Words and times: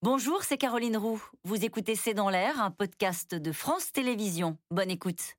Bonjour, 0.00 0.44
c'est 0.44 0.58
Caroline 0.58 0.96
Roux. 0.96 1.20
Vous 1.42 1.64
écoutez 1.64 1.96
C'est 1.96 2.14
dans 2.14 2.30
l'air, 2.30 2.62
un 2.62 2.70
podcast 2.70 3.34
de 3.34 3.50
France 3.50 3.90
Télévisions. 3.90 4.56
Bonne 4.70 4.92
écoute. 4.92 5.34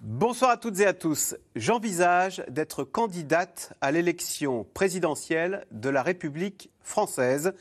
Bonsoir 0.00 0.50
à 0.50 0.56
toutes 0.56 0.80
et 0.80 0.86
à 0.86 0.92
tous. 0.92 1.36
J'envisage 1.54 2.42
d'être 2.48 2.82
candidate 2.82 3.72
à 3.80 3.92
l'élection 3.92 4.66
présidentielle 4.74 5.68
de 5.70 5.88
la 5.88 6.02
République 6.02 6.68
française. 6.80 7.54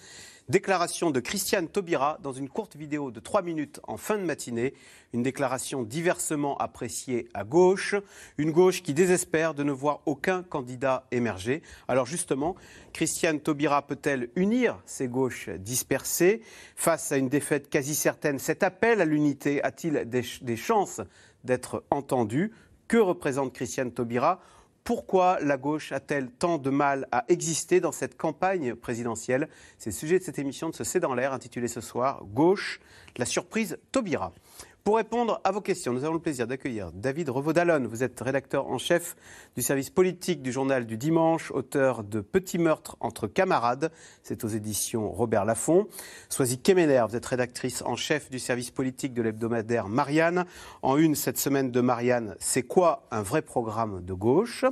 Déclaration 0.47 1.09
de 1.09 1.19
Christiane 1.19 1.67
Taubira 1.67 2.19
dans 2.21 2.31
une 2.31 2.49
courte 2.49 2.75
vidéo 2.75 3.09
de 3.09 3.19
3 3.19 3.41
minutes 3.41 3.79
en 3.87 3.97
fin 3.97 4.19
de 4.19 4.23
matinée. 4.23 4.75
Une 5.11 5.23
déclaration 5.23 5.81
diversement 5.81 6.55
appréciée 6.59 7.27
à 7.33 7.43
gauche. 7.43 7.95
Une 8.37 8.51
gauche 8.51 8.83
qui 8.83 8.93
désespère 8.93 9.55
de 9.55 9.63
ne 9.63 9.71
voir 9.71 10.01
aucun 10.05 10.43
candidat 10.43 11.07
émerger. 11.09 11.63
Alors 11.87 12.05
justement, 12.05 12.55
Christiane 12.93 13.39
Taubira 13.39 13.87
peut-elle 13.87 14.29
unir 14.35 14.79
ces 14.85 15.07
gauches 15.07 15.49
dispersées 15.49 16.43
face 16.75 17.11
à 17.11 17.17
une 17.17 17.29
défaite 17.29 17.67
quasi 17.67 17.95
certaine? 17.95 18.37
Cet 18.37 18.61
appel 18.61 19.01
à 19.01 19.05
l'unité 19.05 19.63
a-t-il 19.63 20.07
des, 20.07 20.21
des 20.41 20.57
chances 20.57 21.01
d'être 21.43 21.83
entendu? 21.89 22.51
Que 22.87 22.97
représente 22.97 23.51
Christiane 23.51 23.91
Taubira 23.91 24.39
pourquoi 24.85 25.39
la 25.41 25.57
gauche 25.57 25.91
a-t-elle 25.91 26.29
tant 26.29 26.59
de 26.59 26.69
mal 26.69 27.07
à 27.11 27.25
exister 27.27 27.81
dans 27.81 27.91
cette 27.91 28.15
campagne 28.15 28.75
présidentielle? 28.75 29.49
C'est 29.79 29.89
le 29.89 29.95
sujet 29.95 30.19
de 30.19 30.23
cette 30.23 30.37
émission 30.37 30.69
de 30.69 30.75
ce 30.75 30.83
C'est 30.83 30.99
dans 30.99 31.15
l'air 31.15 31.33
intitulée 31.33 31.67
ce 31.67 31.81
soir 31.81 32.23
Gauche, 32.23 32.79
la 33.17 33.25
surprise 33.25 33.79
Taubira. 33.91 34.31
Pour 34.85 34.97
répondre 34.97 35.41
à 35.43 35.51
vos 35.51 35.61
questions, 35.61 35.93
nous 35.93 36.03
avons 36.03 36.13
le 36.13 36.19
plaisir 36.19 36.45
d'accueillir 36.45 36.91
David 36.91 37.29
Revaud-Dallon. 37.29 37.87
Vous 37.87 38.03
êtes 38.03 38.21
rédacteur 38.21 38.67
en 38.67 38.77
chef 38.77 39.15
du 39.55 39.63
service 39.63 39.89
politique 39.89 40.43
du 40.43 40.51
journal 40.51 40.85
du 40.85 40.95
dimanche, 40.95 41.49
auteur 41.49 42.03
de 42.03 42.21
Petits 42.21 42.59
meurtres 42.59 42.95
entre 42.99 43.25
camarades. 43.25 43.91
C'est 44.21 44.43
aux 44.43 44.47
éditions 44.47 45.11
Robert 45.11 45.43
Laffont. 45.43 45.87
Soisy 46.29 46.59
Kemener, 46.59 47.03
vous 47.09 47.15
êtes 47.15 47.25
rédactrice 47.25 47.81
en 47.81 47.95
chef 47.95 48.29
du 48.29 48.37
service 48.37 48.69
politique 48.69 49.15
de 49.15 49.23
l'hebdomadaire 49.23 49.87
Marianne. 49.87 50.45
En 50.83 50.97
une 50.97 51.15
cette 51.15 51.39
semaine 51.39 51.71
de 51.71 51.81
Marianne, 51.81 52.35
c'est 52.37 52.61
quoi 52.61 53.07
un 53.09 53.23
vrai 53.23 53.41
programme 53.41 54.05
de 54.05 54.13
gauche? 54.13 54.65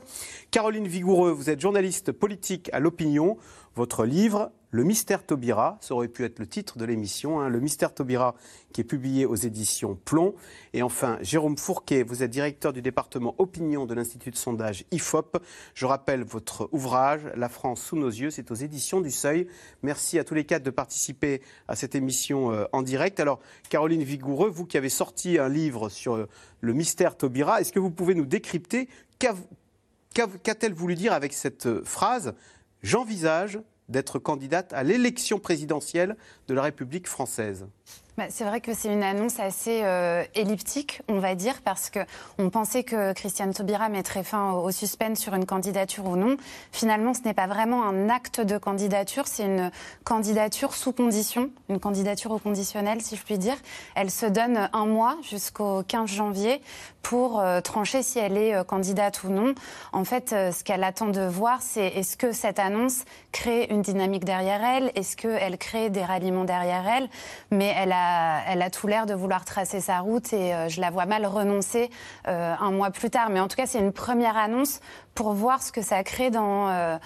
Caroline 0.51 0.87
Vigoureux, 0.87 1.31
vous 1.31 1.49
êtes 1.49 1.59
journaliste 1.59 2.11
politique 2.11 2.69
à 2.71 2.79
l'opinion. 2.79 3.35
Votre 3.73 4.05
livre, 4.05 4.51
Le 4.73 4.83
mystère 4.83 5.23
Taubira, 5.23 5.77
ça 5.81 5.93
aurait 5.93 6.07
pu 6.07 6.23
être 6.23 6.39
le 6.39 6.47
titre 6.47 6.79
de 6.79 6.85
l'émission, 6.85 7.39
hein, 7.39 7.47
Le 7.47 7.59
mystère 7.59 7.93
Taubira, 7.93 8.33
qui 8.71 8.81
est 8.81 8.83
publié 8.83 9.27
aux 9.27 9.35
éditions 9.35 9.99
Plomb. 10.03 10.33
Et 10.73 10.81
enfin, 10.81 11.19
Jérôme 11.21 11.59
Fourquet, 11.59 12.01
vous 12.01 12.23
êtes 12.23 12.31
directeur 12.31 12.73
du 12.73 12.81
département 12.81 13.35
opinion 13.37 13.85
de 13.85 13.93
l'Institut 13.93 14.31
de 14.31 14.35
sondage 14.35 14.83
IFOP. 14.89 15.37
Je 15.75 15.85
rappelle 15.85 16.23
votre 16.23 16.69
ouvrage, 16.71 17.21
La 17.35 17.49
France 17.49 17.83
sous 17.83 17.97
nos 17.97 18.07
yeux, 18.09 18.31
c'est 18.31 18.49
aux 18.49 18.55
éditions 18.55 18.99
du 18.99 19.11
Seuil. 19.11 19.47
Merci 19.83 20.17
à 20.17 20.23
tous 20.23 20.33
les 20.33 20.43
quatre 20.43 20.63
de 20.63 20.71
participer 20.71 21.43
à 21.67 21.75
cette 21.75 21.93
émission 21.93 22.51
euh, 22.51 22.65
en 22.71 22.81
direct. 22.81 23.19
Alors, 23.19 23.41
Caroline 23.69 24.01
Vigoureux, 24.01 24.49
vous 24.49 24.65
qui 24.65 24.77
avez 24.77 24.89
sorti 24.89 25.37
un 25.37 25.49
livre 25.49 25.89
sur 25.89 26.15
euh, 26.15 26.27
le 26.61 26.73
mystère 26.73 27.15
Taubira, 27.15 27.61
est-ce 27.61 27.73
que 27.73 27.79
vous 27.79 27.91
pouvez 27.91 28.15
nous 28.15 28.25
décrypter 28.25 28.89
Qu'a-t-elle 29.19 30.73
voulu 30.73 30.95
dire 30.95 31.13
avec 31.13 31.31
cette 31.31 31.67
euh, 31.67 31.83
phrase? 31.85 32.33
J'envisage 32.81 33.59
d'être 33.89 34.19
candidate 34.19 34.73
à 34.73 34.83
l'élection 34.83 35.39
présidentielle 35.39 36.15
de 36.47 36.53
la 36.53 36.63
République 36.63 37.07
française 37.07 37.67
bah, 38.15 38.25
c'est 38.29 38.43
vrai 38.43 38.61
que 38.61 38.75
c'est 38.75 38.93
une 38.93 39.01
annonce 39.01 39.39
assez 39.39 39.81
euh, 39.83 40.23
elliptique, 40.35 41.01
on 41.07 41.17
va 41.17 41.33
dire, 41.33 41.63
parce 41.63 41.89
que 41.89 41.99
on 42.37 42.51
pensait 42.51 42.83
que 42.83 43.11
Christiane 43.13 43.55
Taubira 43.55 43.89
mettrait 43.89 44.23
fin 44.23 44.51
au, 44.51 44.69
suspense 44.69 45.17
sur 45.17 45.33
une 45.33 45.47
candidature 45.47 46.05
ou 46.05 46.15
non. 46.15 46.37
Finalement, 46.71 47.15
ce 47.15 47.21
n'est 47.21 47.33
pas 47.33 47.47
vraiment 47.47 47.83
un 47.83 48.09
acte 48.09 48.39
de 48.39 48.59
candidature, 48.59 49.25
c'est 49.25 49.45
une 49.45 49.71
candidature 50.03 50.75
sous 50.75 50.91
condition, 50.91 51.49
une 51.69 51.79
candidature 51.79 52.29
au 52.29 52.37
conditionnel, 52.37 53.01
si 53.01 53.15
je 53.15 53.23
puis 53.23 53.39
dire. 53.39 53.57
Elle 53.95 54.11
se 54.11 54.27
donne 54.27 54.69
un 54.71 54.85
mois 54.85 55.17
jusqu'au 55.23 55.81
15 55.81 56.07
janvier 56.07 56.61
pour 57.03 57.39
euh, 57.39 57.61
trancher 57.61 58.01
si 58.01 58.17
elle 58.17 58.37
est 58.37 58.55
euh, 58.55 58.63
candidate 58.63 59.23
ou 59.23 59.29
non. 59.29 59.53
En 59.91 60.03
fait, 60.03 60.29
ce 60.29 60.63
qu'elle 60.63 60.83
attend 60.83 61.07
de 61.07 61.21
voir, 61.21 61.61
c'est 61.61 61.85
est-ce 61.85 62.17
que 62.17 62.31
cette 62.31 62.57
annonce 62.57 63.03
crée 63.31 63.67
une 63.69 63.83
dynamique 63.83 64.25
derrière 64.25 64.63
elle, 64.63 64.91
est-ce 64.95 65.15
qu'elle 65.15 65.57
crée 65.57 65.89
des 65.89 66.03
ralliements 66.03 66.45
derrière 66.45 66.87
elle, 66.87 67.09
mais 67.51 67.73
elle 67.77 67.91
a 67.91 68.23
elle 68.47 68.61
a 68.61 68.69
tout 68.69 68.87
l'air 68.87 69.05
de 69.05 69.13
vouloir 69.13 69.45
tracer 69.45 69.81
sa 69.81 69.99
route 69.99 70.31
et 70.33 70.53
euh, 70.53 70.69
je 70.69 70.81
la 70.81 70.89
vois 70.89 71.05
mal 71.05 71.25
renoncer 71.25 71.89
euh, 72.27 72.55
un 72.59 72.71
mois 72.71 72.91
plus 72.91 73.09
tard. 73.09 73.29
Mais 73.29 73.39
en 73.39 73.47
tout 73.47 73.55
cas, 73.55 73.65
c'est 73.65 73.79
une 73.79 73.93
première 73.93 74.37
annonce 74.37 74.79
pour 75.15 75.33
voir 75.33 75.61
ce 75.61 75.71
que 75.71 75.81
ça 75.81 76.03
crée 76.03 76.31
dans 76.31 76.99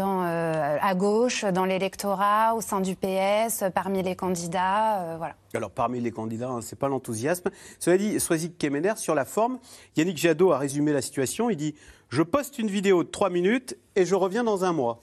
euh, 0.00 0.78
à 0.80 0.94
gauche, 0.94 1.44
dans 1.44 1.64
l'électorat, 1.64 2.54
au 2.54 2.60
sein 2.60 2.80
du 2.80 2.96
PS, 2.96 3.64
parmi 3.74 4.02
les 4.02 4.16
candidats. 4.16 5.16
voilà. 5.18 5.34
Alors, 5.54 5.70
parmi 5.70 6.00
les 6.00 6.10
candidats, 6.10 6.48
hein, 6.48 6.60
ce 6.62 6.74
n'est 6.74 6.78
pas 6.78 6.88
l'enthousiasme. 6.88 7.50
Cela 7.78 7.98
dit, 7.98 8.18
Soisy 8.18 8.52
Kemener, 8.52 8.94
sur 8.96 9.14
la 9.14 9.24
forme, 9.24 9.58
Yannick 9.96 10.16
Jadot 10.16 10.52
a 10.52 10.58
résumé 10.58 10.92
la 10.92 11.02
situation. 11.02 11.50
Il 11.50 11.56
dit 11.56 11.74
Je 12.08 12.22
poste 12.22 12.58
une 12.58 12.68
vidéo 12.68 13.04
de 13.04 13.08
3 13.08 13.28
minutes 13.30 13.76
et 13.96 14.04
je 14.04 14.14
reviens 14.14 14.44
dans 14.44 14.64
un 14.64 14.72
mois. 14.72 15.00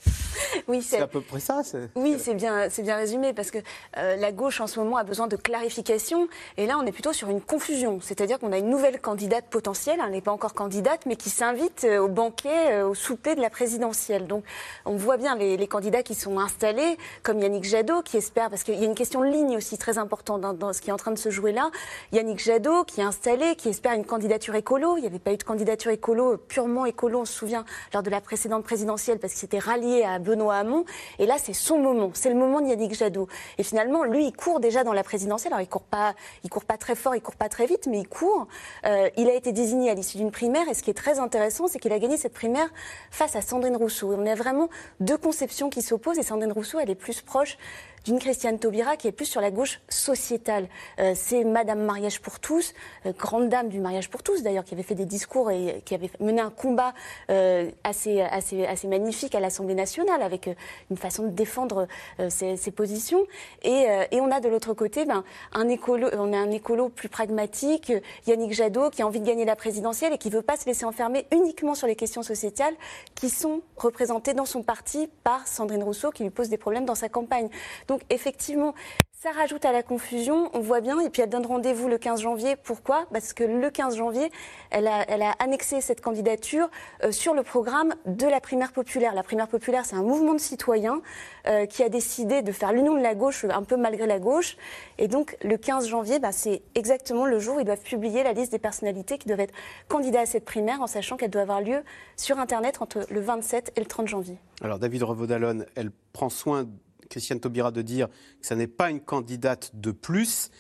Oui, 0.67 0.81
c'est 0.81 0.99
à 0.99 1.07
peu 1.07 1.21
près 1.21 1.39
ça. 1.39 1.61
Oui, 1.95 2.17
c'est 2.19 2.33
bien, 2.33 2.69
c'est 2.69 2.81
bien 2.81 2.95
résumé 2.95 3.33
parce 3.33 3.51
que 3.51 3.59
euh, 3.97 4.15
la 4.15 4.31
gauche 4.31 4.61
en 4.61 4.67
ce 4.67 4.79
moment 4.79 4.97
a 4.97 5.03
besoin 5.03 5.27
de 5.27 5.35
clarification 5.35 6.27
et 6.57 6.65
là 6.65 6.77
on 6.81 6.85
est 6.85 6.91
plutôt 6.91 7.13
sur 7.13 7.29
une 7.29 7.41
confusion, 7.41 7.99
c'est-à-dire 8.01 8.39
qu'on 8.39 8.51
a 8.51 8.57
une 8.57 8.69
nouvelle 8.69 8.99
candidate 8.99 9.45
potentielle, 9.49 9.99
elle 10.03 10.11
n'est 10.11 10.21
pas 10.21 10.31
encore 10.31 10.53
candidate, 10.53 11.05
mais 11.05 11.15
qui 11.15 11.29
s'invite 11.29 11.83
euh, 11.83 11.99
au 11.99 12.07
banquet, 12.07 12.71
euh, 12.71 12.87
au 12.87 12.95
souper 12.95 13.35
de 13.35 13.41
la 13.41 13.49
présidentielle. 13.49 14.27
Donc 14.27 14.43
on 14.85 14.95
voit 14.95 15.17
bien 15.17 15.35
les, 15.35 15.67
candidats 15.67 16.01
qui 16.01 16.15
sont 16.15 16.39
installés, 16.39 16.97
comme 17.21 17.39
Yannick 17.39 17.63
Jadot 17.63 18.01
qui 18.01 18.17
espère, 18.17 18.49
parce 18.49 18.63
qu'il 18.63 18.75
y 18.75 18.83
a 18.83 18.85
une 18.85 18.95
question 18.95 19.21
de 19.21 19.27
ligne 19.27 19.57
aussi 19.57 19.77
très 19.77 19.99
importante 19.99 20.41
dans, 20.41 20.73
ce 20.73 20.81
qui 20.81 20.89
est 20.89 20.93
en 20.93 20.97
train 20.97 21.11
de 21.11 21.19
se 21.19 21.29
jouer 21.29 21.51
là. 21.51 21.69
Yannick 22.11 22.39
Jadot 22.39 22.85
qui 22.85 23.01
est 23.01 23.03
installé, 23.03 23.55
qui 23.55 23.69
espère 23.69 23.93
une 23.93 24.05
candidature 24.05 24.55
écolo. 24.55 24.97
Il 24.97 25.01
n'y 25.01 25.07
avait 25.07 25.19
pas 25.19 25.31
eu 25.31 25.37
de 25.37 25.43
candidature 25.43 25.91
écolo 25.91 26.37
purement 26.37 26.85
écolo, 26.85 27.21
on 27.21 27.25
se 27.25 27.33
souvient 27.33 27.65
lors 27.93 28.01
de 28.01 28.09
la 28.09 28.19
précédente 28.19 28.63
présidentielle 28.63 28.78
parce 28.85 29.33
qu'il 29.33 29.39
s'était 29.39 29.59
rallié 29.59 30.03
à 30.03 30.19
Benoît 30.19 30.55
Hamon. 30.55 30.85
Et 31.17 31.25
là, 31.25 31.35
c'est 31.37 31.53
son 31.53 31.79
moment. 31.79 32.11
C'est 32.13 32.29
le 32.29 32.35
moment 32.35 32.61
de 32.61 32.67
Yannick 32.67 32.93
Jadot. 32.93 33.27
Et 33.57 33.63
finalement, 33.63 34.03
lui, 34.03 34.25
il 34.27 34.33
court 34.33 34.59
déjà 34.59 34.83
dans 34.83 34.93
la 34.93 35.03
présidentielle. 35.03 35.53
Alors, 35.53 35.61
il 35.61 35.69
court 35.69 35.83
pas, 35.83 36.15
il 36.43 36.49
court 36.49 36.65
pas 36.65 36.77
très 36.77 36.95
fort, 36.95 37.15
il 37.15 37.21
court 37.21 37.35
pas 37.35 37.49
très 37.49 37.65
vite, 37.65 37.87
mais 37.87 37.99
il 37.99 38.07
court. 38.07 38.47
Euh, 38.85 39.09
il 39.17 39.29
a 39.29 39.33
été 39.33 39.51
désigné 39.51 39.89
à 39.89 39.93
l'issue 39.93 40.17
d'une 40.17 40.31
primaire. 40.31 40.67
Et 40.69 40.73
ce 40.73 40.83
qui 40.83 40.89
est 40.89 40.95
très 40.95 41.19
intéressant, 41.19 41.67
c'est 41.67 41.79
qu'il 41.79 41.93
a 41.93 41.99
gagné 41.99 42.17
cette 42.17 42.33
primaire 42.33 42.69
face 43.11 43.35
à 43.35 43.41
Sandrine 43.41 43.75
Rousseau. 43.75 44.13
On 44.17 44.25
a 44.25 44.35
vraiment 44.35 44.69
deux 44.99 45.17
conceptions 45.17 45.69
qui 45.69 45.81
s'opposent. 45.81 46.19
Et 46.19 46.23
Sandrine 46.23 46.51
Rousseau, 46.51 46.79
elle 46.79 46.89
est 46.89 46.95
plus 46.95 47.21
proche 47.21 47.57
d'une 48.05 48.19
Christiane 48.19 48.59
Taubira 48.59 48.97
qui 48.97 49.07
est 49.07 49.11
plus 49.11 49.25
sur 49.25 49.41
la 49.41 49.51
gauche 49.51 49.81
sociétale. 49.89 50.67
Euh, 50.99 51.13
c'est 51.15 51.43
Madame 51.43 51.81
Mariage 51.81 52.21
pour 52.21 52.39
tous, 52.39 52.73
euh, 53.05 53.13
grande 53.17 53.49
dame 53.49 53.69
du 53.69 53.79
mariage 53.79 54.09
pour 54.09 54.23
tous 54.23 54.41
d'ailleurs, 54.43 54.63
qui 54.63 54.73
avait 54.73 54.83
fait 54.83 54.95
des 54.95 55.05
discours 55.05 55.51
et 55.51 55.81
qui 55.85 55.95
avait 55.95 56.09
mené 56.19 56.41
un 56.41 56.49
combat 56.49 56.93
euh, 57.29 57.69
assez, 57.83 58.21
assez, 58.21 58.65
assez 58.65 58.87
magnifique 58.87 59.35
à 59.35 59.39
l'Assemblée 59.39 59.75
nationale 59.75 60.21
avec 60.21 60.49
une 60.89 60.97
façon 60.97 61.23
de 61.23 61.29
défendre 61.29 61.87
ses, 62.29 62.71
positions. 62.71 63.25
Et, 63.63 63.87
et, 64.11 64.21
on 64.21 64.31
a 64.31 64.39
de 64.39 64.47
l'autre 64.47 64.73
côté 64.73 65.05
ben, 65.05 65.23
un 65.53 65.67
écolo, 65.69 66.07
on 66.13 66.33
a 66.33 66.37
un 66.37 66.51
écolo 66.51 66.89
plus 66.89 67.09
pragmatique, 67.09 67.91
Yannick 68.27 68.53
Jadot, 68.53 68.89
qui 68.89 69.01
a 69.01 69.07
envie 69.07 69.19
de 69.19 69.25
gagner 69.25 69.45
la 69.45 69.55
présidentielle 69.55 70.13
et 70.13 70.17
qui 70.17 70.29
ne 70.29 70.35
veut 70.35 70.41
pas 70.41 70.57
se 70.57 70.65
laisser 70.65 70.85
enfermer 70.85 71.25
uniquement 71.31 71.75
sur 71.75 71.87
les 71.87 71.95
questions 71.95 72.23
sociétales 72.23 72.75
qui 73.15 73.29
sont 73.29 73.61
représentées 73.75 74.33
dans 74.33 74.45
son 74.45 74.63
parti 74.63 75.09
par 75.23 75.47
Sandrine 75.47 75.83
Rousseau, 75.83 76.11
qui 76.11 76.23
lui 76.23 76.29
pose 76.29 76.49
des 76.49 76.57
problèmes 76.57 76.85
dans 76.85 76.95
sa 76.95 77.09
campagne. 77.09 77.49
Donc 77.89 78.01
effectivement, 78.11 78.75
ça 79.11 79.31
rajoute 79.31 79.65
à 79.65 79.73
la 79.73 79.81
confusion, 79.81 80.49
on 80.53 80.59
voit 80.59 80.79
bien, 80.79 80.99
et 81.01 81.09
puis 81.09 81.23
elle 81.23 81.29
donne 81.29 81.45
rendez-vous 81.45 81.89
le 81.89 81.97
15 81.97 82.21
janvier. 82.21 82.55
Pourquoi? 82.55 83.07
Parce 83.11 83.33
que 83.33 83.43
le 83.43 83.69
15 83.69 83.97
janvier, 83.97 84.31
elle 84.69 84.87
a, 84.87 85.01
annexé 85.39 85.81
cette 85.81 85.99
candidature 85.99 86.69
euh, 87.03 87.11
sur 87.11 87.33
le 87.33 87.41
programme 87.41 87.95
de 88.05 88.27
la 88.27 88.39
primaire 88.39 88.71
populaire. 88.71 89.15
La 89.15 89.23
primaire 89.23 89.47
populaire, 89.47 89.85
c'est 89.85 89.95
un 89.95 90.03
mouvement 90.03 90.35
de 90.35 90.39
citoyens 90.39 91.01
euh, 91.47 91.65
qui 91.65 91.83
a 91.83 91.89
décidé 91.89 92.43
de 92.43 92.51
faire 92.51 92.71
l'union 92.71 92.95
de 92.95 93.01
la 93.01 93.15
gauche, 93.15 93.43
un 93.43 93.63
peu 93.63 93.75
malgré 93.75 94.05
la 94.05 94.19
gauche. 94.19 94.55
Et 94.99 95.07
donc 95.07 95.35
le 95.43 95.57
15 95.57 95.87
janvier, 95.87 96.19
bah, 96.19 96.31
c'est 96.31 96.61
exactement 96.75 97.25
le 97.25 97.39
jour 97.39 97.57
où 97.57 97.59
ils 97.59 97.65
doivent 97.65 97.81
publier 97.81 98.23
la 98.23 98.33
liste 98.33 98.51
des 98.51 98.59
personnalités 98.59 99.17
qui 99.17 99.27
doivent 99.27 99.39
être 99.39 99.55
candidats 99.87 100.21
à 100.21 100.25
cette 100.27 100.45
primaire, 100.45 100.79
en 100.81 100.87
sachant 100.87 101.17
qu'elle 101.17 101.31
doit 101.31 101.41
avoir 101.41 101.61
lieu 101.61 101.83
sur 102.17 102.37
Internet 102.37 102.81
entre 102.81 103.05
le 103.09 103.19
27 103.19 103.73
et 103.75 103.79
le 103.79 103.87
30 103.87 104.07
janvier. 104.07 104.37
Alors 104.61 104.77
David 104.77 105.01
Revaudalon, 105.01 105.65
elle 105.75 105.89
prend 106.13 106.29
soin 106.29 106.67
Christiane 107.09 107.39
Taubira 107.39 107.71
de 107.71 107.81
dire 107.81 108.07
que 108.07 108.47
ça 108.47 108.55
n'est 108.55 108.67
pas 108.67 108.89
une 108.89 109.01
candidate 109.01 109.71
de 109.73 109.91
plus. 109.91 110.51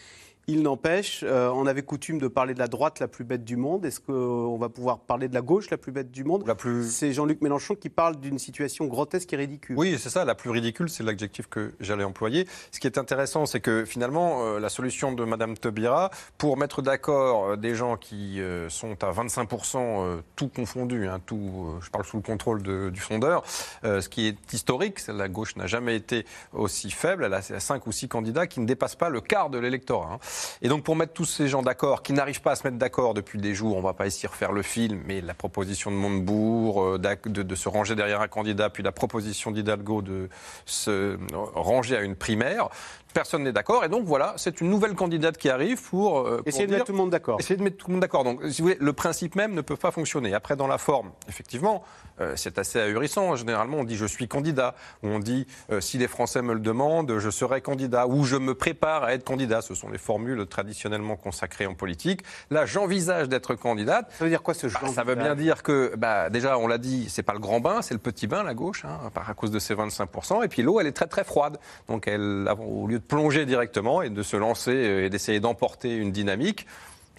Il 0.51 0.63
n'empêche, 0.63 1.23
euh, 1.23 1.51
on 1.53 1.67
avait 1.67 1.83
coutume 1.83 2.17
de 2.17 2.27
parler 2.27 2.55
de 2.55 2.59
la 2.59 2.67
droite 2.67 2.99
la 2.99 3.07
plus 3.07 3.23
bête 3.23 3.43
du 3.43 3.55
monde. 3.55 3.85
Est-ce 3.85 3.99
qu'on 3.99 4.57
va 4.57 4.67
pouvoir 4.67 4.97
parler 4.97 5.27
de 5.27 5.35
la 5.35 5.41
gauche 5.41 5.69
la 5.69 5.77
plus 5.77 5.91
bête 5.91 6.09
du 6.09 6.23
monde? 6.23 6.43
La 6.47 6.55
plus... 6.55 6.89
C'est 6.91 7.13
Jean-Luc 7.13 7.41
Mélenchon 7.41 7.75
qui 7.75 7.89
parle 7.89 8.15
d'une 8.19 8.39
situation 8.39 8.85
grotesque 8.87 9.31
et 9.31 9.35
ridicule. 9.35 9.77
Oui, 9.77 9.97
c'est 9.99 10.09
ça, 10.09 10.25
la 10.25 10.33
plus 10.33 10.49
ridicule, 10.49 10.89
c'est 10.89 11.03
l'adjectif 11.03 11.45
que 11.47 11.73
j'allais 11.79 12.03
employer. 12.03 12.47
Ce 12.71 12.79
qui 12.79 12.87
est 12.87 12.97
intéressant, 12.97 13.45
c'est 13.45 13.59
que 13.59 13.85
finalement, 13.85 14.43
euh, 14.43 14.59
la 14.59 14.69
solution 14.69 15.11
de 15.11 15.23
Madame 15.23 15.55
Taubira, 15.55 16.09
pour 16.39 16.57
mettre 16.57 16.81
d'accord 16.81 17.49
euh, 17.49 17.55
des 17.55 17.75
gens 17.75 17.95
qui 17.95 18.41
euh, 18.41 18.69
sont 18.69 19.03
à 19.03 19.11
25% 19.11 19.77
euh, 19.77 20.21
tout 20.35 20.47
confondu, 20.47 21.07
hein, 21.07 21.19
tout, 21.27 21.35
euh, 21.77 21.79
je 21.81 21.91
parle 21.91 22.05
sous 22.05 22.17
le 22.17 22.23
contrôle 22.23 22.63
de- 22.63 22.89
du 22.89 23.01
sondeur, 23.01 23.43
euh, 23.83 24.01
ce 24.01 24.09
qui 24.09 24.25
est 24.27 24.51
historique, 24.51 24.99
la 25.09 25.27
gauche 25.27 25.55
n'a 25.57 25.67
jamais 25.67 25.95
été 25.95 26.25
aussi 26.53 26.89
faible, 26.89 27.25
elle 27.25 27.35
a 27.35 27.41
5 27.43 27.85
ou 27.85 27.91
6 27.91 28.07
candidats 28.07 28.47
qui 28.47 28.59
ne 28.61 28.65
dépassent 28.65 28.95
pas 28.95 29.09
le 29.09 29.21
quart 29.21 29.51
de 29.51 29.59
l'électorat. 29.59 30.13
hein. 30.13 30.19
Et 30.61 30.67
donc 30.67 30.83
pour 30.83 30.95
mettre 30.95 31.13
tous 31.13 31.25
ces 31.25 31.47
gens 31.47 31.61
d'accord, 31.61 32.03
qui 32.03 32.13
n'arrivent 32.13 32.41
pas 32.41 32.51
à 32.51 32.55
se 32.55 32.65
mettre 32.65 32.77
d'accord 32.77 33.13
depuis 33.13 33.39
des 33.39 33.55
jours, 33.55 33.77
on 33.77 33.81
va 33.81 33.93
pas 33.93 34.07
ici 34.07 34.27
refaire 34.27 34.51
le 34.51 34.61
film, 34.61 35.01
mais 35.05 35.21
la 35.21 35.33
proposition 35.33 35.91
de 35.91 35.95
Montebourg 35.95 36.83
euh, 36.83 36.97
de, 36.97 37.43
de 37.43 37.55
se 37.55 37.69
ranger 37.69 37.95
derrière 37.95 38.21
un 38.21 38.27
candidat, 38.27 38.69
puis 38.69 38.83
la 38.83 38.91
proposition 38.91 39.51
d'Hidalgo 39.51 40.01
de 40.01 40.29
se 40.65 40.89
euh, 40.91 41.17
ranger 41.55 41.97
à 41.97 42.01
une 42.01 42.15
primaire, 42.15 42.69
personne 43.13 43.43
n'est 43.43 43.51
d'accord. 43.51 43.83
Et 43.83 43.89
donc 43.89 44.05
voilà, 44.05 44.33
c'est 44.37 44.61
une 44.61 44.69
nouvelle 44.69 44.95
candidate 44.95 45.37
qui 45.37 45.49
arrive 45.49 45.81
pour... 45.81 46.19
euh, 46.19 46.37
pour 46.37 46.47
Essayez 46.47 46.67
de 46.67 46.71
mettre 46.73 46.85
tout 46.85 46.91
le 46.91 46.97
monde 46.97 47.09
d'accord. 47.09 47.39
Essayer 47.39 47.57
de 47.57 47.63
mettre 47.63 47.77
tout 47.77 47.87
le 47.87 47.93
monde 47.93 48.01
d'accord. 48.01 48.23
Donc, 48.23 48.41
si 48.49 48.61
vous 48.61 48.67
voulez, 48.69 48.77
le 48.79 48.93
principe 48.93 49.35
même 49.35 49.53
ne 49.53 49.61
peut 49.61 49.75
pas 49.75 49.91
fonctionner. 49.91 50.33
Après, 50.33 50.55
dans 50.55 50.67
la 50.67 50.77
forme, 50.77 51.11
effectivement, 51.27 51.83
euh, 52.21 52.33
c'est 52.35 52.57
assez 52.59 52.79
ahurissant. 52.79 53.35
Généralement, 53.35 53.77
on 53.77 53.83
dit 53.83 53.95
je 53.95 54.05
suis 54.05 54.27
candidat, 54.27 54.75
ou 55.03 55.07
on 55.07 55.19
dit 55.19 55.47
euh, 55.71 55.81
si 55.81 55.97
les 55.97 56.07
Français 56.07 56.41
me 56.41 56.53
le 56.53 56.59
demandent, 56.59 57.17
je 57.19 57.29
serai 57.29 57.61
candidat, 57.61 58.07
ou 58.07 58.23
je 58.23 58.35
me 58.35 58.53
prépare 58.55 59.03
à 59.03 59.13
être 59.13 59.23
candidat. 59.23 59.61
Ce 59.61 59.75
sont 59.75 59.89
les 59.89 59.97
formules 59.97 60.45
traditionnellement 60.45 61.15
consacrées 61.15 61.65
en 61.65 61.73
politique. 61.73 62.21
Là, 62.49 62.65
j'envisage 62.65 63.29
d'être 63.29 63.55
candidate. 63.55 64.11
Ça 64.17 64.23
veut 64.23 64.29
dire 64.29 64.43
quoi 64.43 64.53
ce 64.53 64.67
Bah, 64.67 64.79
ça 64.93 65.03
veut 65.03 65.15
bien 65.15 65.35
dire 65.35 65.63
que, 65.63 65.93
bah, 65.97 66.29
déjà, 66.29 66.57
on 66.57 66.67
l'a 66.67 66.77
dit, 66.77 67.09
c'est 67.09 67.23
pas 67.23 67.33
le 67.33 67.39
grand 67.39 67.59
bain, 67.59 67.81
c'est 67.81 67.93
le 67.93 67.99
petit 67.99 68.27
bain, 68.27 68.43
la 68.43 68.53
gauche, 68.53 68.85
hein, 68.85 68.99
à 69.15 69.33
cause 69.33 69.51
de 69.51 69.59
ses 69.59 69.75
25%. 69.75 70.43
Et 70.43 70.47
puis 70.47 70.61
l'eau, 70.61 70.79
elle 70.79 70.87
est 70.87 70.91
très 70.91 71.07
très 71.07 71.23
froide. 71.23 71.57
Donc, 71.87 72.07
elle, 72.07 72.49
au 72.59 72.87
lieu 72.87 72.99
de 72.99 73.03
plonger 73.09 73.45
directement 73.45 74.01
et 74.01 74.09
de 74.09 74.23
se 74.23 74.37
lancer 74.37 74.71
et 74.71 75.09
d'essayer 75.09 75.41
d'emporter 75.41 75.97
une 75.97 76.13
dynamique, 76.13 76.65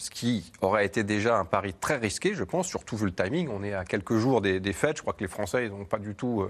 ce 0.01 0.11
qui 0.11 0.51
aurait 0.63 0.87
été 0.87 1.05
déjà 1.05 1.37
un 1.37 1.45
pari 1.45 1.75
très 1.75 1.99
risqué, 1.99 2.33
je 2.33 2.43
pense, 2.43 2.67
surtout 2.67 2.97
vu 2.97 3.05
le 3.05 3.13
timing. 3.13 3.51
On 3.51 3.63
est 3.63 3.75
à 3.75 3.85
quelques 3.85 4.17
jours 4.17 4.41
des, 4.41 4.59
des 4.59 4.73
fêtes. 4.73 4.97
Je 4.97 5.03
crois 5.03 5.13
que 5.13 5.21
les 5.21 5.29
Français 5.29 5.69
n'ont 5.69 5.85
pas 5.85 5.99
du 5.99 6.15
tout 6.15 6.41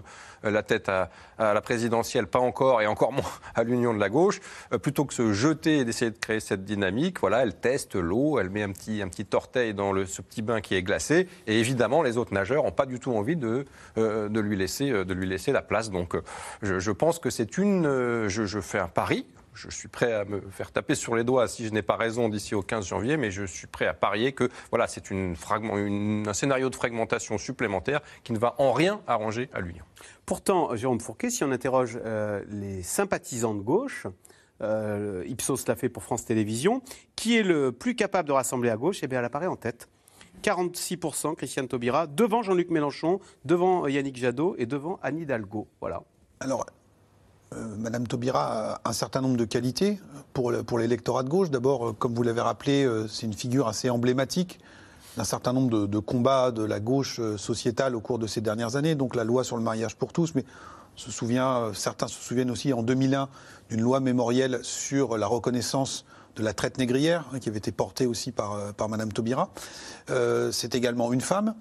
euh, 0.44 0.50
la 0.50 0.62
tête 0.62 0.88
à, 0.88 1.10
la 1.36 1.60
présidentielle, 1.60 2.28
pas 2.28 2.38
encore, 2.38 2.80
et 2.80 2.86
encore 2.86 3.12
moins 3.20 3.24
à 3.56 3.64
l'union 3.64 3.92
de 3.92 3.98
la 3.98 4.08
gauche. 4.08 4.40
Euh, 4.72 4.78
plutôt 4.78 5.04
que 5.04 5.14
se 5.14 5.32
jeter 5.32 5.78
et 5.78 5.84
d'essayer 5.84 6.12
de 6.12 6.18
créer 6.18 6.38
cette 6.38 6.64
dynamique, 6.64 7.18
voilà, 7.20 7.42
elle 7.42 7.56
teste 7.56 7.96
l'eau, 7.96 8.38
elle 8.38 8.50
met 8.50 8.62
un 8.62 8.70
petit, 8.70 9.02
un 9.02 9.08
petit 9.08 9.26
orteil 9.32 9.74
dans 9.74 9.92
ce 10.06 10.22
petit 10.22 10.42
bain 10.42 10.60
qui 10.60 10.76
est 10.76 10.82
glacé. 10.84 11.26
Et 11.48 11.58
évidemment, 11.58 12.04
les 12.04 12.18
autres 12.18 12.32
nageurs 12.32 12.62
n'ont 12.62 12.70
pas 12.70 12.86
du 12.86 13.00
tout 13.00 13.12
envie 13.12 13.36
de, 13.36 13.64
euh, 13.98 14.28
de, 14.28 14.40
lui, 14.40 14.56
laisser, 14.56 14.90
de 14.90 15.12
lui 15.12 15.26
laisser 15.26 15.50
la 15.50 15.62
place. 15.62 15.90
Donc, 15.90 16.14
je, 16.62 16.90
pense 16.92 17.18
que 17.18 17.30
c'est 17.30 17.58
une. 17.58 18.28
je 18.28 18.60
fais 18.60 18.78
un 18.78 18.88
pari. 18.88 19.26
Je 19.54 19.68
suis 19.68 19.88
prêt 19.88 20.12
à 20.12 20.24
me 20.24 20.40
faire 20.50 20.70
taper 20.72 20.94
sur 20.94 21.14
les 21.16 21.24
doigts 21.24 21.48
si 21.48 21.66
je 21.66 21.72
n'ai 21.72 21.82
pas 21.82 21.96
raison 21.96 22.28
d'ici 22.28 22.54
au 22.54 22.62
15 22.62 22.86
janvier, 22.86 23.16
mais 23.16 23.30
je 23.30 23.44
suis 23.44 23.66
prêt 23.66 23.86
à 23.86 23.94
parier 23.94 24.32
que 24.32 24.48
voilà, 24.70 24.86
c'est 24.86 25.10
une 25.10 25.34
fragment- 25.36 25.76
une- 25.76 26.26
un 26.28 26.32
scénario 26.32 26.70
de 26.70 26.74
fragmentation 26.76 27.36
supplémentaire 27.36 28.00
qui 28.22 28.32
ne 28.32 28.38
va 28.38 28.54
en 28.58 28.72
rien 28.72 29.00
arranger 29.06 29.50
à 29.52 29.60
l'Union. 29.60 29.84
Pourtant, 30.24 30.74
Jérôme 30.76 31.00
Fourquet, 31.00 31.30
si 31.30 31.42
on 31.44 31.50
interroge 31.50 31.98
euh, 32.04 32.42
les 32.48 32.82
sympathisants 32.82 33.54
de 33.54 33.60
gauche, 33.62 34.06
euh, 34.62 35.24
Ipsos 35.26 35.66
l'a 35.66 35.74
fait 35.76 35.88
pour 35.88 36.02
France 36.04 36.24
Télévisions, 36.24 36.82
qui 37.16 37.36
est 37.36 37.42
le 37.42 37.72
plus 37.72 37.94
capable 37.96 38.28
de 38.28 38.32
rassembler 38.32 38.70
à 38.70 38.76
gauche 38.76 39.00
Eh 39.02 39.08
bien, 39.08 39.18
elle 39.18 39.24
apparaît 39.24 39.46
en 39.46 39.56
tête. 39.56 39.88
46% 40.42 41.34
Christiane 41.34 41.68
Taubira, 41.68 42.06
devant 42.06 42.42
Jean-Luc 42.42 42.70
Mélenchon, 42.70 43.20
devant 43.44 43.86
Yannick 43.88 44.16
Jadot 44.16 44.54
et 44.58 44.66
devant 44.66 44.98
Anne 45.02 45.18
Hidalgo. 45.18 45.68
Voilà. 45.80 46.02
Alors, 46.40 46.64
euh, 47.56 47.74
Madame 47.78 48.06
Taubira 48.06 48.74
a 48.84 48.88
un 48.88 48.92
certain 48.92 49.20
nombre 49.20 49.36
de 49.36 49.44
qualités 49.44 49.98
pour, 50.32 50.52
pour 50.64 50.78
l'électorat 50.78 51.24
de 51.24 51.28
gauche. 51.28 51.50
D'abord, 51.50 51.88
euh, 51.88 51.92
comme 51.92 52.14
vous 52.14 52.22
l'avez 52.22 52.40
rappelé, 52.40 52.84
euh, 52.84 53.08
c'est 53.08 53.26
une 53.26 53.34
figure 53.34 53.66
assez 53.66 53.90
emblématique 53.90 54.60
d'un 55.16 55.24
certain 55.24 55.52
nombre 55.52 55.88
de, 55.88 55.98
combats 55.98 56.52
de 56.52 56.62
la 56.62 56.78
gauche 56.78 57.20
sociétale 57.36 57.96
au 57.96 58.00
cours 58.00 58.20
de 58.20 58.28
ces 58.28 58.40
dernières 58.40 58.76
années. 58.76 58.94
Donc 58.94 59.16
la 59.16 59.24
loi 59.24 59.42
sur 59.42 59.56
le 59.56 59.62
mariage 59.62 59.96
pour 59.96 60.12
tous, 60.12 60.36
mais 60.36 60.44
certains 60.96 62.06
se 62.06 62.22
souviennent 62.22 62.50
aussi 62.50 62.72
en 62.72 62.84
2001 62.84 63.28
d'une 63.70 63.80
loi 63.80 63.98
mémorielle 63.98 64.60
sur 64.62 65.18
la 65.18 65.26
reconnaissance 65.26 66.04
de 66.36 66.44
la 66.44 66.54
traite 66.54 66.78
négrière, 66.78 67.24
hein, 67.32 67.40
qui 67.40 67.48
avait 67.48 67.58
été 67.58 67.72
portée 67.72 68.06
aussi 68.06 68.30
par, 68.30 68.72
par 68.74 68.88
Madame 68.88 69.12
Taubira. 69.12 69.50
C'est 70.52 70.76
également 70.76 71.12
une 71.12 71.20
femme. 71.20 71.54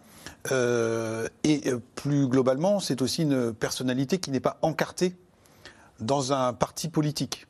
Et 1.44 1.72
plus 1.96 2.28
globalement, 2.28 2.80
c'est 2.80 3.02
aussi 3.02 3.24
une 3.24 3.52
personnalité 3.52 4.20
qui 4.20 4.30
n'est 4.30 4.40
pas 4.40 4.60
encartée 4.62 5.16
dans 6.00 6.34
un 6.34 6.54
parti 6.54 6.90
politique. 6.90 7.48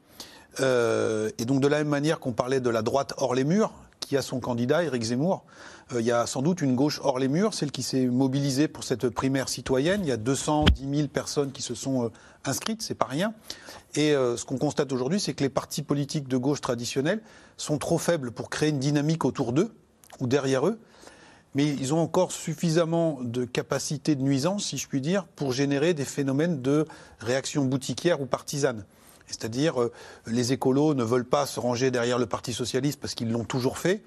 Euh, 0.59 1.29
et 1.37 1.45
donc 1.45 1.61
de 1.61 1.67
la 1.67 1.79
même 1.79 1.87
manière 1.87 2.19
qu'on 2.19 2.33
parlait 2.33 2.59
de 2.59 2.69
la 2.69 2.81
droite 2.81 3.13
hors 3.17 3.35
les 3.35 3.43
murs, 3.43 3.73
qui 3.99 4.17
a 4.17 4.21
son 4.21 4.39
candidat, 4.39 4.83
Éric 4.83 5.03
Zemmour, 5.03 5.45
euh, 5.93 6.01
il 6.01 6.05
y 6.05 6.11
a 6.11 6.25
sans 6.25 6.41
doute 6.41 6.61
une 6.61 6.75
gauche 6.75 6.99
hors 7.03 7.19
les 7.19 7.27
murs, 7.27 7.53
celle 7.53 7.71
qui 7.71 7.83
s'est 7.83 8.05
mobilisée 8.05 8.67
pour 8.67 8.83
cette 8.83 9.09
primaire 9.09 9.49
citoyenne. 9.49 10.01
Il 10.03 10.07
y 10.07 10.11
a 10.11 10.17
210 10.17 10.95
000 10.95 11.07
personnes 11.09 11.51
qui 11.51 11.61
se 11.61 11.75
sont 11.75 12.05
euh, 12.05 12.11
inscrites, 12.45 12.81
c'est 12.81 12.95
pas 12.95 13.05
rien. 13.05 13.33
Et 13.95 14.11
ce 14.11 14.45
qu'on 14.45 14.59
constate 14.59 14.93
aujourd'hui, 14.93 15.19
c'est 15.19 15.33
que 15.33 15.43
les 15.43 15.49
partis 15.49 15.81
politiques 15.81 16.27
de 16.27 16.37
gauche 16.37 16.61
traditionnels 16.61 17.21
sont 17.57 17.79
trop 17.79 17.97
faibles 17.97 18.31
pour 18.31 18.51
créer 18.51 18.69
une 18.69 18.77
dynamique 18.77 19.25
autour 19.25 19.51
d'eux 19.51 19.73
ou 20.19 20.27
derrière 20.27 20.67
eux 20.67 20.79
mais 21.55 21.65
ils 21.65 21.93
ont 21.93 21.99
encore 21.99 22.31
suffisamment 22.31 23.19
de 23.21 23.45
capacité 23.45 24.15
de 24.15 24.21
nuisance, 24.21 24.65
si 24.65 24.77
je 24.77 24.87
puis 24.87 25.01
dire, 25.01 25.25
pour 25.35 25.51
générer 25.51 25.93
des 25.93 26.05
phénomènes 26.05 26.61
de 26.61 26.85
réaction 27.19 27.65
boutiquière 27.65 28.21
ou 28.21 28.25
partisane. 28.25 28.85
C'est-à-dire, 29.27 29.81
euh, 29.81 29.91
les 30.25 30.53
écolos 30.53 30.93
ne 30.93 31.03
veulent 31.03 31.25
pas 31.25 31.45
se 31.45 31.59
ranger 31.59 31.91
derrière 31.91 32.17
le 32.17 32.25
Parti 32.25 32.53
socialiste 32.53 32.99
parce 32.99 33.15
qu'ils 33.15 33.31
l'ont 33.31 33.43
toujours 33.43 33.77
fait. 33.77 34.01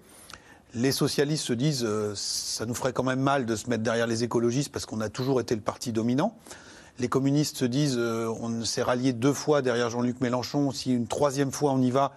Les 0.74 0.92
socialistes 0.92 1.44
se 1.44 1.52
disent, 1.52 1.84
euh, 1.84 2.12
ça 2.16 2.66
nous 2.66 2.74
ferait 2.74 2.92
quand 2.92 3.02
même 3.02 3.20
mal 3.20 3.46
de 3.46 3.56
se 3.56 3.68
mettre 3.68 3.82
derrière 3.82 4.06
les 4.06 4.24
écologistes 4.24 4.72
parce 4.72 4.86
qu'on 4.86 5.00
a 5.00 5.08
toujours 5.08 5.40
été 5.40 5.54
le 5.54 5.60
parti 5.60 5.92
dominant. 5.92 6.36
Les 6.98 7.08
communistes 7.08 7.56
se 7.58 7.64
disent, 7.64 7.96
euh, 7.98 8.28
on 8.40 8.64
s'est 8.64 8.82
rallié 8.82 9.12
deux 9.12 9.32
fois 9.32 9.62
derrière 9.62 9.90
Jean-Luc 9.90 10.20
Mélenchon, 10.20 10.70
si 10.72 10.92
une 10.92 11.06
troisième 11.06 11.52
fois 11.52 11.72
on 11.72 11.80
y 11.80 11.90
va, 11.90 12.12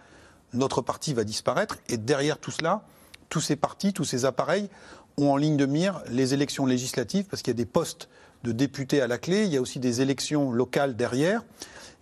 notre 0.53 0.81
parti 0.81 1.13
va 1.13 1.23
disparaître. 1.23 1.77
Et 1.89 1.97
derrière 1.97 2.37
tout 2.37 2.51
cela, 2.51 2.83
tous 3.29 3.41
ces 3.41 3.55
partis, 3.55 3.93
tous 3.93 4.05
ces 4.05 4.25
appareils 4.25 4.69
ont 5.17 5.31
en 5.31 5.37
ligne 5.37 5.57
de 5.57 5.65
mire 5.65 6.01
les 6.09 6.33
élections 6.33 6.65
législatives, 6.65 7.25
parce 7.25 7.41
qu'il 7.41 7.51
y 7.51 7.55
a 7.55 7.57
des 7.57 7.65
postes 7.65 8.09
de 8.43 8.51
députés 8.51 9.01
à 9.01 9.07
la 9.07 9.17
clé, 9.17 9.45
il 9.45 9.53
y 9.53 9.57
a 9.57 9.61
aussi 9.61 9.79
des 9.79 10.01
élections 10.01 10.51
locales 10.51 10.95
derrière. 10.95 11.43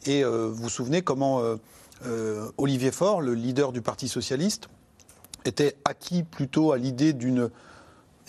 Et 0.05 0.23
euh, 0.23 0.47
vous 0.47 0.63
vous 0.63 0.69
souvenez 0.69 1.01
comment 1.01 1.39
euh, 1.39 1.55
euh, 2.05 2.49
Olivier 2.57 2.91
Faure, 2.91 3.21
le 3.21 3.33
leader 3.33 3.71
du 3.71 3.81
Parti 3.81 4.07
socialiste, 4.07 4.67
était 5.45 5.77
acquis 5.85 6.23
plutôt 6.23 6.71
à 6.71 6.77
l'idée 6.77 7.13
d'une 7.13 7.49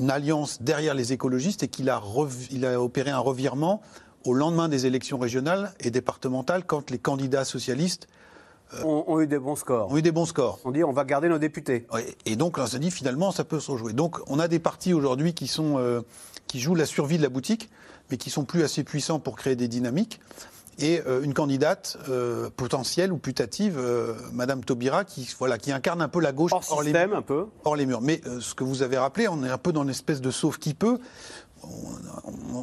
une 0.00 0.10
alliance 0.10 0.60
derrière 0.62 0.94
les 0.94 1.12
écologistes 1.12 1.62
et 1.62 1.68
qu'il 1.68 1.88
a, 1.88 1.96
a 1.96 2.78
opéré 2.78 3.10
un 3.10 3.18
revirement 3.18 3.80
au 4.24 4.34
lendemain 4.34 4.68
des 4.68 4.86
élections 4.86 5.18
régionales 5.18 5.72
et 5.80 5.90
départementales 5.90 6.64
quand 6.64 6.90
les 6.90 6.98
candidats 6.98 7.44
socialistes 7.44 8.08
ont, 8.84 9.04
ont 9.06 9.20
eu 9.20 9.26
des 9.26 9.38
bons 9.38 9.56
scores. 9.56 9.90
ont 9.92 9.96
eu 9.96 10.02
des 10.02 10.12
bons 10.12 10.26
scores. 10.26 10.58
On 10.64 10.70
dit 10.70 10.82
on 10.84 10.92
va 10.92 11.04
garder 11.04 11.28
nos 11.28 11.38
députés. 11.38 11.86
Et 12.26 12.36
donc, 12.36 12.58
là, 12.58 12.64
on 12.64 12.66
s'est 12.66 12.78
dit, 12.78 12.90
finalement, 12.90 13.30
ça 13.30 13.44
peut 13.44 13.60
se 13.60 13.70
rejouer. 13.70 13.92
Donc, 13.92 14.18
on 14.26 14.38
a 14.38 14.48
des 14.48 14.58
partis 14.58 14.92
aujourd'hui 14.94 15.34
qui, 15.34 15.46
sont, 15.46 15.78
euh, 15.78 16.00
qui 16.46 16.60
jouent 16.60 16.74
la 16.74 16.86
survie 16.86 17.18
de 17.18 17.22
la 17.22 17.28
boutique, 17.28 17.70
mais 18.10 18.16
qui 18.16 18.30
sont 18.30 18.44
plus 18.44 18.62
assez 18.62 18.84
puissants 18.84 19.18
pour 19.18 19.36
créer 19.36 19.56
des 19.56 19.68
dynamiques. 19.68 20.20
Et 20.80 21.00
euh, 21.06 21.22
une 21.22 21.34
candidate 21.34 21.98
euh, 22.08 22.50
potentielle 22.56 23.12
ou 23.12 23.16
putative, 23.16 23.76
euh, 23.78 24.14
Madame 24.32 24.64
Taubira, 24.64 25.04
qui, 25.04 25.32
voilà, 25.38 25.56
qui 25.56 25.70
incarne 25.70 26.02
un 26.02 26.08
peu 26.08 26.20
la 26.20 26.32
gauche 26.32 26.50
Hors 26.52 26.80
les, 26.82 26.86
système, 26.88 27.12
un 27.12 27.22
peu. 27.22 27.46
hors 27.64 27.76
les 27.76 27.86
murs. 27.86 28.00
Mais 28.00 28.20
euh, 28.26 28.40
ce 28.40 28.56
que 28.56 28.64
vous 28.64 28.82
avez 28.82 28.98
rappelé, 28.98 29.28
on 29.28 29.44
est 29.44 29.48
un 29.50 29.58
peu 29.58 29.72
dans 29.72 29.84
une 29.84 29.90
espèce 29.90 30.20
de 30.20 30.32
sauve 30.32 30.58
qui 30.58 30.74
peut. 30.74 30.98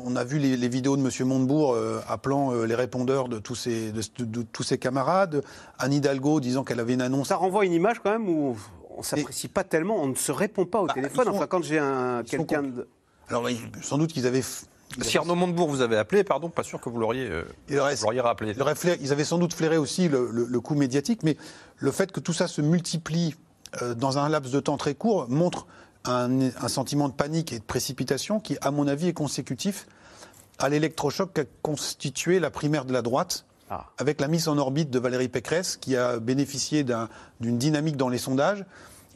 On 0.06 0.16
a, 0.16 0.24
vu 0.24 0.38
les, 0.40 0.56
les 0.58 0.68
vidéos 0.70 0.96
de 0.98 1.02
M. 1.02 1.28
Montebourg 1.28 1.74
euh, 1.74 2.00
appelant 2.08 2.54
euh, 2.54 2.66
les 2.66 2.76
répondeurs 2.76 3.28
de 3.30 3.40
tous, 3.40 3.56
ses, 3.56 3.92
de, 3.92 4.02
de- 4.20 4.26
de 4.26 4.42
tous 4.44 4.64
ses 4.64 4.78
camarades. 4.78 5.44
Anne 5.80 5.94
Hidalgo 5.94 6.40
disant 6.40 6.64
qu'elle 6.64 6.80
avait 6.80 6.94
une 6.94 7.02
annonce 7.02 7.28
Ça 7.28 7.36
renvoie 7.36 7.66
une 7.66 7.74
image 7.74 8.00
quand 8.04 8.12
même 8.12 8.28
où 8.30 8.56
on 8.98 9.04
s'apprécie 9.04 9.48
pas 9.48 9.64
tellement, 9.64 9.98
on 10.02 10.08
ne 10.08 10.16
se 10.16 10.32
répond 10.32 10.66
pas 10.66 10.82
au 10.82 10.88
Bah, 10.88 10.94
téléphone. 10.94 11.26
sont- 11.26 11.32
Enfin, 11.32 11.48
quand 11.48 11.64
j'ai 11.64 11.80
un 11.80 12.24
quelqu'un 12.24 12.64
de... 12.64 12.88
Alors, 13.30 13.48
sans 13.82 13.98
doute 13.98 14.12
qu'ils 14.12 14.28
avaient. 14.28 14.44
Si 15.02 15.18
Arnaud 15.18 15.36
Montebourg 15.36 15.70
vous 15.70 15.80
avez 15.82 15.96
appelé, 15.98 16.24
pardon, 16.26 16.50
pas 16.50 16.64
sûr 16.64 16.82
que 16.82 16.90
vous 16.90 17.00
l'auriez 17.00 17.30
euh, 17.30 17.44
rappelé. 18.20 18.54
flairé- 18.76 18.98
ils 19.02 19.14
avaient 19.14 19.24
sans 19.24 19.38
doute 19.38 19.54
flairé 19.54 19.78
aussi 19.78 20.10
le, 20.10 20.30
le- 20.32 20.46
le 20.46 20.60
coup 20.60 20.76
médiatique, 20.76 21.24
mais 21.24 21.38
le 21.78 21.92
fait 21.92 22.12
que 22.12 22.20
tout 22.20 22.34
ça 22.34 22.48
se 22.50 22.62
multiplie 22.62 23.36
euh, 23.82 23.94
dans 23.94 24.18
un 24.18 24.28
laps 24.28 24.52
de 24.54 24.60
temps 24.60 24.76
très 24.76 24.94
court 24.96 25.28
montre 25.30 25.66
un, 26.06 26.50
un 26.50 26.68
sentiment 26.68 27.10
de 27.10 27.14
panique 27.14 27.54
et 27.54 27.60
de 27.60 27.64
précipitation 27.64 28.40
qui, 28.40 28.58
à 28.62 28.72
mon 28.72 28.88
avis, 28.88 29.08
est 29.08 29.14
consécutif 29.14 29.88
à 30.60 30.70
l'électrochoc 30.70 31.34
qu'a 31.34 31.44
constitué 31.62 32.40
la 32.40 32.52
primaire 32.52 32.86
de 32.86 32.94
la 32.94 33.02
droite 33.02 33.46
ah. 33.70 33.86
avec 33.98 34.22
la 34.22 34.28
mise 34.28 34.48
en 34.48 34.58
orbite 34.58 34.90
de 34.90 35.00
Valérie 35.00 35.30
Pécresse, 35.30 35.78
qui 35.78 35.96
a 35.96 36.20
bénéficié 36.20 36.86
d'une 37.40 37.58
dynamique 37.58 37.98
dans 37.98 38.10
les 38.10 38.18
sondages. 38.18 38.66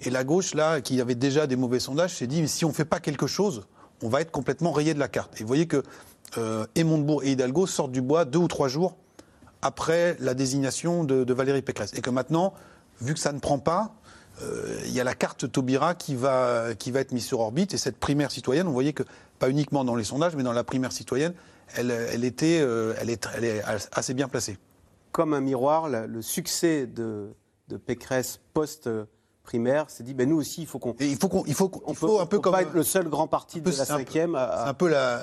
Et 0.01 0.09
la 0.09 0.23
gauche, 0.23 0.53
là, 0.53 0.81
qui 0.81 0.99
avait 0.99 1.15
déjà 1.15 1.47
des 1.47 1.55
mauvais 1.55 1.79
sondages, 1.79 2.15
s'est 2.15 2.27
dit, 2.27 2.47
si 2.47 2.65
on 2.65 2.69
ne 2.69 2.73
fait 2.73 2.85
pas 2.85 2.99
quelque 2.99 3.27
chose, 3.27 3.65
on 4.01 4.09
va 4.09 4.21
être 4.21 4.31
complètement 4.31 4.71
rayé 4.71 4.93
de 4.93 4.99
la 4.99 5.07
carte. 5.07 5.39
Et 5.39 5.43
vous 5.43 5.47
voyez 5.47 5.67
que 5.67 5.83
euh, 6.37 6.65
et 6.75 6.83
Hidalgo 7.31 7.67
sortent 7.67 7.91
du 7.91 8.01
bois 8.01 8.25
deux 8.25 8.39
ou 8.39 8.47
trois 8.47 8.67
jours 8.67 8.97
après 9.61 10.17
la 10.19 10.33
désignation 10.33 11.03
de, 11.03 11.33
Valérie 11.33 11.61
Pécresse. 11.61 11.93
Et 11.93 12.01
que 12.01 12.09
maintenant, 12.09 12.53
vu 13.01 13.13
que 13.13 13.19
ça 13.19 13.31
ne 13.31 13.39
prend 13.39 13.59
pas, 13.59 13.95
il 14.85 14.91
y 14.91 14.99
a 14.99 15.03
la 15.03 15.13
carte 15.13 15.51
Taubira 15.51 15.95
qui 15.95 16.15
va, 16.15 16.75
qui 16.77 16.91
va 16.91 16.99
être 16.99 17.11
mise 17.11 17.25
sur 17.25 17.39
orbite. 17.39 17.73
Et 17.73 17.77
cette 17.77 17.97
primaire 17.97 18.31
citoyenne, 18.31 18.67
on 18.67 18.71
voyait 18.71 18.93
que, 18.93 19.03
pas 19.39 19.49
uniquement 19.49 19.83
dans 19.83 19.95
les 19.95 20.03
sondages, 20.03 20.35
mais 20.35 20.43
dans 20.43 20.53
la 20.53 20.63
primaire 20.63 20.91
citoyenne, 20.91 21.33
elle, 21.75 21.91
elle, 21.91 22.23
était, 22.23 22.59
euh, 22.61 22.93
elle, 22.99 23.09
est, 23.09 23.27
elle 23.35 23.43
est 23.43 23.63
assez 23.91 24.13
bien 24.13 24.27
placée. 24.27 24.57
Comme 25.11 25.33
un 25.33 25.41
miroir, 25.41 25.89
le 25.89 26.21
succès 26.21 26.85
de, 26.85 27.29
de 27.69 27.77
Pécresse 27.77 28.39
post- 28.53 28.89
primaire 29.43 29.91
s'est 29.91 30.03
dit, 30.03 30.15
ben 30.15 30.27
nous 30.27 30.37
aussi, 30.37 30.61
il 30.61 30.67
faut 30.67 30.79
qu'on. 30.79 30.95
Il 30.99 31.17
faut 31.17 31.29
qu'on, 31.29 31.45
il 31.45 31.53
faut, 31.53 31.69
qu'on, 31.69 31.93
faut 31.93 32.19
un 32.19 32.25
peu 32.25 32.39
comme 32.39 32.53
pas 32.53 32.63
être 32.63 32.73
le 32.73 32.81
seul 32.81 33.07
grand 33.07 33.27
parti 33.27 33.61
de 33.61 33.69
la 33.69 33.85
cinquième. 33.85 34.31
C'est 34.33 34.69
un 34.69 34.73
peu 34.73 34.89
la 34.89 35.21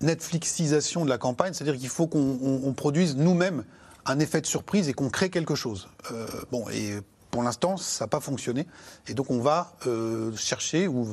Netflixisation 0.00 1.04
de 1.04 1.10
la 1.10 1.18
campagne, 1.18 1.52
c'est-à-dire 1.52 1.78
qu'il 1.78 1.90
faut 1.90 2.06
qu'on 2.06 2.74
produise 2.74 3.16
nous-mêmes 3.16 3.64
un 4.06 4.18
effet 4.18 4.40
de 4.40 4.46
surprise 4.46 4.88
et 4.88 4.94
qu'on 4.94 5.10
crée 5.10 5.28
quelque 5.28 5.54
chose. 5.54 5.88
Euh, 6.10 6.26
bon, 6.50 6.64
et 6.70 7.00
pour 7.34 7.42
l'instant, 7.42 7.76
ça 7.76 8.04
n'a 8.04 8.08
pas 8.08 8.20
fonctionné. 8.20 8.66
Et 9.08 9.14
donc, 9.14 9.30
on 9.30 9.40
va 9.40 9.72
euh, 9.88 10.34
chercher, 10.36 10.86
ou 10.86 11.04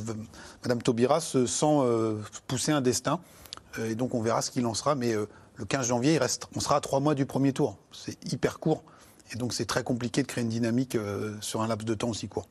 Madame 0.64 0.82
Taubira 0.82 1.20
se 1.20 1.48
sent 1.48 1.66
euh, 1.66 2.22
pousser 2.46 2.72
un 2.72 2.82
destin. 2.82 3.20
et 3.80 3.96
donc, 3.96 4.14
on 4.14 4.22
verra 4.22 4.44
ce 4.44 4.52
qu'il 4.52 4.66
en 4.68 4.76
sera. 4.76 4.94
Mais 4.94 5.14
le 5.14 5.66
15 5.66 5.88
janvier, 5.88 6.20
on 6.56 6.60
sera 6.60 6.76
à 6.76 6.80
trois 6.80 7.00
mois 7.00 7.16
du 7.16 7.26
premier 7.26 7.54
tour. 7.54 7.78
C'est 7.92 8.18
hyper 8.32 8.60
court. 8.60 8.84
Et 9.34 9.38
donc 9.38 9.54
c'est 9.54 9.66
très 9.66 9.84
compliqué 9.84 10.22
de 10.22 10.28
créer 10.28 10.44
une 10.44 10.50
dynamique 10.50 10.96
euh, 10.96 11.36
sur 11.42 11.62
un 11.62 11.68
laps 11.68 11.86
de 11.86 11.94
temps 11.94 12.10
aussi 12.10 12.28
court. 12.28 12.48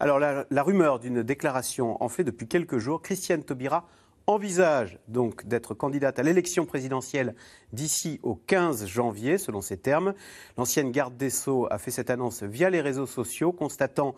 Alors 0.00 0.18
la, 0.18 0.62
rumeur 0.62 0.98
d'une 0.98 1.22
déclaration 1.22 2.02
en 2.02 2.08
fait 2.08 2.24
depuis 2.24 2.46
quelques 2.46 2.78
jours. 2.78 3.02
Christiane 3.02 3.42
Taubira 3.42 3.86
envisage 4.26 4.98
donc 5.08 5.46
d'être 5.46 5.74
candidate 5.74 6.18
à 6.18 6.22
l'élection 6.22 6.66
présidentielle 6.66 7.34
d'ici 7.72 8.20
au 8.22 8.34
15 8.34 8.86
janvier, 8.86 9.38
selon 9.38 9.60
ses 9.60 9.76
termes. 9.76 10.14
L'ancienne 10.56 10.92
garde 10.92 11.16
des 11.16 11.30
Sceaux 11.30 11.66
a 11.70 11.78
fait 11.78 11.90
cette 11.90 12.10
annonce 12.10 12.42
via 12.42 12.70
les 12.70 12.80
réseaux 12.80 13.06
sociaux, 13.06 13.52
constatant 13.52 14.14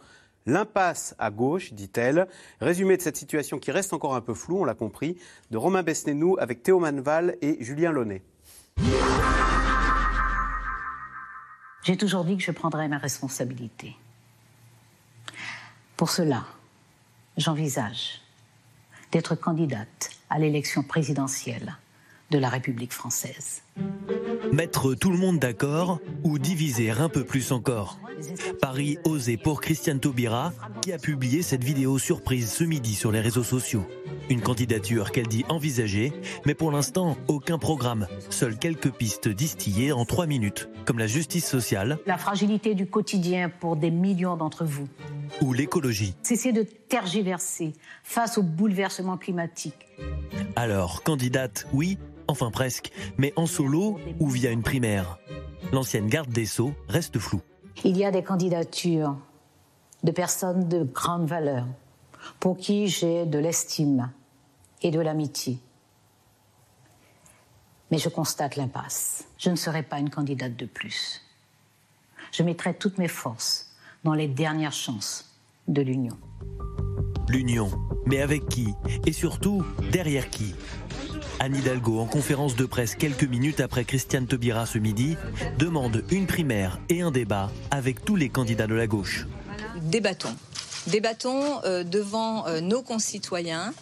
l'impasse 0.47 1.15
à 1.19 1.31
gauche, 1.31 1.73
dit-elle. 1.73 2.29
Résumé 2.61 2.97
de 2.97 3.03
cette 3.03 3.17
situation 3.17 3.59
qui 3.59 3.71
reste 3.71 3.93
encore 3.93 4.15
un 4.15 4.21
peu 4.21 4.35
floue, 4.35 4.61
on 4.61 4.65
l'a 4.65 4.75
compris, 4.75 5.17
de 5.51 5.57
Romain 5.57 5.83
Besnénou 5.83 6.37
avec 6.39 6.63
Théo 6.63 6.79
Manval 6.79 7.37
et 7.41 7.57
Julien 7.63 7.93
Launay. 7.93 8.23
J'ai 11.83 11.97
toujours 11.97 12.25
dit 12.25 12.37
que 12.37 12.43
je 12.43 12.51
prendrais 12.51 12.89
ma 12.89 12.99
responsabilité. 12.99 13.95
Pour 15.97 16.11
cela, 16.11 16.45
j'envisage 17.37 18.24
d'être 19.15 19.37
candidate 19.37 20.11
à 20.29 20.41
l'élection 20.41 20.83
présidentielle 20.83 21.77
de 22.33 22.39
la 22.39 22.49
République 22.49 22.93
française. 22.93 23.63
Mettre 24.53 24.95
tout 24.95 25.11
le 25.13 25.17
monde 25.17 25.39
d'accord 25.39 26.01
ou 26.25 26.41
diviser 26.41 26.91
un 26.91 27.09
peu 27.09 27.23
plus 27.23 27.53
encore 27.53 28.01
Paris 28.61 28.99
osé 29.05 29.37
pour 29.37 29.61
Christiane 29.61 30.01
Taubira, 30.01 30.53
qui 30.83 30.93
a 30.93 30.99
publié 30.99 31.43
cette 31.43 31.63
vidéo 31.63 31.97
surprise 31.99 32.51
ce 32.51 32.65
midi 32.65 32.97
sur 32.97 33.13
les 33.13 33.21
réseaux 33.21 33.45
sociaux. 33.45 33.87
Une 34.31 34.41
candidature 34.41 35.13
qu'elle 35.13 35.27
dit 35.27 35.45
envisager, 35.49 36.13
mais 36.47 36.55
pour 36.55 36.71
l'instant, 36.71 37.17
aucun 37.29 37.59
programme. 37.59 38.07
Seules 38.31 38.59
quelques 38.59 38.91
pistes 38.91 39.29
distillées 39.29 39.93
en 39.93 40.07
trois 40.07 40.27
minutes, 40.27 40.71
comme 40.87 40.99
la 40.99 41.07
justice 41.07 41.47
sociale. 41.47 41.99
La 42.07 42.17
fragilité 42.17 42.75
du 42.75 42.87
quotidien 42.87 43.51
pour 43.51 43.77
des 43.77 43.91
millions 43.91 44.37
d'entre 44.37 44.65
vous. 44.65 44.89
Ou 45.43 45.53
l'écologie. 45.53 46.15
Cesser 46.23 46.53
de 46.53 46.63
tergiverser 46.63 47.75
face 48.03 48.39
au 48.39 48.43
bouleversement 48.43 49.19
climatique. 49.19 49.87
Alors, 50.57 51.03
candidate, 51.03 51.67
oui, 51.75 51.99
enfin 52.27 52.51
presque, 52.51 52.93
mais 53.19 53.35
en 53.37 53.47
solo 53.47 53.99
ou 54.21 54.29
via 54.29 54.51
une 54.51 54.63
primaire. 54.63 55.19
L'ancienne 55.73 56.07
garde 56.07 56.31
des 56.31 56.47
Sceaux 56.47 56.73
reste 56.89 57.19
floue. 57.19 57.43
Il 57.85 57.97
y 57.99 58.05
a 58.05 58.11
des 58.11 58.23
candidatures 58.23 59.17
de 60.03 60.13
personnes 60.13 60.69
de 60.69 60.83
grande 60.85 61.27
valeur 61.27 61.67
pour 62.41 62.57
qui 62.57 62.89
j'ai 62.89 63.27
de 63.27 63.39
l'estime 63.39 64.11
et 64.83 64.91
de 64.91 65.01
l'amitié. 65.01 65.59
Mais 67.91 67.99
je 67.99 68.09
constate 68.09 68.57
l'impasse. 68.57 69.25
Je 69.39 69.51
ne 69.51 69.57
serai 69.57 69.83
pas 69.83 69.99
une 69.99 70.11
candidate 70.11 70.57
de 70.57 70.67
plus. 70.67 71.23
Je 72.33 72.43
mettrai 72.43 72.75
toutes 72.75 72.99
mes 72.99 73.09
forces 73.09 73.71
dans 74.03 74.15
les 74.15 74.29
dernières 74.29 74.73
chances 74.73 75.37
de 75.69 75.83
l'union. 75.83 76.19
L'union, 77.29 77.71
mais 78.07 78.21
avec 78.21 78.49
qui 78.49 78.75
Et 79.07 79.13
surtout, 79.13 79.65
derrière 79.93 80.29
qui? 80.29 80.55
Anne 81.41 81.57
Hidalgo, 81.57 81.99
en 82.01 82.07
conférence 82.07 82.55
de 82.55 82.65
presse 82.65 82.95
quelques 82.95 83.25
minutes 83.25 83.61
après 83.61 83.85
Christiane 83.85 84.27
Taubira 84.27 84.67
ce 84.67 84.79
midi, 84.79 85.17
demande 85.59 86.05
une 86.11 86.27
primaire 86.27 86.79
et 86.89 87.03
un 87.03 87.11
débat 87.11 87.51
avec 87.71 88.05
tous 88.05 88.17
les 88.17 88.29
candidats 88.29 88.67
de 88.67 88.75
la 88.75 88.87
gauche. 88.87 89.27
Débattons. 89.83 90.37
Débattons 90.87 91.63
euh, 91.65 91.83
devant 91.85 92.47
euh, 92.47 92.61
nos 92.61 92.83
concitoyens. 92.83 93.73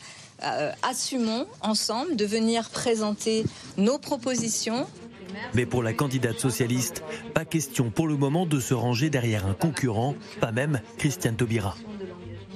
Euh, 0.44 0.72
assumons 0.82 1.46
ensemble 1.60 2.16
de 2.16 2.24
venir 2.24 2.68
présenter 2.70 3.44
nos 3.76 3.98
propositions. 3.98 4.86
Mais 5.54 5.66
pour 5.66 5.82
la 5.82 5.92
candidate 5.92 6.38
socialiste, 6.38 7.02
pas 7.32 7.44
question 7.44 7.90
pour 7.90 8.08
le 8.08 8.16
moment 8.16 8.44
de 8.44 8.58
se 8.60 8.74
ranger 8.74 9.08
derrière 9.08 9.46
un 9.46 9.54
concurrent, 9.54 10.14
pas 10.40 10.52
même 10.52 10.80
Christiane 10.98 11.36
Taubira. 11.36 11.76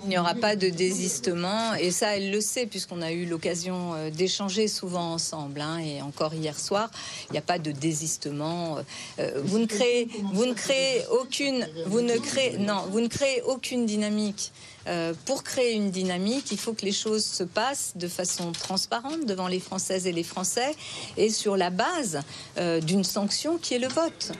Il 0.06 0.10
n'y 0.10 0.18
aura 0.18 0.34
pas 0.34 0.54
de 0.54 0.68
désistement 0.68 1.74
et 1.74 1.90
ça, 1.90 2.16
elle 2.16 2.30
le 2.30 2.40
sait 2.40 2.66
puisqu'on 2.66 3.02
a 3.02 3.10
eu 3.10 3.26
l'occasion 3.26 3.94
euh, 3.94 4.10
d'échanger 4.10 4.68
souvent 4.68 5.12
ensemble. 5.12 5.60
Hein, 5.60 5.78
et 5.78 6.00
encore 6.00 6.32
hier 6.32 6.56
soir, 6.60 6.92
il 7.28 7.32
n'y 7.32 7.38
a 7.38 7.42
pas 7.42 7.58
de 7.58 7.72
désistement. 7.72 8.78
Euh, 9.18 9.40
vous 9.42 9.58
ne 9.58 9.66
créez, 9.66 10.08
vous 10.32 10.46
ne 10.46 10.54
créez 10.54 11.02
aucune, 11.20 11.68
vous 11.86 12.02
ne 12.02 12.16
créez, 12.18 12.56
non, 12.56 12.84
vous 12.92 13.00
ne 13.00 13.08
créez 13.08 13.42
aucune 13.42 13.84
dynamique. 13.84 14.52
Euh, 14.86 15.14
pour 15.24 15.42
créer 15.42 15.74
une 15.74 15.90
dynamique, 15.90 16.52
il 16.52 16.58
faut 16.58 16.72
que 16.72 16.84
les 16.84 16.92
choses 16.92 17.24
se 17.24 17.42
passent 17.42 17.96
de 17.96 18.08
façon 18.08 18.52
transparente 18.52 19.26
devant 19.26 19.48
les 19.48 19.60
Françaises 19.60 20.06
et 20.06 20.12
les 20.12 20.22
Français 20.22 20.74
et 21.16 21.30
sur 21.30 21.56
la 21.56 21.70
base 21.70 22.22
euh, 22.58 22.80
d'une 22.80 23.04
sanction 23.04 23.58
qui 23.58 23.74
est 23.74 23.78
le 23.78 23.88
vote. 23.88 24.32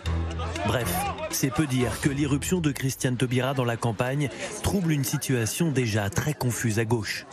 Bref, 0.66 0.92
c'est 1.30 1.50
peu 1.50 1.66
dire 1.66 2.00
que 2.00 2.08
l'irruption 2.08 2.60
de 2.60 2.70
Christiane 2.70 3.16
Taubira 3.16 3.54
dans 3.54 3.64
la 3.64 3.76
campagne 3.76 4.28
trouble 4.62 4.92
une 4.92 5.04
situation 5.04 5.70
déjà 5.70 6.10
très 6.10 6.34
confuse 6.34 6.78
à 6.78 6.84
gauche. 6.84 7.26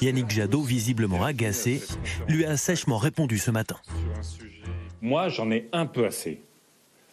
Yannick 0.00 0.30
Jadot, 0.30 0.62
visiblement 0.62 1.24
agacé, 1.24 1.82
lui 2.28 2.44
a 2.44 2.56
sèchement 2.56 2.96
répondu 2.96 3.38
ce 3.38 3.50
matin. 3.50 3.76
Moi, 5.02 5.28
j'en 5.28 5.50
ai 5.50 5.68
un 5.72 5.86
peu 5.86 6.06
assez 6.06 6.42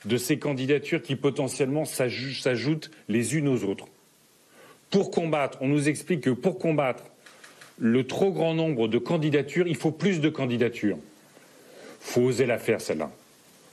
de 0.05 0.17
ces 0.17 0.38
candidatures 0.38 1.01
qui 1.01 1.15
potentiellement 1.15 1.86
s'ajoutent 1.86 2.91
les 3.09 3.36
unes 3.36 3.47
aux 3.47 3.63
autres 3.63 3.88
pour 4.89 5.12
combattre, 5.12 5.58
on 5.62 5.67
nous 5.67 5.89
explique 5.89 6.22
que 6.22 6.29
pour 6.29 6.60
combattre 6.60 7.03
le 7.77 8.08
trop 8.08 8.32
grand 8.32 8.53
nombre 8.53 8.88
de 8.88 8.98
candidatures, 8.98 9.67
il 9.67 9.75
faut 9.75 9.91
plus 9.91 10.20
de 10.20 10.29
candidatures. 10.29 10.98
Il 10.98 12.13
faut 12.13 12.22
oser 12.22 12.46
la 12.46 12.58
faire, 12.58 12.82
celle-là. 12.82 13.12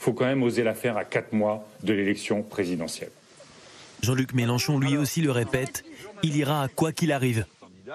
Il 0.00 0.04
faut 0.04 0.12
quand 0.12 0.26
même 0.26 0.42
oser 0.42 0.62
la 0.62 0.74
faire 0.74 0.96
à 0.96 1.04
quatre 1.04 1.32
mois 1.32 1.66
de 1.82 1.92
l'élection 1.92 2.42
présidentielle. 2.42 3.10
Jean-Luc 4.02 4.34
Mélenchon, 4.34 4.78
lui 4.78 4.96
aussi, 4.98 5.22
le 5.22 5.30
répète, 5.30 5.84
il 6.22 6.36
ira 6.36 6.68
quoi 6.74 6.92
qu'il 6.92 7.12
arrive. 7.12 7.46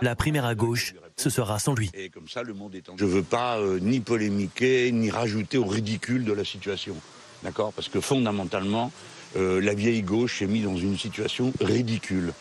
La 0.01 0.15
primaire 0.15 0.45
à 0.45 0.55
gauche, 0.55 0.95
ce 1.17 1.29
sera 1.29 1.59
sans 1.59 1.75
lui. 1.75 1.91
Je 1.93 3.05
ne 3.05 3.09
veux 3.09 3.23
pas 3.23 3.59
euh, 3.59 3.79
ni 3.79 3.99
polémiquer, 3.99 4.91
ni 4.91 5.11
rajouter 5.11 5.57
au 5.57 5.65
ridicule 5.65 6.23
de 6.23 6.33
la 6.33 6.45
situation. 6.45 6.95
D'accord? 7.43 7.73
Parce 7.73 7.89
que 7.89 7.99
fondamentalement, 7.99 8.91
euh, 9.35 9.61
la 9.61 9.73
vieille 9.73 10.01
gauche 10.01 10.41
est 10.41 10.47
mise 10.47 10.63
dans 10.63 10.77
une 10.77 10.97
situation 10.97 11.53
ridicule. 11.59 12.33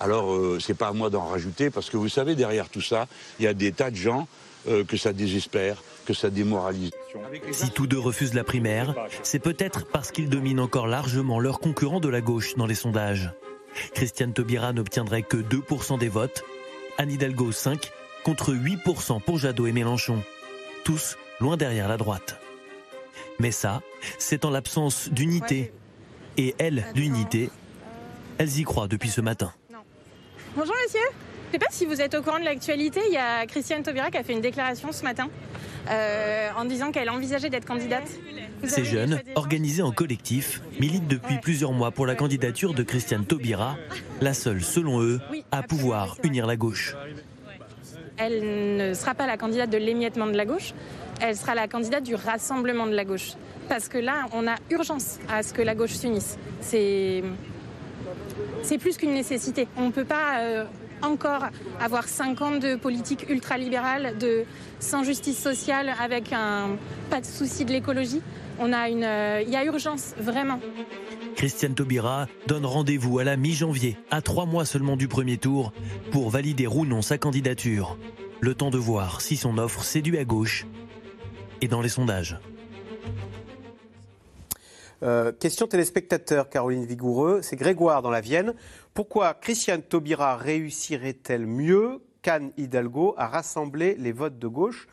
Alors, 0.00 0.32
euh, 0.32 0.58
c'est 0.60 0.74
pas 0.74 0.88
à 0.88 0.92
moi 0.92 1.10
d'en 1.10 1.24
rajouter, 1.26 1.70
parce 1.70 1.90
que 1.90 1.96
vous 1.96 2.08
savez, 2.08 2.34
derrière 2.34 2.68
tout 2.68 2.80
ça, 2.80 3.06
il 3.38 3.44
y 3.44 3.48
a 3.48 3.54
des 3.54 3.72
tas 3.72 3.90
de 3.90 3.96
gens 3.96 4.26
euh, 4.66 4.84
que 4.84 4.96
ça 4.96 5.12
désespère, 5.12 5.82
que 6.04 6.14
ça 6.14 6.30
démoralise. 6.30 6.90
Si 7.52 7.70
tous 7.70 7.86
deux 7.86 7.98
refusent 7.98 8.34
la 8.34 8.44
primaire, 8.44 8.94
c'est 9.22 9.38
peut-être 9.38 9.86
parce 9.86 10.10
qu'ils 10.10 10.28
dominent 10.28 10.60
encore 10.60 10.86
largement 10.86 11.38
leurs 11.38 11.60
concurrents 11.60 12.00
de 12.00 12.08
la 12.08 12.20
gauche 12.20 12.56
dans 12.56 12.66
les 12.66 12.74
sondages. 12.74 13.30
Christiane 13.94 14.32
Taubira 14.32 14.72
n'obtiendrait 14.72 15.22
que 15.22 15.36
2% 15.36 15.98
des 15.98 16.08
votes, 16.08 16.44
Anne 16.98 17.10
Hidalgo 17.10 17.52
5, 17.52 17.90
contre 18.24 18.52
8% 18.52 19.20
pour 19.20 19.38
Jadot 19.38 19.66
et 19.66 19.72
Mélenchon. 19.72 20.22
Tous 20.84 21.16
loin 21.40 21.56
derrière 21.56 21.88
la 21.88 21.96
droite. 21.96 22.40
Mais 23.38 23.50
ça, 23.50 23.82
c'est 24.18 24.44
en 24.44 24.50
l'absence 24.50 25.10
d'unité. 25.10 25.72
Et 26.36 26.54
elle, 26.58 26.84
l'unité, 26.94 27.50
elles 28.38 28.58
y 28.58 28.62
croient 28.64 28.88
depuis 28.88 29.10
ce 29.10 29.20
matin. 29.20 29.52
Bonjour 30.56 30.74
monsieur. 30.84 31.00
Je 31.00 31.48
ne 31.48 31.52
sais 31.52 31.58
pas 31.58 31.72
si 31.72 31.84
vous 31.84 32.00
êtes 32.00 32.14
au 32.14 32.22
courant 32.22 32.38
de 32.38 32.44
l'actualité. 32.44 33.00
Il 33.08 33.12
y 33.12 33.16
a 33.16 33.44
Christiane 33.46 33.82
Taubira 33.82 34.12
qui 34.12 34.18
a 34.18 34.22
fait 34.22 34.34
une 34.34 34.40
déclaration 34.40 34.92
ce 34.92 35.02
matin 35.02 35.28
euh, 35.90 36.48
en 36.56 36.64
disant 36.64 36.92
qu'elle 36.92 37.10
envisageait 37.10 37.50
d'être 37.50 37.66
candidate. 37.66 38.08
Ces 38.62 38.84
jeunes, 38.84 39.20
organisés 39.34 39.82
en 39.82 39.90
collectif, 39.90 40.62
militent 40.78 41.08
depuis 41.08 41.38
plusieurs 41.38 41.72
mois 41.72 41.90
pour 41.90 42.06
la 42.06 42.14
candidature 42.14 42.72
de 42.72 42.84
Christiane 42.84 43.24
Taubira, 43.24 43.76
la 44.20 44.32
seule, 44.32 44.62
selon 44.62 45.02
eux, 45.02 45.20
à 45.50 45.64
pouvoir 45.64 46.18
unir 46.22 46.46
la 46.46 46.54
gauche. 46.54 46.94
Elle 48.16 48.76
ne 48.76 48.94
sera 48.94 49.14
pas 49.14 49.26
la 49.26 49.36
candidate 49.36 49.70
de 49.70 49.78
l'émiettement 49.78 50.28
de 50.28 50.36
la 50.36 50.44
gauche, 50.44 50.72
elle 51.20 51.36
sera 51.36 51.56
la 51.56 51.66
candidate 51.66 52.04
du 52.04 52.14
rassemblement 52.14 52.86
de 52.86 52.94
la 52.94 53.04
gauche. 53.04 53.32
Parce 53.68 53.88
que 53.88 53.98
là, 53.98 54.26
on 54.32 54.46
a 54.46 54.54
urgence 54.70 55.18
à 55.28 55.42
ce 55.42 55.52
que 55.52 55.62
la 55.62 55.74
gauche 55.74 55.94
s'unisse. 55.94 56.38
C'est 56.60 57.24
c'est 58.64 58.78
plus 58.78 58.96
qu'une 58.96 59.14
nécessité. 59.14 59.68
On 59.76 59.86
ne 59.86 59.92
peut 59.92 60.04
pas 60.04 60.40
euh, 60.40 60.64
encore 61.02 61.44
avoir 61.80 62.08
5 62.08 62.42
ans 62.42 62.58
de 62.58 62.74
politique 62.74 63.28
ultralibérale, 63.28 64.18
de 64.18 64.44
sans 64.80 65.04
justice 65.04 65.38
sociale, 65.38 65.92
avec 66.00 66.32
un 66.32 66.76
pas 67.10 67.20
de 67.20 67.26
souci 67.26 67.64
de 67.64 67.72
l'écologie. 67.72 68.22
Euh, 68.60 69.42
il 69.44 69.52
y 69.52 69.56
a 69.56 69.64
urgence 69.64 70.14
vraiment. 70.18 70.60
Christiane 71.36 71.74
Taubira 71.74 72.28
donne 72.46 72.64
rendez-vous 72.64 73.18
à 73.18 73.24
la 73.24 73.36
mi-janvier, 73.36 73.96
à 74.10 74.22
trois 74.22 74.46
mois 74.46 74.64
seulement 74.64 74.96
du 74.96 75.08
premier 75.08 75.36
tour, 75.36 75.72
pour 76.12 76.30
valider 76.30 76.66
ou 76.66 76.86
non 76.86 77.02
sa 77.02 77.18
candidature. 77.18 77.98
Le 78.40 78.54
temps 78.54 78.70
de 78.70 78.78
voir 78.78 79.20
si 79.20 79.36
son 79.36 79.58
offre 79.58 79.82
séduit 79.82 80.18
à 80.18 80.24
gauche 80.24 80.66
et 81.60 81.68
dans 81.68 81.80
les 81.80 81.88
sondages. 81.88 82.38
Euh, 85.04 85.32
question 85.32 85.66
téléspectateur, 85.66 86.48
Caroline 86.48 86.86
Vigoureux. 86.86 87.42
C'est 87.42 87.56
Grégoire 87.56 88.00
dans 88.00 88.10
la 88.10 88.22
Vienne. 88.22 88.54
Pourquoi 88.94 89.34
Christiane 89.34 89.82
Taubira 89.82 90.36
réussirait-elle 90.36 91.46
mieux 91.46 92.00
qu'Anne 92.22 92.52
Hidalgo 92.56 93.14
à 93.18 93.26
rassembler 93.26 93.96
les 93.98 94.12
votes 94.12 94.38
de 94.38 94.48
gauche? 94.48 94.88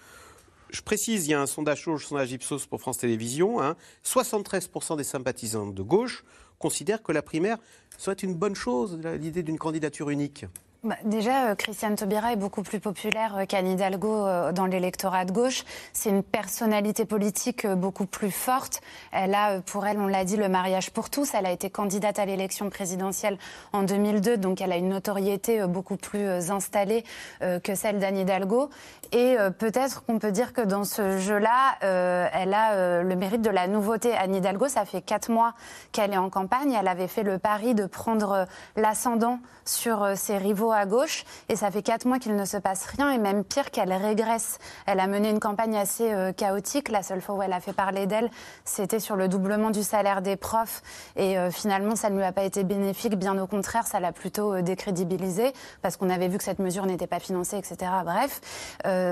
Je 0.70 0.82
précise, 0.82 1.28
il 1.28 1.32
y 1.32 1.34
a 1.34 1.42
un 1.42 1.46
sondage 1.46 1.88
un 1.88 1.98
sondage 1.98 2.32
Ipsos 2.34 2.66
pour 2.66 2.82
France 2.82 2.98
Télévisions. 2.98 3.60
73% 4.04 4.94
hein. 4.94 4.96
des 4.98 5.04
sympathisants 5.06 5.68
de 5.68 5.82
gauche 5.82 6.26
considèrent 6.60 7.04
que 7.04 7.14
la 7.14 7.22
primaire 7.22 7.58
serait 7.98 8.16
une 8.16 8.36
bonne 8.36 8.56
chose, 8.56 9.00
l'idée 9.20 9.44
d'une 9.44 9.58
candidature 9.58 10.10
unique. 10.10 10.46
Bah, 10.84 10.96
déjà, 11.04 11.50
euh, 11.50 11.56
Christiane 11.56 11.96
Taubira 11.96 12.34
est 12.34 12.38
beaucoup 12.38 12.64
plus 12.64 12.80
populaire 12.80 13.38
euh, 13.38 13.46
qu'Anne 13.46 13.68
Hidalgo 13.68 14.26
euh, 14.26 14.52
dans 14.52 14.66
l'électorat 14.66 15.26
de 15.26 15.32
gauche. 15.32 15.64
C'est 15.94 16.10
une 16.10 16.24
personnalité 16.24 17.06
politique 17.06 17.68
beaucoup 17.68 18.08
plus 18.08 18.32
forte. 18.32 18.82
Elle 19.12 19.36
a, 19.36 19.62
pour 19.62 19.86
elle, 19.86 20.00
on 20.00 20.08
l'a 20.08 20.26
dit, 20.26 20.38
le 20.38 20.50
mariage 20.50 20.90
pour 20.90 21.12
tous. 21.12 21.36
Elle 21.36 21.46
a 21.46 21.52
été 21.52 21.70
candidate 21.70 22.18
à 22.18 22.26
l'élection 22.26 22.72
présidentielle 22.72 23.38
en 23.74 23.84
2002, 23.84 24.38
donc 24.38 24.60
elle 24.60 24.72
a 24.72 24.78
une 24.78 24.90
notoriété 24.90 25.68
beaucoup 25.68 25.98
plus 25.98 26.50
installée 26.50 27.04
que 27.42 27.76
celle 27.76 28.00
d'Anne 28.00 28.18
Hidalgo. 28.18 28.70
Et 29.12 29.36
peut-être 29.60 30.04
qu'on 30.06 30.20
peut 30.20 30.32
dire 30.32 30.54
que 30.54 30.62
dans 30.62 30.84
ce 30.84 31.18
jeu-là, 31.18 31.78
elle 31.82 32.54
a 32.54 33.04
le 33.04 33.16
mérite 33.16 33.42
de 33.42 33.50
la 33.50 33.68
nouveauté. 33.68 34.14
Anne 34.14 34.36
Hidalgo, 34.36 34.68
ça 34.68 34.86
fait 34.86 35.02
quatre 35.02 35.30
mois 35.30 35.54
qu'elle 35.92 36.14
est 36.14 36.18
en 36.18 36.30
campagne. 36.30 36.76
Elle 36.80 36.88
avait 36.88 37.08
fait 37.08 37.24
le 37.24 37.38
pari 37.38 37.76
de 37.76 37.86
prendre 37.86 38.48
l'ascendant 38.76 39.40
sur 39.66 40.18
ses 40.18 40.38
rivaux 40.38 40.71
à 40.72 40.86
gauche 40.86 41.26
et 41.50 41.56
ça 41.56 41.72
fait 41.72 41.82
quatre 41.82 42.06
mois 42.06 42.20
qu'il 42.20 42.36
ne 42.36 42.46
se 42.46 42.58
passe 42.58 42.86
rien 42.86 43.12
et 43.12 43.18
même 43.18 43.44
pire 43.44 43.72
qu'elle 43.72 43.94
régresse. 43.94 44.60
Elle 44.86 45.00
a 45.00 45.08
mené 45.08 45.30
une 45.30 45.40
campagne 45.40 45.78
assez 45.78 46.12
euh, 46.12 46.34
chaotique. 46.34 46.90
La 46.90 47.04
seule 47.04 47.22
fois 47.22 47.36
où 47.36 47.42
elle 47.42 47.54
a 47.54 47.60
fait 47.60 47.74
parler 47.74 48.06
d'elle, 48.06 48.30
c'était 48.66 49.00
sur 49.00 49.16
le 49.16 49.28
doublement 49.28 49.70
du 49.70 49.84
salaire 49.84 50.22
des 50.22 50.36
profs 50.36 50.82
et 51.16 51.38
euh, 51.38 51.52
finalement 51.52 51.96
ça 51.96 52.10
ne 52.10 52.18
lui 52.18 52.24
a 52.24 52.32
pas 52.32 52.44
été 52.44 52.64
bénéfique. 52.64 53.16
Bien 53.16 53.38
au 53.38 53.48
contraire, 53.48 53.88
ça 53.88 54.00
l'a 54.00 54.12
plutôt 54.12 54.54
euh, 54.54 54.62
décrédibilisé 54.62 55.54
parce 55.82 55.98
qu'on 55.98 56.10
avait 56.10 56.28
vu 56.28 56.38
que 56.38 56.44
cette 56.44 56.60
mesure 56.60 56.86
n'était 56.86 57.08
pas 57.08 57.20
financée, 57.20 57.58
etc. 57.58 57.92
Bref, 58.04 58.42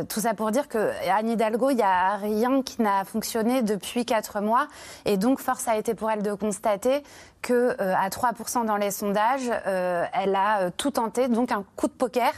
tout 0.07 0.19
ça 0.19 0.33
pour 0.33 0.51
dire 0.51 0.67
que 0.67 0.91
Anne 1.09 1.29
Hidalgo, 1.29 1.69
il 1.69 1.75
n'y 1.75 1.81
a 1.81 2.15
rien 2.17 2.61
qui 2.61 2.81
n'a 2.81 3.03
fonctionné 3.05 3.61
depuis 3.61 4.05
quatre 4.05 4.41
mois 4.41 4.67
et 5.05 5.17
donc 5.17 5.39
force 5.39 5.67
a 5.67 5.77
été 5.77 5.93
pour 5.93 6.09
elle 6.09 6.23
de 6.23 6.33
constater 6.33 7.03
que 7.41 7.75
à 7.79 8.09
3% 8.09 8.65
dans 8.65 8.77
les 8.77 8.91
sondages, 8.91 9.49
elle 9.65 10.35
a 10.35 10.71
tout 10.71 10.91
tenté, 10.91 11.27
donc 11.27 11.51
un 11.51 11.63
coup 11.75 11.87
de 11.87 11.93
poker 11.93 12.33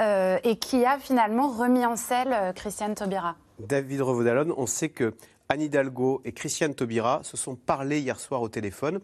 euh, 0.00 0.38
et 0.42 0.56
qui 0.56 0.86
a 0.86 0.98
finalement 0.98 1.50
remis 1.50 1.84
en 1.84 1.96
selle 1.96 2.32
euh, 2.32 2.52
Christiane 2.52 2.94
Taubira. 2.94 3.36
David 3.58 4.00
Revaudalon, 4.00 4.54
on 4.56 4.66
sait 4.66 4.88
que 4.88 5.12
Anne 5.50 5.60
Hidalgo 5.60 6.22
et 6.24 6.32
Christiane 6.32 6.74
Taubira 6.74 7.20
se 7.24 7.36
sont 7.36 7.56
parlé 7.56 8.00
hier 8.00 8.18
soir 8.18 8.40
au 8.40 8.48
téléphone. 8.48 9.00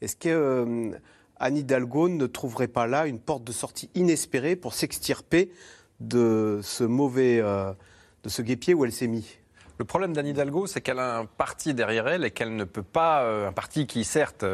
Est-ce 0.00 0.16
que 0.16 0.30
euh, 0.30 0.98
Anne 1.38 1.58
Hidalgo 1.58 2.08
ne 2.08 2.26
trouverait 2.26 2.68
pas 2.68 2.86
là 2.86 3.06
une 3.06 3.20
porte 3.20 3.44
de 3.44 3.52
sortie 3.52 3.90
inespérée 3.94 4.56
pour 4.56 4.72
s'extirper 4.72 5.52
de 6.00 6.60
ce 6.62 6.84
mauvais, 6.84 7.42
de 7.42 8.28
ce 8.28 8.40
guépier 8.40 8.72
où 8.72 8.86
elle 8.86 8.92
s'est 8.92 9.06
mis 9.06 9.39
le 9.80 9.84
problème 9.86 10.12
d'Anne 10.12 10.26
Hidalgo, 10.26 10.66
c'est 10.66 10.82
qu'elle 10.82 10.98
a 10.98 11.16
un 11.16 11.24
parti 11.24 11.72
derrière 11.72 12.06
elle 12.06 12.26
et 12.26 12.30
qu'elle 12.30 12.54
ne 12.54 12.64
peut 12.64 12.82
pas, 12.82 13.26
un 13.46 13.52
parti 13.52 13.86
qui 13.86 14.04
certes 14.04 14.44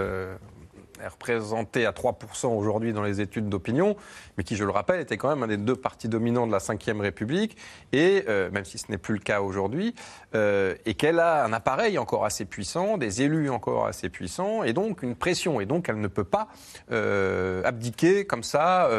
est 1.02 1.08
représenté 1.08 1.86
à 1.86 1.92
3% 1.92 2.46
aujourd'hui 2.48 2.92
dans 2.92 3.02
les 3.02 3.20
études 3.20 3.48
d'opinion, 3.48 3.96
mais 4.36 4.44
qui, 4.44 4.56
je 4.56 4.64
le 4.64 4.70
rappelle, 4.70 5.00
était 5.00 5.16
quand 5.16 5.28
même 5.28 5.42
un 5.42 5.48
des 5.48 5.56
deux 5.56 5.76
partis 5.76 6.08
dominants 6.08 6.46
de 6.46 6.52
la 6.52 6.58
Ve 6.58 7.00
République, 7.00 7.56
et 7.92 8.24
euh, 8.28 8.50
même 8.50 8.64
si 8.64 8.78
ce 8.78 8.90
n'est 8.90 8.98
plus 8.98 9.14
le 9.14 9.20
cas 9.20 9.40
aujourd'hui, 9.40 9.94
euh, 10.34 10.74
et 10.84 10.94
qu'elle 10.94 11.20
a 11.20 11.44
un 11.44 11.52
appareil 11.52 11.98
encore 11.98 12.24
assez 12.24 12.44
puissant, 12.44 12.96
des 12.96 13.22
élus 13.22 13.50
encore 13.50 13.86
assez 13.86 14.08
puissants, 14.08 14.62
et 14.62 14.72
donc 14.72 15.02
une 15.02 15.16
pression. 15.16 15.60
Et 15.60 15.66
donc 15.66 15.88
elle 15.88 16.00
ne 16.00 16.08
peut 16.08 16.24
pas 16.24 16.48
euh, 16.90 17.62
abdiquer 17.64 18.26
comme 18.26 18.42
ça 18.42 18.90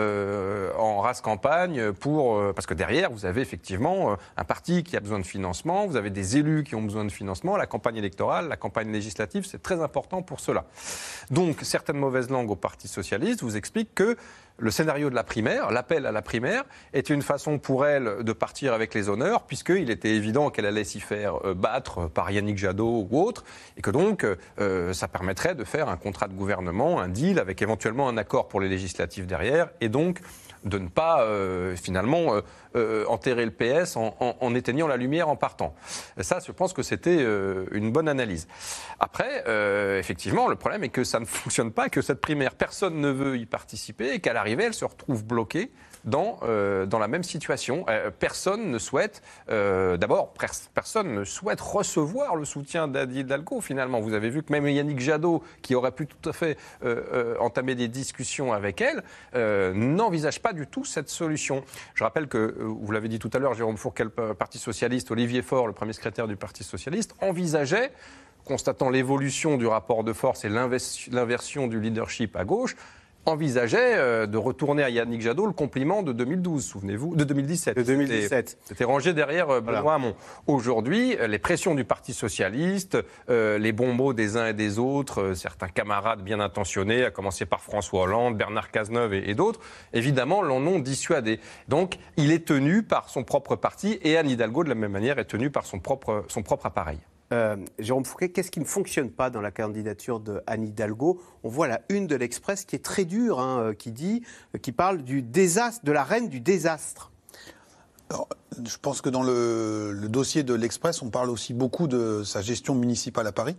en 0.78 1.00
race 1.00 1.22
campagne 1.22 1.92
pour 1.94 2.54
parce 2.54 2.66
que 2.66 2.74
derrière 2.74 3.12
vous 3.12 3.26
avez 3.26 3.42
effectivement 3.42 4.18
un 4.36 4.44
parti 4.44 4.84
qui 4.84 4.96
a 4.96 5.00
besoin 5.00 5.20
de 5.20 5.26
financement, 5.26 5.88
vous 5.88 5.96
avez 5.96 6.10
des 6.10 6.38
élus 6.38 6.64
qui 6.64 6.76
ont 6.76 6.82
besoin 6.82 7.06
de 7.06 7.12
financement, 7.12 7.58
la 7.58 7.66
campagne 7.66 7.98
électorale, 7.98 8.48
la 8.48 8.58
campagne 8.58 8.92
législative, 8.92 9.46
c'est 9.46 9.62
très 9.62 9.82
important 9.82 10.22
pour 10.22 10.40
cela. 10.40 10.66
Donc 11.32 11.60
certaines 11.88 12.02
mauvaises 12.02 12.30
langues 12.30 12.52
au 12.52 12.58
Parti 12.58 12.90
socialiste 12.90 13.44
vous 13.44 13.56
expliquent 13.56 13.96
que 13.96 14.18
le 14.58 14.72
scénario 14.72 15.10
de 15.10 15.16
la 15.16 15.24
primaire, 15.24 15.72
l'appel 15.72 16.06
à 16.06 16.12
la 16.12 16.22
primaire, 16.22 16.66
était 16.94 17.14
une 17.14 17.22
façon 17.22 17.60
pour 17.60 17.86
elle 17.86 18.26
de 18.26 18.34
partir 18.34 18.74
avec 18.74 18.94
les 18.94 19.08
honneurs, 19.08 19.44
puisqu'il 19.44 19.90
était 19.90 20.10
évident 20.10 20.50
qu'elle 20.50 20.66
allait 20.66 20.84
s'y 20.84 21.00
faire 21.00 21.36
euh, 21.46 21.54
battre 21.54 22.10
par 22.10 22.30
Yannick 22.30 22.58
Jadot 22.58 23.08
ou 23.10 23.22
autre, 23.22 23.46
et 23.78 23.82
que 23.82 23.90
donc 23.90 24.26
euh, 24.60 24.92
ça 24.92 25.08
permettrait 25.08 25.56
de 25.56 25.64
faire 25.64 25.88
un 25.88 25.96
contrat 25.96 26.28
de 26.28 26.34
gouvernement, 26.34 27.00
un 27.00 27.08
deal, 27.08 27.40
avec 27.40 27.62
éventuellement 27.62 28.10
un 28.10 28.18
accord 28.18 28.50
pour 28.50 28.60
les 28.60 28.68
législatives 28.68 29.28
derrière, 29.28 29.70
et 29.80 29.88
donc 29.88 30.20
de 30.68 30.78
ne 30.78 30.88
pas 30.88 31.22
euh, 31.22 31.76
finalement 31.76 32.36
euh, 32.36 32.42
euh, 32.76 33.06
enterrer 33.08 33.46
le 33.46 33.52
PS 33.52 33.98
en, 33.98 34.56
éteignant 34.56 34.88
la 34.88 34.98
lumière 34.98 35.30
en 35.30 35.36
partant. 35.36 35.76
Ça, 36.20 36.40
je 36.46 36.52
pense 36.52 36.74
que 36.74 36.84
c'était 36.84 37.26
une 37.72 37.92
bonne 37.92 38.08
analyse. 38.08 38.48
Après, 39.00 39.44
effectivement, 40.00 40.48
le 40.48 40.56
problème 40.56 40.84
est 40.84 40.90
que 40.90 41.04
ça 41.04 41.20
ne 41.20 41.26
fonctionne 41.26 41.72
pas, 41.72 41.90
que 41.90 42.02
cette 42.02 42.22
primaire, 42.22 42.56
personne 42.56 43.00
ne 43.00 43.10
veut 43.10 43.38
y 43.38 43.46
participer 43.46 44.14
et 44.14 44.20
qu'à 44.20 44.34
l'arrivée, 44.34 44.66
elle 44.66 44.74
se 44.74 44.86
retrouve 44.86 45.26
bloquée 45.26 45.72
dans, 46.08 46.40
euh, 46.44 46.86
dans 46.86 46.98
la 46.98 47.08
même 47.08 47.24
situation. 47.24 47.86
Euh, 47.90 48.10
personne 48.10 48.72
ne 48.72 48.80
souhaite, 48.80 49.22
euh, 49.50 49.98
d'abord, 49.98 50.34
personne 50.74 51.14
ne 51.14 51.24
souhaite 51.24 51.62
recevoir 51.62 52.36
le 52.36 52.46
soutien 52.46 52.88
d'Adi 52.88 53.20
Hidalgo, 53.20 53.62
finalement. 53.62 54.00
Vous 54.00 54.14
avez 54.14 54.30
vu 54.30 54.42
que 54.42 54.52
même 54.52 54.68
Yannick 54.68 55.00
Jadot, 55.00 55.44
qui 55.62 55.76
aurait 55.76 55.92
pu 55.92 56.08
tout 56.08 56.30
à 56.30 56.34
fait 56.34 56.58
entamer 57.40 57.76
des 57.76 57.88
discussions 57.88 58.54
avec 58.54 58.82
elle, 58.82 59.04
n'envisage 59.76 60.42
pas 60.42 60.54
du 60.54 60.66
tout 60.66 60.86
cette 60.86 61.10
solution. 61.10 61.64
Je 61.94 62.04
rappelle 62.04 62.28
que, 62.28 62.56
vous 62.60 62.92
l'avez 62.92 63.10
dit 63.10 63.20
tout 63.20 63.30
à 63.34 63.40
l'heure, 63.40 63.54
Jérôme 63.54 63.78
Fourquet, 63.78 64.06
le 64.06 64.34
Parti 64.34 64.58
Socialiste, 64.58 65.12
Olivier 65.12 65.42
Faure, 65.42 65.68
le 65.68 65.74
premier 65.74 65.94
secrétaire 65.94 66.28
du 66.28 66.38
Parti 66.38 66.64
Socialiste, 66.64 67.16
envisageait 67.22 67.92
constatant 68.46 68.90
l'évolution 68.90 69.58
du 69.58 69.68
rapport 69.68 70.04
de 70.04 70.14
force 70.14 70.46
et 70.46 70.50
l'inversion 70.50 71.68
du 71.68 71.80
leadership 71.80 72.36
à 72.36 72.46
gauche, 72.46 72.76
envisageait 73.28 73.96
euh, 73.96 74.26
de 74.26 74.38
retourner 74.38 74.84
à 74.84 74.90
Yannick 74.90 75.22
Jadot 75.22 75.46
le 75.46 75.52
compliment 75.52 76.02
de 76.02 76.14
2012, 76.14 76.64
souvenez-vous, 76.64 77.16
de 77.16 77.24
2017. 77.24 77.78
De 77.78 77.84
2017. 77.84 78.58
C'était 78.64 78.84
rangé 78.84 79.14
derrière 79.14 79.50
euh, 79.50 79.62
Benoît 79.62 79.96
Hamon. 79.96 80.16
Aujourd'hui, 80.48 81.18
euh, 81.20 81.28
les 81.28 81.40
pressions 81.40 81.76
du 81.76 81.84
Parti 81.84 82.14
socialiste, 82.14 82.98
les 83.28 83.72
bons 83.72 83.94
mots 83.94 84.14
des 84.14 84.38
uns 84.38 84.48
et 84.48 84.54
des 84.54 84.80
autres, 84.80 85.34
certains 85.34 85.68
camarades 85.68 86.22
bien 86.22 86.40
intentionnés, 86.40 87.04
à 87.04 87.12
commencer 87.12 87.46
par 87.46 87.62
François 87.62 88.04
Hollande, 88.04 88.38
Bernard 88.38 88.72
Cazeneuve 88.72 89.14
et, 89.14 89.36
d'autres, 89.36 89.60
évidemment, 89.94 90.42
l'en 90.42 90.66
ont 90.66 90.80
dissuadé. 90.80 91.40
Donc, 91.68 91.98
il 92.16 92.32
est 92.32 92.46
tenu 92.46 92.84
par 92.84 93.10
son 93.10 93.24
propre 93.24 93.56
parti 93.56 94.00
et 94.04 94.18
Anne 94.18 94.30
Hidalgo, 94.30 94.64
de 94.64 94.70
la 94.70 94.76
même 94.76 94.92
manière, 94.92 95.20
est 95.20 95.26
tenu 95.26 95.50
par 95.50 95.66
son 95.66 95.80
propre, 95.80 96.26
son 96.28 96.44
propre 96.44 96.66
appareil. 96.66 97.00
Euh, 97.34 97.58
Jérôme 97.78 98.06
Fouquet, 98.06 98.30
qu'est-ce 98.30 98.52
qui 98.52 98.60
ne 98.60 98.66
fonctionne 98.66 99.12
pas 99.12 99.30
dans 99.30 99.42
la 99.42 99.52
candidature 99.52 100.20
de 100.20 100.42
Hidalgo? 100.50 101.22
On 101.44 101.50
voit 101.50 101.68
la 101.68 101.82
une 101.90 102.08
de 102.08 102.16
l'Express 102.16 102.64
qui 102.64 102.76
est 102.76 102.84
très 102.84 103.06
dure, 103.06 103.40
hein, 103.40 103.60
euh, 103.60 103.74
qui 103.74 103.92
dit, 103.92 104.24
euh, 104.56 104.60
qui 104.60 104.72
parle 104.72 105.04
du 105.04 105.22
désastre, 105.22 105.84
de 105.84 105.92
la 105.92 106.04
reine 106.04 106.30
du 106.30 106.40
désastre. 106.40 107.12
je 108.64 108.78
pense 108.82 109.02
que 109.02 109.10
dans 109.10 109.24
le, 109.24 110.08
dossier 110.08 110.44
de 110.44 110.54
l'Express, 110.54 111.02
on 111.02 111.10
parle 111.10 111.30
aussi 111.30 111.54
beaucoup 111.54 111.88
de 111.88 112.24
sa 112.24 112.42
gestion 112.42 112.76
municipale 112.76 113.28
à 113.28 113.34
Paris. 113.34 113.58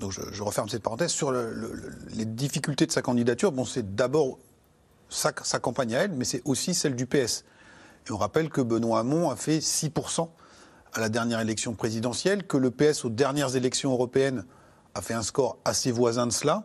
donc 0.00 0.10
je, 0.10 0.42
referme 0.42 0.68
cette 0.68 0.82
parenthèse. 0.82 1.12
Sur 1.12 1.30
les 1.30 2.24
difficultés 2.24 2.86
de 2.86 2.92
sa 2.92 3.02
candidature, 3.02 3.52
bon, 3.52 3.64
c'est 3.64 3.94
d'abord 3.94 4.38
sa, 5.08 5.32
sa, 5.44 5.60
campagne 5.60 5.94
à 5.94 6.00
elle, 6.00 6.12
mais 6.12 6.24
c'est 6.24 6.42
aussi 6.44 6.74
celle 6.74 6.96
du 6.96 7.06
PS 7.06 7.44
Et 8.08 8.12
on 8.12 8.16
rappelle 8.16 8.50
que 8.50 8.60
Benoît 8.60 9.00
Hamon 9.00 9.30
a 9.30 9.36
fait 9.36 9.58
6% 9.58 10.28
à 10.92 11.00
la 11.00 11.08
dernière 11.08 11.40
élection 11.40 11.74
présidentielle, 11.74 12.46
que 12.46 12.56
le 12.56 12.70
PS 12.70 13.04
aux 13.04 13.10
dernières 13.10 13.56
élections 13.56 13.92
européennes 13.92 14.44
a 14.94 15.02
fait 15.02 15.14
un 15.14 15.22
score 15.22 15.58
assez 15.64 15.90
voisin 15.90 16.26
de 16.26 16.32
cela. 16.32 16.64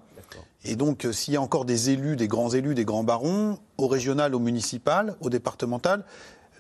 Et 0.64 0.76
donc, 0.76 1.06
euh, 1.06 1.14
s'il 1.14 1.34
y 1.34 1.38
a 1.38 1.42
encore 1.42 1.66
des 1.66 1.92
élus, 1.92 2.16
des 2.16 2.28
grands 2.28 2.50
élus, 2.50 2.76
des 2.76 2.84
grands 2.84 3.04
barons, 3.04 3.60
au 3.78 3.88
régional, 3.88 4.36
au 4.36 4.40
municipal, 4.40 5.16
au 5.22 5.30
départemental, 5.30 6.04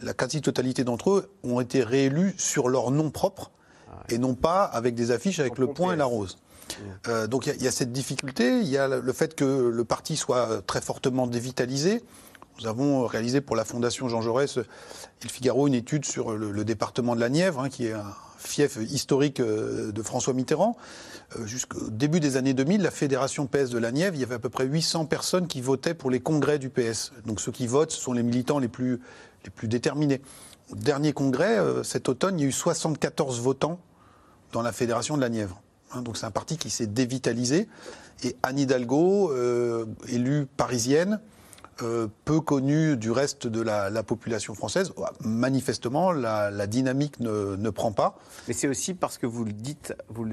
la 0.01 0.13
quasi-totalité 0.13 0.83
d'entre 0.83 1.11
eux 1.11 1.31
ont 1.43 1.59
été 1.59 1.83
réélus 1.83 2.35
sur 2.37 2.69
leur 2.69 2.91
nom 2.91 3.09
propre 3.09 3.51
et 4.09 4.17
non 4.17 4.35
pas 4.35 4.63
avec 4.63 4.95
des 4.95 5.11
affiches 5.11 5.39
avec 5.39 5.57
le 5.57 5.67
point 5.67 5.93
et 5.93 5.95
la 5.95 6.05
rose. 6.05 6.37
Euh, 7.07 7.27
donc 7.27 7.47
il 7.47 7.61
y, 7.61 7.67
a 7.67 7.71
cette 7.71 7.91
difficulté, 7.91 8.59
il 8.59 8.67
y 8.67 8.77
a 8.77 8.87
le 8.87 9.13
fait 9.13 9.35
que 9.35 9.69
le 9.73 9.83
parti 9.85 10.15
soit 10.15 10.61
très 10.67 10.81
fortement 10.81 11.25
dévitalisé. 11.25 12.03
Nous 12.59 12.67
avons 12.67 13.05
réalisé 13.05 13.39
pour 13.39 13.55
la 13.55 13.65
Fondation 13.65 14.09
Jean 14.09 14.21
Jaurès 14.21 14.57
et 14.57 14.61
le 15.23 15.29
Figaro 15.29 15.67
une 15.67 15.75
étude 15.75 16.05
sur 16.05 16.31
le, 16.31 16.65
département 16.65 17.15
de 17.15 17.19
la 17.19 17.29
Nièvre, 17.29 17.59
hein, 17.59 17.69
qui 17.69 17.85
est 17.85 17.93
un 17.93 18.15
fief 18.39 18.77
historique 18.77 19.39
euh, 19.39 19.91
de 19.91 20.01
François 20.01 20.33
Mitterrand. 20.33 20.75
Euh, 21.37 21.45
jusqu'au 21.45 21.89
début 21.89 22.19
des 22.19 22.35
années 22.35 22.55
2000, 22.55 22.81
la 22.81 22.89
fédération 22.89 23.45
PS 23.45 23.69
de 23.69 23.77
la 23.77 23.91
Nièvre, 23.91 24.15
il 24.15 24.21
y 24.21 24.23
avait 24.23 24.35
à 24.35 24.39
peu 24.39 24.49
près 24.49 24.65
800 24.65 25.05
personnes 25.05 25.47
qui 25.47 25.61
votaient 25.61 25.93
pour 25.93 26.09
les 26.09 26.19
congrès 26.19 26.57
du 26.57 26.69
PS. 26.69 27.11
Donc 27.25 27.39
ceux 27.41 27.51
qui 27.51 27.67
votent, 27.67 27.91
ce 27.91 28.01
sont 28.01 28.13
les 28.13 28.23
militants 28.23 28.57
les 28.57 28.67
plus, 28.67 29.01
déterminés. 29.63 30.21
Au 30.71 30.75
dernier 30.75 31.13
congrès, 31.13 31.59
euh, 31.59 31.83
cet 31.83 32.09
automne, 32.09 32.39
il 32.39 32.43
y 32.43 32.45
a 32.45 32.49
eu 32.49 32.51
74 32.51 33.39
votants 33.39 33.79
dans 34.51 34.63
la 34.63 34.71
fédération 34.71 35.15
de 35.15 35.21
la 35.21 35.29
Nièvre. 35.29 35.61
Hein, 35.93 36.01
donc 36.01 36.17
c'est 36.17 36.25
un 36.25 36.31
parti 36.31 36.57
qui 36.57 36.71
s'est 36.71 36.87
dévitalisé. 36.87 37.67
Et 38.23 38.35
Anne 38.41 38.57
Hidalgo, 38.57 39.31
élue 40.07 40.47
parisienne, 40.47 41.19
euh, 41.81 42.07
peu 42.25 42.41
connu 42.41 42.97
du 42.97 43.11
reste 43.11 43.47
de 43.47 43.61
la, 43.61 44.03
population 44.03 44.53
française. 44.53 44.93
Manifestement, 45.21 46.11
la, 46.11 46.67
dynamique 46.67 47.19
ne, 47.19 47.69
prend 47.69 47.91
pas. 47.91 48.17
Mais 48.47 48.53
c'est 48.53 48.67
aussi 48.67 48.93
parce 48.93 49.17
que 49.17 49.25
vous 49.25 49.43
le 49.43 49.51
dites, 49.51 49.93
vous 50.09 50.25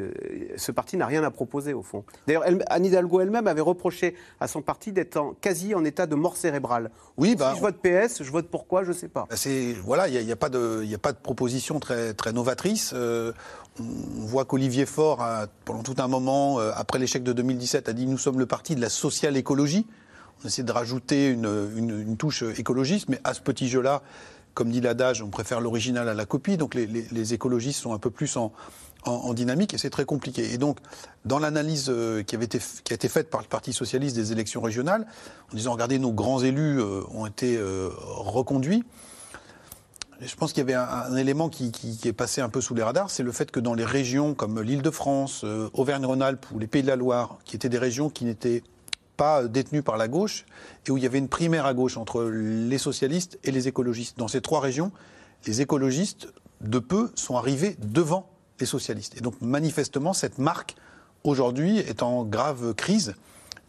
ce 0.56 0.72
parti 0.72 0.96
n'a 0.96 1.06
rien 1.06 1.22
à 1.24 1.30
proposer 1.30 1.74
au 1.74 1.82
fond. 1.82 2.04
D'ailleurs, 2.26 2.44
Anne 2.68 2.84
Hidalgo 2.84 3.20
elle-même 3.20 3.46
avait 3.46 3.60
reproché 3.60 4.14
à 4.40 4.48
son 4.48 4.62
parti 4.62 4.92
d'être 4.92 5.34
quasi 5.40 5.74
en 5.74 5.84
état 5.84 6.06
de 6.06 6.14
mort 6.14 6.36
cérébrale. 6.36 6.90
Oui, 7.16 7.36
bah, 7.36 7.50
si 7.52 7.58
je 7.58 7.62
vote 7.62 7.76
PS, 7.76 8.22
je 8.22 8.30
vote 8.30 8.48
pourquoi, 8.48 8.84
je 8.84 8.88
ne 8.88 8.94
sais 8.94 9.08
pas. 9.08 9.26
Bah, 9.28 9.36
voilà, 9.84 10.08
il 10.08 10.24
n'y 10.24 10.32
a, 10.32 10.36
pas 10.36 10.48
de, 10.48 10.84
a 10.92 10.98
pas 10.98 11.12
de 11.12 11.18
proposition 11.18 11.80
très, 11.80 12.14
très 12.14 12.32
novatrice. 12.32 12.92
Euh, 12.94 13.32
on 13.80 14.24
voit 14.24 14.44
qu'Olivier 14.44 14.86
Faure, 14.86 15.24
pendant 15.64 15.82
tout 15.82 15.96
un 15.98 16.08
moment, 16.08 16.60
euh, 16.60 16.70
après 16.74 16.98
l'échec 16.98 17.22
de 17.22 17.32
2017, 17.32 17.88
a 17.88 17.92
dit 17.92 18.06
nous 18.06 18.18
sommes 18.18 18.38
le 18.38 18.46
parti 18.46 18.76
de 18.76 18.80
la 18.80 18.88
social 18.88 19.36
écologie 19.36 19.86
on 20.44 20.48
essaie 20.48 20.62
de 20.62 20.72
rajouter 20.72 21.30
une, 21.30 22.16
touche 22.18 22.42
écologiste, 22.42 23.08
mais 23.08 23.18
à 23.24 23.34
ce 23.34 23.40
petit 23.40 23.68
jeu-là, 23.68 24.02
comme 24.52 24.70
dit 24.70 24.80
l'adage, 24.80 25.22
on 25.22 25.30
préfère 25.30 25.60
l'original 25.60 26.08
à 26.08 26.14
la 26.14 26.26
copie, 26.26 26.56
donc 26.56 26.74
les, 26.74 27.34
écologistes 27.34 27.80
sont 27.80 27.94
un 27.94 27.98
peu 27.98 28.10
plus 28.10 28.36
en, 28.36 28.52
dynamique 29.34 29.74
et 29.74 29.78
c'est 29.78 29.90
très 29.90 30.04
compliqué. 30.04 30.54
Et 30.54 30.58
donc, 30.58 30.78
dans 31.24 31.38
l'analyse 31.38 31.86
euh, 31.90 32.22
qui, 32.22 32.36
avait 32.36 32.46
été, 32.46 32.58
a 32.58 32.94
été 32.94 33.08
faite 33.08 33.28
par 33.28 33.42
le 33.42 33.46
Parti 33.46 33.74
socialiste 33.74 34.16
des 34.16 34.32
élections 34.32 34.62
régionales, 34.62 35.06
en 35.52 35.56
disant, 35.56 35.72
regardez, 35.72 35.98
nos 35.98 36.12
grands 36.12 36.40
élus 36.40 36.80
euh, 36.80 37.02
ont 37.12 37.26
été 37.26 37.56
euh, 37.56 37.90
reconduits, 37.98 38.84
je 40.20 40.34
pense 40.36 40.52
qu'il 40.52 40.60
y 40.60 40.72
avait 40.72 40.74
un, 40.74 41.16
élément 41.16 41.48
qui, 41.48 41.98
est 42.04 42.12
passé 42.12 42.40
un 42.40 42.48
peu 42.48 42.60
sous 42.60 42.74
les 42.74 42.82
radars, 42.82 43.10
c'est 43.10 43.24
le 43.24 43.32
fait 43.32 43.50
que 43.50 43.60
dans 43.60 43.74
les 43.74 43.84
régions 43.84 44.32
comme 44.32 44.60
l'Île-de-France, 44.60 45.44
Auvergne-Rhône-Alpes 45.72 46.46
ou 46.54 46.58
les 46.60 46.68
Pays 46.68 46.82
de 46.82 46.86
la 46.86 46.96
Loire, 46.96 47.38
qui 47.44 47.56
étaient 47.56 47.68
des 47.68 47.78
régions 47.78 48.08
qui 48.08 48.24
n'étaient 48.24 48.62
pas 49.16 49.44
détenu 49.44 49.82
par 49.82 49.96
la 49.96 50.08
gauche 50.08 50.44
et 50.86 50.90
où 50.90 50.96
il 50.96 51.02
y 51.02 51.06
avait 51.06 51.18
une 51.18 51.28
primaire 51.28 51.66
à 51.66 51.74
gauche 51.74 51.96
entre 51.96 52.24
les 52.24 52.78
socialistes 52.78 53.38
et 53.44 53.50
les 53.50 53.68
écologistes. 53.68 54.18
Dans 54.18 54.28
ces 54.28 54.40
trois 54.40 54.60
régions, 54.60 54.92
les 55.46 55.60
écologistes, 55.60 56.28
de 56.60 56.78
peu, 56.78 57.10
sont 57.14 57.36
arrivés 57.36 57.76
devant 57.80 58.30
les 58.60 58.66
socialistes. 58.66 59.16
Et 59.16 59.20
donc, 59.20 59.40
manifestement, 59.40 60.12
cette 60.12 60.38
marque, 60.38 60.76
aujourd'hui, 61.24 61.78
est 61.78 62.02
en 62.02 62.24
grave 62.24 62.74
crise. 62.74 63.14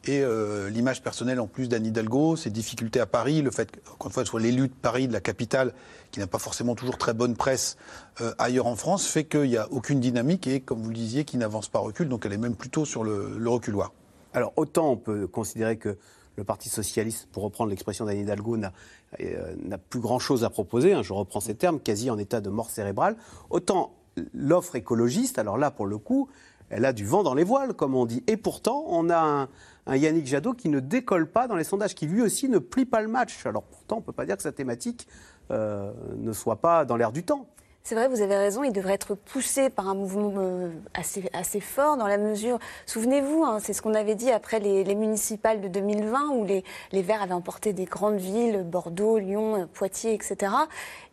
Et 0.08 0.21
euh, 0.21 0.69
l'image 0.69 1.01
personnelle, 1.01 1.39
en 1.39 1.47
plus 1.47 1.67
d'Anne 1.67 1.86
Hidalgo, 1.86 2.36
ses 2.36 2.51
difficultés 2.51 2.99
à 2.99 3.08
Paris, 3.08 3.41
le 3.41 3.49
fait 3.49 3.71
qu'encore 3.71 4.08
une 4.08 4.13
fois, 4.13 4.25
soit 4.25 4.39
l'élu 4.39 4.67
de 4.67 4.73
Paris, 4.73 5.08
de 5.08 5.13
la 5.13 5.19
capitale, 5.19 5.73
qui 6.12 6.19
n'a 6.19 6.27
pas 6.27 6.38
forcément 6.38 6.75
toujours 6.75 6.97
très 6.97 7.15
bonne 7.15 7.36
presse 7.36 7.75
euh, 8.21 8.34
ailleurs 8.38 8.67
en 8.67 8.75
France, 8.75 9.08
fait 9.08 9.25
qu'il 9.25 9.49
n'y 9.49 9.58
a 9.58 9.67
aucune 9.71 9.99
dynamique 9.99 10.45
et, 10.45 10.60
comme 10.60 10.81
vous 10.81 10.89
le 10.89 10.95
disiez, 10.95 11.25
qui 11.25 11.38
n'avance 11.38 11.69
pas 11.69 11.79
recul. 11.79 12.08
Donc, 12.08 12.25
elle 12.25 12.34
est 12.34 12.38
même 12.38 12.55
plutôt 12.55 12.86
sur 12.86 13.03
le, 13.03 13.36
le 13.38 13.49
reculoir. 13.49 13.91
Alors, 14.35 14.51
autant 14.57 14.91
on 14.91 14.97
peut 14.97 15.27
considérer 15.27 15.77
que 15.77 15.97
le 16.35 16.43
Parti 16.43 16.67
socialiste, 16.67 17.29
pour 17.31 17.43
reprendre 17.43 17.69
l'expression 17.69 18.03
d'Anne 18.03 18.19
Hidalgo, 18.19 18.57
n'a 18.57 18.73
euh, 19.21 19.77
plus 19.89 20.01
grand-chose 20.01 20.43
à 20.43 20.49
proposer, 20.49 20.91
hein, 20.91 21.03
je 21.03 21.13
reprends 21.13 21.39
ces 21.39 21.55
termes, 21.55 21.79
quasi 21.79 22.09
en 22.09 22.17
état 22.17 22.41
de 22.41 22.49
mort 22.49 22.69
cérébrale, 22.69 23.15
autant 23.49 23.93
l'offre 24.33 24.75
écologiste, 24.75 25.39
alors 25.39 25.57
là, 25.57 25.71
pour 25.71 25.85
le 25.85 25.97
coup, 25.97 26.27
elle 26.69 26.83
a 26.83 26.91
du 26.91 27.05
vent 27.05 27.23
dans 27.23 27.33
les 27.33 27.45
voiles, 27.45 27.73
comme 27.73 27.95
on 27.95 28.05
dit. 28.05 28.23
Et 28.27 28.35
pourtant, 28.35 28.83
on 28.89 29.09
a 29.09 29.47
un, 29.87 29.95
Yannick 29.95 30.27
Jadot 30.27 30.53
qui 30.53 30.67
ne 30.67 30.81
décolle 30.81 31.27
pas 31.31 31.47
dans 31.47 31.55
les 31.55 31.63
sondages, 31.63 31.95
qui 31.95 32.05
lui 32.05 32.21
aussi 32.21 32.49
ne 32.49 32.57
plie 32.57 32.85
pas 32.85 33.01
le 33.01 33.07
match. 33.07 33.45
Alors 33.45 33.63
pourtant, 33.63 33.97
on 33.97 33.99
ne 33.99 34.05
peut 34.05 34.11
pas 34.11 34.25
dire 34.25 34.35
que 34.35 34.43
sa 34.43 34.51
thématique 34.51 35.07
euh, 35.51 35.93
ne 36.17 36.33
soit 36.33 36.57
pas 36.57 36.83
dans 36.83 36.97
l'air 36.97 37.13
du 37.13 37.23
temps. 37.23 37.47
C'est 37.87 37.93
vrai, 37.93 38.07
vous 38.07 38.21
avez 38.21 38.35
raison, 38.35 38.63
il 38.63 38.73
devrait 38.73 38.95
être 38.95 39.13
poussé 39.13 39.69
par 39.69 39.87
un 39.87 39.93
mouvement 39.93 40.33
euh, 40.39 40.71
assez, 40.95 41.59
fort 41.59 41.97
dans 41.97 42.07
la 42.07 42.17
mesure. 42.17 42.57
Souvenez-vous, 42.87 43.43
hein, 43.43 43.59
c'est 43.61 43.73
ce 43.73 43.83
qu'on 43.83 43.93
avait 43.93 44.15
dit 44.15 44.31
après 44.31 44.59
les, 44.59 44.95
municipales 44.95 45.61
de 45.61 45.67
2020 45.67 46.29
où 46.29 46.45
les, 46.45 46.63
Verts 46.91 47.21
avaient 47.21 47.33
emporté 47.33 47.73
des 47.73 47.85
grandes 47.85 48.17
villes, 48.17 48.63
Bordeaux, 48.65 49.19
Lyon, 49.19 49.55
euh, 49.55 49.65
Poitiers, 49.71 50.15
etc. 50.15 50.51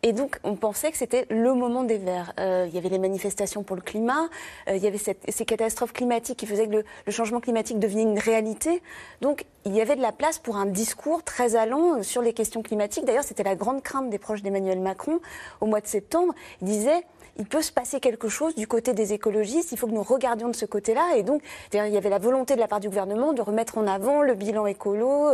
Et 0.01 0.13
donc, 0.13 0.39
on 0.43 0.55
pensait 0.55 0.89
que 0.89 0.97
c'était 0.97 1.27
le 1.29 1.53
moment 1.53 1.83
des 1.83 1.99
Verts. 1.99 2.33
Euh, 2.39 2.65
il 2.67 2.73
y 2.73 2.79
avait 2.79 2.89
les 2.89 2.97
manifestations 2.97 3.61
pour 3.61 3.75
le 3.75 3.83
climat, 3.83 4.27
il 4.67 4.77
y 4.77 4.87
avait 4.87 4.97
ces 4.97 5.45
catastrophes 5.45 5.93
climatiques 5.93 6.39
qui 6.39 6.47
faisaient 6.47 6.67
que 6.67 6.83
le, 7.05 7.11
changement 7.11 7.39
climatique 7.39 7.77
devenait 7.77 8.01
une 8.01 8.17
réalité. 8.17 8.81
Donc, 9.21 9.45
il 9.65 9.75
y 9.75 9.79
avait 9.79 9.95
de 9.95 10.01
la 10.01 10.11
place 10.11 10.39
pour 10.39 10.57
un 10.57 10.65
discours 10.65 11.23
très 11.23 11.55
allant 11.55 12.01
sur 12.01 12.23
les 12.23 12.33
questions 12.33 12.63
climatiques. 12.63 13.05
D'ailleurs, 13.05 13.23
c'était 13.23 13.43
la 13.43 13.55
grande 13.55 13.83
crainte 13.83 14.09
des 14.09 14.17
proches 14.17 14.41
d'Emmanuel 14.41 14.79
Macron 14.79 15.19
au 15.61 15.67
mois 15.67 15.79
de 15.79 15.87
septembre 15.87 16.33
disait 16.63 17.03
il 17.37 17.45
peut 17.45 17.61
se 17.61 17.71
passer 17.71 17.99
quelque 17.99 18.27
chose 18.27 18.55
du 18.55 18.67
côté 18.67 18.93
des 18.93 19.13
écologistes, 19.13 19.71
il 19.71 19.77
faut 19.77 19.87
que 19.87 19.91
nous 19.91 20.03
regardions 20.03 20.49
de 20.49 20.55
ce 20.55 20.65
côté-là. 20.65 21.15
Et 21.15 21.23
donc, 21.23 21.41
il 21.73 21.77
y 21.77 21.97
avait 21.97 22.09
la 22.09 22.19
volonté 22.19 22.55
de 22.55 22.59
la 22.59 22.67
part 22.67 22.79
du 22.79 22.89
gouvernement 22.89 23.33
de 23.33 23.41
remettre 23.41 23.77
en 23.77 23.87
avant 23.87 24.21
le 24.21 24.35
bilan 24.35 24.67
écolo, 24.67 25.29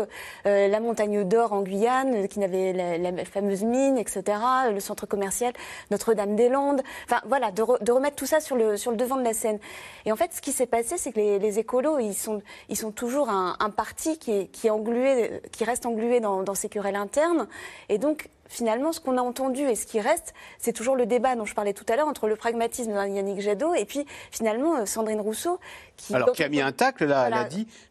euh, 0.46 0.68
la 0.68 0.80
montagne 0.80 1.24
d'or 1.26 1.52
en 1.52 1.62
Guyane, 1.62 2.24
euh, 2.24 2.28
qui 2.28 2.40
n'avait 2.40 2.74
la, 2.74 3.26
fameuse 3.26 3.64
mine, 3.64 3.98
etc., 3.98 4.38
le 4.72 4.80
centre 4.80 5.06
commercial 5.06 5.54
Notre-Dame-des-Landes. 5.92 6.82
Enfin, 7.06 7.22
voilà, 7.28 7.52
de, 7.52 7.62
remettre 7.92 8.16
tout 8.16 8.26
ça 8.26 8.40
sur 8.40 8.56
le, 8.56 8.76
devant 8.96 9.18
de 9.18 9.24
la 9.24 9.34
scène. 9.34 9.60
Et 10.06 10.12
en 10.12 10.16
fait, 10.16 10.34
ce 10.34 10.42
qui 10.42 10.52
s'est 10.52 10.68
passé, 10.68 10.98
c'est 10.98 11.12
que 11.12 11.20
les, 11.20 11.60
écolos, 11.60 12.00
ils 12.00 12.14
sont, 12.14 12.42
toujours 12.92 13.30
un, 13.30 13.70
parti 13.76 14.18
qui, 14.18 14.32
est, 14.32 14.48
qui, 14.48 14.68
est 14.68 14.72
englué, 14.72 15.42
qui 15.52 15.64
reste 15.66 15.86
englué 15.86 16.22
dans, 16.22 16.44
dans 16.44 16.56
ces 16.56 16.70
querelles 16.70 16.96
internes. 16.96 17.48
Et 17.90 17.98
donc, 17.98 18.30
finalement, 18.50 18.92
ce 18.92 19.00
qu'on 19.00 19.18
a 19.18 19.22
entendu 19.22 19.62
et 19.62 19.76
ce 19.76 19.86
qui 19.86 20.02
reste, 20.02 20.34
c'est 20.58 20.74
toujours 20.74 20.98
le 20.98 21.06
débat 21.06 21.36
dont 21.36 21.46
je 21.46 21.54
parlais 21.54 21.74
tout 21.74 21.86
à 21.88 21.96
l'heure 21.96 22.08
entre 22.08 22.28
le 22.28 22.36
pragmatisme 22.36 22.92
de 22.92 23.16
Yannick 23.16 23.40
Jadot 23.40 23.74
et 23.76 23.86
puis 23.86 24.06
finalement 24.32 24.76
euh, 24.76 24.86
Sandrine 24.86 25.22
Rousseau. 25.22 25.60
Qui, 25.96 26.16
Alors, 26.16 26.32
qui 26.34 26.44
a 26.44 26.50
mis 26.50 26.62
un 26.62 26.72
tacle, 26.72 27.06
là, 27.06 27.28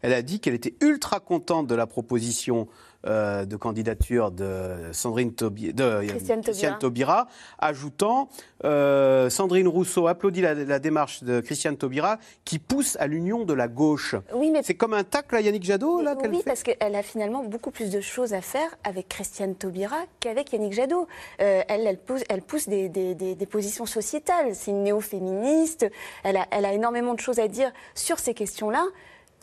elle 0.01 0.13
a 0.13 0.21
dit 0.21 0.39
qu'elle 0.39 0.53
était 0.53 0.75
ultra 0.81 1.19
contente 1.19 1.67
de 1.67 1.75
la 1.75 1.87
proposition 1.87 2.67
euh, 3.07 3.45
de 3.45 3.55
candidature 3.55 4.29
de 4.29 4.91
Sandrine 4.91 5.33
de 5.33 6.05
Christiane, 6.05 6.77
Taubira. 6.77 7.27
ajoutant 7.57 8.27
euh, 8.65 9.29
Sandrine 9.29 9.69
Rousseau 9.69 10.07
applaudit 10.07 10.41
la, 10.41 10.79
démarche 10.79 11.23
de 11.23 11.39
Christiane 11.39 11.77
Taubira 11.77 12.17
qui 12.43 12.59
pousse 12.59 12.97
à 12.99 13.07
l'union 13.07 13.45
de 13.45 13.53
la 13.53 13.69
gauche. 13.69 14.15
Oui, 14.33 14.51
mais 14.51 14.63
c'est 14.63 14.73
comme 14.73 14.93
un 14.93 15.05
tacle 15.05 15.33
à 15.37 15.39
Yannick 15.39 15.63
Jadot 15.63 16.01
là 16.01 16.15
Oui, 16.29 16.41
parce 16.45 16.63
qu'elle 16.63 16.95
a 16.95 17.01
finalement 17.01 17.43
beaucoup 17.45 17.71
plus 17.71 17.89
de 17.89 18.01
choses 18.01 18.33
à 18.33 18.41
faire 18.41 18.69
avec 18.83 19.07
Christiane 19.07 19.55
Taubira 19.55 19.99
qu'avec 20.19 20.51
Yannick 20.51 20.73
Jadot. 20.73 21.07
Euh, 21.41 21.61
elle, 21.69 21.87
elle 21.87 21.99
pousse, 21.99 22.23
elle 22.27 22.41
pousse 22.41 22.67
des, 22.67 22.89
des, 22.89 23.15
des, 23.15 23.45
positions 23.45 23.85
sociétales. 23.85 24.55
C'est 24.55 24.71
une 24.71 24.83
néo-féministe. 24.83 25.89
Elle 26.23 26.35
a, 26.35 26.47
elle 26.51 26.65
a 26.65 26.73
énormément 26.73 27.13
de 27.13 27.19
choses 27.21 27.39
à 27.39 27.47
dire 27.47 27.71
sur 27.95 28.19
ces 28.19 28.33
questions-là 28.33 28.83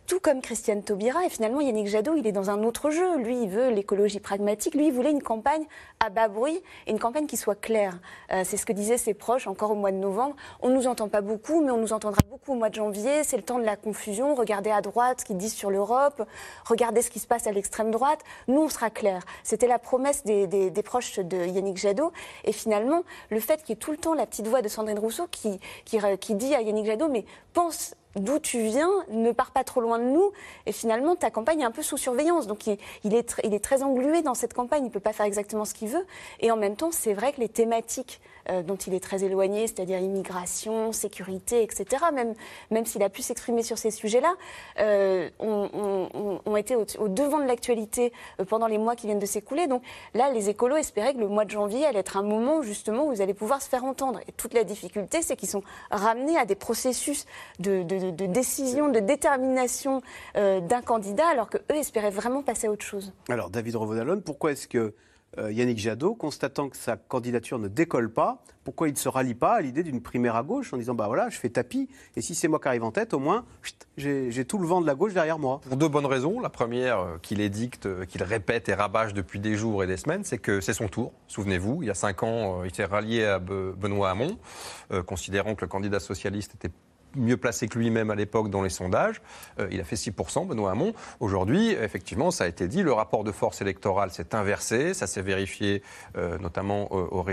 tout 0.06 0.20
comme 0.20 0.40
Christiane 0.40 0.82
Taubira. 0.82 1.24
Et 1.26 1.28
finalement, 1.28 1.60
Yannick 1.60 1.88
Jadot, 1.88 2.14
il 2.16 2.26
est 2.26 2.32
dans 2.32 2.50
un 2.50 2.62
autre 2.62 2.90
jeu. 2.90 3.18
Lui, 3.18 3.42
il 3.42 3.48
veut 3.48 3.70
l'écologie 3.70 4.20
pragmatique. 4.20 4.74
Lui, 4.74 4.86
il 4.86 4.92
voulait 4.92 5.10
une 5.10 5.22
campagne 5.22 5.64
à 6.00 6.10
bas 6.10 6.28
bruit 6.28 6.62
et 6.86 6.90
une 6.90 6.98
campagne 6.98 7.26
qui 7.26 7.36
soit 7.36 7.54
claire. 7.54 7.98
Euh, 8.32 8.42
c'est 8.44 8.56
ce 8.56 8.64
que 8.64 8.72
disaient 8.72 8.98
ses 8.98 9.14
proches 9.14 9.46
encore 9.46 9.72
au 9.72 9.74
mois 9.74 9.90
de 9.90 9.96
novembre. 9.96 10.36
On 10.62 10.68
ne 10.68 10.74
nous 10.74 10.86
entend 10.86 11.08
pas 11.08 11.20
beaucoup, 11.20 11.62
mais 11.62 11.70
on 11.70 11.78
nous 11.78 11.92
entendra 11.92 12.20
beaucoup 12.30 12.52
au 12.52 12.54
mois 12.54 12.70
de 12.70 12.74
janvier. 12.74 13.24
C'est 13.24 13.36
le 13.36 13.42
temps 13.42 13.58
de 13.58 13.64
la 13.64 13.76
confusion. 13.76 14.34
Regardez 14.34 14.70
à 14.70 14.80
droite 14.80 15.20
ce 15.20 15.24
qu'ils 15.24 15.38
disent 15.38 15.54
sur 15.54 15.70
l'Europe. 15.70 16.26
Regardez 16.64 17.02
ce 17.02 17.10
qui 17.10 17.18
se 17.18 17.26
passe 17.26 17.46
à 17.46 17.52
l'extrême 17.52 17.90
droite. 17.90 18.20
Nous, 18.48 18.60
on 18.60 18.68
sera 18.68 18.90
clair. 18.90 19.22
C'était 19.42 19.68
la 19.68 19.78
promesse 19.78 20.24
des, 20.24 20.70
proches 20.84 21.18
de 21.18 21.46
Yannick 21.46 21.78
Jadot. 21.78 22.12
Et 22.44 22.52
finalement, 22.52 23.02
le 23.30 23.40
fait 23.40 23.62
qu'il 23.62 23.70
y 23.70 23.72
ait 23.72 23.76
tout 23.76 23.90
le 23.90 23.98
temps 23.98 24.14
la 24.14 24.26
petite 24.26 24.46
voix 24.46 24.62
de 24.62 24.68
Sandrine 24.68 24.98
Rousseau 24.98 25.26
qui, 25.30 25.60
qui 25.84 26.34
dit 26.34 26.54
à 26.54 26.62
Yannick 26.62 26.86
Jadot, 26.86 27.08
mais 27.08 27.24
pense 27.52 27.94
d'où 28.16 28.38
tu 28.38 28.61
viens, 28.62 28.90
ne 29.09 29.31
pars 29.31 29.50
pas 29.50 29.64
trop 29.64 29.81
loin 29.81 29.98
de 29.98 30.05
nous. 30.05 30.33
Et 30.66 30.72
finalement, 30.72 31.14
ta 31.16 31.31
campagne 31.31 31.61
est 31.61 31.64
un 31.64 31.70
peu 31.70 31.83
sous 31.83 31.96
surveillance. 31.96 32.46
Donc 32.46 32.66
il, 32.66 33.14
est, 33.14 33.61
très 33.61 33.83
englué 33.83 34.22
dans 34.22 34.35
cette 34.35 34.55
campagne. 34.55 34.85
Il 34.85 34.88
ne 34.88 34.92
peut 34.92 35.00
pas 35.00 35.12
faire 35.12 35.26
exactement 35.26 35.64
ce 35.64 35.74
qu'il 35.74 35.88
veut. 35.88 36.07
Et 36.40 36.50
en 36.50 36.57
même 36.57 36.76
temps, 36.76 36.90
c'est 36.90 37.14
vrai 37.14 37.33
que 37.33 37.40
les 37.40 37.48
thématiques 37.48 38.20
euh, 38.48 38.62
dont 38.62 38.76
il 38.76 38.94
est 38.94 39.00
très 39.00 39.24
éloigné, 39.24 39.66
c'est-à-dire 39.66 39.98
immigration, 39.98 40.92
sécurité, 40.92 41.62
etc., 41.62 42.05
même, 42.12 42.35
même 42.70 42.87
s'il 42.87 43.02
a 43.02 43.09
pu 43.09 43.22
s'exprimer 43.22 43.62
sur 43.62 43.76
ces 43.76 43.90
sujets-là, 43.90 44.35
euh, 44.79 45.29
ont, 45.40 46.57
été 46.57 46.76
au, 46.76 47.09
devant 47.09 47.40
de 47.40 47.44
l'actualité 47.44 48.12
euh, 48.40 48.44
pendant 48.44 48.68
les 48.68 48.79
mois 48.79 48.94
qui 48.94 49.07
viennent 49.07 49.18
de 49.18 49.26
s'écouler. 49.26 49.66
Donc 49.66 49.83
là, 50.14 50.31
les 50.31 50.48
écolos 50.48 50.76
espéraient 50.76 51.14
que 51.14 51.18
le 51.18 51.29
mois 51.29 51.44
de 51.44 51.50
janvier 51.50 51.87
allait 51.87 51.98
être 51.98 52.16
un 52.16 52.22
moment 52.22 52.62
justement 52.62 53.07
où 53.07 53.11
vous 53.11 53.20
allez 53.20 53.35
pouvoir 53.35 53.61
se 53.61 53.68
faire 53.68 53.85
entendre. 53.85 54.20
Et 54.29 54.33
toute 54.33 54.55
la 54.55 54.64
difficulté, 54.64 55.22
c'est 55.22 55.37
qu'ils 55.37 55.48
sont 55.48 55.62
ramenés 55.90 56.38
à 56.38 56.44
des 56.44 56.55
processus 56.55 57.26
de- 57.59 57.83
de 58.10 58.26
décision, 58.26 58.88
de 58.90 59.00
détermination 59.00 60.02
euh, 60.36 60.60
d'un 60.60 60.82
candidat, 60.82 61.28
alors 61.28 61.48
qu'eux 61.48 61.60
espéraient 61.74 62.10
vraiment 62.10 62.42
passer 62.42 62.66
à 62.66 62.70
autre 62.70 62.84
chose. 62.84 63.12
Alors, 63.28 63.50
David 63.50 63.76
Revaudalon, 63.76 64.20
pourquoi 64.20 64.52
est-ce 64.52 64.68
que 64.68 64.94
euh, 65.38 65.52
Yannick 65.52 65.78
Jadot, 65.78 66.14
constatant 66.14 66.68
que 66.68 66.76
sa 66.76 66.96
candidature 66.96 67.58
ne 67.58 67.68
décolle 67.68 68.10
pas, 68.12 68.42
pourquoi 68.64 68.88
il 68.88 68.92
ne 68.92 68.96
se 68.98 69.08
rallie 69.08 69.34
pas 69.34 69.54
à 69.54 69.60
l'idée 69.60 69.82
d'une 69.82 70.00
primaire 70.00 70.34
à 70.34 70.42
gauche 70.42 70.72
en 70.72 70.76
disant 70.76 70.94
bah 70.94 71.06
voilà, 71.06 71.28
je 71.28 71.38
fais 71.38 71.50
tapis 71.50 71.88
et 72.16 72.20
si 72.20 72.34
c'est 72.34 72.48
moi 72.48 72.58
qui 72.58 72.66
arrive 72.66 72.82
en 72.82 72.90
tête, 72.90 73.14
au 73.14 73.20
moins 73.20 73.44
chut, 73.62 73.76
j'ai 73.96 74.32
j'ai 74.32 74.44
tout 74.44 74.58
le 74.58 74.66
vent 74.66 74.80
de 74.80 74.86
la 74.86 74.96
gauche 74.96 75.14
derrière 75.14 75.38
moi. 75.38 75.60
Pour 75.68 75.76
deux 75.76 75.88
bonnes 75.88 76.06
raisons. 76.06 76.40
La 76.40 76.48
première, 76.48 76.98
euh, 76.98 77.18
qu'il 77.22 77.40
édicte, 77.40 77.86
euh, 77.86 78.04
qu'il 78.06 78.24
répète 78.24 78.68
et 78.68 78.74
rabâche 78.74 79.14
depuis 79.14 79.38
des 79.38 79.54
jours 79.54 79.84
et 79.84 79.86
des 79.86 79.96
semaines, 79.96 80.24
c'est 80.24 80.38
que 80.38 80.60
c'est 80.60 80.72
son 80.72 80.88
tour. 80.88 81.12
Souvenez-vous, 81.28 81.82
il 81.82 81.86
y 81.86 81.90
a 81.90 81.94
cinq 81.94 82.24
ans, 82.24 82.62
euh, 82.62 82.66
il 82.66 82.74
s'est 82.74 82.86
rallié 82.86 83.24
à 83.24 83.38
Be- 83.38 83.72
Benoît 83.74 84.10
Hamon, 84.10 84.36
euh, 84.90 85.02
considérant 85.04 85.54
que 85.54 85.60
le 85.64 85.68
candidat 85.68 86.00
socialiste 86.00 86.54
était 86.56 86.72
mieux 87.14 87.36
placé 87.36 87.68
que 87.68 87.78
lui-même 87.78 88.10
à 88.10 88.14
l'époque 88.14 88.50
dans 88.50 88.62
les 88.62 88.70
sondages. 88.70 89.20
Euh, 89.58 89.68
il 89.70 89.80
a 89.80 89.84
fait 89.84 89.96
6%, 89.96 90.46
Benoît 90.46 90.70
Hamon. 90.72 90.94
Aujourd'hui, 91.20 91.70
effectivement, 91.70 92.30
ça 92.30 92.44
a 92.44 92.46
été 92.46 92.68
dit, 92.68 92.82
le 92.82 92.92
rapport 92.92 93.24
de 93.24 93.32
force 93.32 93.60
électorale 93.60 94.10
s'est 94.10 94.34
inversé. 94.34 94.94
Ça 94.94 95.06
s'est 95.06 95.22
vérifié 95.22 95.82
euh, 96.16 96.38
notamment 96.38 96.88
euh, 96.92 97.06
au 97.10 97.24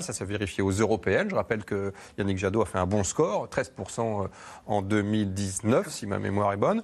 ça 0.00 0.12
s'est 0.12 0.24
vérifié 0.24 0.62
aux 0.62 0.70
européennes. 0.70 1.28
Je 1.30 1.34
rappelle 1.34 1.64
que 1.64 1.92
Yannick 2.18 2.38
Jadot 2.38 2.62
a 2.62 2.66
fait 2.66 2.78
un 2.78 2.86
bon 2.86 3.04
score, 3.04 3.48
13% 3.48 4.28
en 4.66 4.82
2019, 4.82 5.88
si 5.88 6.06
ma 6.06 6.18
mémoire 6.18 6.52
est 6.52 6.56
bonne. 6.56 6.82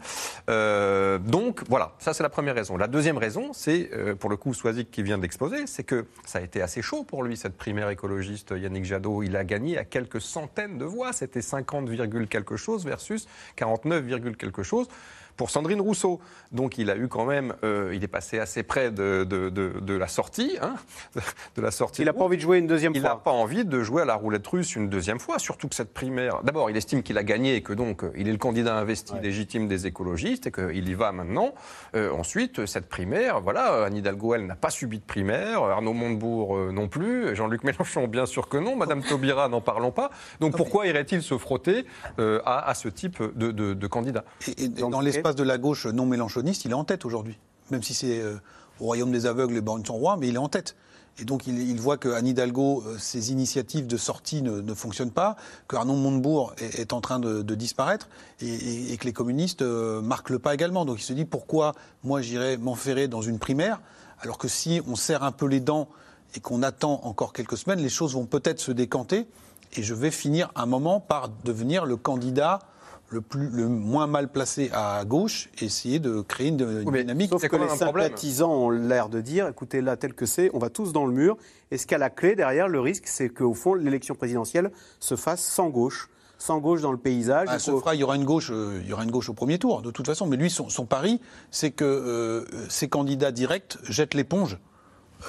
Euh, 0.49 1.19
donc 1.19 1.63
voilà, 1.69 1.93
ça 1.99 2.15
c'est 2.15 2.23
la 2.23 2.29
première 2.29 2.55
raison. 2.55 2.77
La 2.77 2.89
deuxième 2.89 3.19
raison, 3.19 3.53
c'est 3.53 3.91
euh, 3.93 4.15
pour 4.15 4.31
le 4.31 4.37
coup 4.37 4.55
Swazik 4.55 4.91
qui 4.91 5.03
vient 5.03 5.19
d'exposer, 5.19 5.67
c'est 5.67 5.85
que 5.85 6.07
ça 6.25 6.39
a 6.39 6.43
été 6.43 6.63
assez 6.63 6.83
chaud 6.83 7.05
pour 7.05 7.23
lui 7.23 7.37
cette 7.37 7.57
primaire 7.57 7.89
écologiste 7.91 8.53
Yannick 8.57 8.85
Jadot. 8.85 9.23
Il 9.23 9.37
a 9.37 9.45
gagné 9.45 9.79
à 9.79 9.85
quelques 9.85 10.21
centaines 10.21 10.79
de 10.79 10.85
voix, 10.85 11.13
c'était 11.13 11.43
50, 11.43 11.89
virgule 11.89 12.29
quelque 12.37 12.57
chose 12.57 12.85
versus 12.85 13.27
49, 13.57 14.05
virgule 14.05 14.37
quelque 14.37 14.63
chose 14.63 14.89
pour 15.37 15.51
Sandrine 15.51 15.81
Rousseau. 15.81 16.21
Donc 16.53 16.79
il 16.79 16.91
a 16.91 16.97
eu 16.97 17.09
quand 17.09 17.25
même, 17.27 17.55
euh, 17.65 17.93
il 17.95 18.03
est 18.05 18.09
passé 18.09 18.39
assez 18.39 18.63
près 18.63 18.91
de, 18.91 19.25
de, 19.25 19.51
de- 19.51 19.81
de 19.81 19.95
la 19.95 20.09
sortie, 20.09 20.57
hein, 20.63 20.75
de 21.57 21.63
la 21.63 21.71
sortie. 21.71 22.03
Il 22.03 22.07
n'a 22.07 22.13
pas 22.13 22.25
envie 22.25 22.37
de 22.37 22.43
jouer 22.43 22.59
une 22.59 22.67
deuxième 22.67 22.93
Il 22.95 23.01
fois. 23.01 23.11
n'a 23.11 23.17
pas 23.17 23.31
envie 23.31 23.65
de 23.65 23.83
jouer 23.83 24.03
à 24.03 24.05
la 24.05 24.15
roulette 24.15 24.47
russe 24.47 24.77
une 24.77 24.89
deuxième 24.89 25.19
fois, 25.19 25.39
surtout 25.39 25.69
que 25.69 25.75
cette 25.75 25.93
primaire. 25.93 26.41
D'abord, 26.43 26.71
il 26.71 26.77
estime 26.77 27.03
qu'il 27.03 27.19
a 27.19 27.23
gagné 27.25 27.57
et 27.57 27.63
que 27.63 27.73
donc 27.73 28.05
euh, 28.05 28.13
il 28.17 28.29
est 28.29 28.33
le 28.33 28.39
candidat 28.39 28.77
investi 28.77 29.15
légitime 29.23 29.69
des 29.69 29.87
écologistes 29.87 30.47
et 30.47 30.53
qu'il 30.53 30.89
y 30.89 30.95
va 30.95 31.13
maintenant. 31.13 31.55
Euh, 31.95 32.11
ensuite, 32.13 32.67
cette 32.67 32.89
primaire, 32.89 33.41
voilà, 33.41 33.85
Anne 33.87 33.97
Hidalgo, 33.97 34.35
elle 34.35 34.47
n'a 34.47 34.57
pas 34.57 34.71
subi 34.71 34.99
de 34.99 35.05
primaire, 35.05 35.63
Arnaud 35.63 35.93
Montebourg 35.93 36.57
euh, 36.57 36.71
non 36.73 36.89
plus, 36.89 37.35
Jean-Luc 37.35 37.65
Mélenchon, 37.65 38.07
bien 38.07 38.27
sûr 38.27 38.49
que 38.49 38.57
non, 38.57 38.77
Madame 38.77 39.03
Taubira, 39.09 39.49
n'en 39.49 39.61
parlons 39.61 39.91
pas. 39.91 40.11
Donc 40.41 40.57
pourquoi 40.57 40.87
irait-il 40.87 41.23
se 41.23 41.37
frotter 41.39 41.85
euh, 42.19 42.41
à, 42.45 42.69
à 42.69 42.75
ce 42.75 42.89
type 42.89 43.23
de, 43.37 43.51
de- 43.51 43.75
de 43.75 43.87
candidat? 43.87 44.25
Et, 44.47 44.65
et 44.65 44.69
dans 44.69 45.01
l'espace 45.01 45.26
de 45.35 45.43
la 45.43 45.59
gauche 45.59 45.87
non 45.87 46.07
mélanchoniste, 46.07 46.65
il 46.65 46.71
est 46.71 46.75
en 46.75 46.85
tête 46.85 47.05
aujourd'hui. 47.05 47.39
Même 47.71 47.83
si 47.83 47.95
c'est 47.95 48.21
euh, 48.21 48.37
au 48.81 48.85
royaume 48.85 49.11
des 49.11 49.27
aveugles, 49.27 49.55
les 49.55 49.61
bornes 49.61 49.85
sont 49.85 49.97
rois, 49.97 50.17
mais 50.17 50.29
il 50.29 50.35
est 50.35 50.39
en 50.39 50.49
tête. 50.49 50.77
Et 51.19 51.25
donc 51.25 51.47
il, 51.47 51.59
il 51.59 51.81
voit 51.81 51.97
que 51.97 52.11
Anne 52.11 52.27
Hidalgo, 52.27 52.83
euh, 52.87 52.99
ses 52.99 53.33
initiatives 53.33 53.87
de 53.87 53.97
sortie 53.97 54.43
ne, 54.43 54.61
ne 54.61 54.75
fonctionnent 54.75 55.11
pas, 55.11 55.37
que 55.67 55.77
Arnaud 55.77 55.95
Montebourg 55.95 56.55
est, 56.59 56.93
en 56.93 57.01
train 57.01 57.19
de, 57.19 57.43
disparaître 57.55 58.09
et 58.41 58.97
que 58.99 59.05
les 59.05 59.15
communistes 59.15 59.63
euh, 59.63 60.03
marquent 60.03 60.31
le 60.31 60.39
pas 60.39 60.53
également. 60.53 60.85
Donc 60.85 61.01
il 61.01 61.05
se 61.05 61.15
dit 61.15 61.25
pourquoi 61.25 61.75
moi 62.05 62.21
j'irais 62.21 62.59
m'enferrer 62.59 63.09
dans 63.09 63.23
une 63.23 63.39
primaire 63.39 63.81
alors 64.21 64.39
que 64.39 64.49
si 64.49 64.81
on 64.87 64.97
serre 64.97 65.23
un 65.23 65.33
peu 65.33 65.47
les 65.47 65.61
dents 65.61 65.89
et 66.35 66.41
qu'on 66.41 66.63
attend 66.63 67.01
encore 67.05 67.33
quelques 67.33 67.57
semaines, 67.57 67.81
les 67.81 67.89
choses 67.89 68.15
vont 68.15 68.27
peut-être 68.27 68.61
se 68.61 68.73
décanter 68.73 69.27
et 69.75 69.83
je 69.83 69.95
vais 69.95 70.11
finir 70.11 70.51
un 70.55 70.67
moment 70.67 71.01
par 71.01 71.29
devenir 71.45 71.85
le 71.87 71.97
candidat 71.97 72.61
le, 73.09 73.21
plus, 73.21 73.49
le 73.51 73.69
moins 73.69 74.07
mal 74.07 74.29
placé 74.29 74.71
à 74.73 75.05
gauche 75.05 75.49
et 75.61 75.67
essayer 75.67 75.99
de 75.99 76.21
créer 76.23 76.49
une, 76.49 76.61
une 76.83 76.91
dynamique. 76.91 77.31
Sauf 77.31 77.47
que 77.47 77.57
les 77.57 77.69
sympathisants 77.77 78.53
ont 78.53 78.71
l'air 78.71 79.09
de 79.09 79.21
dire, 79.21 79.47
écoutez, 79.49 79.81
là, 79.81 79.97
tel 79.97 80.13
que 80.15 80.27
c'est, 80.27 80.51
on 80.55 80.59
va 80.59 80.71
tous 80.71 80.93
dans 80.93 81.07
le 81.07 81.13
mur. 81.13 81.37
Et 81.71 81.79
ce 81.79 81.87
qu'à 81.87 81.99
la 81.99 82.11
clé, 82.11 82.35
derrière, 82.35 82.69
le 82.69 82.81
risque, 82.81 83.07
c'est 83.07 83.29
qu'au 83.29 83.55
fond, 83.55 83.75
l'élection 83.75 84.15
présidentielle 84.15 84.71
se 85.01 85.15
fasse 85.17 85.43
sans 85.43 85.69
gauche. 85.69 86.09
Sans 86.39 86.59
gauche 86.59 86.83
dans 86.83 86.93
le 86.93 86.99
paysage. 86.99 87.49
Ah, 87.51 87.59
fera, 87.59 87.95
il 87.95 88.01
y 88.01 88.05
aura 88.05 88.15
une 88.17 88.25
gauche, 88.27 88.51
euh, 88.53 88.79
il 88.83 88.89
y 88.89 88.93
aura 88.93 89.05
une 89.05 89.11
gauche 89.11 89.31
au 89.31 89.33
premier 89.35 89.59
tour, 89.59 89.81
de 89.81 89.91
toute 89.91 90.05
façon. 90.07 90.27
Mais 90.27 90.37
lui, 90.37 90.51
son, 90.51 90.69
son 90.69 90.85
pari, 90.85 91.19
c'est 91.51 91.71
que 91.71 91.85
euh, 91.85 92.45
ses 92.69 92.89
candidats 92.89 93.31
directs 93.33 93.79
jettent 93.89 94.15
l'éponge. 94.15 94.59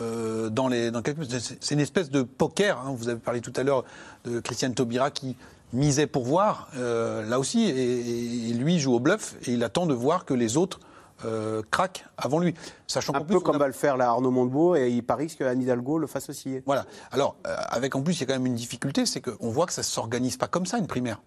euh, 0.02 0.50
dans 0.50 0.68
les, 0.68 0.92
dans 0.92 1.02
quelques- 1.02 1.24
c'est 1.30 1.74
une 1.74 1.80
espèce 1.80 2.10
de 2.10 2.22
poker. 2.24 2.78
hein. 2.80 2.94
Vous 2.98 3.08
avez 3.08 3.20
parlé 3.20 3.40
tout 3.40 3.54
à 3.56 3.64
l'heure 3.64 3.86
de 4.26 4.42
Christiane 4.42 4.74
Taubira 4.74 5.12
qui 5.12 5.38
misait 5.74 6.08
pour 6.08 6.24
voir, 6.24 6.70
euh, 6.78 7.26
là 7.28 7.40
aussi, 7.40 7.64
et, 7.64 8.50
et 8.50 8.54
lui 8.54 8.80
joue 8.80 8.94
au 8.94 9.00
bluff 9.00 9.36
et 9.46 9.52
il 9.54 9.64
attend 9.64 9.86
de 9.86 9.94
voir 9.94 10.26
que 10.26 10.34
les 10.34 10.56
autres 10.58 10.80
euh, 11.26 11.62
craquent 11.72 12.06
avant 12.18 12.40
lui. 12.40 12.54
Sachant 12.86 13.14
un 13.16 13.20
peu 13.22 13.26
plus, 13.26 13.40
comme 13.42 13.56
a- 13.56 13.60
va 13.60 13.68
le 13.68 13.74
faire 13.74 13.98
là, 13.98 14.08
Arnaud 14.10 14.32
Montebourg, 14.32 14.78
et 14.78 14.90
il 14.92 15.04
parie 15.04 15.28
que 15.28 15.44
Anne 15.44 15.62
Hidalgo 15.62 15.98
le 15.98 16.08
fasse 16.08 16.30
aussi. 16.30 16.60
Voilà. 16.66 16.86
Alors, 17.12 17.36
euh, 17.48 17.56
avec 17.70 17.96
en 17.96 18.02
plus, 18.02 18.14
il 18.14 18.20
y 18.22 18.24
a 18.24 18.28
quand 18.28 18.34
même 18.34 18.46
une 18.46 18.56
difficulté, 18.56 19.06
c'est 19.06 19.20
qu'on 19.22 19.50
voit 19.50 19.66
que 19.66 19.74
ça 19.74 19.82
ne 19.82 19.86
s'organise 19.86 20.38
pas 20.38 20.48
comme 20.48 20.66
ça, 20.66 20.78
une 20.78 20.88
primaire. 20.88 21.20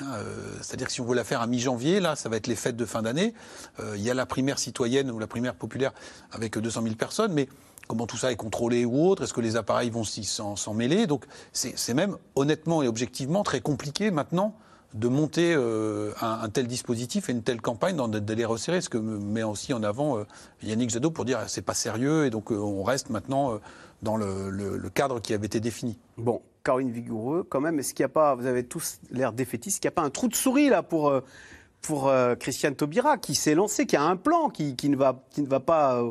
Hein, 0.00 0.06
C'est-à-dire 0.62 0.86
que 0.86 0.92
si 0.92 1.00
on 1.00 1.04
veut 1.04 1.16
la 1.16 1.24
faire 1.24 1.40
à 1.40 1.46
mi-janvier, 1.48 1.98
là, 1.98 2.14
ça 2.14 2.28
va 2.28 2.36
être 2.36 2.46
les 2.46 2.54
fêtes 2.54 2.76
de 2.76 2.84
fin 2.86 3.02
d'année. 3.02 3.34
Il 3.96 4.00
y 4.00 4.08
a 4.10 4.14
la 4.14 4.26
primaire 4.26 4.60
citoyenne 4.60 5.10
ou 5.10 5.18
la 5.18 5.26
primaire 5.26 5.56
populaire 5.56 5.92
avec 6.30 6.56
200 6.56 6.82
000 6.84 6.94
personnes, 6.94 7.32
mais 7.32 7.48
comment 7.88 8.06
tout 8.06 8.16
ça 8.16 8.30
est 8.30 8.36
contrôlé 8.36 8.84
ou 8.84 9.08
autre 9.08 9.24
Est-ce 9.24 9.34
que 9.34 9.40
les 9.40 9.56
appareils 9.56 9.90
vont 9.90 10.04
s'en 10.04 10.74
mêler 10.74 11.08
Donc, 11.08 11.24
c'est 11.52 11.94
même 11.94 12.16
honnêtement 12.36 12.82
et 12.82 12.88
objectivement 12.88 13.42
très 13.42 13.60
compliqué 13.60 14.12
maintenant 14.12 14.54
de 14.94 15.08
monter 15.08 15.54
euh, 15.54 16.12
un, 16.22 16.48
tel 16.48 16.66
dispositif 16.66 17.28
et 17.28 17.32
une 17.32 17.42
telle 17.42 17.60
campagne 17.60 17.96
délais 18.20 18.44
resserrés, 18.44 18.80
ce 18.80 18.88
que 18.88 18.96
me 18.96 19.18
met 19.18 19.42
aussi 19.42 19.74
en 19.74 19.82
avant 19.82 20.18
euh, 20.18 20.24
Yannick 20.62 20.90
Jadot 20.90 21.10
pour 21.10 21.24
dire 21.24 21.44
c'est 21.46 21.62
pas 21.62 21.74
sérieux 21.74 22.24
et 22.24 22.30
donc 22.30 22.50
euh, 22.50 22.56
on 22.56 22.82
reste 22.82 23.10
maintenant 23.10 23.60
dans 24.02 24.16
le, 24.16 24.88
cadre 24.94 25.20
qui 25.20 25.34
avait 25.34 25.46
été 25.46 25.60
défini. 25.60 25.98
Bon, 26.16 26.40
Caroline 26.64 26.90
Vigoureux, 26.90 27.46
quand 27.48 27.60
même, 27.60 27.78
est-ce 27.78 27.92
qu'il 27.92 28.04
n'y 28.04 28.10
a 28.10 28.12
pas, 28.12 28.34
vous 28.34 28.46
avez 28.46 28.64
tous 28.64 29.00
l'air 29.10 29.32
défaitistes, 29.32 29.76
est-ce 29.76 29.80
qu'il 29.80 29.88
n'y 29.88 29.94
a 29.94 29.96
pas 29.96 30.06
un 30.06 30.10
trou 30.10 30.28
de 30.28 30.34
souris 30.34 30.70
là 30.70 30.82
pour, 30.82 31.12
pour 31.82 32.10
Christiane 32.38 32.74
Taubira 32.74 33.18
qui 33.18 33.34
s'est 33.34 33.54
lancé, 33.54 33.86
qui 33.86 33.96
a 33.96 34.02
un 34.02 34.16
plan, 34.16 34.48
qui, 34.48 34.74
qui 34.74 34.88
ne, 34.88 34.96
va, 34.96 35.22
qui 35.30 35.42
ne 35.42 35.48
va 35.48 35.60
pas 35.60 36.02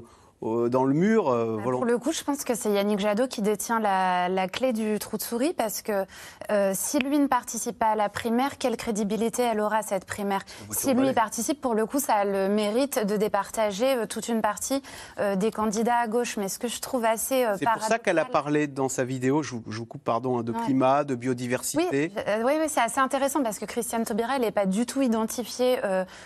dans 0.42 0.84
le 0.84 0.94
mur 0.94 1.30
euh, 1.30 1.56
Pour 1.56 1.64
volontairement 1.64 1.92
le 1.92 1.98
coup, 1.98 2.12
je 2.12 2.24
pense 2.24 2.44
que 2.44 2.54
c'est 2.54 2.70
Yannick 2.72 3.00
Jadot 3.00 3.28
qui 3.28 3.42
détient 3.42 3.80
la, 3.80 4.30
la 4.30 4.48
clé 4.48 4.72
du 4.72 5.00
trou 5.00 5.18
de 5.18 5.22
souris 5.24 5.54
parce 5.54 5.82
que 5.82 6.06
euh, 6.52 6.72
si 6.76 7.00
lui 7.00 7.18
ne 7.18 7.26
participe 7.26 7.80
pas 7.80 7.88
à 7.88 7.96
la 7.96 8.08
primaire, 8.08 8.60
quelle 8.60 8.78
crédibilité 8.78 9.42
elle 9.42 9.60
aura 9.60 9.82
cette 9.82 10.06
primaire? 10.06 10.42
Si 10.70 10.94
lui 10.94 11.12
participe, 11.14 11.60
pour 11.60 11.74
le 11.74 11.88
coup, 11.88 12.00
ça 12.00 12.14
a 12.14 12.26
le 12.26 12.50
mérite 12.50 13.04
de 13.04 13.18
départager 13.18 13.96
euh, 13.96 14.06
toute 14.06 14.28
une 14.28 14.42
partie 14.42 14.84
euh, 15.20 15.36
des 15.36 15.50
candidats 15.50 15.98
à 15.98 16.08
gauche. 16.08 16.38
Mais 16.38 16.50
ce 16.50 16.60
que 16.60 16.68
je 16.68 16.80
trouve 16.82 17.04
assez 17.06 17.46
C'est 17.58 17.66
pour 17.66 17.82
ça 17.82 17.98
qu'elle 17.98 18.20
a 18.20 18.26
parlé 18.26 18.68
dans 18.68 18.90
sa 18.90 19.04
vidéo, 19.04 19.42
je 19.42 19.56
vous, 19.56 19.64
je 19.68 19.80
vous 19.80 19.86
coupe 19.86 20.04
pardon, 20.04 20.38
hein, 20.40 20.44
de 20.44 20.52
Ouais. 20.52 20.64
climat, 20.66 21.04
de 21.04 21.16
biodiversité. 21.16 22.12
oui, 22.44 22.54
oui, 22.60 22.66
c'est 22.68 22.82
assez 22.82 23.00
intéressant 23.00 23.42
parce 23.42 23.58
que 23.60 23.66
Christiane 23.66 24.04
Taubira, 24.06 24.36
elle 24.36 24.42
n'est 24.42 24.52
pas 24.52 24.66
du 24.66 24.86
tout 24.86 25.02
identifiée 25.02 25.78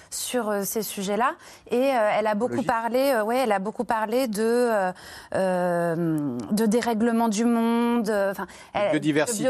sur 0.09 0.53
ces 0.63 0.81
sujets-là. 0.81 1.33
Et 1.69 1.77
elle 1.79 2.27
a 2.27 2.35
beaucoup 2.35 2.63
parlé, 2.63 3.19
ouais, 3.25 3.37
elle 3.37 3.51
a 3.51 3.59
beaucoup 3.59 3.83
parlé 3.83 4.00
de, 4.07 4.41
euh, 4.41 4.91
euh, 5.35 6.37
de 6.51 6.65
dérèglement 6.65 7.27
du 7.29 7.45
monde, 7.45 8.09
euh, 8.09 8.31
enfin, 8.31 8.47
elle- 8.73 8.91
biodiversité, 8.91 9.43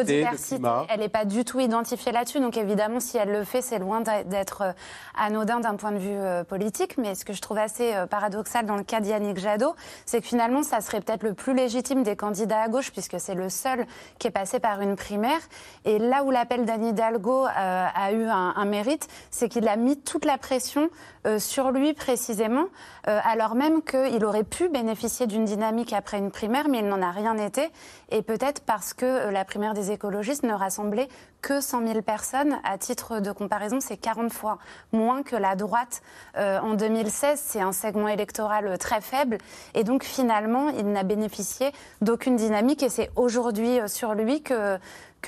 de 0.53 0.57
climat. 0.57 0.85
Elle 0.89 0.99
n'est 0.99 1.09
pas 1.09 1.25
du 1.25 1.45
tout 1.45 1.59
identifiée 1.59 2.11
là-dessus. 2.11 2.39
Donc 2.39 2.57
évidemment, 2.57 2.99
si 2.99 3.17
elle 3.17 3.31
le 3.31 3.43
fait, 3.43 3.61
c'est 3.61 3.79
loin 3.79 4.01
d'être 4.01 4.73
anodin 5.17 5.59
d'un 5.59 5.75
point 5.75 5.91
de 5.91 5.97
vue 5.97 6.19
politique. 6.47 6.97
Mais 6.97 7.15
ce 7.15 7.25
que 7.25 7.33
je 7.33 7.41
trouve 7.41 7.57
assez 7.57 7.93
paradoxal 8.09 8.65
dans 8.65 8.75
le 8.75 8.83
cas 8.83 8.99
d'Yannick 8.99 9.39
Jadot, 9.39 9.73
c'est 10.05 10.21
que 10.21 10.27
finalement, 10.27 10.63
ça 10.63 10.81
serait 10.81 11.01
peut-être 11.01 11.23
le 11.23 11.33
plus 11.33 11.53
légitime 11.53 12.03
des 12.03 12.15
candidats 12.15 12.61
à 12.61 12.67
gauche, 12.67 12.91
puisque 12.91 13.19
c'est 13.19 13.35
le 13.35 13.49
seul 13.49 13.85
qui 14.19 14.27
est 14.27 14.31
passé 14.31 14.59
par 14.59 14.81
une 14.81 14.95
primaire. 14.95 15.39
Et 15.85 15.97
là 15.99 16.23
où 16.23 16.31
l'appel 16.31 16.65
d'Anne 16.65 16.85
Hidalgo 16.85 17.45
a 17.45 18.11
eu 18.11 18.25
un, 18.25 18.53
un 18.55 18.65
mérite, 18.65 19.07
c'est 19.29 19.49
qu'il 19.49 19.67
a 19.67 19.75
mis 19.75 19.97
toute 19.97 20.25
la 20.25 20.37
pression 20.37 20.89
sur 21.37 21.71
lui 21.71 21.93
précisément, 21.93 22.65
alors 23.05 23.53
même 23.55 23.81
qu'il 23.83 24.25
aurait 24.25 24.40
aurait 24.41 24.49
pu 24.49 24.69
bénéficier 24.69 25.27
d'une 25.27 25.45
dynamique 25.45 25.93
après 25.93 26.17
une 26.17 26.32
primaire, 26.32 26.67
mais 26.67 26.80
il 26.80 26.88
n'en 26.88 27.01
a 27.01 27.12
rien 27.12 27.38
été. 27.38 27.69
Et 28.10 28.21
peut-être 28.21 28.62
parce 28.62 28.93
que 28.93 29.06
euh, 29.06 29.32
la 29.32 29.45
primaire 29.45 29.73
des 29.73 29.91
écologistes 29.91 30.43
ne 30.43 30.54
rassemblait 30.54 31.08
que 31.41 31.62
100 31.62 31.88
000 31.88 32.01
personnes. 32.01 32.58
À 32.63 32.77
titre 32.77 33.19
de 33.19 33.32
comparaison, 33.32 33.80
c'est 33.80 33.97
40 33.97 34.34
fois 34.34 34.58
moins 34.91 35.21
que 35.21 35.36
la 35.36 35.56
droite 35.56 36.01
euh, 36.38 36.60
en 36.60 36.73
2016. 36.73 37.39
C'est 37.39 37.62
un 37.62 37.71
segment 37.71 38.08
électoral 38.08 38.67
euh, 38.67 38.77
très 38.77 39.01
faible. 39.01 39.38
Et 39.75 39.84
donc, 39.84 40.04
finalement, 40.04 40.69
il 40.69 40.91
n'a 40.91 41.04
bénéficié 41.04 41.71
d'aucune 42.01 42.36
dynamique. 42.36 42.82
Et 42.82 42.89
c'est 42.89 43.12
aujourd'hui 43.15 43.80
sur 43.88 44.15
lui 44.15 44.41
que 44.41 44.80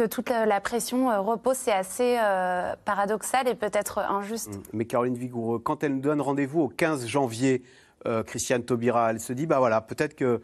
toute 0.10 0.30
la 0.30 0.60
pression 0.60 1.24
repose, 1.24 1.56
c'est 1.56 1.72
assez 1.72 2.18
paradoxal 2.84 3.48
et 3.48 3.54
peut-être 3.54 4.00
injuste. 4.00 4.56
Mm. 4.56 4.62
Mais 4.74 4.86
Caroline 4.86 5.16
Vigoureux, 5.16 5.60
quand 5.60 5.84
elle 5.84 5.96
nous 5.96 6.02
donne 6.02 6.20
rendez-vous 6.20 6.62
au 6.62 6.68
15 6.68 7.06
janvier, 7.06 7.64
Christiane 8.26 8.64
Taubira, 8.64 9.12
elle 9.12 9.20
se 9.20 9.34
dit, 9.34 9.46
bah 9.46 9.60
voilà, 9.60 9.82
peut-être 9.82 10.16
que 10.16 10.42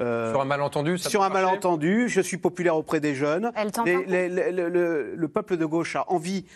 euh, 0.00 0.30
sur 0.30 0.40
un 0.40 0.46
malentendu 0.46 0.96
ça 0.96 1.10
Sur 1.10 1.22
un 1.22 1.28
malentendu, 1.28 2.08
je 2.08 2.20
suis 2.20 2.38
populaire 2.38 2.76
auprès 2.76 3.00
des 3.00 3.14
jeunes. 3.14 3.52
le, 3.84 5.26
peuple 5.26 5.56
de 5.56 5.66
gauche 5.66 5.96
a 5.96 6.10
envie 6.10 6.46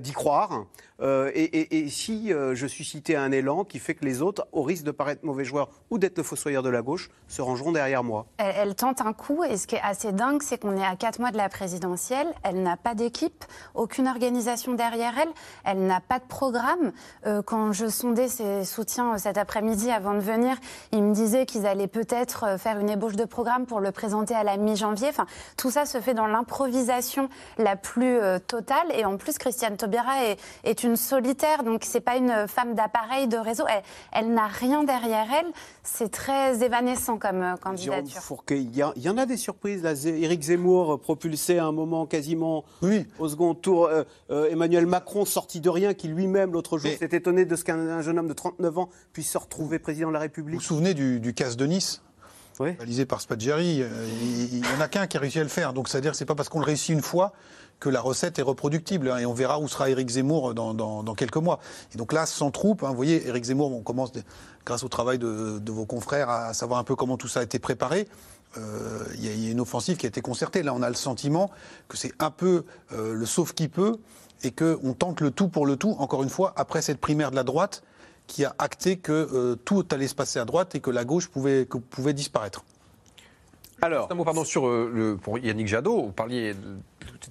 d'y 0.00 0.12
croire. 0.12 0.64
Euh, 1.00 1.30
et, 1.34 1.88
si 1.88 2.32
euh, 2.32 2.54
je 2.54 2.66
suis 2.66 2.84
cité 2.84 3.14
à 3.14 3.22
un 3.22 3.30
élan 3.30 3.64
qui 3.64 3.78
fait 3.78 3.94
que 3.94 4.04
les 4.04 4.20
autres, 4.20 4.46
au 4.52 4.62
risque 4.62 4.84
de 4.84 4.90
paraître 4.90 5.24
mauvais 5.24 5.44
joueurs 5.44 5.68
ou 5.90 5.98
d'être 5.98 6.16
le 6.16 6.24
fossoyeur 6.24 6.62
de 6.62 6.68
la 6.68 6.82
gauche, 6.82 7.10
se 7.28 7.40
rangeront 7.40 7.72
derrière 7.72 8.02
moi 8.02 8.26
elle, 8.38 8.74
tente 8.74 9.00
un 9.00 9.12
coup. 9.12 9.44
Et 9.44 9.56
ce 9.56 9.66
qui 9.66 9.76
est 9.76 9.80
assez 9.82 10.12
dingue, 10.12 10.42
c'est 10.42 10.58
qu'on 10.58 10.76
est 10.76 10.84
à 10.84 10.96
quatre 10.96 11.18
mois 11.20 11.30
de 11.30 11.36
la 11.36 11.48
présidentielle. 11.48 12.26
Elle 12.42 12.62
n'a 12.62 12.76
pas 12.76 12.94
d'équipe, 12.94 13.44
aucune 13.74 14.08
organisation 14.08 14.74
derrière 14.74 15.14
elle. 15.18 15.28
Elle 15.64 15.86
n'a 15.86 16.00
pas 16.00 16.18
de 16.18 16.24
programme. 16.24 16.92
quand 17.44 17.72
je 17.72 17.88
sondais 17.88 18.28
ses 18.28 18.64
soutiens 18.64 19.18
cet 19.18 19.38
après-midi 19.38 19.90
avant 19.90 20.14
de 20.14 20.20
venir, 20.20 20.56
ils 20.92 21.02
me 21.02 21.14
disaient 21.14 21.46
qu'ils 21.46 21.66
allaient 21.66 21.86
peut-être 21.86 22.58
faire 22.58 22.78
une 22.78 22.90
ébauche 22.90 23.16
de 23.16 23.24
programme 23.24 23.66
pour 23.66 23.80
le 23.80 23.92
présenter 23.92 24.34
à 24.34 24.44
la 24.44 24.56
mi-janvier. 24.56 25.08
Enfin, 25.08 25.26
tout 25.56 25.70
ça 25.70 25.86
se 25.86 26.00
fait 26.00 26.14
dans 26.14 26.26
l'improvisation 26.26 27.28
la 27.58 27.76
plus 27.76 28.18
euh, 28.18 28.38
totale. 28.38 28.86
Et 28.94 29.04
en 29.04 29.16
plus, 29.16 29.38
Christiane 29.38 29.76
Taubira 29.76 30.24
est, 30.24 30.38
est 30.64 30.84
une 30.84 30.87
solitaire, 30.96 31.64
donc 31.64 31.82
c'est 31.84 32.00
pas 32.00 32.16
une 32.16 32.46
femme 32.48 32.74
d'appareil, 32.74 33.28
de 33.28 33.36
réseau. 33.36 33.64
Elle, 34.12 34.32
n'a 34.32 34.46
rien 34.46 34.84
derrière 34.84 35.26
elle. 35.40 35.50
C'est 35.82 36.10
très 36.10 36.62
évanescent 36.62 37.18
comme 37.18 37.42
euh, 37.42 37.56
candidature. 37.56 38.22
Il 38.50 38.76
y, 38.76 38.82
il 38.96 39.02
y, 39.02 39.08
en 39.08 39.18
a 39.18 39.26
des 39.26 39.36
surprises. 39.36 39.82
Là, 39.82 39.92
Éric 40.04 40.42
Zemmour 40.42 40.94
euh, 40.94 40.96
propulsé 40.98 41.58
à 41.58 41.66
un 41.66 41.72
moment 41.72 42.06
quasiment 42.06 42.64
au 43.18 43.28
second 43.28 43.54
tour. 43.54 43.90
Emmanuel 44.28 44.86
Macron 44.86 45.24
sorti 45.24 45.60
de 45.60 45.68
rien, 45.68 45.94
qui 45.94 46.08
lui-même 46.08 46.52
l'autre 46.52 46.78
jour 46.78 46.90
s'est 46.98 47.08
étonné 47.12 47.44
de 47.44 47.56
ce 47.56 47.64
qu'un 47.64 48.02
jeune 48.02 48.18
homme 48.18 48.28
de 48.28 48.32
39 48.32 48.78
ans 48.78 48.88
puisse 49.12 49.30
se 49.30 49.38
retrouver 49.38 49.78
président 49.78 50.08
de 50.08 50.14
la 50.14 50.18
République. 50.20 50.56
Vous 50.56 50.60
vous 50.60 50.66
souvenez 50.66 50.94
du, 50.94 51.20
du 51.20 51.34
casse 51.34 51.56
de 51.56 51.66
Nice 51.66 52.02
réalisé 52.60 53.06
par 53.06 53.20
Spadgeri. 53.20 53.82
Euh, 53.82 53.88
il 54.52 54.60
n'y 54.60 54.66
en 54.76 54.80
a 54.80 54.88
qu'un 54.88 55.06
qui 55.06 55.16
a 55.16 55.20
réussi 55.20 55.38
à 55.38 55.42
le 55.42 55.48
faire. 55.48 55.72
Donc, 55.72 55.88
c'est-à-dire 55.88 56.12
que 56.12 56.16
ce 56.16 56.24
n'est 56.24 56.26
pas 56.26 56.34
parce 56.34 56.48
qu'on 56.48 56.60
le 56.60 56.66
réussit 56.66 56.90
une 56.90 57.02
fois 57.02 57.32
que 57.80 57.88
la 57.88 58.00
recette 58.00 58.38
est 58.38 58.42
reproductible. 58.42 59.10
Hein, 59.10 59.18
et 59.18 59.26
on 59.26 59.34
verra 59.34 59.58
où 59.60 59.68
sera 59.68 59.90
Éric 59.90 60.08
Zemmour 60.08 60.54
dans, 60.54 61.14
quelques 61.14 61.36
mois. 61.36 61.60
Et 61.94 61.98
donc 61.98 62.12
là, 62.12 62.26
sans 62.26 62.50
troupe, 62.50 62.82
hein, 62.82 62.88
vous 62.88 62.96
voyez, 62.96 63.26
Éric 63.26 63.44
Zemmour, 63.44 63.74
on 63.74 63.82
commence, 63.82 64.12
grâce 64.64 64.82
au 64.82 64.88
travail 64.88 65.18
de, 65.18 65.70
vos 65.70 65.86
confrères, 65.86 66.30
à 66.30 66.54
savoir 66.54 66.78
un 66.78 66.84
peu 66.84 66.96
comment 66.96 67.16
tout 67.16 67.28
ça 67.28 67.40
a 67.40 67.42
été 67.42 67.58
préparé. 67.58 68.08
Euh, 68.56 69.04
il 69.16 69.44
y, 69.44 69.48
a 69.48 69.50
une 69.50 69.60
offensive 69.60 69.96
qui 69.96 70.06
a 70.06 70.08
été 70.08 70.22
concertée. 70.22 70.62
Là, 70.62 70.74
on 70.74 70.82
a 70.82 70.88
le 70.88 70.94
sentiment 70.94 71.50
que 71.88 71.96
c'est 71.96 72.12
un 72.18 72.30
peu 72.30 72.64
euh, 72.92 73.12
le 73.12 73.26
sauf 73.26 73.52
qui 73.52 73.68
peut 73.68 73.96
et 74.42 74.52
qu'on 74.52 74.94
tente 74.94 75.20
le 75.20 75.30
tout 75.30 75.48
pour 75.48 75.66
le 75.66 75.76
tout, 75.76 75.96
encore 75.98 76.22
une 76.22 76.30
fois, 76.30 76.54
après 76.56 76.80
cette 76.80 77.00
primaire 77.00 77.30
de 77.30 77.36
la 77.36 77.44
droite 77.44 77.82
qui 78.28 78.44
a 78.44 78.54
acté 78.58 78.98
que 78.98 79.12
euh, 79.12 79.56
tout 79.56 79.84
allait 79.90 80.06
se 80.06 80.14
passer 80.14 80.38
à 80.38 80.44
droite 80.44 80.74
et 80.76 80.80
que 80.80 80.90
la 80.90 81.04
gauche 81.04 81.28
pouvait, 81.28 81.64
pouvait 81.64 82.12
disparaître. 82.12 82.64
Alors, 83.80 84.08
un 84.10 84.14
mot 84.14 84.24
pardon 84.24 84.44
sur 84.44 84.68
euh, 84.68 84.90
le, 84.92 85.16
pour 85.16 85.38
Yannick 85.38 85.66
Jadot. 85.66 86.02
Vous 86.06 86.12
parliez, 86.12 86.54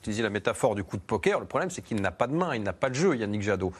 utilisiez 0.08 0.24
la 0.24 0.30
métaphore 0.30 0.74
du 0.74 0.84
coup 0.84 0.96
de 0.96 1.02
poker. 1.02 1.40
Le 1.40 1.46
problème, 1.46 1.70
c'est 1.70 1.82
qu'il 1.82 2.02
n'a 2.02 2.12
pas 2.12 2.28
de 2.28 2.34
main, 2.34 2.56
il 2.56 2.64
n'a 2.64 2.74
pas 2.74 2.90
de 2.90 2.96
jeu, 2.96 3.16
Yannick 3.16 3.42
Jadot. 3.42 3.74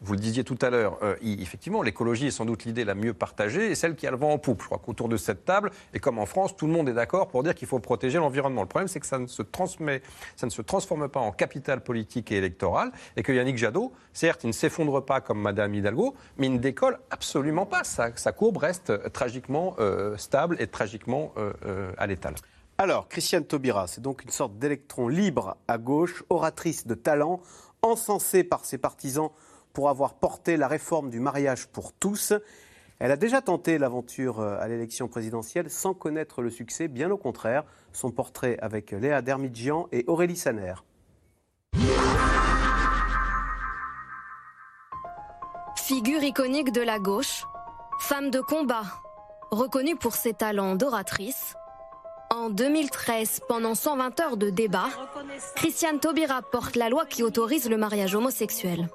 Vous 0.00 0.14
le 0.14 0.18
disiez 0.18 0.44
tout 0.44 0.58
à 0.62 0.70
l'heure, 0.70 0.98
euh, 1.02 1.16
effectivement, 1.22 1.82
l'écologie 1.82 2.26
est 2.26 2.30
sans 2.30 2.44
doute 2.44 2.64
l'idée 2.64 2.84
la 2.84 2.94
mieux 2.94 3.14
partagée 3.14 3.70
et 3.70 3.74
celle 3.74 3.94
qui 3.94 4.06
a 4.06 4.10
le 4.10 4.16
vent 4.16 4.32
en 4.32 4.38
poupe. 4.38 4.62
Je 4.62 4.66
crois 4.66 4.80
qu'autour 4.84 5.08
de 5.08 5.16
cette 5.16 5.44
table, 5.44 5.70
et 5.92 5.98
comme 5.98 6.18
en 6.18 6.26
France, 6.26 6.56
tout 6.56 6.66
le 6.66 6.72
monde 6.72 6.88
est 6.88 6.94
d'accord 6.94 7.28
pour 7.28 7.42
dire 7.42 7.54
qu'il 7.54 7.68
faut 7.68 7.78
protéger 7.78 8.18
l'environnement. 8.18 8.62
Le 8.62 8.68
problème, 8.68 8.88
c'est 8.88 9.00
que 9.00 9.06
ça 9.06 9.18
ne, 9.18 9.26
se 9.26 9.42
transmet, 9.42 10.02
ça 10.36 10.46
ne 10.46 10.50
se 10.50 10.62
transforme 10.62 11.08
pas 11.08 11.20
en 11.20 11.32
capital 11.32 11.82
politique 11.82 12.32
et 12.32 12.36
électoral 12.36 12.92
et 13.16 13.22
que 13.22 13.32
Yannick 13.32 13.58
Jadot, 13.58 13.92
certes, 14.12 14.44
il 14.44 14.48
ne 14.48 14.52
s'effondre 14.52 15.04
pas 15.04 15.20
comme 15.20 15.40
Madame 15.40 15.74
Hidalgo, 15.74 16.14
mais 16.38 16.46
il 16.46 16.54
ne 16.54 16.58
décolle 16.58 16.98
absolument 17.10 17.66
pas. 17.66 17.84
Sa, 17.84 18.10
courbe 18.32 18.56
reste 18.56 19.12
tragiquement 19.12 19.76
euh, 19.78 20.16
stable 20.16 20.56
et 20.60 20.66
tragiquement 20.66 21.32
euh, 21.36 21.92
à 21.98 22.06
l'étal. 22.06 22.34
Alors, 22.76 23.08
Christiane 23.08 23.44
Taubira, 23.44 23.86
c'est 23.86 24.00
donc 24.00 24.24
une 24.24 24.30
sorte 24.30 24.58
d'électron 24.58 25.06
libre 25.06 25.56
à 25.68 25.78
gauche, 25.78 26.24
oratrice 26.28 26.88
de 26.88 26.94
talent, 26.94 27.40
encensée 27.82 28.42
par 28.42 28.64
ses 28.64 28.78
partisans 28.78 29.30
pour 29.72 29.88
avoir 29.88 30.14
porté 30.14 30.56
la 30.56 30.66
réforme 30.66 31.08
du 31.08 31.20
mariage 31.20 31.68
pour 31.68 31.92
tous. 31.92 32.32
Elle 32.98 33.12
a 33.12 33.16
déjà 33.16 33.40
tenté 33.42 33.78
l'aventure 33.78 34.40
euh, 34.40 34.58
à 34.58 34.66
l'élection 34.66 35.06
présidentielle 35.06 35.70
sans 35.70 35.94
connaître 35.94 36.42
le 36.42 36.50
succès, 36.50 36.88
bien 36.88 37.10
au 37.12 37.16
contraire. 37.16 37.64
Son 37.92 38.10
portrait 38.10 38.58
avec 38.60 38.90
Léa 38.90 39.22
Dermidjian 39.22 39.88
et 39.92 40.04
Aurélie 40.08 40.36
Saner. 40.36 40.74
Figure 45.76 46.24
iconique 46.24 46.72
de 46.72 46.80
la 46.80 46.98
gauche, 46.98 47.44
femme 48.00 48.30
de 48.30 48.40
combat, 48.40 48.84
reconnue 49.52 49.96
pour 49.96 50.14
ses 50.16 50.32
talents 50.32 50.74
d'oratrice. 50.74 51.54
En 52.30 52.50
2013, 52.50 53.42
pendant 53.48 53.74
120 53.74 54.20
heures 54.20 54.36
de 54.36 54.50
débat, 54.50 54.88
Christiane 55.56 56.00
Taubira 56.00 56.42
porte 56.42 56.76
la 56.76 56.88
loi 56.88 57.06
qui 57.06 57.22
autorise 57.22 57.68
le 57.68 57.76
mariage 57.76 58.14
homosexuel. 58.14 58.88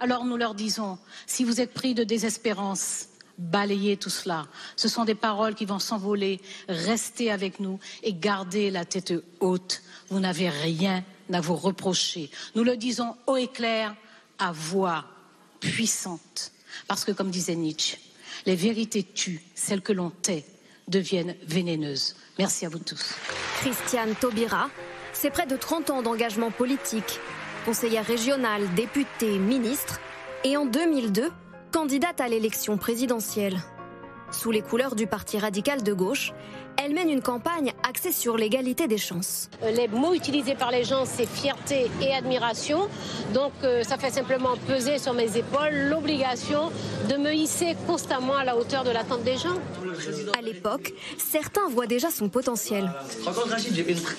Alors 0.00 0.24
nous 0.24 0.36
leur 0.36 0.54
disons, 0.54 0.98
si 1.26 1.44
vous 1.44 1.60
êtes 1.60 1.72
pris 1.72 1.94
de 1.94 2.04
désespérance, 2.04 3.08
balayez 3.38 3.96
tout 3.96 4.10
cela. 4.10 4.46
Ce 4.76 4.88
sont 4.88 5.04
des 5.04 5.14
paroles 5.14 5.54
qui 5.54 5.66
vont 5.66 5.78
s'envoler. 5.78 6.40
Restez 6.68 7.30
avec 7.30 7.60
nous 7.60 7.78
et 8.02 8.12
gardez 8.12 8.70
la 8.70 8.84
tête 8.84 9.12
haute. 9.40 9.82
Vous 10.08 10.20
n'avez 10.20 10.48
rien 10.48 11.04
à 11.32 11.40
vous 11.40 11.56
reprocher. 11.56 12.30
Nous 12.54 12.64
le 12.64 12.76
disons 12.76 13.16
haut 13.26 13.36
et 13.36 13.48
clair, 13.48 13.94
à 14.38 14.52
voix 14.52 15.04
puissante. 15.60 16.52
Parce 16.88 17.04
que, 17.04 17.12
comme 17.12 17.30
disait 17.30 17.56
Nietzsche, 17.56 17.98
les 18.44 18.56
vérités 18.56 19.02
tuent, 19.02 19.42
celles 19.54 19.82
que 19.82 19.92
l'on 19.92 20.10
tait 20.10 20.44
deviennent 20.88 21.34
vénéneuses. 21.46 22.16
Merci 22.38 22.66
à 22.66 22.68
vous 22.68 22.78
tous. 22.78 23.14
Christiane 23.58 24.14
Taubira, 24.14 24.70
c'est 25.12 25.30
près 25.30 25.46
de 25.46 25.56
30 25.56 25.90
ans 25.90 26.02
d'engagement 26.02 26.50
politique 26.50 27.20
conseillère 27.66 28.06
régionale, 28.06 28.62
députée, 28.76 29.40
ministre, 29.40 30.00
et 30.44 30.56
en 30.56 30.66
2002, 30.66 31.32
candidate 31.72 32.20
à 32.20 32.28
l'élection 32.28 32.78
présidentielle. 32.78 33.58
Sous 34.30 34.52
les 34.52 34.62
couleurs 34.62 34.94
du 34.94 35.08
Parti 35.08 35.36
radical 35.36 35.82
de 35.82 35.92
gauche, 35.92 36.32
elle 36.82 36.94
mène 36.94 37.10
une 37.10 37.22
campagne 37.22 37.72
axée 37.88 38.12
sur 38.12 38.36
l'égalité 38.36 38.86
des 38.86 38.98
chances. 38.98 39.50
Euh, 39.62 39.70
les 39.70 39.88
mots 39.88 40.14
utilisés 40.14 40.54
par 40.54 40.70
les 40.70 40.84
gens, 40.84 41.04
c'est 41.04 41.28
fierté 41.28 41.90
et 42.00 42.12
admiration. 42.14 42.88
Donc 43.34 43.52
euh, 43.64 43.82
ça 43.82 43.98
fait 43.98 44.10
simplement 44.10 44.56
peser 44.66 44.98
sur 44.98 45.12
mes 45.14 45.36
épaules 45.36 45.88
l'obligation 45.90 46.70
de 47.08 47.16
me 47.16 47.32
hisser 47.32 47.76
constamment 47.86 48.36
à 48.36 48.44
la 48.44 48.56
hauteur 48.56 48.84
de 48.84 48.90
l'attente 48.90 49.24
des 49.24 49.36
gens. 49.36 49.58
À 50.38 50.42
l'époque, 50.42 50.92
certains 51.18 51.68
voient 51.68 51.86
déjà 51.86 52.10
son 52.10 52.28
potentiel. 52.28 52.90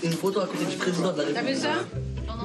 une 0.04 0.12
photo 0.12 0.40
à 0.40 0.48
côté 0.48 0.66
du 0.66 0.76
président 0.78 1.14
de 1.14 1.22
la 1.22 1.24
République. 1.26 1.68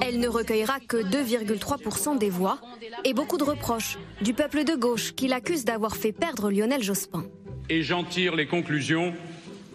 Elle 0.01 0.21
ne 0.21 0.29
recueillera 0.29 0.81
que 0.81 0.97
2,3% 0.97 2.19
des 2.19 2.31
voix 2.31 2.59
et 3.05 3.15
beaucoup 3.15 3.39
de 3.39 3.45
reproches 3.45 3.99
du 4.21 4.35
peuple 4.35 4.65
de 4.65 4.75
gauche 4.75 5.13
qui 5.15 5.29
l'accuse 5.29 5.65
d'avoir 5.65 5.97
fait 5.97 6.13
perdre 6.13 6.51
Lionel 6.51 6.83
Jospin. 6.83 7.25
Et 7.69 7.83
j'en 7.83 8.05
tire 8.05 8.35
les 8.35 8.47
conclusions 8.47 9.15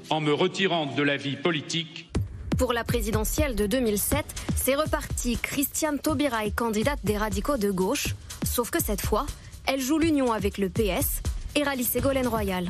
en 0.10 0.22
me 0.22 0.34
retirant 0.34 0.86
de 0.86 1.04
la 1.04 1.18
vie 1.18 1.36
politique. 1.36 2.10
Pour 2.58 2.74
la 2.74 2.84
présidentielle 2.84 3.56
de 3.56 3.68
2007, 3.68 4.26
c'est 4.56 4.76
reparti. 4.76 5.38
Christiane 5.42 6.00
Taubira 6.00 6.46
est 6.46 6.56
candidate 6.56 7.00
des 7.04 7.18
radicaux 7.18 7.58
de 7.58 7.70
gauche, 7.70 8.16
sauf 8.44 8.70
que 8.70 8.82
cette 8.82 9.02
fois, 9.02 9.26
elle 9.66 9.82
joue 9.82 10.00
l'union 10.00 10.32
avec 10.32 10.58
le 10.58 10.70
PS 10.70 11.22
et 11.56 11.64
rallie 11.64 11.84
Ségolène 11.84 12.28
Royal. 12.28 12.70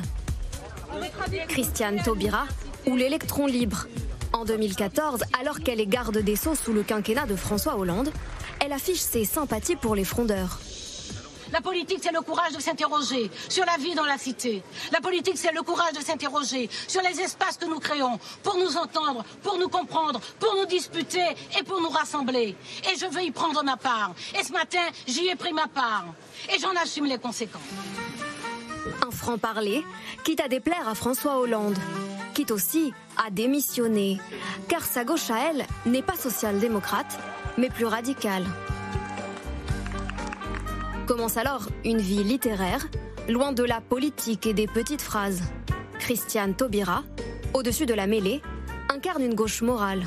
Christiane 1.48 2.02
Taubira 2.02 2.46
ou 2.86 2.96
l'électron 2.96 3.46
libre. 3.46 3.86
En 4.32 4.44
2014, 4.44 5.22
alors 5.40 5.60
qu'elle 5.60 5.80
est 5.80 5.86
garde 5.86 6.18
des 6.18 6.36
Sceaux 6.36 6.54
sous 6.54 6.72
le 6.72 6.82
quinquennat 6.82 7.26
de 7.26 7.36
François 7.36 7.78
Hollande, 7.78 8.10
elle 8.64 8.72
affiche 8.72 8.98
ses 8.98 9.24
sympathies 9.24 9.76
pour 9.76 9.94
les 9.94 10.04
frondeurs. 10.04 10.58
La 11.52 11.60
politique, 11.60 12.00
c'est 12.02 12.12
le 12.12 12.20
courage 12.20 12.52
de 12.52 12.60
s'interroger 12.60 13.30
sur 13.48 13.64
la 13.64 13.76
vie 13.76 13.94
dans 13.94 14.04
la 14.04 14.18
cité. 14.18 14.62
La 14.92 15.00
politique, 15.00 15.38
c'est 15.38 15.52
le 15.52 15.62
courage 15.62 15.92
de 15.92 16.00
s'interroger 16.00 16.68
sur 16.86 17.00
les 17.02 17.20
espaces 17.20 17.56
que 17.56 17.66
nous 17.66 17.78
créons 17.78 18.18
pour 18.42 18.56
nous 18.56 18.76
entendre, 18.76 19.24
pour 19.42 19.58
nous 19.58 19.68
comprendre, 19.68 20.20
pour 20.38 20.54
nous 20.56 20.66
disputer 20.66 21.24
et 21.58 21.62
pour 21.62 21.80
nous 21.80 21.88
rassembler. 21.88 22.54
Et 22.84 22.98
je 22.98 23.06
veux 23.06 23.22
y 23.22 23.30
prendre 23.30 23.62
ma 23.64 23.76
part. 23.76 24.12
Et 24.38 24.44
ce 24.44 24.52
matin, 24.52 24.82
j'y 25.06 25.28
ai 25.28 25.36
pris 25.36 25.52
ma 25.52 25.66
part. 25.66 26.04
Et 26.54 26.58
j'en 26.58 26.74
assume 26.82 27.06
les 27.06 27.18
conséquences. 27.18 27.62
Un 29.06 29.10
franc-parler, 29.10 29.84
quitte 30.24 30.40
à 30.40 30.48
déplaire 30.48 30.88
à 30.88 30.94
François 30.94 31.38
Hollande, 31.38 31.78
quitte 32.34 32.50
aussi 32.50 32.92
à 33.16 33.30
démissionner, 33.30 34.18
car 34.68 34.84
sa 34.84 35.04
gauche 35.04 35.30
à 35.30 35.50
elle 35.50 35.66
n'est 35.86 36.02
pas 36.02 36.16
social-démocrate, 36.16 37.18
mais 37.56 37.68
plus 37.68 37.86
radicale. 37.86 38.44
Commence 41.08 41.38
alors 41.38 41.70
une 41.86 42.02
vie 42.02 42.22
littéraire, 42.22 42.86
loin 43.30 43.52
de 43.52 43.64
la 43.64 43.80
politique 43.80 44.46
et 44.46 44.52
des 44.52 44.66
petites 44.66 45.00
phrases. 45.00 45.40
Christiane 45.98 46.54
Taubira, 46.54 47.02
au-dessus 47.54 47.86
de 47.86 47.94
la 47.94 48.06
mêlée, 48.06 48.42
incarne 48.90 49.22
une 49.22 49.34
gauche 49.34 49.62
morale. 49.62 50.02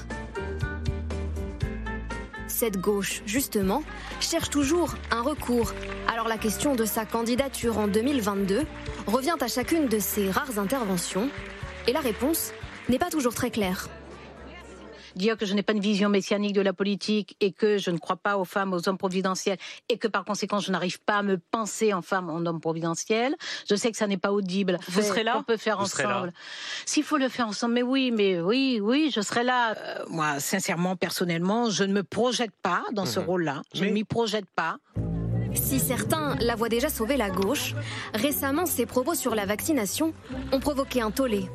Cette 2.45 2.78
gauche, 2.78 3.24
justement, 3.26 3.82
cherche 4.20 4.52
toujours 4.52 4.93
un 5.10 5.24
recours. 5.24 5.74
Alors 6.08 6.28
la 6.28 6.38
question 6.38 6.76
de 6.76 6.86
sa 6.86 7.04
candidature 7.04 7.80
en 7.80 7.88
2022 7.88 8.62
revient 9.08 9.38
à 9.41 9.47
chacune 9.47 9.88
de 9.88 9.97
ses 9.97 10.30
rares 10.30 10.60
interventions. 10.60 11.32
Et 11.88 11.93
la 11.93 12.02
réponse 12.02 12.54
n'est 12.89 12.99
pas 12.99 13.10
toujours 13.10 13.34
très 13.34 13.49
claire 13.49 13.89
dire 15.16 15.38
que 15.38 15.45
je 15.45 15.53
n'ai 15.53 15.64
pas 15.64 15.74
une 15.74 15.80
vision 15.80 16.09
messianique 16.09 16.53
de 16.53 16.62
la 16.62 16.74
politique 16.74 17.36
et 17.39 17.51
que 17.51 17.78
je 17.78 17.91
ne 17.91 17.97
crois 17.97 18.16
pas 18.18 18.38
aux 18.38 18.45
femmes, 18.45 18.74
aux 18.74 18.88
hommes 18.89 18.97
providentiels 18.97 19.57
et 19.89 19.97
que 19.97 20.07
par 20.07 20.26
conséquent 20.26 20.59
je 20.59 20.72
n'arrive 20.72 20.99
pas 21.01 21.18
à 21.18 21.24
me 21.24 21.38
penser 21.38 21.93
en 21.93 22.01
femme, 22.01 22.30
en 22.30 22.45
homme 22.45 22.59
providentiel. 22.62 23.36
Je 23.70 23.76
sais 23.76 23.91
que 23.91 23.97
ça 23.97 24.07
n'est 24.07 24.18
pas 24.18 24.32
audible. 24.32 24.78
Vous 24.88 25.01
serez 25.01 25.24
là 25.24 25.38
On 25.38 25.43
peut 25.43 25.57
faire 25.57 25.80
ensemble. 25.80 26.32
S'il 26.86 27.03
faut 27.03 27.18
le 27.18 27.30
faire 27.30 27.47
ensemble, 27.47 27.74
mais 27.76 27.84
oui, 27.84 28.12
mais 28.12 28.39
oui, 28.41 28.80
oui, 28.82 29.12
je 29.16 29.22
serai 29.22 29.43
là. 29.43 29.76
Euh, 29.78 30.05
moi, 30.09 30.39
sincèrement, 30.39 30.95
personnellement, 30.95 31.70
je 31.70 31.84
ne 31.84 31.93
me 31.93 32.03
projette 32.03 32.51
pas 32.62 32.84
dans 32.91 33.05
ce 33.05 33.20
Mhm. 33.20 33.26
rôle-là. 33.26 33.62
Je 33.74 33.86
ne 33.86 33.89
m'y 33.91 34.03
projette 34.03 34.49
pas. 34.55 34.78
Si 35.53 35.80
certains 35.80 36.36
la 36.39 36.55
voient 36.55 36.70
déjà 36.70 36.88
sauver 36.89 37.18
la 37.18 37.30
gauche, 37.30 37.76
récemment 38.14 38.66
ses 38.66 38.86
propos 38.86 39.16
sur 39.16 39.36
la 39.36 39.45
vaccination 39.45 40.14
ont 40.53 40.59
provoqué 40.59 41.01
un 41.01 41.12
tollé. 41.12 41.49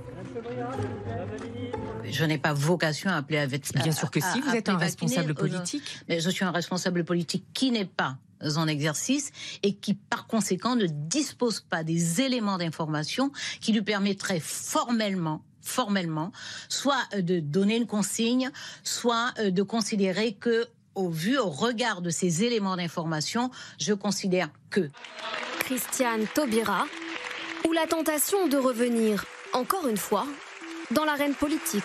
Je 2.11 2.25
n'ai 2.25 2.39
pas 2.39 2.53
vocation 2.53 3.11
à 3.11 3.17
appeler 3.17 3.39
à. 3.39 3.47
Bien 3.47 3.93
sûr 3.93 4.11
que 4.11 4.21
si, 4.21 4.41
vous 4.41 4.55
êtes 4.55 4.69
un 4.69 4.77
responsable 4.77 5.35
politique. 5.35 6.01
Mais 6.09 6.21
je 6.21 6.31
suis 6.31 6.45
un 6.45 6.51
responsable 6.51 7.05
politique 7.05 7.45
qui 7.55 7.71
n'est 7.71 7.85
pas 7.85 8.17
en 8.57 8.69
exercice 8.69 9.33
et 9.63 9.75
qui, 9.75 9.95
par 9.95 10.27
conséquent, 10.27 10.77
ne 10.77 10.87
dispose 10.87 11.61
pas 11.61 11.83
des 11.83 12.21
éléments 12.21 12.59
d'information 12.59 13.33
qui 13.61 13.73
lui 13.73 13.83
permettraient 13.83 14.41
formellement 14.41 15.43
formellement, 15.67 16.31
soit 16.69 17.03
de 17.19 17.41
donner 17.41 17.77
une 17.77 17.89
consigne, 17.89 18.51
soit 18.85 19.33
euh, 19.41 19.51
de 19.51 19.63
considérer 19.65 20.33
que, 20.33 20.67
au 20.95 21.09
vu, 21.09 21.37
au 21.39 21.51
regard 21.51 22.03
de 22.03 22.11
ces 22.11 22.45
éléments 22.45 22.77
d'information, 22.77 23.51
je 23.81 23.93
considère 23.93 24.49
que. 24.71 24.89
Christiane 25.59 26.27
Taubira, 26.33 26.87
ou 27.67 27.73
la 27.73 27.89
tentation 27.89 28.47
de 28.47 28.57
revenir, 28.57 29.25
encore 29.53 29.89
une 29.89 29.97
fois, 29.97 30.27
dans 30.91 31.05
l'arène 31.05 31.35
politique. 31.35 31.83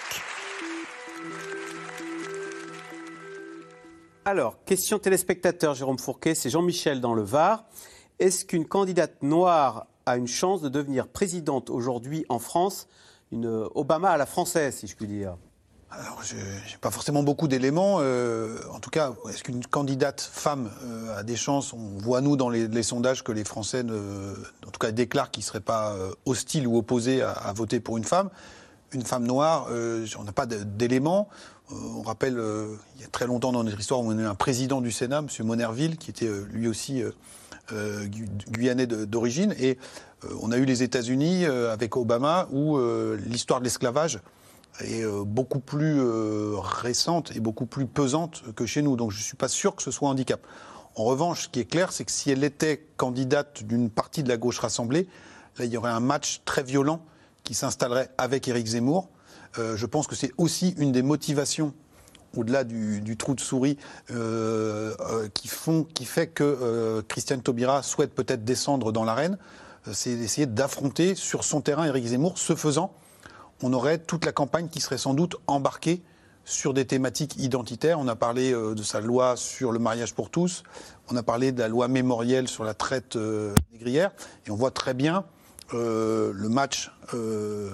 Alors, 4.26 4.64
question 4.66 4.99
téléspectateur, 4.99 5.74
Jérôme 5.74 5.97
Fourquet, 5.97 6.36
c'est 6.36 6.49
Jean-Michel 6.49 7.02
dans 7.02 7.16
le 7.16 7.24
Var. 7.24 7.66
Est-ce 8.20 8.45
qu'une 8.45 8.66
candidate 8.66 9.24
noire 9.24 9.88
a 10.06 10.18
une 10.18 10.28
chance 10.28 10.62
de 10.62 10.70
devenir 10.70 11.08
présidente 11.08 11.70
aujourd'hui 11.72 12.26
en 12.30 12.38
France? 12.38 12.88
Une 13.32 13.68
Obama 13.74 14.12
à 14.12 14.18
la 14.18 14.28
française, 14.28 14.76
si 14.76 14.88
je 14.88 14.95
puis 14.95 15.08
dire 15.08 15.38
Alors, 15.89 16.22
je 16.22 16.36
n'ai 16.36 16.78
pas 16.82 16.91
forcément 16.91 17.24
beaucoup 17.24 17.47
d'éléments. 17.47 17.97
Euh, 18.02 18.60
en 18.72 18.80
tout 18.80 18.91
cas, 18.91 19.14
est-ce 19.30 19.43
qu'une 19.43 19.66
candidate 19.66 20.22
femme 20.22 20.70
euh, 20.84 21.18
a 21.18 21.24
des 21.24 21.36
chances? 21.36 21.74
On 21.74 21.97
voit, 21.97 22.22
nous, 22.22 22.36
dans 22.36 22.49
les, 22.49 22.68
les 22.68 22.84
sondages, 22.84 23.24
que 23.24 23.32
les 23.32 23.43
Français, 23.43 23.82
ne, 23.82 24.36
en 24.68 24.70
tout 24.70 24.80
cas, 24.80 24.91
déclarent 24.91 25.32
qu'ils 25.32 25.41
ne 25.41 25.47
seraient 25.47 25.62
pas 25.62 25.93
euh, 25.93 26.12
hostiles 26.26 26.68
ou 26.68 26.78
opposés 26.78 27.24
à, 27.24 27.32
à 27.32 27.54
voter 27.54 27.80
pour 27.80 27.97
une 27.97 28.04
femme. 28.04 28.30
Une 28.94 29.04
femme 29.04 29.26
noire, 29.26 29.68
euh, 29.72 30.06
on 30.20 30.24
n'a 30.24 30.34
pas 30.34 30.46
d'éléments. 30.46 31.30
Euh, 31.72 31.76
on 31.96 32.02
rappelle, 32.02 32.38
euh, 32.38 32.76
il 32.96 33.02
y 33.02 33.06
a 33.06 33.08
très 33.08 33.26
longtemps 33.26 33.54
dans 33.54 33.64
notre 33.64 33.80
histoire, 33.80 34.02
on 34.02 34.10
a 34.10 34.22
eu 34.22 34.26
un 34.26 34.36
président 34.36 34.82
du 34.82 34.92
Sénat, 34.92 35.20
M. 35.20 35.46
Monerville, 35.46 35.98
qui 35.98 36.10
était 36.10 36.30
lui 36.52 36.68
aussi 36.68 37.02
gu- 37.72 38.28
guyanais 38.50 38.88
d'origine. 38.88 39.56
Et 39.60 39.78
on 40.42 40.52
a 40.52 40.58
eu 40.58 40.66
les 40.66 40.84
États-Unis 40.84 41.46
avec 41.46 41.96
Obama, 41.96 42.50
où 42.52 42.78
l'histoire 43.26 43.60
de 43.60 43.64
l'esclavage 43.64 44.20
est 44.82 45.06
beaucoup 45.26 45.60
plus 45.60 46.02
récente 46.60 47.32
et 47.36 47.39
beaucoup 47.39 47.66
plus 47.66 47.86
pesante 47.86 48.44
que 48.56 48.66
chez 48.66 48.82
nous. 48.82 48.98
Donc 48.98 49.12
je 49.12 49.18
ne 49.20 49.24
suis 49.24 49.38
pas 49.38 49.48
sûr 49.48 49.74
que 49.76 49.84
ce 49.84 49.92
soit 49.92 50.10
un 50.10 50.12
handicap. 50.12 50.42
En 50.96 51.06
revanche, 51.06 51.44
ce 51.44 51.48
qui 51.48 51.62
est 51.62 51.66
clair, 51.66 51.94
c'est 51.94 52.04
que 52.04 52.12
si 52.12 52.30
elle 52.30 52.44
était 52.44 52.86
candidate 52.98 53.64
d'une 53.64 53.89
partie 53.89 54.24
de 54.24 54.28
la 54.28 54.36
gauche 54.36 54.60
rassemblée, 54.60 55.08
il 55.60 55.68
y 55.68 55.78
aurait 55.78 55.92
un 55.92 56.02
match 56.02 56.42
très 56.44 56.64
violent 56.64 57.06
s'installerait 57.54 58.10
avec 58.18 58.47
Éric 58.47 58.68
Zemmour. 58.68 59.10
Euh, 59.58 59.76
je 59.76 59.86
pense 59.86 60.08
que 60.08 60.16
c'est 60.16 60.32
aussi 60.38 60.76
une 60.78 60.91
des 60.91 61.02
motivations 61.02 61.74
au-delà 62.38 62.64
du, 62.64 63.18
trou 63.18 63.36
de 63.36 63.41
souris, 63.41 63.78
euh, 64.10 64.95
euh, 65.02 65.28
qui, 65.34 65.49
qui 65.93 66.06
fait 66.06 66.28
que 66.28 67.04
Christiane 67.10 67.41
Taubira 67.41 67.84
souhaite 67.84 68.16
peut-être 68.16 68.45
descendre 68.45 68.93
dans 68.93 69.04
l'arène, 69.04 69.38
c'est 69.91 70.16
d'essayer 70.16 70.47
d'affronter 70.47 71.16
sur 71.16 71.43
son 71.43 71.60
terrain 71.60 71.84
Éric 71.84 72.06
Zemmour. 72.06 72.38
Ce 72.38 72.56
faisant, 72.56 72.93
on 73.62 73.74
aurait 73.74 73.97
toute 73.97 74.24
la 74.24 74.32
campagne 74.32 74.70
qui 74.70 74.80
serait 74.80 74.97
sans 74.97 75.14
doute 75.14 75.36
embarquée 75.47 76.02
sur 76.45 76.74
des 76.74 76.86
thématiques 76.86 77.36
identitaires. 77.36 77.99
On 77.99 78.08
a 78.08 78.16
parlé 78.16 78.54
de 78.54 78.84
sa 78.84 79.02
loi 79.02 79.36
sur 79.36 79.74
le 79.74 79.80
mariage 79.80 80.14
pour 80.14 80.30
tous, 80.30 80.64
on 81.10 81.18
a 81.18 81.24
parlé 81.24 81.52
de 81.52 81.60
la 81.60 81.68
loi 81.68 81.89
mémorielle 81.89 82.47
sur 82.47 82.64
la 82.64 82.74
traite 82.74 83.18
négrière, 83.74 84.12
et 84.47 84.52
on 84.52 84.56
voit 84.56 84.72
très 84.72 84.93
bien 84.93 85.26
euh, 85.74 86.32
le 86.34 86.49
match 86.49 86.91
euh, 87.13 87.69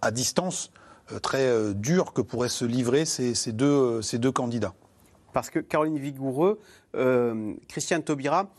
à 0.00 0.10
distance 0.10 0.72
euh, 1.12 1.18
très 1.18 1.74
dur 1.74 2.12
que 2.12 2.22
pourraient 2.22 2.48
se 2.48 2.64
livrer 2.64 3.04
ces, 3.04 3.34
deux, 3.52 4.00
candidats. 4.32 4.74
Parce 5.32 5.50
que 5.50 5.58
Caroline 5.58 5.98
Vigoureux, 5.98 6.60
Christiane 7.68 8.02
Taubira 8.02 8.52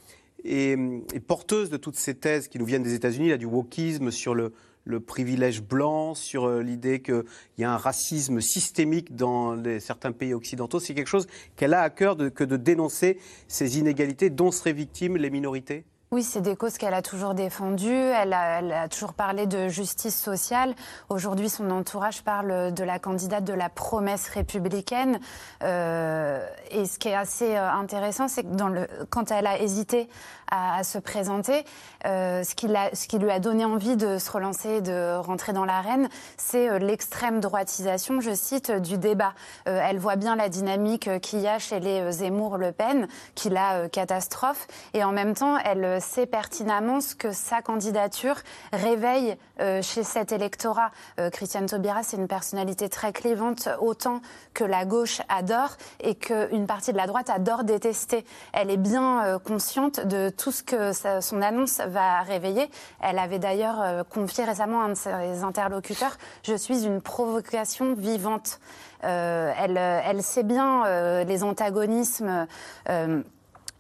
est, 0.44 0.78
porteuse 1.26 1.70
de 1.70 1.78
toutes 1.78 1.96
ces 1.96 2.16
thèses 2.16 2.48
qui 2.48 2.60
nous 2.60 2.66
viennent 2.66 2.84
des 2.84 2.94
États-Unis, 2.94 3.30
là, 3.30 3.38
du 3.38 3.46
wokisme 3.46 4.12
sur 4.12 4.36
le, 4.36 4.52
privilège 5.00 5.62
blanc, 5.62 6.14
sur 6.14 6.50
l'idée 6.60 7.02
qu'il 7.02 7.24
y 7.58 7.64
a 7.64 7.72
un 7.72 7.78
racisme 7.78 8.42
systémique 8.42 9.16
dans 9.16 9.62
certains 9.80 10.12
pays 10.12 10.34
occidentaux. 10.34 10.80
C'est 10.80 10.94
quelque 10.94 11.08
chose 11.08 11.28
qu'elle 11.56 11.74
a 11.74 11.82
à 11.82 11.90
cœur 11.90 12.18
que 12.18 12.44
de 12.44 12.58
dénoncer 12.58 13.18
ces 13.48 13.80
inégalités 13.80 14.30
dont 14.30 14.52
seraient 14.52 14.74
victimes 14.74 15.18
les 15.18 15.30
minorités? 15.30 15.86
Oui, 16.14 16.22
c'est 16.22 16.42
des 16.42 16.56
causes 16.56 16.78
qu'elle 16.78 16.94
a 16.94 17.02
toujours 17.02 17.34
défendues. 17.34 17.90
Elle 17.92 18.34
a, 18.34 18.88
toujours 18.88 19.14
parlé 19.14 19.48
de 19.48 19.68
justice 19.68 20.16
sociale. 20.16 20.76
Aujourd'hui, 21.10 21.50
son 21.50 21.72
entourage 21.72 22.22
parle 22.22 22.72
de 22.72 22.84
la 22.84 23.00
candidate 23.00 23.44
de 23.44 23.54
la 23.54 23.68
promesse 23.68 24.28
républicaine. 24.28 25.20
Euh, 25.64 26.46
et 26.70 26.86
ce 26.86 27.00
qui 27.00 27.08
est 27.08 27.16
assez 27.16 27.56
euh, 27.56 27.68
intéressant, 27.68 28.28
c'est 28.28 28.44
que 28.44 29.06
quand 29.10 29.32
elle 29.32 29.48
a 29.48 29.60
hésité 29.60 30.08
à, 30.52 30.84
se 30.84 31.00
présenter, 31.00 31.66
euh, 32.06 32.44
ce, 32.44 32.54
qui 32.54 33.18
lui 33.18 33.32
a 33.32 33.40
donné 33.40 33.66
envie 33.66 33.96
de 33.96 34.20
se 34.20 34.30
relancer, 34.30 34.82
de 34.82 35.18
rentrer 35.18 35.52
dans 35.52 35.66
l'arène, 35.66 36.10
c'est 36.38 36.78
l'extrême 36.78 37.40
droitisation, 37.40 38.22
je 38.22 38.36
cite, 38.36 38.72
du 38.72 39.00
débat. 39.00 39.34
Elle 39.66 39.98
voit 39.98 40.16
bien 40.16 40.36
la 40.36 40.48
dynamique 40.48 41.10
qu'il 41.22 41.40
y 41.40 41.48
a 41.48 41.58
chez 41.58 41.80
les 41.80 42.12
Zemmour-Le 42.12 42.72
Pen, 42.72 43.08
qui 43.34 43.50
la 43.50 43.90
catastrophe, 43.90 44.68
et 44.94 45.04
en 45.04 45.12
même 45.12 45.34
temps, 45.34 45.58
elle 45.58 46.03
sait 46.04 46.28
pertinemment 46.28 47.02
ce 47.02 47.16
que 47.16 47.32
sa 47.32 47.62
candidature 47.64 48.36
réveille 48.72 49.36
euh, 49.60 49.82
chez 49.82 50.04
cet 50.04 50.32
électorat. 50.32 50.92
Euh, 51.20 51.30
Christiane 51.30 51.66
Taubira, 51.66 52.04
c'est 52.04 52.18
une 52.18 52.28
personnalité 52.28 52.90
très 52.90 53.12
clivante, 53.14 53.70
autant 53.80 54.22
que 54.54 54.64
la 54.64 54.86
gauche 54.86 55.22
adore 55.30 55.78
et 56.00 56.16
qu'une 56.16 56.68
partie 56.68 56.92
de 56.92 56.98
la 56.98 57.08
droite 57.08 57.30
adore 57.30 57.64
détester. 57.64 58.26
Elle 58.52 58.70
est 58.70 58.78
bien 58.78 59.24
euh, 59.24 59.40
consciente 59.40 60.06
de 60.06 60.30
tout 60.30 60.52
ce 60.52 60.62
que 60.62 60.92
son 61.22 61.42
annonce 61.42 61.80
va 61.80 62.22
réveiller. 62.22 62.70
Elle 63.02 63.18
avait 63.18 63.40
d'ailleurs 63.40 64.06
confié 64.10 64.44
récemment 64.44 64.82
à 64.82 64.86
un 64.86 64.90
de 64.90 64.94
ses 64.96 65.44
interlocuteurs 65.44 66.18
Je 66.44 66.56
suis 66.56 66.86
une 66.86 67.02
provocation 67.02 67.96
vivante. 67.96 68.60
Elle, 69.02 70.24
sait 70.24 70.44
bien 70.44 71.24
les 71.24 71.44
antagonismes. 71.44 72.48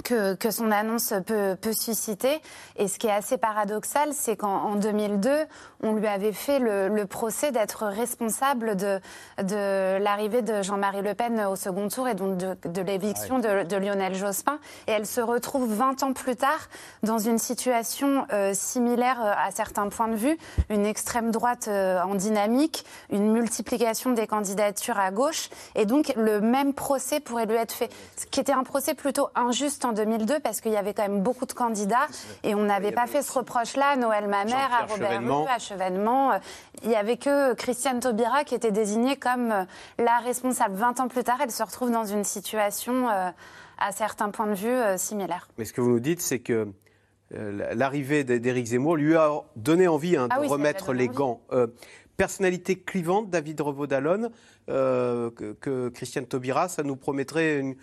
Que, 0.04 0.34
que 0.36 0.52
son 0.52 0.72
annonce 0.72 1.14
peut, 1.26 1.56
peut 1.60 1.74
susciter. 1.74 2.42
Et 2.78 2.88
ce 2.88 3.00
qui 3.00 3.08
est 3.08 3.12
assez 3.12 3.38
paradoxal, 3.38 4.10
c'est 4.14 4.36
qu'en 4.36 4.56
en 4.64 4.76
2002, 4.76 5.30
on 5.82 5.94
lui 5.94 6.08
avait 6.08 6.34
fait 6.34 6.60
le, 6.60 6.88
le 6.88 7.06
procès 7.06 7.52
d'être 7.52 7.86
responsable 7.86 8.76
de, 8.76 9.00
de 9.42 9.98
l'arrivée 10.02 10.42
de 10.42 10.62
Jean-Marie 10.62 11.02
Le 11.02 11.14
Pen 11.14 11.40
au 11.42 11.56
second 11.56 11.88
tour 11.90 12.08
et 12.08 12.16
donc 12.16 12.38
de, 12.38 12.56
de 12.66 12.82
l'éviction 12.82 13.40
de, 13.40 13.64
de 13.64 13.76
Lionel 13.78 14.16
Jospin. 14.16 14.60
Et 14.88 14.92
elle 14.92 15.06
se 15.06 15.22
retrouve 15.22 15.74
20 15.74 16.04
ans 16.04 16.14
plus 16.14 16.36
tard 16.36 16.70
dans 17.04 17.20
une 17.20 17.38
situation 17.38 18.26
euh, 18.32 18.54
similaire 18.54 19.22
euh, 19.24 19.34
à 19.38 19.52
certains 19.52 19.90
points 19.90 20.08
de 20.08 20.16
vue, 20.16 20.38
une 20.70 20.86
extrême 20.86 21.32
droite 21.32 21.68
euh, 21.68 22.02
en 22.02 22.16
dynamique, 22.16 22.86
une 23.12 23.32
multiplication 23.32 24.12
des 24.12 24.28
candidatures 24.28 25.00
à 25.00 25.12
gauche, 25.12 25.50
et 25.76 25.86
donc 25.86 26.14
le 26.16 26.42
même 26.42 26.74
procès 26.74 27.20
pourrait 27.20 27.46
lui 27.46 27.56
être 27.56 27.74
fait, 27.74 27.92
ce 28.18 28.26
qui 28.26 28.40
était 28.40 28.54
un 28.54 28.64
procès 28.64 28.94
plutôt 28.94 29.30
injuste 29.36 29.83
juste 29.84 29.86
en 29.86 29.94
2002 29.94 30.40
parce 30.40 30.62
qu'il 30.62 30.72
y 30.72 30.78
avait 30.78 30.94
quand 30.94 31.04
même 31.08 31.22
beaucoup 31.22 31.46
de 31.46 31.54
candidats 31.54 32.08
et 32.44 32.56
on 32.56 32.64
n'avait 32.64 32.92
pas 32.92 33.08
fait 33.08 33.22
ce 33.22 33.32
reproche-là 33.34 33.90
à 33.90 33.96
Noël 33.96 34.28
Mamère, 34.28 34.72
à 34.72 34.86
Robert 34.86 35.10
Chevènement. 35.10 35.44
Rue, 35.44 35.50
à 35.50 35.60
Chevènement. 35.60 36.32
Euh, 36.34 36.38
Il 36.84 36.90
n'y 36.90 36.96
avait 36.96 37.18
que 37.18 37.54
Christiane 37.54 38.00
Taubira 38.00 38.44
qui 38.44 38.56
était 38.56 38.72
désignée 38.72 39.16
comme 39.16 39.52
euh, 39.52 39.64
la 39.98 40.20
responsable. 40.20 40.76
20 40.76 41.00
ans 41.02 41.08
plus 41.08 41.24
tard, 41.24 41.38
elle 41.42 41.52
se 41.52 41.64
retrouve 41.64 41.92
dans 41.92 42.06
une 42.06 42.24
situation 42.24 43.10
euh, 43.10 43.30
à 43.80 43.92
certains 43.92 44.30
points 44.30 44.48
de 44.48 44.56
vue 44.56 44.98
similaire. 44.98 45.48
Mais 45.58 45.66
ce 45.66 45.74
que 45.74 45.82
vous 45.82 45.90
nous 45.90 46.00
dites, 46.00 46.22
c'est 46.22 46.40
que 46.40 46.68
l'arrivée 47.32 48.24
d'Éric 48.24 48.68
Zemmour 48.68 48.96
lui 48.96 49.16
a 49.16 49.32
donné 49.56 49.88
envie 49.88 50.16
hein, 50.16 50.28
de 50.28 50.34
Ah 50.34 50.40
oui, 50.40 50.48
remettre 50.48 50.94
les 50.94 51.08
envie. 51.08 51.16
gants. 51.18 51.42
Euh, 51.52 51.68
personnalité 52.16 52.78
clivante, 52.80 53.30
David 53.32 53.60
Revaud-Dallon, 53.60 54.30
euh, 54.70 55.32
que, 55.32 55.54
que 55.54 55.90
Christiane 55.90 56.28
Taubira, 56.28 56.70
ça 56.70 56.84
nous 56.84 56.96
promettrait 56.96 57.58
une, 57.58 57.76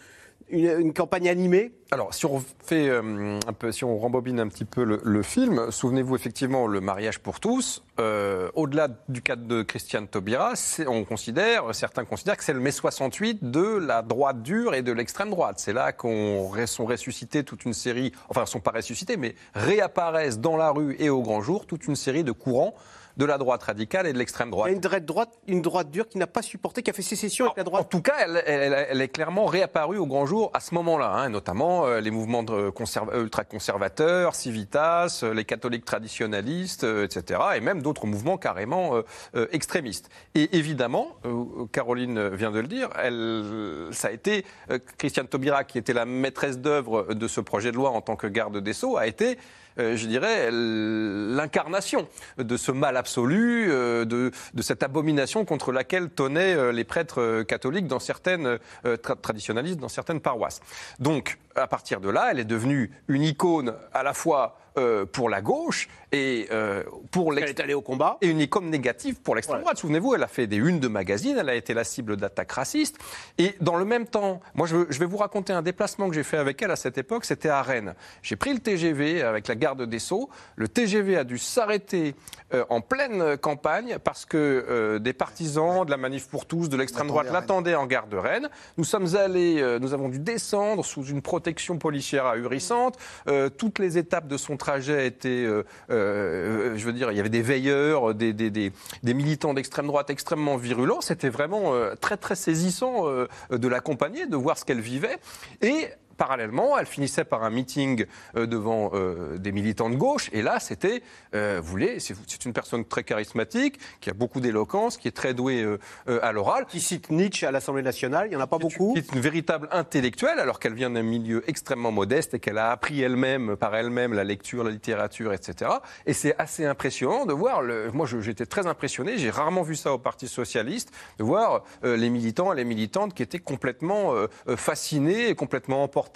une- 0.51 0.81
une 0.81 0.93
campagne 0.95 1.29
animée 1.29 1.73
Alors, 1.91 2.13
si 2.15 2.27
on 2.27 2.43
fait 2.65 2.89
euh, 2.89 3.39
un 3.47 3.53
peu, 3.53 3.73
si 3.73 3.85
on 3.85 3.99
rembobine 3.99 4.39
un 4.41 4.49
petit 4.49 4.65
peu 4.65 4.85
le, 4.85 5.01
le 5.05 5.23
film, 5.23 5.71
souvenez-vous 5.71 6.15
effectivement 6.17 6.67
le 6.67 6.81
mariage 6.81 7.19
pour 7.19 7.41
tous. 7.41 7.83
euh, 7.99 8.49
Au-delà 8.55 8.89
du 9.09 9.23
cadre 9.23 9.47
de 9.47 9.63
Christiane 9.63 10.07
Taubira, 10.09 10.53
on 10.87 11.05
considère, 11.05 11.75
certains 11.75 12.05
considèrent 12.05 12.37
que 12.37 12.45
c'est 12.45 12.53
le 12.53 12.61
mai 12.61 12.71
68 12.71 13.51
de 13.51 13.77
la 13.79 14.03
droite 14.03 14.43
dure 14.43 14.75
et 14.75 14.83
de 14.83 14.93
l'extrême 14.93 15.31
droite. 15.31 15.57
C'est 15.59 15.73
là 15.73 15.93
qu'on 15.93 16.51
sont 16.67 16.87
ressuscités 16.87 17.43
toute 17.45 17.65
une 17.65 17.75
série, 17.75 18.13
enfin, 18.29 18.47
sont 18.47 18.61
pas 18.61 18.71
ressuscités, 18.73 19.17
mais 19.17 19.35
réapparaissent 19.55 20.39
dans 20.41 20.57
la 20.57 20.71
rue 20.71 20.97
et 20.99 21.09
au 21.11 21.23
grand 21.23 21.41
jour 21.43 21.67
toute 21.67 21.87
une 21.87 21.97
série 21.97 22.25
de 22.25 22.33
courants 22.33 22.75
de 23.17 23.25
la 23.25 23.39
droite 23.39 23.63
radicale 23.63 24.07
et 24.07 24.13
de 24.13 24.19
l'extrême 24.19 24.51
droite. 24.51 24.69
Il 24.69 24.71
y 24.71 24.75
a 24.75 24.77
une 24.77 24.81
droite, 24.81 25.05
droite, 25.05 25.31
une 25.47 25.63
droite 25.63 25.91
dure 25.91 26.09
qui 26.09 26.19
n'a 26.19 26.27
pas 26.27 26.43
supporté, 26.43 26.83
qui 26.83 26.91
a 26.91 26.93
fait 26.93 27.03
sécession 27.03 27.47
avec 27.47 27.57
la 27.59 27.65
droite. 27.65 27.83
En 27.83 27.89
tout 27.89 28.03
cas, 28.03 28.15
elle, 28.21 28.43
elle- 28.47 28.87
elle 28.91 29.01
est 29.01 29.09
clairement 29.09 29.47
réapparue 29.47 29.99
au 29.99 30.07
grand 30.07 30.27
jour 30.27 30.51
à 30.55 30.61
ce 30.61 30.75
moment-là, 30.75 31.11
hein, 31.13 31.29
notamment 31.29 31.87
euh, 31.87 32.01
les 32.01 32.11
mouvements 32.11 32.43
conserva- 32.43 33.15
ultra-conservateurs, 33.21 34.35
Civitas, 34.35 35.21
euh, 35.23 35.35
les 35.35 35.45
catholiques 35.45 35.85
traditionnalistes, 35.85 36.85
euh, 36.85 37.05
etc., 37.05 37.41
et 37.57 37.61
même 37.61 37.83
d'autres 37.83 38.07
mouvements 38.07 38.37
carrément 38.39 38.97
euh, 38.97 39.03
euh, 39.35 39.47
extrémistes. 39.53 40.09
Et 40.35 40.57
évidemment, 40.57 41.09
euh, 41.25 41.45
Caroline 41.73 42.29
vient 42.31 42.51
de 42.51 42.61
le 42.61 42.67
dire, 42.69 42.89
elle, 43.03 43.89
ça 43.93 44.09
a 44.09 44.11
été 44.13 44.45
euh, 44.71 44.79
Christiane 44.99 45.27
Taubira, 45.29 45.65
qui 45.65 45.79
était 45.79 45.93
la 45.93 46.05
maîtresse 46.07 46.59
d'œuvre 46.59 47.15
de 47.15 47.29
ce 47.29 47.41
projet 47.41 47.71
de 47.73 47.77
loi 47.77 47.91
en 47.91 48.01
tant 48.01 48.17
que 48.17 48.27
garde 48.27 48.59
des 48.59 48.73
Sceaux, 48.73 48.97
a 48.97 49.07
été 49.07 49.39
euh, 49.70 49.70
je 49.97 50.07
dirais, 50.07 50.51
l'incarnation 50.51 52.09
de 52.39 52.57
ce 52.57 52.73
mal 52.73 52.97
absolu, 52.97 53.71
euh, 53.71 54.05
de, 54.05 54.33
cette 54.61 54.83
abomination 54.83 55.45
contre 55.45 55.73
laquelle 55.73 56.11
tonnaient 56.11 56.55
euh, 56.55 56.73
les 56.73 56.85
prêtres 56.85 57.21
euh, 57.21 57.45
catholiques 57.45 57.87
dans 57.87 57.99
certaines, 57.99 58.47
euh, 58.47 58.59
tra- 58.97 59.21
traditionnalistes 59.21 59.79
dans 59.79 59.89
certaines 59.89 60.21
paroisses. 60.21 60.61
Donc, 60.99 61.39
à 61.57 61.67
partir 61.67 62.01
de 62.01 62.09
là, 62.09 62.29
elle 62.31 62.39
est 62.39 62.45
devenue 62.45 62.91
une 63.09 63.23
icône 63.23 63.75
à 63.93 64.03
la 64.03 64.15
fois 64.15 64.59
euh, 64.79 65.07
pour 65.07 65.29
la 65.29 65.41
gauche 65.41 65.89
et 66.13 66.49
euh, 66.51 66.83
pour 67.11 67.33
Elle 67.33 67.45
est 67.45 67.61
allée 67.61 67.75
au 67.75 67.81
combat. 67.81 68.19
et 68.21 68.29
une 68.29 68.41
icône 68.41 68.69
négative 68.71 69.21
pour 69.21 69.35
l'extrême 69.35 69.61
droite. 69.61 69.79
Souvenez-vous, 69.79 70.15
elle 70.15 70.23
a 70.23 70.29
fait 70.29 70.47
des 70.47 70.57
unes 70.57 70.81
de 70.81 70.89
magazines, 70.89 71.37
elle 71.39 71.49
a 71.49 71.55
été 71.55 71.75
la 71.75 71.85
cible 71.85 72.17
d'attaques 72.17 72.53
racistes. 72.53 72.97
Et 73.39 73.55
dans 73.61 73.77
le 73.77 73.85
même 73.85 74.07
temps, 74.07 74.41
moi 74.55 74.67
je, 74.67 74.77
vais 74.77 75.07
vous 75.07 75.17
raconter 75.17 75.53
un 75.53 75.63
déplacement 75.63 76.09
que 76.09 76.15
j'ai 76.15 76.23
fait 76.23 76.37
avec 76.37 76.61
elle 76.63 76.71
à 76.71 76.77
cette 76.77 76.99
époque, 76.99 77.25
c'était 77.25 77.49
à 77.49 77.63
Rennes. 77.63 77.95
J'ai 78.23 78.37
pris 78.37 78.53
le 78.53 78.61
TGV 78.61 79.23
avec 79.23 79.49
la 79.49 79.55
garde 79.55 79.83
des 79.83 79.99
Sceaux. 79.99 80.31
Le 80.57 80.69
TGV 80.69 81.17
a 81.17 81.25
dû 81.25 81.39
s'arrêter 81.39 82.15
euh, 82.53 82.65
en 82.69 82.81
pleine 82.81 83.37
campagne 83.37 83.99
parce 84.03 84.25
que 84.25 84.37
euh, 84.69 84.99
des 84.99 85.13
partisans 85.13 85.85
de 85.85 85.91
la 85.91 85.97
manif 85.97 86.29
pour 86.29 86.47
tous, 86.47 86.69
de 86.69 86.77
l'extrême 86.77 87.07
droite, 87.07 87.29
L'attendaient 87.31 87.75
en 87.75 87.87
gare 87.87 88.07
de 88.07 88.17
Rennes. 88.17 88.49
Nous 88.77 88.85
sommes 88.85 89.15
allés, 89.17 89.61
euh, 89.61 89.79
nous 89.79 89.95
avons 89.95 90.09
dû 90.09 90.19
descendre 90.19 90.85
sous 90.85 91.05
une 91.05 91.23
protection 91.23 91.79
policière 91.79 92.27
ahurissante. 92.27 92.99
Euh, 93.29 93.49
toutes 93.49 93.79
les 93.79 93.99
étapes 93.99 94.27
de 94.27 94.37
son 94.37 94.57
trajet 94.61 95.07
étaient, 95.09 95.45
euh, 95.45 95.65
euh, 95.91 96.77
je 96.77 96.87
veux 96.87 96.93
dire, 96.93 97.11
il 97.11 97.17
y 97.17 97.21
avait 97.21 97.29
des 97.29 97.43
veilleurs, 97.43 98.15
des, 98.15 98.73
militants 99.03 99.55
d'extrême 99.55 99.89
droite 99.89 100.11
extrêmement 100.11 100.57
virulents. 100.57 101.01
C'était 101.01 101.31
vraiment 101.31 101.75
euh, 101.75 101.95
très 102.01 102.17
très 102.17 102.37
saisissant 102.37 103.07
de 103.51 103.69
l'accompagner, 103.69 104.27
de 104.27 104.37
voir 104.37 104.57
ce 104.57 104.65
qu'elle 104.65 104.81
vivait. 104.81 105.19
Et 105.63 105.89
Parallèlement, 106.21 106.77
elle 106.77 106.85
finissait 106.85 107.25
par 107.25 107.45
un 107.45 107.49
meeting 107.49 108.05
euh, 108.37 108.45
devant 108.45 108.91
euh, 108.93 109.39
des 109.39 109.53
militants 109.53 109.89
de 109.89 109.97
gauche. 109.97 110.29
Et 110.35 110.43
là, 110.43 110.61
c'était, 110.61 111.03
euh, 111.35 111.61
vous 111.63 111.71
voulez, 111.71 111.99
c'est 111.99 112.45
une 112.45 112.53
personne 112.53 112.85
très 112.85 113.05
charismatique, 113.05 113.81
qui 114.03 114.11
a 114.11 114.13
beaucoup 114.13 114.43
d'éloquence, 114.43 114.99
qui 114.99 115.09
est 115.09 115.17
très 115.17 115.33
douée 115.33 115.67
à 116.07 116.33
l'oral. 116.33 116.67
Qui 116.67 116.81
cite 116.81 117.11
Nietzsche 117.11 117.47
à 117.47 117.51
l'Assemblée 117.51 117.83
nationale, 117.83 118.27
il 118.27 118.31
n'y 118.31 118.37
en 118.37 118.41
a 118.41 118.47
pas 118.47 118.59
beaucoup. 118.59 118.93
Qui 118.93 118.99
est 118.99 119.15
une 119.15 119.23
véritable 119.23 119.67
intellectuelle, 119.73 120.41
alors 120.41 120.61
qu'elle 120.61 120.75
vient 120.75 120.91
d'un 120.91 121.03
milieu 121.03 121.43
extrêmement 121.49 121.91
modeste 121.91 122.35
et 122.35 122.39
qu'elle 122.39 122.59
a 122.59 122.71
appris 122.71 123.01
elle-même, 123.01 123.57
par 123.57 123.75
elle-même, 123.75 124.13
la 124.13 124.25
lecture, 124.25 124.63
la 124.63 124.73
littérature, 124.73 125.33
etc. 125.33 125.71
Et 126.05 126.13
c'est 126.13 126.39
assez 126.39 126.67
impressionnant 126.67 127.25
de 127.25 127.33
voir, 127.33 127.63
le... 127.63 127.91
moi 127.93 128.07
j'étais 128.21 128.45
très 128.45 128.67
impressionné, 128.67 129.17
j'ai 129.17 129.31
rarement 129.31 129.63
vu 129.63 129.75
ça 129.75 129.95
au 129.95 129.99
Parti 129.99 130.29
Socialiste, 130.29 130.93
de 131.19 131.25
voir 131.25 131.65
les 131.83 132.11
militants 132.11 132.53
et 132.53 132.57
les 132.57 132.67
militantes 132.67 133.15
qui 133.15 133.23
étaient 133.23 133.39
complètement 133.39 134.13
fascinés 134.57 135.31
et 135.31 135.35
complètement 135.35 135.83
emportés 135.83 136.10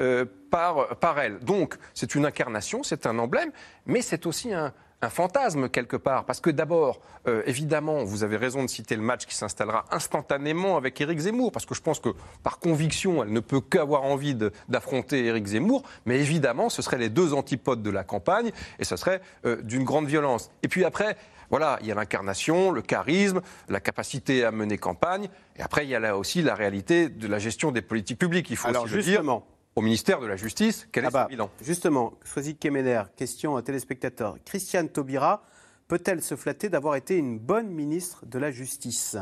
euh, 0.00 0.24
par, 0.50 0.96
par 0.98 1.18
elle. 1.18 1.38
Donc 1.40 1.76
c'est 1.94 2.14
une 2.14 2.26
incarnation, 2.26 2.82
c'est 2.82 3.06
un 3.06 3.18
emblème, 3.18 3.50
mais 3.86 4.02
c'est 4.02 4.26
aussi 4.26 4.52
un, 4.52 4.72
un 5.00 5.08
fantasme 5.10 5.68
quelque 5.68 5.96
part. 5.96 6.24
Parce 6.24 6.40
que 6.40 6.50
d'abord, 6.50 7.00
euh, 7.26 7.42
évidemment, 7.46 8.04
vous 8.04 8.24
avez 8.24 8.36
raison 8.36 8.62
de 8.62 8.68
citer 8.68 8.96
le 8.96 9.02
match 9.02 9.26
qui 9.26 9.34
s'installera 9.34 9.84
instantanément 9.90 10.76
avec 10.76 11.00
Éric 11.00 11.18
Zemmour, 11.18 11.52
parce 11.52 11.66
que 11.66 11.74
je 11.74 11.82
pense 11.82 12.00
que 12.00 12.10
par 12.42 12.58
conviction, 12.58 13.22
elle 13.22 13.32
ne 13.32 13.40
peut 13.40 13.60
qu'avoir 13.60 14.02
envie 14.04 14.36
d'affronter 14.68 15.24
Éric 15.26 15.46
Zemmour, 15.46 15.82
mais 16.06 16.18
évidemment, 16.18 16.68
ce 16.68 16.82
seraient 16.82 16.98
les 16.98 17.10
deux 17.10 17.34
antipodes 17.34 17.82
de 17.82 17.90
la 17.90 18.04
campagne, 18.04 18.50
et 18.78 18.84
ce 18.84 18.96
serait 18.96 19.20
euh, 19.44 19.62
d'une 19.62 19.84
grande 19.84 20.06
violence. 20.06 20.50
Et 20.62 20.68
puis 20.68 20.84
après, 20.84 21.16
voilà, 21.50 21.78
il 21.80 21.86
y 21.86 21.92
a 21.92 21.94
l'incarnation, 21.94 22.70
le 22.70 22.82
charisme, 22.82 23.40
la 23.68 23.80
capacité 23.80 24.44
à 24.44 24.50
mener 24.50 24.78
campagne, 24.78 25.28
et 25.56 25.62
après, 25.62 25.84
il 25.84 25.90
y 25.90 25.94
a 25.94 26.00
là 26.00 26.16
aussi 26.16 26.42
la 26.42 26.54
réalité 26.54 27.08
de 27.08 27.26
la 27.26 27.38
gestion 27.38 27.72
des 27.72 27.82
politiques 27.82 28.18
publiques. 28.18 28.50
Il 28.50 28.56
faut 28.56 28.68
Alors 28.68 28.84
aussi 28.84 28.94
le 28.94 29.02
dire. 29.02 29.12
justement, 29.12 29.46
Au 29.76 29.80
ministère 29.80 30.20
de 30.20 30.26
la 30.26 30.36
Justice, 30.36 30.88
quel 30.92 31.04
est 31.04 31.08
Ah 31.08 31.10
bah, 31.10 31.22
son 31.24 31.28
bilan? 31.30 31.50
Justement, 31.62 32.14
Soisy 32.24 32.56
Kemener, 32.56 33.02
question 33.16 33.56
à 33.56 33.62
téléspectateur. 33.62 34.36
Christiane 34.44 34.88
Taubira 34.88 35.42
peut-elle 35.88 36.22
se 36.22 36.36
flatter 36.36 36.68
d'avoir 36.68 36.94
été 36.94 37.16
une 37.16 37.38
bonne 37.38 37.68
ministre 37.68 38.24
de 38.26 38.38
la 38.38 38.50
Justice? 38.50 39.16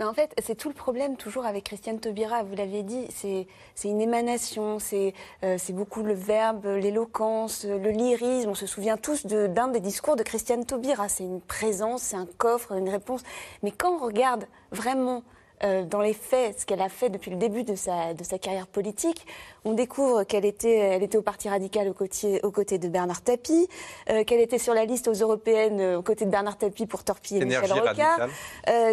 En 0.00 0.12
fait, 0.12 0.34
c'est 0.42 0.54
tout 0.54 0.68
le 0.68 0.74
problème 0.74 1.16
toujours 1.16 1.46
avec 1.46 1.64
Christiane 1.64 1.98
Taubira. 1.98 2.42
Vous 2.42 2.54
l'aviez 2.54 2.82
dit, 2.82 3.06
c'est 3.10 3.46
une 3.88 4.00
émanation, 4.00 4.78
c'est 4.78 5.14
euh, 5.42 5.56
c'est 5.58 5.72
beaucoup 5.72 6.02
le 6.02 6.14
verbe, 6.14 6.66
l'éloquence, 6.66 7.64
le 7.64 7.90
lyrisme. 7.90 8.50
On 8.50 8.54
se 8.54 8.66
souvient 8.66 8.98
tous 8.98 9.26
d'un 9.26 9.68
des 9.68 9.80
discours 9.80 10.16
de 10.16 10.22
Christiane 10.22 10.64
Taubira. 10.66 11.08
C'est 11.08 11.24
une 11.24 11.40
présence, 11.40 12.02
c'est 12.02 12.16
un 12.16 12.28
coffre, 12.38 12.72
une 12.72 12.90
réponse. 12.90 13.22
Mais 13.62 13.70
quand 13.70 13.96
on 13.96 13.98
regarde 13.98 14.46
vraiment 14.70 15.24
euh, 15.64 15.84
dans 15.84 16.00
les 16.00 16.12
faits 16.12 16.60
ce 16.60 16.66
qu'elle 16.66 16.82
a 16.82 16.88
fait 16.88 17.08
depuis 17.08 17.30
le 17.30 17.36
début 17.36 17.64
de 17.64 17.74
sa, 17.74 18.14
de 18.14 18.22
sa 18.22 18.38
carrière 18.38 18.66
politique, 18.66 19.26
on 19.64 19.72
découvre 19.72 20.24
qu'elle 20.24 20.44
était, 20.44 20.76
elle 20.76 21.02
était 21.02 21.16
au 21.16 21.22
Parti 21.22 21.48
radical 21.48 21.88
aux 21.88 21.94
côtés, 21.94 22.40
aux 22.42 22.50
côtés 22.50 22.78
de 22.78 22.88
Bernard 22.88 23.22
Tapie, 23.22 23.68
euh, 24.10 24.24
qu'elle 24.24 24.40
était 24.40 24.58
sur 24.58 24.74
la 24.74 24.84
liste 24.84 25.08
aux 25.08 25.14
européennes 25.14 25.80
euh, 25.80 25.98
aux 25.98 26.02
côtés 26.02 26.26
de 26.26 26.30
Bernard 26.30 26.58
Tapie 26.58 26.86
pour 26.86 27.02
torpiller 27.02 27.40
Énergie 27.40 27.72
Michel 27.72 27.88
Rocard 27.88 28.28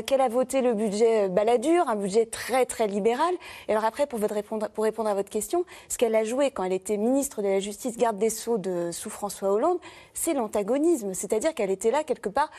qu'elle 0.06 0.22
a 0.22 0.30
voté 0.30 0.62
le 0.62 0.74
budget 0.74 1.30
Balladur, 1.30 1.88
un 1.88 1.96
budget 1.96 2.26
très 2.26 2.66
très 2.66 2.88
libéral. 2.88 3.34
Et 3.68 3.72
alors 3.72 3.86
après, 3.86 4.08
pour, 4.08 4.20
votre 4.20 4.34
répondre, 4.34 4.70
pour 4.70 4.84
répondre 4.84 5.10
à 5.10 5.14
votre 5.14 5.30
question, 5.30 5.66
ce 5.90 5.98
qu'elle 5.98 6.16
a 6.16 6.24
joué 6.24 6.52
quand 6.52 6.64
elle 6.64 6.74
était 6.74 6.98
ministre 6.98 7.42
de 7.42 7.48
la 7.48 7.60
Justice, 7.60 7.98
garde 7.98 8.18
des 8.18 8.30
Sceaux 8.30 8.58
de, 8.58 8.92
sous 8.92 9.10
François 9.10 9.52
Hollande, 9.52 9.80
c'est 10.14 10.34
l'antagonisme. 10.34 11.14
C'est-à-dire 11.14 11.54
qu'elle 11.54 11.72
était 11.72 11.92
là 11.92 12.04
quelque 12.04 12.30
part 12.30 12.50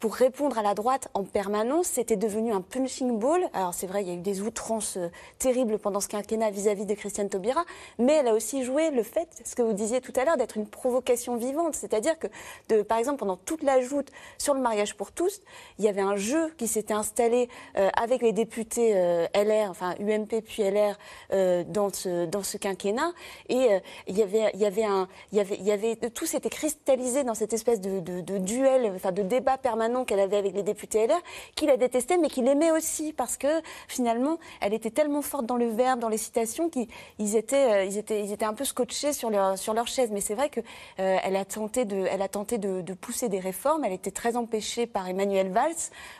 pour 0.00 0.14
répondre 0.14 0.58
à 0.58 0.62
la 0.62 0.74
droite 0.74 1.08
en 1.14 1.24
permanence, 1.24 1.86
c'était 1.86 2.16
devenu 2.16 2.52
un 2.52 2.60
punching 2.60 3.18
ball. 3.18 3.48
Alors 3.52 3.74
c'est 3.74 3.86
vrai, 3.86 4.02
il 4.02 4.08
y 4.08 4.10
a 4.12 4.14
eu 4.14 4.20
des 4.20 4.40
outrances 4.40 4.96
euh, 4.96 5.08
terribles 5.38 5.78
pendant 5.78 6.00
ce 6.00 6.08
quinquennat 6.08 6.50
vis-à-vis 6.50 6.86
de 6.86 6.94
Christiane 6.94 7.28
Taubira, 7.28 7.64
mais 7.98 8.14
elle 8.14 8.28
a 8.28 8.34
aussi 8.34 8.62
joué 8.62 8.90
le 8.90 9.02
fait, 9.02 9.28
ce 9.44 9.54
que 9.56 9.62
vous 9.62 9.72
disiez 9.72 10.00
tout 10.00 10.12
à 10.16 10.24
l'heure, 10.24 10.36
d'être 10.36 10.56
une 10.56 10.68
provocation 10.68 11.36
vivante. 11.36 11.74
C'est-à-dire 11.74 12.14
que, 12.18 12.82
par 12.82 12.98
exemple, 12.98 13.18
pendant 13.18 13.36
toute 13.36 13.62
la 13.62 13.80
joute 13.80 14.08
sur 14.38 14.54
le 14.54 14.60
mariage 14.60 14.96
pour 14.96 15.10
tous, 15.10 15.40
il 15.78 15.84
y 15.84 15.88
avait 15.88 16.00
un 16.00 16.16
jeu 16.16 16.52
qui 16.56 16.68
s'était 16.68 16.94
installé 16.94 17.48
euh, 17.76 17.90
avec 17.96 18.22
les 18.22 18.32
députés 18.32 18.92
euh, 18.94 19.26
LR, 19.34 19.70
enfin 19.70 19.94
UMP 20.00 20.42
puis 20.42 20.62
LR, 20.62 20.96
dans, 21.66 21.92
ce, 21.92 22.26
dans 22.26 22.42
ce 22.42 22.56
quinquennat, 22.56 23.12
et 23.48 23.68
il 24.06 24.16
y 24.16 24.22
avait, 24.22 24.50
il 24.54 24.60
y 24.60 24.66
avait 24.66 24.84
un, 24.84 25.08
il 25.32 25.38
y 25.38 25.40
avait, 25.40 25.56
il 25.56 25.64
y 25.64 25.72
avait, 25.72 25.96
tout 25.96 26.26
s'était 26.26 26.48
cristallisé 26.48 27.24
dans 27.24 27.34
cette 27.34 27.52
espèce 27.52 27.80
de, 27.80 28.00
de 28.00 28.38
duel, 28.38 28.92
enfin 28.94 29.12
de 29.12 29.22
débat 29.22 29.58
permanent 29.58 29.87
an 29.94 30.04
qu'elle 30.04 30.20
avait 30.20 30.36
avec 30.36 30.54
les 30.54 30.62
députés 30.62 31.06
LR, 31.06 31.20
qu'il 31.54 31.70
a 31.70 31.76
détesté, 31.76 32.16
mais 32.18 32.28
qu'il 32.28 32.46
aimait 32.48 32.70
aussi, 32.70 33.12
parce 33.12 33.36
que 33.36 33.48
finalement, 33.88 34.38
elle 34.60 34.74
était 34.74 34.90
tellement 34.90 35.22
forte 35.22 35.46
dans 35.46 35.56
le 35.56 35.68
verbe, 35.68 36.00
dans 36.00 36.08
les 36.08 36.18
citations, 36.18 36.70
qu'ils 36.70 37.36
étaient, 37.36 37.72
euh, 37.72 37.84
ils 37.84 37.98
étaient, 37.98 38.22
ils 38.24 38.32
étaient 38.32 38.44
un 38.44 38.54
peu 38.54 38.64
scotchés 38.64 39.12
sur 39.12 39.30
leur, 39.30 39.58
sur 39.58 39.74
leur 39.74 39.86
chaise. 39.86 40.10
Mais 40.12 40.20
c'est 40.20 40.34
vrai 40.34 40.48
qu'elle 40.50 40.64
elle 40.96 41.36
a 41.36 41.44
tenté, 41.44 41.84
de, 41.84 42.06
elle 42.10 42.22
a 42.22 42.28
tenté 42.28 42.58
de, 42.58 42.94
pousser 42.94 43.28
des 43.28 43.40
réformes. 43.40 43.84
Elle 43.84 43.92
était 43.92 44.10
très 44.10 44.36
empêchée 44.36 44.86
par 44.86 45.08
Emmanuel 45.08 45.50
Valls 45.50 45.74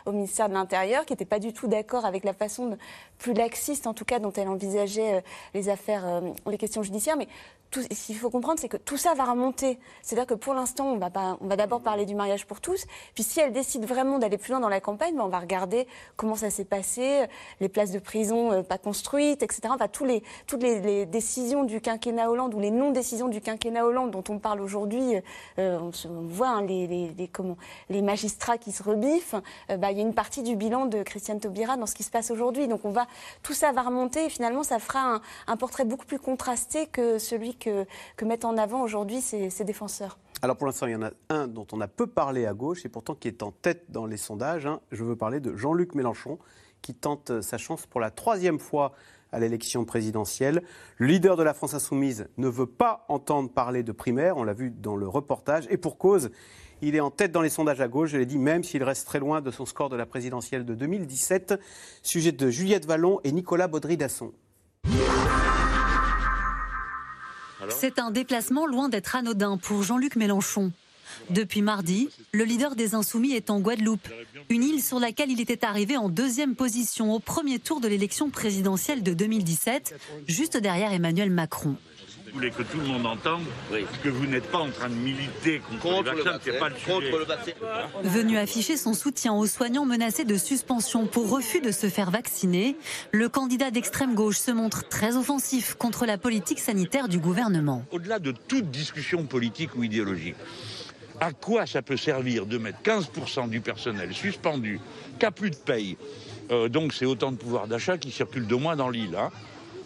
au 0.05 0.11
ministère 0.11 0.49
de 0.49 0.53
l'Intérieur, 0.53 1.05
qui 1.05 1.13
n'était 1.13 1.25
pas 1.25 1.39
du 1.39 1.53
tout 1.53 1.67
d'accord 1.67 2.05
avec 2.05 2.23
la 2.23 2.33
façon 2.33 2.77
plus 3.17 3.33
laxiste, 3.33 3.87
en 3.87 3.93
tout 3.93 4.05
cas, 4.05 4.19
dont 4.19 4.31
elle 4.33 4.47
envisageait 4.47 5.23
les 5.53 5.69
affaires, 5.69 6.21
les 6.47 6.57
questions 6.57 6.83
judiciaires. 6.83 7.17
Mais 7.17 7.27
ce 7.71 8.05
qu'il 8.05 8.17
faut 8.17 8.29
comprendre, 8.29 8.59
c'est 8.59 8.67
que 8.67 8.77
tout 8.77 8.97
ça 8.97 9.13
va 9.13 9.25
remonter. 9.25 9.79
C'est-à-dire 10.01 10.27
que 10.27 10.33
pour 10.33 10.53
l'instant, 10.53 10.87
on 10.87 10.97
va, 10.97 11.55
d'abord 11.55 11.81
parler 11.81 12.05
du 12.05 12.15
mariage 12.15 12.45
pour 12.45 12.61
tous. 12.61 12.85
Puis 13.13 13.23
si 13.23 13.39
elle 13.39 13.51
décide 13.51 13.85
vraiment 13.85 14.17
d'aller 14.17 14.37
plus 14.37 14.51
loin 14.51 14.59
dans 14.59 14.69
la 14.69 14.79
campagne, 14.79 15.15
ben 15.15 15.23
on 15.23 15.27
va 15.27 15.39
regarder 15.39 15.87
comment 16.15 16.35
ça 16.35 16.49
s'est 16.49 16.65
passé, 16.65 17.25
les 17.59 17.69
places 17.69 17.91
de 17.91 17.99
prison 17.99 18.51
euh, 18.51 18.63
pas 18.63 18.77
construites, 18.77 19.43
etc. 19.43 19.61
Enfin, 19.69 19.87
toutes 19.87 20.63
les, 20.63 21.05
décisions 21.05 21.63
du 21.63 21.81
quinquennat 21.81 22.29
Hollande 22.29 22.53
ou 22.53 22.59
les 22.59 22.71
non-décisions 22.71 23.27
du 23.27 23.41
quinquennat 23.41 23.85
Hollande 23.85 24.11
dont 24.11 24.23
on 24.29 24.39
parle 24.39 24.61
aujourd'hui, 24.61 25.15
euh, 25.59 25.79
on, 25.79 26.21
voit 26.27 26.49
hein, 26.49 26.61
les, 26.63 27.29
comment, 27.31 27.57
les 27.89 28.01
magistrats 28.01 28.57
qui 28.57 28.71
se 28.71 28.83
rebiffent. 28.83 29.35
Euh, 29.69 29.77
bah, 29.77 29.91
il 29.91 29.97
y 29.97 30.01
a 30.01 30.03
une 30.03 30.13
partie 30.13 30.43
du 30.43 30.55
bilan 30.55 30.85
de 30.85 31.03
Christiane 31.03 31.39
Taubira 31.39 31.77
dans 31.77 31.85
ce 31.85 31.95
qui 31.95 32.03
se 32.03 32.11
passe 32.11 32.31
aujourd'hui. 32.31 32.67
Donc 32.67 32.81
tout 33.43 33.53
ça 33.53 33.71
va 33.71 33.83
remonter 33.83 34.25
et 34.25 34.29
finalement 34.29 34.63
ça 34.63 34.79
fera 34.79 35.21
un 35.47 35.57
portrait 35.57 35.85
beaucoup 35.85 36.05
plus 36.05 36.19
contrasté 36.19 36.87
que 36.87 37.19
celui 37.19 37.55
que, 37.59 37.85
mettent 38.23 38.45
en 38.45 38.57
avant 38.57 38.81
aujourd'hui 38.81 39.21
ces, 39.21 39.49
défenseurs 39.63 40.17
alors 40.41 40.55
pour 40.55 40.67
l'instant, 40.67 40.87
il 40.87 40.93
y 40.93 40.95
en 40.95 41.03
a 41.03 41.11
un 41.27 41.49
dont 41.49 41.67
on 41.73 41.81
a 41.81 41.89
peu 41.89 42.07
parlé 42.07 42.45
à 42.45 42.53
gauche 42.53 42.85
et 42.85 42.89
pourtant 42.89 43.13
qui 43.13 43.27
est 43.27 43.43
en 43.43 43.51
tête 43.51 43.91
dans 43.91 44.05
les 44.05 44.15
sondages. 44.15 44.65
Hein. 44.65 44.79
Je 44.89 45.03
veux 45.03 45.17
parler 45.17 45.41
de 45.41 45.53
Jean-Luc 45.57 45.95
Mélenchon 45.95 46.39
qui 46.81 46.93
tente 46.93 47.41
sa 47.41 47.57
chance 47.57 47.85
pour 47.85 47.99
la 47.99 48.09
troisième 48.09 48.57
fois 48.57 48.93
à 49.31 49.39
l'élection 49.39 49.85
présidentielle. 49.85 50.63
Le 50.97 51.07
leader 51.07 51.35
de 51.35 51.43
la 51.43 51.53
France 51.53 51.73
insoumise 51.73 52.27
ne 52.37 52.47
veut 52.47 52.67
pas 52.67 53.05
entendre 53.09 53.49
parler 53.49 53.83
de 53.83 53.91
primaire, 53.91 54.37
on 54.37 54.43
l'a 54.43 54.53
vu 54.53 54.71
dans 54.71 54.95
le 54.95 55.07
reportage, 55.07 55.67
et 55.69 55.77
pour 55.77 55.97
cause, 55.97 56.31
il 56.81 56.95
est 56.95 56.99
en 56.99 57.11
tête 57.11 57.31
dans 57.31 57.41
les 57.41 57.49
sondages 57.49 57.81
à 57.81 57.87
gauche, 57.87 58.11
je 58.11 58.17
l'ai 58.17 58.25
dit, 58.25 58.37
même 58.37 58.63
s'il 58.63 58.83
reste 58.83 59.05
très 59.05 59.19
loin 59.19 59.41
de 59.41 59.51
son 59.51 59.65
score 59.65 59.89
de 59.89 59.97
la 59.97 60.05
présidentielle 60.05 60.65
de 60.65 60.75
2017. 60.75 61.59
Sujet 62.01 62.31
de 62.31 62.49
Juliette 62.49 62.85
Vallon 62.85 63.19
et 63.23 63.31
Nicolas 63.31 63.67
Baudry-Dasson. 63.67 64.31
C'est 67.69 67.99
un 67.99 68.11
déplacement 68.11 68.65
loin 68.65 68.89
d'être 68.89 69.15
anodin 69.15 69.57
pour 69.57 69.83
Jean-Luc 69.83 70.15
Mélenchon. 70.15 70.71
Depuis 71.29 71.61
mardi, 71.61 72.09
le 72.31 72.43
leader 72.43 72.75
des 72.75 72.95
Insoumis 72.95 73.33
est 73.33 73.49
en 73.49 73.59
Guadeloupe, 73.59 74.07
une 74.49 74.63
île 74.63 74.81
sur 74.81 74.99
laquelle 74.99 75.31
il 75.31 75.41
était 75.41 75.65
arrivé 75.65 75.97
en 75.97 76.09
deuxième 76.09 76.55
position 76.55 77.13
au 77.13 77.19
premier 77.19 77.59
tour 77.59 77.81
de 77.81 77.87
l'élection 77.87 78.29
présidentielle 78.29 79.03
de 79.03 79.13
2017, 79.13 79.95
juste 80.27 80.57
derrière 80.57 80.93
Emmanuel 80.93 81.29
Macron. 81.29 81.75
Vous 82.31 82.35
voulez 82.37 82.51
que 82.51 82.61
tout 82.61 82.77
le 82.77 82.85
monde 82.85 83.05
entende 83.05 83.41
que 84.03 84.09
vous 84.09 84.25
n'êtes 84.27 84.49
pas 84.51 84.59
en 84.59 84.69
train 84.69 84.89
de 84.89 84.93
militer 84.93 85.61
contre, 85.81 86.13
le 86.13 86.21
vaccin, 86.21 86.39
c'est 86.43 86.59
pas 86.59 86.69
le 86.69 86.75
sujet. 86.75 87.11
Venu 88.03 88.37
afficher 88.37 88.77
son 88.77 88.93
soutien 88.93 89.33
aux 89.33 89.47
soignants 89.47 89.85
menacés 89.85 90.25
de 90.25 90.37
suspension 90.37 91.07
pour 91.07 91.29
refus 91.29 91.59
de 91.61 91.71
se 91.71 91.87
faire 91.87 92.11
vacciner, 92.11 92.75
le 93.11 93.29
candidat 93.29 93.71
d'extrême 93.71 94.13
gauche 94.13 94.37
se 94.37 94.51
montre 94.51 94.87
très 94.87 95.15
offensif 95.17 95.73
contre 95.73 96.05
la 96.05 96.17
politique 96.17 96.59
sanitaire 96.59 97.07
du 97.07 97.19
gouvernement. 97.19 97.83
Au-delà 97.91 98.19
de 98.19 98.31
toute 98.31 98.69
discussion 98.69 99.25
politique 99.25 99.75
ou 99.75 99.83
idéologique, 99.83 100.35
à 101.19 101.31
quoi 101.31 101.65
ça 101.65 101.81
peut 101.81 101.97
servir 101.97 102.45
de 102.45 102.57
mettre 102.57 102.79
15% 102.83 103.49
du 103.49 103.59
personnel 103.59 104.13
suspendu, 104.13 104.79
qu'à 105.17 105.31
plus 105.31 105.49
de 105.49 105.55
paye? 105.55 105.97
Euh, 106.51 106.69
Donc 106.69 106.93
c'est 106.93 107.05
autant 107.05 107.31
de 107.31 107.37
pouvoir 107.37 107.67
d'achat 107.67 107.97
qui 107.97 108.11
circule 108.11 108.47
de 108.47 108.55
moins 108.55 108.75
dans 108.75 108.89
l'île. 108.89 109.15
Hein, 109.15 109.29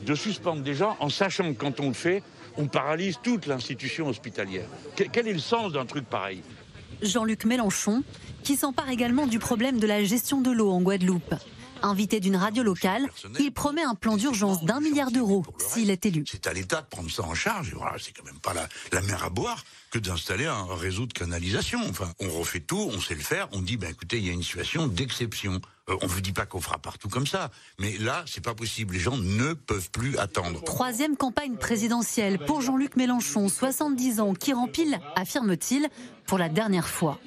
de 0.04 0.16
suspendre 0.16 0.62
des 0.62 0.76
gens 0.76 0.98
en 1.00 1.10
sachant 1.10 1.54
que 1.54 1.58
quand 1.58 1.80
on 1.80 1.88
le 1.88 1.94
fait, 1.94 2.24
on 2.58 2.68
paralyse 2.68 3.20
toute 3.24 3.48
l'institution 3.48 4.08
hospitalière. 4.08 4.68
Quel 4.96 5.28
est 5.28 5.34
le 5.34 5.40
sens 5.40 5.72
d'un 5.72 5.86
truc 5.86 6.06
pareil? 6.06 6.44
Jean-Luc 7.02 7.46
Mélenchon, 7.46 8.04
qui 8.44 8.56
s'empare 8.56 8.90
également 8.90 9.28
du 9.28 9.40
problème 9.40 9.80
de 9.80 9.88
la 9.88 10.04
gestion 10.04 10.42
de 10.42 10.52
l'eau 10.52 10.72
en 10.72 10.82
Guadeloupe. 10.82 11.36
Invité 11.82 12.22
d'une 12.22 12.38
radio 12.38 12.64
locale, 12.64 13.10
il 13.40 13.52
promet 13.52 13.84
un 13.84 13.96
plan 13.96 14.16
d'urgence 14.16 14.64
d'un 14.64 14.80
milliard 14.80 15.12
d'euros 15.12 15.44
s'il 15.58 15.90
est 15.90 16.06
élu. 16.06 16.24
C'est 16.26 16.48
à 16.48 16.54
l'État 16.54 16.82
de 16.82 16.88
prendre 16.88 17.12
ça 17.12 17.24
en 17.24 17.34
charge. 17.34 17.74
Voilà, 17.76 17.98
c'est 18.00 18.14
quand 18.14 18.24
même 18.24 18.40
pas 18.40 18.54
la, 18.54 18.70
la 18.94 19.02
mer 19.02 19.22
à 19.26 19.30
boire 19.30 19.66
que 19.92 20.00
d'installer 20.00 20.46
un 20.46 20.66
réseau 20.76 21.08
de 21.08 21.12
canalisation. 21.12 21.82
Enfin, 21.90 22.14
on 22.22 22.30
refait 22.30 22.62
tout, 22.62 22.90
on 22.94 23.02
sait 23.02 23.16
le 23.16 23.22
faire. 23.22 23.50
On 23.52 23.60
dit, 23.60 23.76
ben 23.76 23.92
écoutez, 23.92 24.18
il 24.18 24.26
y 24.26 24.30
a 24.30 24.34
une 24.34 24.44
situation 24.44 24.88
d'exception. 24.88 25.60
Euh, 25.90 25.98
on 26.02 26.06
ne 26.06 26.12
vous 26.12 26.22
dit 26.22 26.32
pas 26.32 26.46
qu'on 26.46 26.62
fera 26.62 26.80
partout 26.80 27.10
comme 27.10 27.28
ça, 27.28 27.52
mais 27.78 27.98
là, 27.98 28.24
c'est 28.26 28.44
pas 28.44 28.54
possible. 28.54 28.94
Les 28.94 29.02
gens 29.02 29.18
ne 29.18 29.54
peuvent 29.54 29.92
plus 29.92 30.18
attendre. 30.18 30.64
Troisième 30.64 31.18
campagne 31.18 31.58
présidentielle 31.58 32.40
pour 32.40 32.62
Jean-Luc 32.62 32.96
Mélenchon, 32.96 33.50
70 33.50 34.22
ans, 34.22 34.34
qui 34.34 34.54
rempile, 34.54 35.00
affirme-t-il, 35.18 35.90
pour 36.26 36.38
la 36.38 36.48
dernière 36.48 36.88
fois. 36.88 37.20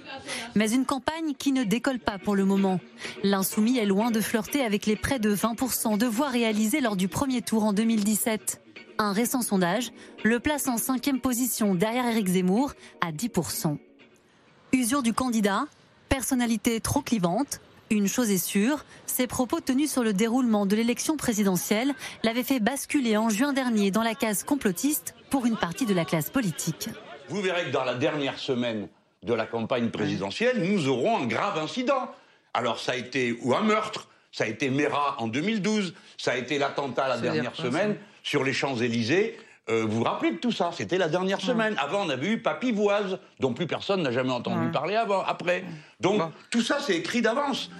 Mais 0.54 0.72
une 0.72 0.86
campagne 0.86 1.34
qui 1.34 1.52
ne 1.52 1.64
décolle 1.64 1.98
pas 1.98 2.18
pour 2.18 2.34
le 2.34 2.46
moment. 2.46 2.80
L'insoumis 3.22 3.76
est 3.76 3.84
loin 3.84 4.10
de 4.10 4.22
flirter 4.22 4.62
avec 4.62 4.86
les 4.86 4.96
près 4.96 5.18
de 5.18 5.34
20% 5.34 5.98
de 5.98 6.06
voix 6.06 6.30
réalisées 6.30 6.80
lors 6.80 6.96
du 6.96 7.08
premier 7.08 7.42
tour 7.42 7.64
en 7.64 7.74
2017. 7.74 8.62
Un 8.98 9.12
récent 9.12 9.42
sondage 9.42 9.92
le 10.24 10.40
place 10.40 10.66
en 10.68 10.78
cinquième 10.78 11.20
position 11.20 11.74
derrière 11.74 12.06
Éric 12.06 12.28
Zemmour 12.28 12.72
à 13.02 13.12
10%. 13.12 13.76
Usure 14.72 15.02
du 15.02 15.12
candidat, 15.12 15.66
personnalité 16.08 16.80
trop 16.80 17.02
clivante, 17.02 17.60
une 17.90 18.08
chose 18.08 18.30
est 18.30 18.44
sûre, 18.44 18.84
ses 19.06 19.26
propos 19.26 19.60
tenus 19.60 19.92
sur 19.92 20.02
le 20.02 20.12
déroulement 20.12 20.66
de 20.66 20.74
l'élection 20.74 21.16
présidentielle 21.16 21.92
l'avaient 22.22 22.42
fait 22.42 22.60
basculer 22.60 23.16
en 23.16 23.28
juin 23.28 23.52
dernier 23.52 23.90
dans 23.90 24.02
la 24.02 24.14
case 24.14 24.42
complotiste 24.42 25.14
pour 25.30 25.46
une 25.46 25.56
partie 25.56 25.86
de 25.86 25.94
la 25.94 26.04
classe 26.04 26.30
politique. 26.30 26.88
Vous 27.28 27.40
verrez 27.40 27.66
que 27.66 27.70
dans 27.70 27.84
la 27.84 27.94
dernière 27.94 28.38
semaine 28.38 28.88
de 29.22 29.34
la 29.34 29.46
campagne 29.46 29.90
présidentielle, 29.90 30.62
nous 30.62 30.88
aurons 30.88 31.18
un 31.18 31.26
grave 31.26 31.58
incident. 31.58 32.10
Alors 32.54 32.80
ça 32.80 32.92
a 32.92 32.96
été 32.96 33.38
ou 33.42 33.54
un 33.54 33.62
meurtre, 33.62 34.08
ça 34.32 34.44
a 34.44 34.46
été 34.46 34.70
Mera 34.70 35.16
en 35.18 35.28
2012, 35.28 35.94
ça 36.16 36.32
a 36.32 36.36
été 36.36 36.58
l'attentat 36.58 37.08
la 37.08 37.18
dernière 37.18 37.54
semaine 37.54 37.96
sur 38.22 38.44
les 38.44 38.52
Champs-Élysées. 38.52 39.38
Euh, 39.68 39.84
vous 39.84 39.98
vous 39.98 40.04
rappelez 40.04 40.32
de 40.32 40.36
tout 40.36 40.52
ça? 40.52 40.70
C'était 40.72 40.98
la 40.98 41.08
dernière 41.08 41.40
semaine. 41.40 41.74
Avant, 41.78 42.06
on 42.06 42.08
avait 42.08 42.28
eu 42.28 42.38
Papivoise, 42.38 43.18
dont 43.40 43.52
plus 43.52 43.66
personne 43.66 44.02
n'a 44.02 44.12
jamais 44.12 44.30
entendu 44.30 44.70
parler 44.70 44.94
avant, 44.94 45.22
après. 45.22 45.64
Donc, 46.00 46.22
tout 46.50 46.62
ça, 46.62 46.78
c'est 46.80 46.96
écrit 46.96 47.20
d'avance. 47.20 47.70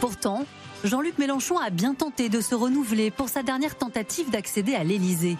Pourtant, 0.00 0.44
Jean-Luc 0.82 1.18
Mélenchon 1.18 1.56
a 1.58 1.70
bien 1.70 1.94
tenté 1.94 2.28
de 2.28 2.40
se 2.40 2.54
renouveler 2.54 3.10
pour 3.10 3.28
sa 3.28 3.42
dernière 3.42 3.76
tentative 3.76 4.30
d'accéder 4.30 4.74
à 4.74 4.82
l'Élysée. 4.82 5.38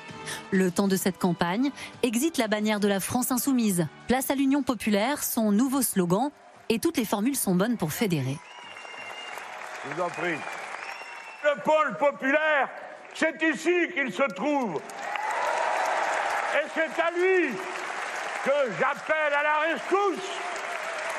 Le 0.52 0.70
temps 0.70 0.88
de 0.88 0.96
cette 0.96 1.18
campagne, 1.18 1.70
exit 2.02 2.38
la 2.38 2.46
bannière 2.46 2.78
de 2.78 2.88
la 2.88 3.00
France 3.00 3.32
insoumise, 3.32 3.86
place 4.06 4.30
à 4.30 4.36
l'Union 4.36 4.62
populaire, 4.62 5.22
son 5.24 5.50
nouveau 5.50 5.82
slogan, 5.82 6.30
et 6.68 6.78
toutes 6.78 6.96
les 6.96 7.04
formules 7.04 7.36
sont 7.36 7.56
bonnes 7.56 7.76
pour 7.76 7.92
fédérer. 7.92 8.38
Je 9.84 9.94
vous 9.94 10.02
en 10.02 10.08
prie. 10.08 10.38
Le 11.44 11.62
pôle 11.62 11.98
populaire 11.98 12.70
c'est 13.14 13.42
ici 13.42 13.88
qu'il 13.94 14.12
se 14.12 14.22
trouve. 14.34 14.80
Et 16.54 16.66
c'est 16.74 17.02
à 17.02 17.10
lui 17.10 17.54
que 18.44 18.72
j'appelle 18.78 19.32
à 19.32 19.42
la 19.42 19.58
rescousse 19.72 20.28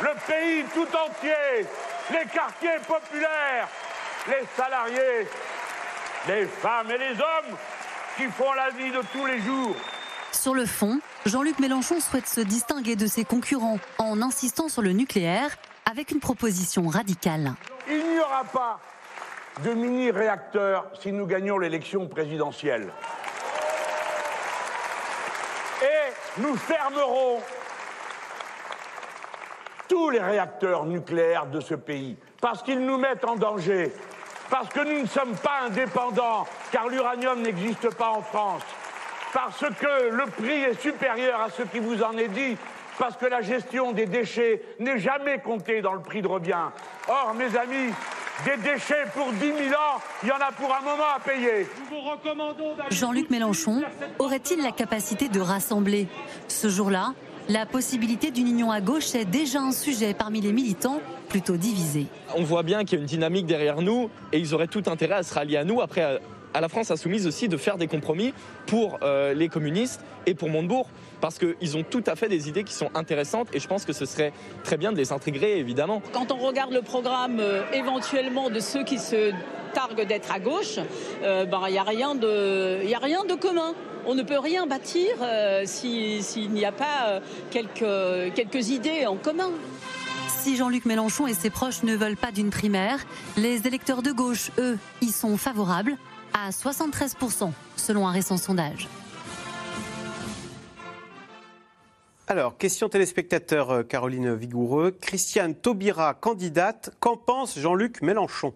le 0.01 0.09
pays 0.27 0.63
tout 0.73 0.87
entier, 0.95 1.65
les 2.11 2.25
quartiers 2.29 2.79
populaires, 2.87 3.67
les 4.27 4.45
salariés, 4.55 5.27
les 6.27 6.45
femmes 6.45 6.91
et 6.91 6.97
les 6.97 7.13
hommes 7.13 7.57
qui 8.17 8.25
font 8.25 8.53
la 8.53 8.69
vie 8.71 8.91
de 8.91 9.01
tous 9.11 9.25
les 9.25 9.39
jours. 9.41 9.75
Sur 10.31 10.53
le 10.53 10.65
fond, 10.65 10.99
Jean-Luc 11.25 11.59
Mélenchon 11.59 11.99
souhaite 12.01 12.27
se 12.27 12.41
distinguer 12.41 12.95
de 12.95 13.07
ses 13.07 13.23
concurrents 13.23 13.79
en 13.97 14.21
insistant 14.21 14.67
sur 14.67 14.81
le 14.81 14.91
nucléaire 14.91 15.49
avec 15.89 16.11
une 16.11 16.19
proposition 16.19 16.87
radicale. 16.87 17.53
Il 17.87 17.97
n'y 17.97 18.19
aura 18.19 18.43
pas 18.43 18.79
de 19.63 19.73
mini-réacteurs 19.73 20.85
si 20.99 21.11
nous 21.11 21.25
gagnons 21.25 21.57
l'élection 21.57 22.07
présidentielle. 22.07 22.89
Et 25.81 26.41
nous 26.41 26.55
fermerons 26.55 27.39
tous 29.87 30.09
les 30.09 30.19
réacteurs 30.19 30.85
nucléaires 30.85 31.45
de 31.45 31.59
ce 31.59 31.75
pays, 31.75 32.17
parce 32.41 32.63
qu'ils 32.63 32.83
nous 32.83 32.97
mettent 32.97 33.25
en 33.25 33.35
danger, 33.35 33.93
parce 34.49 34.69
que 34.69 34.81
nous 34.81 35.01
ne 35.01 35.07
sommes 35.07 35.35
pas 35.35 35.61
indépendants, 35.67 36.45
car 36.71 36.87
l'uranium 36.87 37.41
n'existe 37.41 37.93
pas 37.95 38.09
en 38.09 38.21
France, 38.21 38.63
parce 39.33 39.65
que 39.79 40.09
le 40.09 40.25
prix 40.31 40.63
est 40.63 40.81
supérieur 40.81 41.41
à 41.41 41.49
ce 41.49 41.63
qui 41.63 41.79
vous 41.79 42.01
en 42.03 42.17
est 42.17 42.27
dit, 42.29 42.57
parce 42.97 43.17
que 43.17 43.25
la 43.25 43.41
gestion 43.41 43.91
des 43.91 44.05
déchets 44.05 44.61
n'est 44.79 44.99
jamais 44.99 45.39
comptée 45.39 45.81
dans 45.81 45.93
le 45.93 46.01
prix 46.01 46.21
de 46.21 46.27
revient. 46.27 46.69
Or, 47.07 47.33
mes 47.33 47.55
amis, 47.57 47.93
des 48.45 48.57
déchets 48.57 49.05
pour 49.13 49.31
10 49.31 49.39
000 49.39 49.57
ans, 49.73 49.99
il 50.23 50.29
y 50.29 50.31
en 50.31 50.35
a 50.35 50.51
pour 50.51 50.73
un 50.73 50.81
moment 50.81 51.03
à 51.15 51.19
payer. 51.19 51.67
Jean-Luc 52.89 53.29
Mélenchon 53.29 53.81
aurait-il 54.19 54.61
la 54.61 54.71
capacité 54.71 55.29
de 55.29 55.39
rassembler 55.39 56.07
Ce 56.47 56.67
jour-là, 56.69 57.13
La 57.47 57.67
possibilité 57.67 58.31
d'une 58.31 58.47
union 58.47 58.71
à 58.71 58.81
gauche 58.81 59.13
est 59.13 59.25
déjà 59.25 59.61
un 59.61 59.71
sujet 59.71 60.15
parmi 60.15 60.41
les 60.41 60.51
militants 60.51 60.99
plutôt 61.29 61.57
divisés. 61.57 62.07
On 62.35 62.41
voit 62.43 62.63
bien 62.63 62.83
qu'il 62.83 62.93
y 62.93 62.95
a 62.97 63.01
une 63.01 63.07
dynamique 63.07 63.45
derrière 63.45 63.81
nous 63.81 64.09
et 64.33 64.39
ils 64.39 64.55
auraient 64.55 64.67
tout 64.67 64.81
intérêt 64.87 65.15
à 65.15 65.23
se 65.23 65.31
rallier 65.31 65.57
à 65.57 65.63
nous. 65.63 65.79
Après, 65.79 66.19
à 66.55 66.61
la 66.61 66.69
France 66.69 66.89
insoumise 66.89 67.27
aussi 67.27 67.49
de 67.49 67.57
faire 67.57 67.77
des 67.77 67.87
compromis 67.87 68.33
pour 68.65 68.97
euh, 69.03 69.33
les 69.33 69.49
communistes 69.49 69.99
et 70.25 70.33
pour 70.33 70.49
Montebourg, 70.49 70.87
parce 71.19 71.37
qu'ils 71.37 71.75
ont 71.75 71.83
tout 71.83 72.03
à 72.07 72.15
fait 72.15 72.29
des 72.29 72.47
idées 72.47 72.63
qui 72.63 72.73
sont 72.73 72.89
intéressantes 72.95 73.49
et 73.53 73.59
je 73.59 73.67
pense 73.67 73.83
que 73.83 73.91
ce 73.91 74.05
serait 74.05 74.31
très 74.63 74.77
bien 74.77 74.93
de 74.93 74.97
les 74.97 75.11
intégrer, 75.11 75.59
évidemment. 75.59 76.01
Quand 76.13 76.31
on 76.31 76.37
regarde 76.37 76.71
le 76.71 76.81
programme 76.81 77.39
euh, 77.41 77.61
éventuellement 77.73 78.49
de 78.49 78.61
ceux 78.61 78.85
qui 78.85 78.99
se 78.99 79.33
targuent 79.73 80.07
d'être 80.07 80.31
à 80.33 80.39
gauche, 80.39 80.79
euh, 81.23 81.43
ben, 81.43 81.59
il 81.67 81.73
n'y 81.73 81.77
a, 81.77 81.83
rien 81.83 82.15
de, 82.15 82.79
a 82.93 82.99
rien 82.99 83.25
de 83.25 83.35
commun. 83.35 83.73
On 84.07 84.15
ne 84.15 84.23
peut 84.23 84.39
rien 84.39 84.65
bâtir 84.65 85.07
s'il 85.65 86.51
n'y 86.51 86.63
a 86.63 86.71
pas 86.71 87.19
quelques, 87.49 88.33
quelques 88.35 88.69
idées 88.69 89.07
en 89.07 89.15
commun. 89.15 89.49
Si 90.27 90.55
Jean-Luc 90.55 90.85
Mélenchon 90.85 91.25
et 91.25 91.33
ses 91.33 91.49
proches 91.49 91.81
ne 91.81 91.95
veulent 91.95 92.15
pas 92.15 92.31
d'une 92.31 92.51
primaire, 92.51 92.99
les 93.35 93.65
électeurs 93.65 94.03
de 94.03 94.11
gauche, 94.11 94.51
eux, 94.59 94.77
y 95.01 95.09
sont 95.09 95.37
favorables 95.37 95.97
à 96.35 96.49
73%, 96.49 97.51
selon 97.77 98.07
un 98.07 98.11
récent 98.11 98.35
sondage. 98.35 98.89
Alors, 102.27 102.57
question 102.57 102.89
téléspectateur 102.89 103.71
euh, 103.71 103.83
Caroline 103.83 104.33
Vigoureux. 104.33 104.91
Christiane 104.91 105.55
Taubira, 105.55 106.13
candidate. 106.13 106.89
Qu'en 106.99 107.15
pense 107.15 107.57
Jean-Luc 107.57 108.01
Mélenchon? 108.01 108.53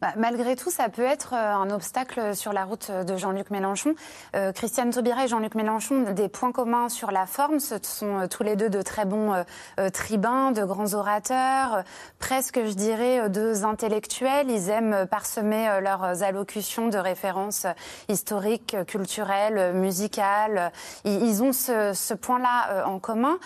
Bah, 0.00 0.14
malgré 0.16 0.56
tout, 0.56 0.70
ça 0.70 0.88
peut 0.88 1.02
être 1.02 1.34
euh, 1.34 1.54
un 1.54 1.68
obstacle 1.68 2.34
sur 2.34 2.54
la 2.54 2.64
route 2.64 2.90
de 2.90 3.16
Jean-Luc 3.18 3.50
Mélenchon. 3.50 3.94
Euh, 4.34 4.50
Christiane 4.50 4.90
Taubira 4.90 5.26
et 5.26 5.28
Jean-Luc 5.28 5.54
Mélenchon, 5.54 6.12
des 6.12 6.28
points 6.30 6.52
communs 6.52 6.88
sur 6.88 7.10
la 7.10 7.26
forme, 7.26 7.60
ce 7.60 7.74
sont 7.82 8.20
euh, 8.20 8.26
tous 8.26 8.42
les 8.42 8.56
deux 8.56 8.70
de 8.70 8.80
très 8.80 9.04
bons 9.04 9.44
tribuns, 9.92 10.52
de 10.52 10.64
grands 10.64 10.94
orateurs, 10.94 11.84
presque, 12.18 12.60
je 12.64 12.72
dirais, 12.72 13.28
deux 13.28 13.64
intellectuels. 13.64 14.50
Ils 14.50 14.70
aiment 14.70 15.06
parsemer 15.06 15.80
leurs 15.82 16.22
allocutions 16.22 16.88
de 16.88 16.98
références 16.98 17.66
historiques, 18.08 18.76
culturelles, 18.86 19.74
musicales. 19.74 20.72
Ils, 21.04 21.42
ont 21.42 21.52
ce, 21.52 21.92
ce 21.94 22.14
point-là 22.14 22.84
en 22.86 22.98
commun. 22.98 23.38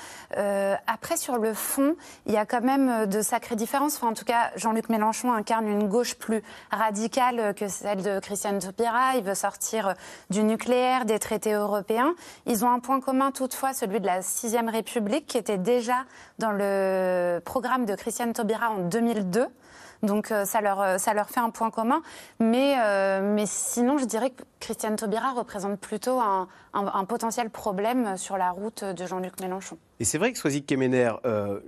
après, 0.87 1.17
sur 1.17 1.39
le 1.39 1.55
fond, 1.55 1.97
il 2.27 2.33
y 2.33 2.37
a 2.37 2.47
quand 2.47 2.63
même 2.63 3.07
de 3.07 3.23
sacrées 3.23 3.57
différences. 3.57 3.97
Enfin, 3.97 4.09
en 4.09 4.15
tout 4.15 4.25
cas, 4.25 4.51
Jean-Luc 4.57 4.89
Mélenchon 4.89 5.33
incarne 5.33 5.69
une 5.69 5.89
gauche 5.89 6.15
plus 6.15 6.44
radicale 6.71 7.55
que 7.55 7.69
celle 7.69 8.03
de 8.03 8.21
Christiane 8.21 8.59
Taubira. 8.59 9.17
Il 9.17 9.25
veut 9.25 9.35
sortir 9.35 9.95
du 10.31 10.43
nucléaire, 10.43 11.05
des 11.05 11.19
traités 11.19 11.53
européens. 11.53 12.15
Ils 12.47 12.65
ont 12.65 12.71
un 12.71 12.81
point 12.81 13.01
commun 13.01 13.31
toutefois, 13.31 13.73
celui 13.73 14.01
de 14.01 14.07
la 14.07 14.23
Sixième 14.23 14.69
République, 14.69 15.27
qui 15.27 15.39
était 15.39 15.59
déjà 15.59 16.05
dans 16.39 16.53
le 16.53 17.41
programme 17.45 17.85
de 17.87 17.95
Christiane 17.95 18.33
Taubira 18.33 18.71
en 18.71 18.89
2002. 18.89 19.49
Donc 20.05 20.31
euh, 20.31 20.45
ça 20.45 20.61
leur, 20.61 20.81
euh, 20.81 20.99
ça 20.99 21.15
leur 21.15 21.31
fait 21.31 21.41
un 21.41 21.51
point 21.51 21.71
commun. 21.71 22.03
Mais, 22.39 22.77
euh, 22.79 23.35
mais 23.35 23.45
sinon, 23.47 23.99
je 23.99 24.05
dirais 24.05 24.31
que 24.31 24.43
Christiane 24.61 24.97
Taubira 24.97 25.33
représente 25.33 25.81
plutôt 25.81 26.21
un, 26.21 26.49
potentiel 27.09 27.51
problème 27.51 28.17
sur 28.17 28.37
la 28.37 28.51
route 28.51 28.85
de 28.85 29.07
Jean-Luc 29.07 29.41
Mélenchon. 29.41 29.79
Et 30.01 30.05
c'est 30.05 30.19
vrai 30.19 30.33
que 30.33 30.39
Soisy 30.39 30.65
Kemener, 30.65 31.13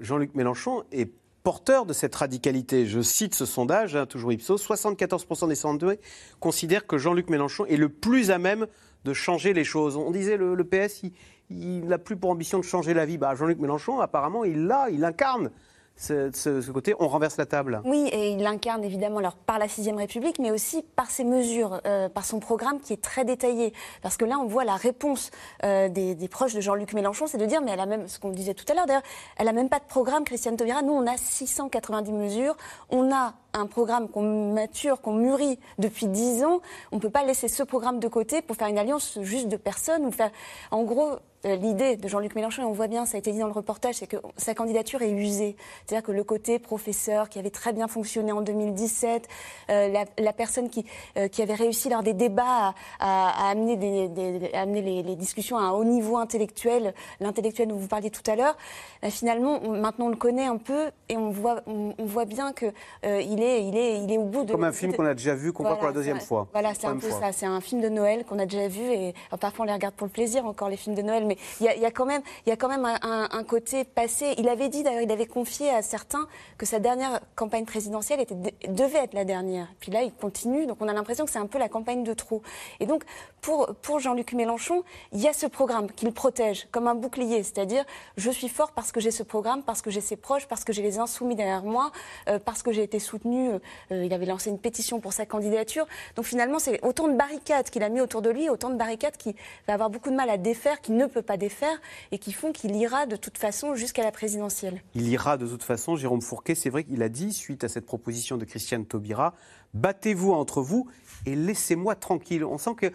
Jean-Luc 0.00 0.34
Mélenchon 0.34 0.82
est 0.92 1.10
porteur 1.46 1.86
de 1.86 1.92
cette 1.92 2.16
radicalité. 2.16 2.86
Je 2.86 3.00
cite 3.00 3.36
ce 3.36 3.46
sondage, 3.46 3.94
hein, 3.94 4.04
toujours 4.04 4.32
Ipsos, 4.32 4.56
74% 4.56 5.46
des 5.46 5.54
sondés 5.54 6.00
considèrent 6.40 6.88
que 6.88 6.98
Jean-Luc 6.98 7.30
Mélenchon 7.30 7.64
est 7.66 7.76
le 7.76 7.88
plus 7.88 8.32
à 8.32 8.38
même 8.38 8.66
de 9.04 9.12
changer 9.12 9.52
les 9.52 9.62
choses. 9.62 9.96
On 9.96 10.10
disait 10.10 10.36
le, 10.38 10.56
le 10.56 10.64
PS, 10.64 11.02
il 11.50 11.86
n'a 11.86 11.98
plus 11.98 12.16
pour 12.16 12.30
ambition 12.30 12.58
de 12.58 12.64
changer 12.64 12.94
la 12.94 13.06
vie. 13.06 13.16
Bah, 13.16 13.36
Jean-Luc 13.36 13.60
Mélenchon, 13.60 14.00
apparemment, 14.00 14.42
il 14.42 14.66
l'a, 14.66 14.90
il 14.90 15.04
incarne 15.04 15.52
ce, 15.96 16.70
côté, 16.70 16.94
on 17.00 17.08
renverse 17.08 17.36
la 17.38 17.46
table. 17.46 17.80
Oui, 17.84 18.08
et 18.12 18.30
il 18.30 18.42
l'incarne 18.42 18.84
évidemment 18.84 19.18
alors, 19.18 19.34
par 19.34 19.58
la 19.58 19.66
Sixième 19.66 19.96
République, 19.96 20.38
mais 20.38 20.50
aussi 20.50 20.82
par 20.82 21.10
ses 21.10 21.24
mesures, 21.24 21.80
euh, 21.86 22.08
par 22.08 22.24
son 22.24 22.38
programme 22.38 22.80
qui 22.80 22.92
est 22.92 23.02
très 23.02 23.24
détaillé. 23.24 23.72
Parce 24.02 24.16
que 24.16 24.24
là, 24.24 24.38
on 24.38 24.46
voit 24.46 24.64
la 24.64 24.76
réponse 24.76 25.30
euh, 25.64 25.88
des, 25.88 26.28
proches 26.28 26.54
de 26.54 26.60
Jean-Luc 26.60 26.92
Mélenchon, 26.92 27.26
c'est 27.26 27.38
de 27.38 27.46
dire, 27.46 27.62
mais 27.62 27.70
elle 27.70 27.80
a 27.80 27.86
même, 27.86 28.08
ce 28.08 28.18
qu'on 28.18 28.30
disait 28.30 28.54
tout 28.54 28.64
à 28.68 28.74
l'heure, 28.74 28.86
d'ailleurs, 28.86 29.02
elle 29.38 29.46
n'a 29.46 29.52
même 29.52 29.70
pas 29.70 29.78
de 29.78 29.84
programme, 29.84 30.24
Christiane 30.24 30.56
Taubira. 30.56 30.82
Nous, 30.82 30.92
on 30.92 31.06
a 31.06 31.16
690 31.16 32.12
mesures, 32.12 32.56
on 32.90 33.10
a 33.12 33.34
un 33.54 33.66
programme 33.66 34.08
qu'on 34.10 34.52
mature, 34.52 35.00
qu'on 35.00 35.14
mûrit 35.14 35.58
depuis 35.78 36.06
10 36.06 36.44
ans. 36.44 36.60
On 36.92 36.96
ne 36.96 37.00
peut 37.00 37.10
pas 37.10 37.24
laisser 37.24 37.48
ce 37.48 37.62
programme 37.62 38.00
de 38.00 38.08
côté 38.08 38.42
pour 38.42 38.56
faire 38.56 38.68
une 38.68 38.78
alliance 38.78 39.18
juste 39.22 39.48
de 39.48 39.56
personnes 39.56 40.04
ou 40.04 40.12
faire, 40.12 40.30
en 40.70 40.82
gros, 40.82 41.16
l'idée 41.54 41.96
de 41.96 42.08
Jean-Luc 42.08 42.34
Mélenchon, 42.34 42.62
et 42.62 42.64
on 42.64 42.72
voit 42.72 42.88
bien, 42.88 43.06
ça 43.06 43.16
a 43.16 43.18
été 43.18 43.32
dit 43.32 43.38
dans 43.38 43.46
le 43.46 43.52
reportage, 43.52 43.96
c'est 43.96 44.06
que 44.06 44.16
sa 44.36 44.54
candidature 44.54 45.02
est 45.02 45.10
usée. 45.10 45.56
C'est-à-dire 45.84 46.04
que 46.04 46.12
le 46.12 46.24
côté 46.24 46.58
professeur 46.58 47.28
qui 47.28 47.38
avait 47.38 47.50
très 47.50 47.72
bien 47.72 47.88
fonctionné 47.88 48.32
en 48.32 48.42
2017, 48.42 49.28
euh, 49.70 50.04
la, 50.18 50.32
personne 50.32 50.68
qui, 50.68 50.84
euh, 51.16 51.28
qui 51.28 51.42
avait 51.42 51.54
réussi 51.54 51.88
lors 51.88 52.02
des 52.02 52.14
débats 52.14 52.74
à, 52.98 53.50
amener, 53.50 53.76
des, 53.76 54.50
amener 54.52 55.02
les, 55.02 55.16
discussions 55.16 55.56
à 55.56 55.62
un 55.62 55.70
haut 55.70 55.84
niveau 55.84 56.16
intellectuel, 56.18 56.94
l'intellectuel 57.20 57.68
dont 57.68 57.76
vous 57.76 57.88
parliez 57.88 58.10
tout 58.10 58.28
à 58.30 58.36
l'heure, 58.36 58.56
finalement, 59.04 59.60
maintenant 59.60 60.06
on 60.06 60.10
le 60.10 60.16
connaît 60.16 60.46
un 60.46 60.58
peu 60.58 60.90
et 61.08 61.16
on 61.16 61.30
voit, 61.30 61.62
on, 61.66 61.94
voit 62.04 62.24
bien 62.24 62.52
qu'il 62.52 62.72
il, 63.04 63.42
est, 63.42 63.66
il, 63.66 63.76
est, 63.76 64.02
il 64.02 64.12
est 64.12 64.18
au 64.18 64.24
bout 64.24 64.44
de... 64.44 64.52
Comme 64.52 64.64
un 64.64 64.72
film 64.72 64.94
qu'on 64.94 65.06
a 65.06 65.14
déjà 65.14 65.34
vu, 65.34 65.52
qu'on 65.52 65.62
voit 65.62 65.76
pour 65.76 65.86
la 65.86 65.92
deuxième 65.92 66.20
fois. 66.20 66.48
Voilà, 66.52 66.74
c'est 66.74 66.86
un 66.86 66.96
peu 66.96 67.10
ça. 67.10 67.32
C'est 67.32 67.46
un 67.46 67.60
film 67.60 67.80
de 67.80 67.88
Noël 67.88 68.24
qu'on 68.24 68.38
a 68.38 68.46
déjà 68.46 68.68
vu 68.68 68.82
et 68.82 69.14
parfois 69.40 69.64
on 69.64 69.66
les 69.66 69.72
regarde 69.72 69.94
pour 69.94 70.06
le 70.06 70.12
plaisir 70.12 70.46
encore, 70.46 70.68
les 70.68 70.76
films 70.76 70.96
de 70.96 71.02
Noël, 71.02 71.24
mais 71.26 71.35
il 71.60 71.66
y, 71.66 71.84
a, 71.84 71.90
quand 71.90 72.06
même, 72.06 72.22
y 72.46 72.50
a 72.50 72.56
quand 72.56 72.68
même 72.68 72.84
un, 72.84 73.44
côté 73.44 73.84
passé. 73.84 74.34
Il 74.38 74.48
avait 74.48 74.68
dit, 74.68 74.82
d'ailleurs, 74.82 75.02
il 75.02 75.10
avait 75.10 75.26
confié 75.26 75.70
à 75.70 75.82
certains 75.82 76.26
que 76.58 76.66
sa 76.66 76.78
dernière 76.78 77.20
campagne 77.34 77.64
présidentielle 77.64 78.20
était, 78.20 78.34
devait 78.68 78.98
être 78.98 79.14
la 79.14 79.24
dernière. 79.24 79.68
Puis 79.80 79.92
là, 79.92 80.02
il 80.02 80.12
continue, 80.12 80.66
donc 80.66 80.78
on 80.80 80.88
a 80.88 80.92
l'impression 80.92 81.24
que 81.24 81.30
c'est 81.30 81.38
un 81.38 81.46
peu 81.46 81.58
la 81.58 81.68
campagne 81.68 82.02
de 82.02 82.14
trop. 82.14 82.42
Et 82.80 82.86
donc, 82.86 83.04
pour, 83.40 83.74
pour 83.82 84.00
Jean-Luc 84.00 84.32
Mélenchon, 84.32 84.82
il 85.12 85.20
y 85.20 85.28
a 85.28 85.32
ce 85.32 85.46
programme 85.46 85.90
qu'il 85.90 86.12
protège 86.12 86.66
comme 86.70 86.88
un 86.88 86.94
bouclier, 86.94 87.42
c'est-à-dire, 87.42 87.84
je 88.16 88.30
suis 88.30 88.48
fort 88.48 88.72
parce 88.72 88.92
que 88.92 89.00
j'ai 89.00 89.10
ce 89.10 89.22
programme, 89.22 89.62
parce 89.62 89.82
que 89.82 89.90
j'ai 89.90 90.00
ses 90.00 90.16
proches, 90.16 90.46
parce 90.46 90.64
que 90.64 90.72
j'ai 90.72 90.82
les 90.82 90.98
insoumis 90.98 91.36
derrière 91.36 91.62
moi, 91.62 91.92
euh, 92.28 92.38
parce 92.38 92.62
que 92.62 92.72
j'ai 92.72 92.82
été 92.82 92.98
soutenu. 92.98 93.50
Euh, 93.92 94.04
il 94.04 94.12
avait 94.12 94.26
lancé 94.26 94.50
une 94.50 94.58
pétition 94.58 95.00
pour 95.00 95.12
sa 95.12 95.26
candidature. 95.26 95.86
Donc 96.14 96.24
finalement, 96.24 96.58
c'est 96.58 96.84
autant 96.84 97.08
de 97.08 97.14
barricades 97.14 97.70
qu'il 97.70 97.82
a 97.82 97.88
mis 97.88 98.00
autour 98.00 98.22
de 98.22 98.30
lui, 98.30 98.48
autant 98.48 98.70
de 98.70 98.76
barricades 98.76 99.16
qu'il 99.16 99.34
va 99.66 99.74
avoir 99.74 99.90
beaucoup 99.90 100.10
de 100.10 100.16
mal 100.16 100.30
à 100.30 100.38
défaire, 100.38 100.80
qu'il 100.80 100.96
ne 100.96 101.06
peut 101.16 101.22
pas 101.22 101.38
défaire 101.38 101.80
et 102.12 102.18
qui 102.18 102.30
font 102.30 102.52
qu'il 102.52 102.76
ira 102.76 103.06
de 103.06 103.16
toute 103.16 103.38
façon 103.38 103.74
jusqu'à 103.74 104.04
la 104.04 104.12
présidentielle. 104.12 104.82
Il 104.94 105.08
ira 105.08 105.38
de 105.38 105.46
toute 105.46 105.62
façon, 105.62 105.96
Jérôme 105.96 106.20
Fourquet, 106.20 106.54
c'est 106.54 106.68
vrai 106.68 106.84
qu'il 106.84 107.02
a 107.02 107.08
dit, 107.08 107.32
suite 107.32 107.64
à 107.64 107.68
cette 107.68 107.86
proposition 107.86 108.36
de 108.36 108.44
Christiane 108.44 108.84
Taubira, 108.84 109.32
battez-vous 109.72 110.32
entre 110.32 110.60
vous 110.60 110.88
et 111.24 111.34
laissez-moi 111.34 111.94
tranquille. 111.94 112.44
On 112.44 112.58
sent 112.58 112.74
que 112.76 112.92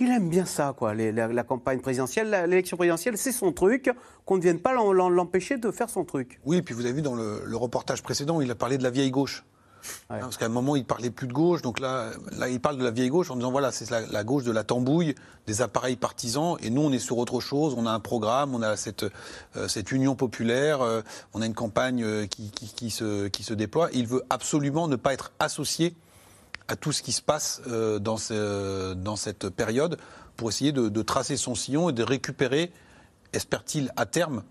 il 0.00 0.10
aime 0.10 0.30
bien 0.30 0.46
ça, 0.46 0.74
quoi, 0.76 0.94
la, 0.94 1.42
campagne 1.44 1.78
présidentielle, 1.78 2.30
l'élection 2.48 2.76
présidentielle, 2.76 3.16
c'est 3.18 3.32
son 3.32 3.52
truc, 3.52 3.90
qu'on 4.24 4.36
ne 4.36 4.42
vienne 4.42 4.58
pas 4.58 4.72
l'empêcher 4.72 5.58
de 5.58 5.70
faire 5.70 5.90
son 5.90 6.04
truc. 6.04 6.40
Oui, 6.46 6.56
et 6.56 6.62
puis 6.62 6.74
vous 6.74 6.86
avez 6.86 6.94
vu 6.94 7.02
dans 7.02 7.14
le 7.14 7.56
reportage 7.56 8.02
précédent, 8.02 8.40
il 8.40 8.50
a 8.50 8.54
parlé 8.54 8.78
de 8.78 8.82
la 8.82 8.90
vieille 8.90 9.10
gauche. 9.10 9.44
Parce 10.08 10.36
qu'à 10.36 10.46
un 10.46 10.50
moment, 10.50 10.76
il 10.76 10.84
parlait 10.84 11.10
plus 11.10 11.26
de 11.26 11.32
gauche, 11.32 11.62
donc 11.62 11.80
là, 11.80 12.10
il 12.48 12.60
parle 12.60 12.78
de 12.78 12.84
la 12.84 12.90
vieille 12.90 13.08
gauche 13.08 13.30
en 13.30 13.36
disant 13.36 13.50
voilà, 13.50 13.72
c'est 13.72 13.90
la, 13.90 14.24
gauche 14.24 14.44
de 14.44 14.52
la 14.52 14.64
tambouille, 14.64 15.14
des 15.46 15.62
appareils 15.62 15.96
partisans, 15.96 16.56
et 16.62 16.70
nous, 16.70 16.82
on 16.82 16.92
est 16.92 16.98
sur 16.98 17.18
autre 17.18 17.40
chose. 17.40 17.74
On 17.76 17.86
a 17.86 17.90
un 17.90 18.00
programme, 18.00 18.54
on 18.54 18.62
a 18.62 18.76
cette, 18.76 19.04
euh, 19.56 19.68
union 19.90 20.14
populaire, 20.14 20.82
euh, 20.82 21.02
on 21.34 21.42
a 21.42 21.46
une 21.46 21.54
campagne 21.54 22.02
euh, 22.02 22.26
qui, 22.26 22.50
qui, 22.50 22.90
se, 22.90 23.28
qui 23.28 23.42
se 23.42 23.54
déploie. 23.54 23.88
Il 23.92 24.06
veut 24.06 24.22
absolument 24.30 24.88
ne 24.88 24.96
pas 24.96 25.12
être 25.12 25.32
associé 25.38 25.94
à 26.68 26.76
tout 26.76 26.92
ce 26.92 27.02
qui 27.02 27.10
se 27.10 27.22
passe 27.22 27.60
dans, 27.66 28.16
ce, 28.16 28.94
dans 28.94 29.16
cette 29.16 29.48
période 29.48 29.98
pour 30.36 30.48
essayer 30.48 30.72
de, 30.72 31.02
tracer 31.02 31.36
son 31.36 31.54
sillon 31.54 31.90
et 31.90 31.92
de 31.92 32.02
récupérer, 32.02 32.72
espère-t-il, 33.32 33.92
à 33.96 34.06
terme, 34.06 34.42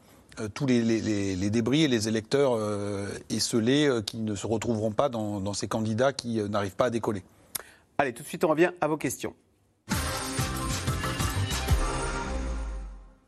tous 0.48 0.66
les, 0.66 1.50
débris 1.50 1.84
et 1.84 1.88
les 1.88 2.08
électeurs 2.08 2.54
euh, 2.56 3.08
esselés 3.30 3.88
euh, 3.88 4.02
qui 4.02 4.18
ne 4.18 4.36
se 4.36 4.48
retrouveront 4.48 4.92
pas 4.92 5.10
dans, 5.10 5.54
ces 5.54 5.68
candidats 5.68 6.14
qui 6.14 6.42
n'arrivent 6.50 6.76
pas 6.76 6.86
à 6.86 6.90
décoller. 6.90 7.24
Allez, 7.98 8.14
tout 8.14 8.24
de 8.24 8.28
suite, 8.28 8.44
on 8.44 8.50
revient 8.50 8.72
à 8.80 8.88
vos 8.88 8.98
questions. 8.98 9.34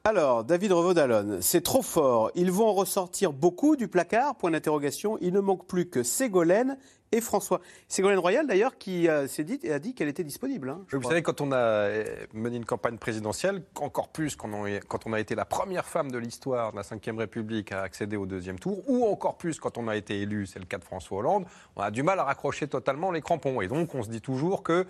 Alors, 0.03 0.43
David 0.43 0.71
Revaud-Dallon, 0.71 1.37
c'est 1.41 1.61
trop 1.61 1.83
fort. 1.83 2.31
Ils 2.33 2.51
vont 2.51 2.73
ressortir 2.73 3.33
beaucoup 3.33 3.75
du 3.75 3.87
placard? 3.87 4.35
Point 4.35 4.51
d'interrogation. 4.51 5.17
Il 5.21 5.33
ne 5.33 5.41
manque 5.41 5.67
plus 5.67 5.89
que 5.89 6.01
Ségolène 6.01 6.77
et 7.11 7.21
François. 7.21 7.61
Ségolène 7.87 8.19
Royal, 8.19 8.47
d'ailleurs, 8.47 8.77
qui 8.77 9.07
euh, 9.07 9.27
s'est 9.27 9.43
dit 9.43 9.59
et 9.63 9.73
a 9.73 9.79
dit 9.79 9.93
qu'elle 9.93 10.07
était 10.07 10.23
disponible. 10.23 10.69
hein, 10.69 10.81
Vous 10.91 10.99
crois. 10.99 11.11
savez, 11.11 11.21
quand 11.21 11.41
on 11.41 11.51
a 11.51 11.57
euh, 11.57 12.05
mené 12.33 12.57
une 12.57 12.65
campagne 12.65 12.97
présidentielle, 12.97 13.63
encore 13.75 14.09
plus 14.09 14.35
quand 14.35 14.49
on, 14.53 14.65
quand 14.87 15.05
on 15.05 15.13
a 15.13 15.19
été 15.19 15.35
la 15.35 15.45
première 15.45 15.85
femme 15.85 16.11
de 16.11 16.17
l'histoire 16.17 16.71
de 16.71 16.77
la 16.77 16.83
Ve 16.83 17.17
République 17.17 17.71
à 17.71 17.81
accéder 17.81 18.15
au 18.17 18.25
deuxième 18.25 18.59
tour, 18.59 18.83
ou 18.87 19.05
encore 19.05 19.37
plus 19.37 19.59
quand 19.59 19.77
on 19.77 19.87
a 19.87 19.95
été 19.95 20.21
élu, 20.21 20.45
c'est 20.45 20.59
le 20.59 20.65
cas 20.65 20.77
de 20.77 20.83
François 20.83 21.19
Hollande, 21.19 21.45
on 21.75 21.81
a 21.81 21.91
du 21.91 22.03
mal 22.03 22.19
à 22.19 22.23
raccrocher 22.23 22.67
totalement 22.67 23.11
les 23.11 23.21
crampons. 23.21 23.61
Et 23.61 23.67
donc, 23.67 23.93
on 23.95 24.03
se 24.03 24.09
dit 24.09 24.21
toujours 24.21 24.63
que, 24.63 24.85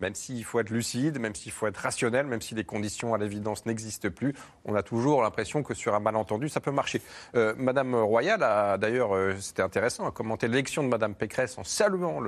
même 0.00 0.14
s'il 0.14 0.44
faut 0.44 0.60
être 0.60 0.70
lucide, 0.70 1.18
même 1.18 1.34
s'il 1.34 1.52
faut 1.52 1.66
être 1.66 1.76
rationnel, 1.78 2.26
même 2.26 2.40
si 2.40 2.54
les 2.54 2.64
conditions 2.64 3.14
à 3.14 3.18
l'évidence 3.18 3.66
n'existent 3.66 4.10
plus, 4.10 4.34
on 4.64 4.74
a 4.74 4.82
toujours 4.82 5.22
l'impression 5.22 5.62
que 5.62 5.74
sur 5.74 5.94
un 5.94 6.00
malentendu, 6.00 6.48
ça 6.48 6.60
peut 6.60 6.70
marcher. 6.70 7.02
Euh, 7.34 7.54
Madame 7.58 7.94
Royal 7.94 8.42
a 8.42 8.78
d'ailleurs, 8.78 9.14
euh, 9.14 9.34
c'était 9.38 9.62
intéressant, 9.62 10.06
a 10.06 10.10
commenté 10.10 10.48
l'élection 10.48 10.82
de 10.82 10.88
Madame 10.88 11.14
Pécresse 11.14 11.58
en 11.58 11.64
saluant 11.66 12.20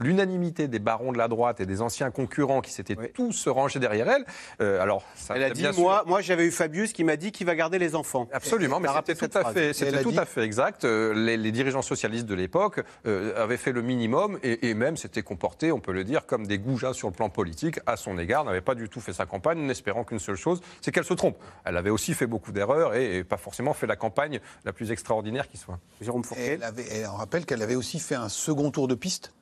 l'unanimité 0.00 0.68
des 0.68 0.78
barons 0.78 1.12
de 1.12 1.18
la 1.18 1.28
droite 1.28 1.60
et 1.60 1.66
des 1.66 1.82
anciens 1.82 2.10
concurrents 2.10 2.60
qui 2.60 2.72
s'étaient 2.72 2.96
tous 3.14 3.48
rangés 3.48 3.78
derrière 3.78 4.08
elle. 4.08 4.24
Euh, 4.60 4.80
alors, 4.82 5.02
ça 5.14 5.34
Elle 5.36 5.42
a 5.44 5.50
dit 5.50 5.62
sûr- 5.62 5.74
moi, 5.78 6.04
moi 6.06 6.20
j'avais 6.20 6.44
eu 6.46 6.50
Fabius 6.50 6.92
qui 6.92 7.04
m'a 7.04 7.16
dit 7.16 7.32
qu'il 7.32 7.46
va 7.46 7.54
garder 7.54 7.78
les 7.78 7.94
enfants. 7.94 8.28
Absolument, 8.32 8.80
mais 8.80 8.88
c'était 8.96 9.14
tout 9.28 9.38
à 9.38 9.52
fait, 9.52 9.60
Et 9.60 9.68
elle 9.68 9.74
c'était 9.74 9.96
a 9.98 10.02
tout 10.02 10.12
dit- 10.12 10.18
à 10.18 10.24
fait 10.24 10.42
exact. 10.42 10.84
Euh, 10.84 11.12
Les, 11.14 11.36
les 11.36 11.52
dirigeants 11.52 11.82
socialistes 11.82 12.26
de 12.26 12.34
l'époque 12.34 12.80
euh, 13.06 13.32
avaient 13.42 13.56
fait 13.56 13.72
le 13.72 13.82
minimum 13.82 14.38
et, 14.42 14.68
et 14.68 14.74
même 14.74 14.96
s'étaient 14.96 15.22
comportés, 15.22 15.72
on 15.72 15.80
peut 15.80 15.92
le 15.92 16.04
dire, 16.04 16.26
comme 16.26 16.46
des 16.46 16.58
goujats 16.58 16.92
sur 16.94 17.08
le 17.08 17.14
plan 17.14 17.28
politique 17.28 17.80
à 17.86 17.96
son 17.96 18.18
égard. 18.18 18.44
N'avait 18.44 18.60
pas 18.60 18.74
du 18.74 18.88
tout 18.88 19.00
fait 19.00 19.12
sa 19.12 19.26
campagne, 19.26 19.58
n'espérant 19.60 20.04
qu'une 20.04 20.18
seule 20.18 20.36
chose, 20.36 20.60
c'est 20.80 20.92
qu'elle 20.92 21.04
se 21.04 21.14
trompe. 21.14 21.36
Elle 21.64 21.76
avait 21.76 21.90
aussi 21.90 22.14
fait 22.14 22.26
beaucoup 22.26 22.52
d'erreurs 22.52 22.94
et, 22.94 23.18
et 23.18 23.24
pas 23.24 23.36
forcément 23.36 23.74
fait 23.74 23.86
la 23.86 23.96
campagne 23.96 24.40
la 24.64 24.72
plus 24.72 24.90
extraordinaire 24.92 25.48
qui 25.48 25.56
soit. 25.56 25.78
Jérôme 26.00 26.22
Et 26.36 26.46
Elle 26.46 26.62
avait, 26.62 27.06
on 27.06 27.16
rappelle 27.16 27.44
qu'elle 27.46 27.62
avait 27.62 27.74
aussi 27.74 27.98
fait 27.98 28.14
un 28.14 28.28
second 28.28 28.67
tour 28.70 28.88
de 28.88 28.94
piste 28.94 29.32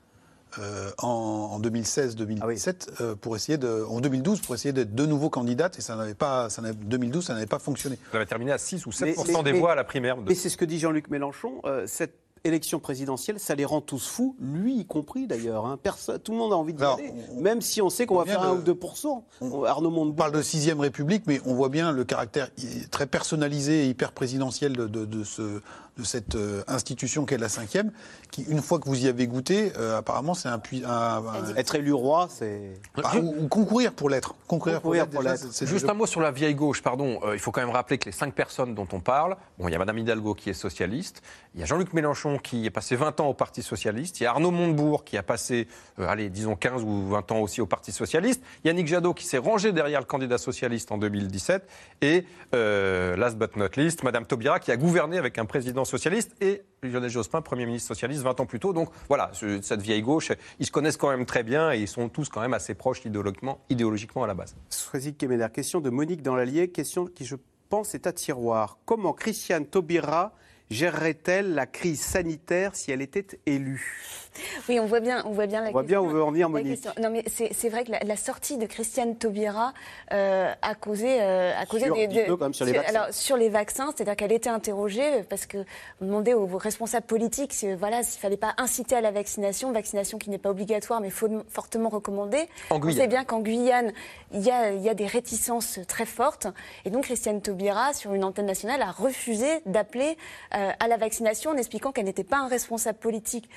euh, 0.59 0.91
en, 0.99 1.09
en 1.09 1.61
2016-2017 1.61 2.89
Ah 2.99 3.03
euh, 3.03 3.15
pour 3.15 3.37
essayer 3.37 3.59
de, 3.59 3.85
en 3.89 4.01
2012 4.01 4.41
pour 4.41 4.55
essayer 4.55 4.73
d'être 4.73 4.95
de 4.95 5.07
nouveau 5.07 5.29
candidate 5.29 5.79
et 5.79 5.83
ça 5.83 5.97
n'avait 5.97 6.15
pas, 6.15 6.49
ça 6.51 6.63
n'avait- 6.63 6.75
2012 6.75 7.25
ça 7.27 7.35
n'avait 7.35 7.47
pas 7.47 7.59
fonctionné. 7.59 7.99
Elle 8.13 8.17
avait 8.19 8.27
terminé 8.27 8.53
à 8.53 8.59
6 8.59 8.87
ou 8.87 8.93
7 8.93 9.17
Mais- 9.19 9.43
des 9.43 9.53
mais- 9.53 9.59
voix 9.59 9.73
à 9.73 9.75
la 9.75 9.85
primaire. 9.85 10.17
de- 10.17 10.29
Mais 10.29 10.35
c'est 10.35 10.49
ce 10.49 10.57
que 10.57 10.65
dit 10.65 10.79
Jean-Luc 10.79 11.11
Mélenchon. 11.11 11.61
euh, 11.65 11.85
cette 11.87 12.15
élection 12.45 12.79
présidentielle, 12.79 13.41
ça 13.41 13.57
les 13.57 13.65
rend 13.65 13.81
tous 13.81 14.07
fous, 14.07 14.37
lui 14.41 14.79
y 14.79 14.87
compris 14.87 15.27
d'ailleurs. 15.27 15.67
hein. 15.67 15.79
Personne- 15.83 16.21
tout 16.21 16.31
le 16.31 16.39
monde 16.39 16.53
a 16.53 16.57
envie 16.57 16.75
d'y 16.75 16.83
Alors, 16.83 16.95
aller, 16.99 17.13
même 17.41 17.61
si 17.61 17.83
on 17.83 17.91
sait 17.91 18.07
qu'on 18.07 18.15
on 18.15 18.19
va 18.21 18.25
faire 18.25 18.43
1 18.43 18.55
de- 18.55 18.61
ou 18.61 18.63
2% 18.63 19.25
Arnaud 19.67 19.91
Montebourg. 19.91 20.13
On 20.13 20.17
parle 20.17 20.33
de 20.33 20.43
sixième 20.43 20.79
République, 20.79 21.25
mais 21.27 21.41
on 21.45 21.55
voit 21.55 21.71
bien 21.71 21.91
le 21.91 22.05
caractère 22.05 22.49
très 22.93 23.07
personnalisé 23.07 23.85
et 23.85 23.89
hyper 23.89 24.13
présidentiel 24.13 24.75
de, 24.77 24.87
de- 24.87 25.05
de 25.05 25.25
ce, 25.25 25.61
de 25.97 26.05
cette 26.05 26.35
euh, 26.35 26.63
institution 26.69 27.25
qu'est 27.25 27.39
la 27.39 27.49
cinquième, 27.49 27.91
qui, 28.31 28.43
une 28.43 28.61
fois 28.61 28.79
que 28.79 28.89
vous 28.89 29.05
y 29.05 29.09
avez 29.09 29.27
goûté, 29.27 29.73
euh, 29.79 29.97
apparemment, 29.99 30.35
c'est 30.35 30.49
un, 30.49 30.61
un- 30.85 30.89
un- 31.27 31.55
Être 31.57 31.75
élu 31.77 31.93
roi, 31.93 32.29
c'est. 32.31 32.75
Bah, 32.97 33.13
ou, 33.21 33.45
ou 33.45 33.49
concourir 33.49 33.93
pour 33.93 34.11
l'être. 34.11 34.35
Concourir, 34.47 34.77
Concourir 34.83 35.09
pour 35.09 35.23
l'être. 35.23 35.47
Juste 35.67 35.89
un 35.89 35.95
mot 35.95 36.07
sur 36.07 36.21
la 36.21 36.31
vieille 36.31 36.55
gauche, 36.55 36.83
pardon. 36.83 37.19
Euh, 37.25 37.35
il 37.35 37.39
faut 37.39 37.51
quand 37.51 37.61
même 37.63 37.71
rappeler 37.71 37.97
que 37.99 38.05
les 38.07 38.13
cinq 38.13 38.35
personnes 38.35 38.75
dont 38.75 38.87
on 38.93 39.01
parle, 39.01 39.37
bon, 39.59 39.69
il 39.69 39.73
y 39.73 39.75
a 39.75 39.79
Madame 39.79 39.97
Hidalgo 39.99 40.35
qui 40.35 40.51
est 40.51 40.55
socialiste, 40.55 41.23
il 41.55 41.61
y 41.61 41.63
a 41.63 41.67
Jean-Luc 41.67 41.95
Mélenchon 41.95 42.37
qui 42.39 42.67
est 42.67 42.71
passé 42.71 42.95
20 42.97 43.21
ans 43.21 43.29
au 43.29 43.35
Parti 43.35 43.63
socialiste, 43.63 44.21
il 44.21 44.25
y 44.25 44.27
a 44.27 44.31
Arnaud 44.33 44.51
Montebourg 44.51 45.05
qui 45.05 45.17
a 45.17 45.23
passé, 45.23 45.67
euh, 45.99 46.07
allez, 46.09 46.29
disons 46.29 46.57
15 46.57 46.83
ou 46.83 47.07
20 47.09 47.33
ans 47.33 47.39
aussi 47.41 47.63
au 47.63 47.67
Parti 47.67 47.93
socialiste, 47.93 48.43
Yannick 48.65 48.87
Jadot 48.87 49.15
qui 49.15 49.25
s'est 49.25 49.39
rangé 49.39 49.73
derrière 49.73 50.01
le 50.01 50.07
candidat 50.07 50.37
socialiste 50.37 50.93
en 50.93 50.99
2017, 50.99 51.67
et 52.03 52.27
euh, 52.55 53.17
last 53.17 53.39
but 53.39 53.57
not 53.57 53.69
least, 53.79 54.03
Madame 54.03 54.27
Taubira 54.27 54.61
qui 54.61 54.71
a 54.73 54.77
gouverné 54.77 55.17
avec 55.17 55.39
un 55.39 55.47
président 55.47 55.86
socialiste 55.87 56.35
et 56.41 56.63
Lionel 56.83 57.11
Jospin, 57.11 57.41
Premier 57.43 57.67
ministre 57.67 57.89
socialiste 57.89 58.23
20 58.23 58.41
ans 58.41 58.47
plus 58.47 58.61
tôt. 58.61 58.73
Donc 58.73 58.91
voilà, 59.09 59.31
ce- 59.33 59.61
cette 59.63 59.81
vieille 59.83 60.03
gauche, 60.03 60.33
ils 60.59 60.67
se 60.67 60.71
connaissent 60.71 60.97
quand 60.97 61.11
même 61.11 61.27
très 61.27 61.43
bien 61.43 61.73
et 61.73 61.79
ils 61.81 61.89
sont 61.89 62.09
tous 62.09 62.29
quand 62.29 62.41
même 62.41 62.55
assez 62.55 62.75
proches 62.75 63.03
idéologiquement, 63.05 64.25
à 64.25 64.27
la 64.27 64.35
base. 64.35 64.55
Soisy 64.71 65.15
Kemener, 65.15 65.49
question 65.53 65.81
de 65.81 65.91
Monique 65.91 66.23
dans 66.23 66.37
l'Allier, 66.37 66.69
question 66.69 67.07
qui 67.07 67.25
je 67.25 67.37
pense 67.69 67.95
est 67.95 68.07
à 68.07 68.13
tiroir. 68.13 68.79
Comment 68.85 69.13
Christiane 69.13 69.67
Taubira 69.67 70.33
gérerait-elle 70.71 71.55
la 71.55 71.67
crise 71.67 72.01
sanitaire 72.01 72.75
si 72.75 72.91
elle 72.91 73.03
était 73.03 73.27
élue? 73.47 74.26
Oui, 74.69 74.79
on 74.81 74.87
voit 74.87 75.01
bien, 75.01 75.23
on 75.27 75.31
voit 75.31 75.47
bien 75.47 75.63
la 75.63 75.69
On 75.69 75.73
voit 75.73 75.83
bien 75.83 76.01
où 76.01 76.09
veut 76.09 76.23
en 76.23 76.31
venir 76.31 76.49
Monique. 76.49 76.81
question. 76.83 76.93
Non, 77.03 77.11
mais 77.11 77.25
c'est 77.27 77.53
c'est 77.53 77.69
vrai 77.69 77.85
que 77.85 77.93
la, 77.93 78.01
la 78.01 78.17
sortie 78.17 78.57
de 78.59 78.67
Christiane 78.67 79.17
Taubira 79.17 79.73
euh, 80.13 80.53
a 80.63 80.75
causé, 80.75 81.21
euh, 81.21 81.53
a 81.59 81.67
causé 81.67 81.85
Sur- 81.87 81.95
des, 81.95 82.07
dites-le 82.07 82.37
quand 82.37 82.45
même 82.45 82.55
sur 82.55 82.67
les 82.67 82.73
vaccins. 82.73 82.95
Alors 82.95 83.13
sur 83.15 83.37
les 83.37 83.49
vaccins, 83.49 83.93
c'est-à-dire 83.97 84.17
qu'elle 84.17 84.33
était 84.33 84.49
interrogée 84.51 85.21
euh, 85.21 85.23
parce 85.29 85.47
que 85.47 85.59
on 86.01 86.07
demandait 86.07 86.35
aux 86.35 86.47
responsables 86.59 87.07
politiques, 87.07 87.53
si, 87.53 87.73
voilà, 87.75 88.03
s'il 88.03 88.21
fallait 88.21 88.37
pas 88.37 88.55
inciter 88.59 88.97
à 88.97 89.01
la 89.01 89.11
vaccination, 89.11 89.73
vaccination 89.73 90.19
qui 90.19 90.31
n'est 90.31 90.39
pas 90.39 90.51
obligatoire 90.51 91.01
mais 91.01 91.11
faut- 91.11 91.29
fortement 91.49 91.89
recommandée. 91.89 92.49
En 92.71 92.77
on 92.77 92.79
Guyane. 92.79 92.97
sait 92.99 93.07
bien 93.09 93.25
qu'en 93.25 93.41
Guyane, 93.41 93.93
il 94.33 94.41
y, 94.41 94.51
a, 94.51 94.73
il 94.73 94.83
y 94.83 94.89
a 94.89 94.95
des 94.95 95.07
réticences 95.07 95.79
très 95.89 96.07
fortes 96.07 96.47
et 96.85 96.91
donc 96.91 97.05
Christiane 97.05 97.41
Taubira, 97.41 97.93
sur 97.93 98.15
une 98.15 98.25
antenne 98.25 98.47
nationale, 98.47 98.83
a 98.83 98.91
refusé 98.91 99.47
d'appeler 99.67 100.17
euh, 100.55 100.71
à 100.79 100.89
la 100.89 100.97
vaccination 100.97 101.51
en 101.53 101.57
expliquant 101.57 101.93
qu'elle 101.93 102.05
n'était 102.07 102.25
pas 102.25 102.39
un 102.39 102.49
responsable 102.49 102.99
politique. 102.99 103.49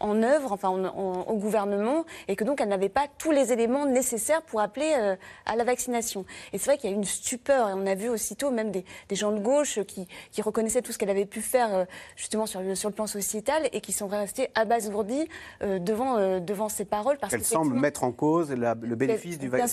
En 0.00 0.22
œuvre, 0.22 0.52
enfin 0.52 0.68
en- 0.68 0.84
en- 0.84 1.22
au 1.22 1.36
gouvernement, 1.36 2.04
et 2.28 2.36
que 2.36 2.44
donc 2.44 2.60
elle 2.60 2.68
n'avait 2.68 2.88
pas 2.88 3.06
tous 3.18 3.30
les 3.30 3.52
éléments 3.52 3.86
nécessaires 3.86 4.42
pour 4.42 4.60
appeler 4.60 4.92
euh, 4.96 5.16
à 5.46 5.56
la 5.56 5.64
vaccination. 5.64 6.24
Et 6.52 6.58
c'est 6.58 6.66
vrai 6.66 6.78
qu'il 6.78 6.88
y 6.90 6.92
a 6.92 6.96
eu 6.96 6.98
une 6.98 7.04
stupeur, 7.04 7.68
et 7.70 7.72
on 7.74 7.86
a 7.86 7.94
vu 7.94 8.08
aussitôt 8.08 8.50
même 8.50 8.70
des, 8.70 8.84
des 9.08 9.16
gens 9.16 9.32
de 9.32 9.40
gauche 9.40 9.80
qui, 9.84 10.06
qui 10.32 10.42
reconnaissaient 10.42 10.82
tout 10.82 10.92
ce 10.92 10.98
qu'elle 10.98 11.10
avait 11.10 11.26
pu 11.26 11.40
faire 11.40 11.74
euh, 11.74 11.84
justement 12.16 12.46
sur 12.46 12.60
le, 12.60 12.74
sur 12.74 12.88
le 12.88 12.94
plan 12.94 13.06
sociétal, 13.06 13.68
et 13.72 13.80
qui 13.80 13.92
sont 13.92 14.06
restés 14.08 14.48
abasourdis 14.54 15.28
euh, 15.62 15.78
devant, 15.78 16.38
devant 16.40 16.68
ces 16.68 16.84
paroles. 16.84 17.18
Parce 17.18 17.32
Elle 17.34 17.40
que 17.40 17.46
semble 17.46 17.74
mettre 17.78 18.04
en 18.04 18.12
cause 18.12 18.50
la- 18.52 18.74
le 18.80 18.96
bénéfice 18.96 19.38
du 19.38 19.48
vac- 19.48 19.56
bien 19.58 19.66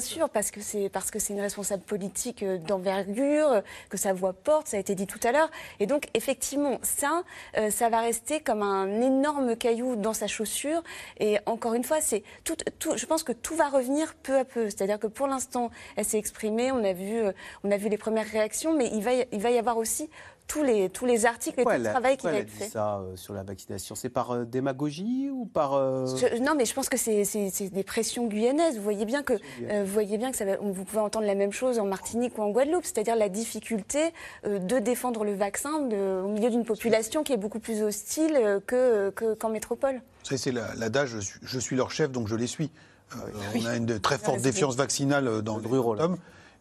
sûr, 0.00 0.16
Bien 0.18 0.28
parce 0.28 0.50
que 0.50 0.60
c'est 0.60 0.88
parce 0.88 1.10
que 1.10 1.18
c'est 1.18 1.32
une 1.32 1.40
responsable 1.40 1.82
politique 1.82 2.44
d'envergure, 2.44 3.62
que 3.88 3.96
sa 3.96 4.12
voix 4.12 4.32
porte, 4.32 4.68
ça 4.68 4.76
a 4.76 4.80
été 4.80 4.94
dit 4.94 5.06
tout 5.06 5.20
à 5.24 5.32
l'heure. 5.32 5.50
Et 5.78 5.86
donc 5.86 6.06
effectivement, 6.14 6.78
ça, 6.82 7.22
ça 7.70 7.88
va 7.88 8.00
rester 8.00 8.40
comme 8.40 8.62
un 8.62 9.00
énorme 9.00 9.56
dans 9.96 10.12
sa 10.12 10.26
chaussure. 10.26 10.82
Et 11.18 11.38
encore 11.46 11.74
une 11.74 11.84
fois, 11.84 12.00
c'est 12.00 12.22
tout. 12.44 12.56
Je 12.96 13.06
pense 13.06 13.22
que 13.22 13.32
tout 13.32 13.56
va 13.56 13.68
revenir 13.68 14.14
peu 14.14 14.38
à 14.38 14.44
peu. 14.44 14.70
C'est-à-dire 14.70 14.98
que 14.98 15.06
pour 15.06 15.26
l'instant, 15.26 15.70
elle 15.96 16.04
s'est 16.04 16.18
exprimée, 16.18 16.72
on 16.72 16.84
a 16.84 16.92
vu, 16.92 17.18
euh, 17.18 17.32
on 17.64 17.70
a 17.70 17.76
vu 17.76 17.88
les 17.88 17.98
premières 17.98 18.26
réactions, 18.26 18.76
mais 18.76 18.90
il 18.92 19.02
va 19.02 19.50
y 19.50 19.58
avoir 19.58 19.76
aussi 19.76 20.08
tous 20.52 20.64
les 20.64 20.88
tous 20.90 21.06
les 21.06 21.26
articles 21.26 21.54
Pourquoi 21.56 21.74
et 21.74 21.78
tout 21.78 21.82
le 21.84 21.88
a, 21.88 21.92
travail 21.92 22.16
qui 22.16 22.22
pourquoi 22.22 22.32
va 22.32 22.36
elle 22.38 22.42
a 22.42 22.46
être 22.46 22.52
dit 22.52 22.64
fait. 22.64 22.70
ça 22.70 22.98
euh, 22.98 23.14
sur 23.14 23.34
la 23.34 23.44
vaccination? 23.44 23.94
C'est 23.94 24.08
par 24.08 24.32
euh, 24.32 24.44
démagogie 24.44 25.30
ou 25.32 25.46
par... 25.46 25.74
euh, 25.74 26.06
Je- 26.16 26.42
non, 26.42 26.54
mais 26.56 26.64
je 26.64 26.74
pense 26.74 26.88
que 26.88 26.96
c'est 26.96 27.22
des 27.72 27.84
pressions 27.84 28.26
guyanaises. 28.26 28.76
Vous 28.76 28.82
voyez 28.82 29.04
bien 29.04 29.22
que, 29.22 29.34
euh, 29.34 29.84
vous 29.86 29.92
voyez 29.92 30.18
bien 30.18 30.32
que 30.32 30.36
ça 30.36 30.44
va- 30.44 30.56
vous 30.56 30.84
pouvez 30.84 31.00
entendre 31.00 31.26
la 31.26 31.36
même 31.36 31.52
chose 31.52 31.78
en 31.78 31.84
Martinique 31.86 32.36
ou 32.36 32.42
en 32.42 32.50
Guadeloupe, 32.50 32.84
c'est-à-dire 32.84 33.14
la 33.14 33.28
difficulté 33.28 34.12
euh, 34.46 34.58
de 34.58 34.78
défendre 34.80 35.24
le 35.24 35.34
vaccin 35.34 35.82
de- 35.82 36.22
au 36.24 36.28
milieu 36.28 36.50
d'une 36.50 36.64
population 36.64 37.22
qui 37.22 37.32
est 37.32 37.36
beaucoup 37.36 37.60
plus 37.60 37.82
hostile 37.82 38.32
euh, 38.36 38.58
que 38.66 39.10
qu'en 39.34 39.50
métropole. 39.50 39.94
Vous 40.22 40.24
savez, 40.30 40.38
c'est 40.38 40.52
la- 40.52 40.74
l'adage 40.74 41.10
je, 41.10 41.20
suis- 41.20 41.40
je 41.42 41.58
suis 41.60 41.76
leur 41.76 41.90
chef, 41.92 42.10
donc 42.10 42.26
je 42.26 42.34
les 42.34 42.46
suis. 42.48 42.70
Euh, 43.14 43.18
On 43.54 43.66
a 43.66 43.76
une 43.76 44.00
très 44.00 44.18
forte 44.18 44.38
c'est 44.38 44.44
défiance 44.44 44.74
vaccinale 44.76 45.42
dans 45.42 45.56
le 45.58 45.62
Tom. 45.96 46.16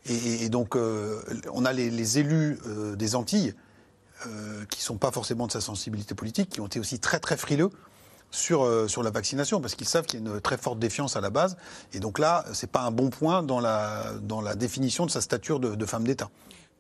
Et, 0.10 0.48
donc, 0.50 0.76
euh, 0.76 1.20
on 1.54 1.66
a 1.66 1.74
les, 1.74 1.90
les 1.90 2.20
élus 2.20 2.58
euh, 2.68 2.96
des 2.96 3.16
Antilles, 3.16 3.54
euh, 4.28 4.66
qui 4.66 4.80
ne 4.80 4.84
sont 4.84 4.98
pas 4.98 5.12
forcément 5.12 5.48
de 5.48 5.52
sa 5.52 5.62
sensibilité 5.62 6.16
politique, 6.16 6.50
qui 6.50 6.62
ont 6.62 6.68
été 6.68 6.80
aussi 6.80 7.00
très, 7.00 7.20
très 7.20 7.38
frileux 7.38 7.70
sur, 8.32 8.64
euh, 8.64 8.88
sur 8.88 9.04
la 9.04 9.12
vaccination, 9.12 9.62
parce 9.62 9.76
qu'ils 9.76 9.88
savent 9.88 10.06
qu'il 10.06 10.20
y 10.20 10.28
a 10.28 10.30
une 10.34 10.42
très 10.42 10.58
forte 10.58 10.80
défiance 10.80 11.16
à 11.16 11.22
la 11.22 11.30
base. 11.30 11.58
Et 11.94 12.00
donc 12.00 12.20
là, 12.20 12.46
ce 12.54 12.66
n'est 12.66 12.72
pas 12.72 12.82
un 12.82 12.92
bon 12.92 13.10
point 13.10 13.44
dans 13.44 13.60
la, 13.60 14.14
dans 14.22 14.42
la 14.42 14.56
définition 14.56 15.06
de 15.06 15.12
sa 15.12 15.22
stature 15.22 15.60
de, 15.60 15.76
de 15.76 15.86
femme 15.86 16.04
d'État. 16.04 16.30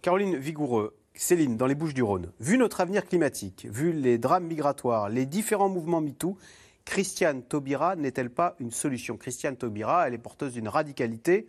Caroline 0.02 0.38
Vigoureux, 0.38 0.96
Céline, 1.14 1.58
dans 1.58 1.66
les 1.66 1.76
Bouches 1.76 1.94
du 1.94 2.04
Rhône, 2.04 2.32
vu 2.40 2.58
notre 2.58 2.82
avenir 2.82 3.06
climatique, 3.06 3.68
vu 3.70 3.92
les 3.92 4.18
drames 4.18 4.46
migratoires, 4.46 5.10
les 5.10 5.26
différents 5.26 5.70
mouvements 5.70 6.02
MeToo, 6.02 6.38
Christiane 6.86 7.44
Taubira 7.44 7.96
n'est-elle 7.96 8.30
pas 8.30 8.56
une 8.60 8.72
solution? 8.72 9.18
Christiane 9.18 9.58
Taubira, 9.58 10.08
elle 10.08 10.14
est 10.14 10.18
porteuse 10.20 10.54
d'une 10.54 10.68
radicalité 10.68 11.48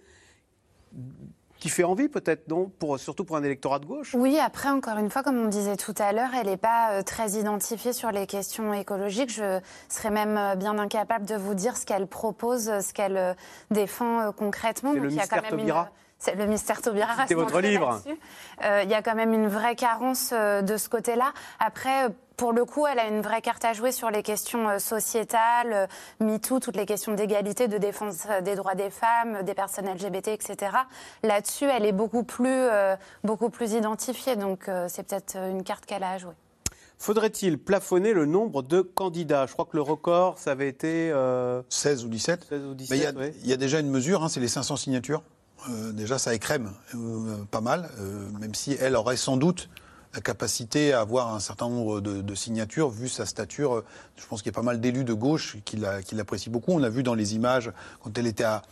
qui 1.61 1.69
fait 1.69 1.85
envie 1.85 2.09
peut-être, 2.09 2.49
non 2.49 2.71
pour, 2.79 2.99
Surtout 2.99 3.25
pour 3.25 3.37
un 3.37 3.45
électorat 3.45 3.79
de 3.79 3.87
gauche 3.87 4.15
Oui, 4.19 4.39
après, 4.39 4.69
encore 4.71 4.99
une 4.99 5.11
fois, 5.11 5.23
comme 5.23 5.39
on 5.39 5.47
disait 5.49 5.77
tout 5.77 5.95
à 5.99 6.13
l'heure, 6.13 6.31
elle 6.39 6.47
n'est 6.49 6.57
pas 6.57 6.93
euh, 6.93 7.03
très 7.03 7.31
identifiée 7.33 7.93
sur 7.93 8.11
les 8.11 8.27
questions 8.27 8.73
écologiques. 8.73 9.31
Je 9.31 9.61
serais 9.89 10.11
même 10.11 10.37
euh, 10.37 10.55
bien 10.57 10.79
incapable 10.79 11.27
de 11.27 11.37
vous 11.37 11.55
dire 11.55 11.77
ce 11.77 11.87
qu'elle 11.87 12.07
propose, 12.07 12.69
euh, 12.69 12.81
ce 12.81 12.93
qu'elle 12.93 13.37
défend 13.71 14.33
concrètement. 14.33 14.93
C'est 14.95 14.99
le 15.01 15.09
il 15.11 15.15
y 15.15 15.21
a 15.21 15.27
quand 15.27 15.37
mystère 15.37 15.43
même 15.43 15.53
une- 15.61 15.67
Taubira 15.67 15.91
C'est 16.19 16.35
le 16.35 16.47
mystère 16.47 16.83
Taubira. 16.83 17.13
C'était 17.23 17.35
votre 17.35 17.61
livre. 17.61 18.01
Euh, 18.65 18.81
Il 18.85 18.91
y 18.91 18.95
a 18.95 19.03
quand 19.03 19.15
même 19.15 19.33
une 19.33 19.49
vraie 19.49 19.77
carence 19.77 20.31
euh, 20.33 20.63
de 20.63 20.77
ce 20.77 20.89
côté-là. 20.89 21.33
Après, 21.59 22.09
pour 22.41 22.55
le 22.55 22.65
coup, 22.65 22.87
elle 22.87 22.99
a 22.99 23.07
une 23.07 23.21
vraie 23.21 23.43
carte 23.43 23.67
à 23.67 23.75
jouer 23.75 23.93
sur 23.93 24.11
les 24.11 24.23
questions 24.23 24.67
euh, 24.67 24.79
sociétales, 24.79 25.75
euh, 25.75 25.87
MeToo, 26.21 26.59
toutes 26.59 26.75
les 26.75 26.87
questions 26.87 27.13
d'égalité, 27.13 27.69
de 27.69 27.77
défense 27.77 28.23
euh, 28.31 28.41
des 28.41 28.55
droits 28.55 28.75
des 28.75 28.89
femmes, 28.89 29.43
des 29.43 29.53
personnes 29.53 29.85
LGBT, 29.85 30.29
etc. 30.29 30.57
Là-dessus, 31.23 31.67
elle 31.67 31.85
est 31.85 31.93
beaucoup 31.93 32.23
plus, 32.23 32.49
euh, 32.49 32.97
beaucoup 33.25 33.51
plus 33.51 33.73
identifiée. 33.73 34.37
Donc, 34.37 34.71
euh, 34.71 34.87
c'est 34.89 35.03
peut-être 35.03 35.37
une 35.37 35.63
carte 35.65 35.85
qu'elle 35.85 36.03
a 36.03 36.13
à 36.13 36.17
jouer. 36.19 36.33
Faudrait-il 36.97 37.59
plafonner 37.59 38.15
le 38.15 38.25
nombre 38.25 38.63
de 38.63 38.81
candidats? 38.81 39.45
Je 39.45 39.53
crois 39.53 39.67
que 39.67 39.77
le 39.77 39.83
record, 39.83 40.39
ça 40.39 40.53
avait 40.53 40.69
été... 40.69 41.11
euh, 41.13 41.61
16 41.69 42.07
ou 42.07 42.09
17 42.09 42.47
16 42.49 42.65
ou 42.65 42.75
17, 42.75 42.91
Mais 42.91 42.97
il 42.97 43.03
y 43.03 43.29
oui. 43.29 43.49
y, 43.51 43.53
a 43.53 43.59
déjà 43.59 43.81
une 43.81 43.91
mesure, 43.91 44.25
hein, 44.25 44.31
c'est 44.31 44.41
les 44.41 44.49
500 44.49 44.77
signatures. 44.77 45.23
Euh, 45.69 45.93
déjà, 45.93 46.19
ça 46.19 46.33
écrème 46.35 46.73
euh, 46.95 47.37
pas 47.51 47.61
mal, 47.61 47.91
euh, 48.01 48.31
même 48.41 48.55
si 48.55 48.79
elle 48.81 48.97
aurait 48.97 49.19
sans 49.19 49.37
doute 49.37 49.69
la 50.15 50.21
capacité 50.21 50.93
à 50.93 51.01
avoir 51.01 51.33
un 51.35 51.41
certain 51.41 51.69
nombre 51.69 52.01
de, 52.01 52.21
de 52.23 52.35
signatures, 52.35 52.89
vu 52.91 53.09
sa 53.09 53.27
stature. 53.27 53.85
Je 54.17 54.27
pense 54.27 54.43
qu'il 54.43 54.51
y 54.51 54.55
a 54.55 54.59
pas 54.59 54.63
mal 54.63 54.81
d'élus 54.81 55.05
de 55.05 55.13
gauche 55.15 55.57
qui 55.65 55.77
la- 55.77 56.03
qui 56.03 56.15
l'apprécient 56.15 56.51
beaucoup. 56.53 56.73
On 56.73 56.79
l'a 56.79 56.89
vu 56.89 57.03
dans 57.03 57.15
les 57.15 57.35
images 57.35 57.71
quand 58.03 58.17
elle 58.19 58.27
était 58.27 58.45
à, 58.45 58.63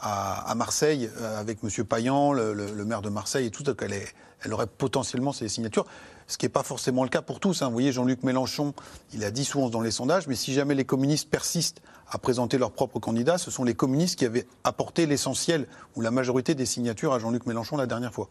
à, 0.00 0.48
à 0.50 0.54
Marseille 0.54 1.10
euh, 1.20 1.40
avec 1.40 1.58
M. 1.64 1.84
Payan, 1.84 2.32
le, 2.32 2.52
le- 2.52 2.72
le 2.72 2.84
maire 2.84 3.02
de 3.02 3.08
Marseille 3.08 3.46
et 3.46 3.50
tout, 3.50 3.62
donc 3.64 3.80
elle, 3.82 3.92
est- 3.94 4.14
elle 4.42 4.52
aurait 4.54 4.66
potentiellement 4.68 5.32
ces 5.32 5.48
signatures. 5.48 5.86
Ce 6.28 6.36
qui 6.38 6.44
n'est 6.44 6.50
pas 6.50 6.62
forcément 6.64 7.02
le 7.04 7.08
cas 7.08 7.22
pour 7.22 7.38
tous. 7.40 7.62
hein. 7.62 7.66
Vous 7.66 7.72
voyez, 7.72 7.92
Jean-Luc 7.92 8.22
Mélenchon, 8.24 8.74
il 9.12 9.24
a 9.24 9.30
10 9.30 9.54
ou 9.54 9.60
11 9.60 9.70
dans 9.70 9.80
les 9.80 9.92
sondages, 9.92 10.26
mais 10.26 10.34
si 10.34 10.52
jamais 10.54 10.74
les 10.74 10.84
communistes 10.84 11.30
persistent 11.30 11.80
à 12.10 12.18
présenter 12.18 12.58
leur 12.58 12.72
propre 12.72 12.98
candidat, 13.00 13.38
ce 13.38 13.50
sont 13.50 13.62
les 13.64 13.74
communistes 13.74 14.18
qui 14.18 14.24
avaient 14.24 14.46
apporté 14.64 15.06
l'essentiel 15.06 15.66
ou 15.96 16.00
la 16.00 16.10
majorité 16.10 16.54
des 16.56 16.66
signatures 16.66 17.12
à 17.12 17.18
Jean-Luc 17.20 17.46
Mélenchon 17.46 17.76
la 17.76 17.86
dernière 17.86 18.12
fois. 18.12 18.28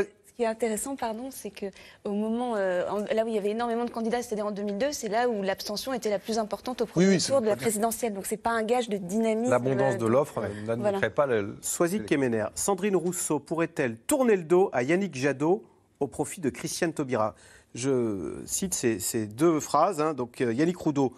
Est, 0.00 0.14
qui 0.38 0.44
est 0.44 0.46
intéressant, 0.46 0.94
pardon, 0.94 1.30
c'est 1.32 1.50
que 1.50 1.66
au 2.04 2.12
moment 2.12 2.54
euh, 2.54 2.88
en- 2.88 2.98
là 3.12 3.24
où 3.24 3.28
il 3.28 3.34
y 3.34 3.38
avait 3.38 3.50
énormément 3.50 3.84
de 3.84 3.90
candidats, 3.90 4.22
c'est-à-dire 4.22 4.46
en 4.46 4.52
2002, 4.52 4.92
c'est 4.92 5.08
là 5.08 5.28
où 5.28 5.42
l'abstention 5.42 5.92
était 5.92 6.10
la 6.10 6.20
plus 6.20 6.38
importante 6.38 6.80
au 6.82 6.86
premier 6.86 7.08
oui, 7.08 7.18
tour 7.18 7.40
de 7.40 7.46
la 7.48 7.56
présidentielle. 7.56 8.14
Donc 8.14 8.24
c'est 8.24 8.36
pas 8.36 8.50
un 8.52 8.62
gage 8.62 8.88
de 8.88 8.98
dynamisme. 8.98 9.50
L'abondance 9.50 9.94
euh, 9.94 9.98
de 9.98 10.06
l'offre 10.06 10.34
Voilà. 10.64 10.76
n'admettrait 10.76 11.10
pas 11.10 11.26
le. 11.26 11.56
Soisy 11.60 12.04
Kemener, 12.04 12.46
Sandrine 12.54 12.94
Rousseau 12.94 13.40
pourrait-elle 13.40 13.96
tourner 13.96 14.36
le 14.36 14.44
dos 14.44 14.70
à 14.72 14.84
Yannick 14.84 15.16
Jadot 15.16 15.64
au 15.98 16.06
profit 16.06 16.40
de 16.40 16.50
Christiane 16.50 16.92
Taubira? 16.92 17.34
Je 17.74 18.40
cite 18.46 18.74
ces, 18.74 19.00
ces 19.00 19.26
deux 19.26 19.58
phrases. 19.58 20.00
hein. 20.00 20.14
donc 20.14 20.40
euh, 20.40 20.52
Yannick 20.52 20.76
Roudot, 20.76 21.12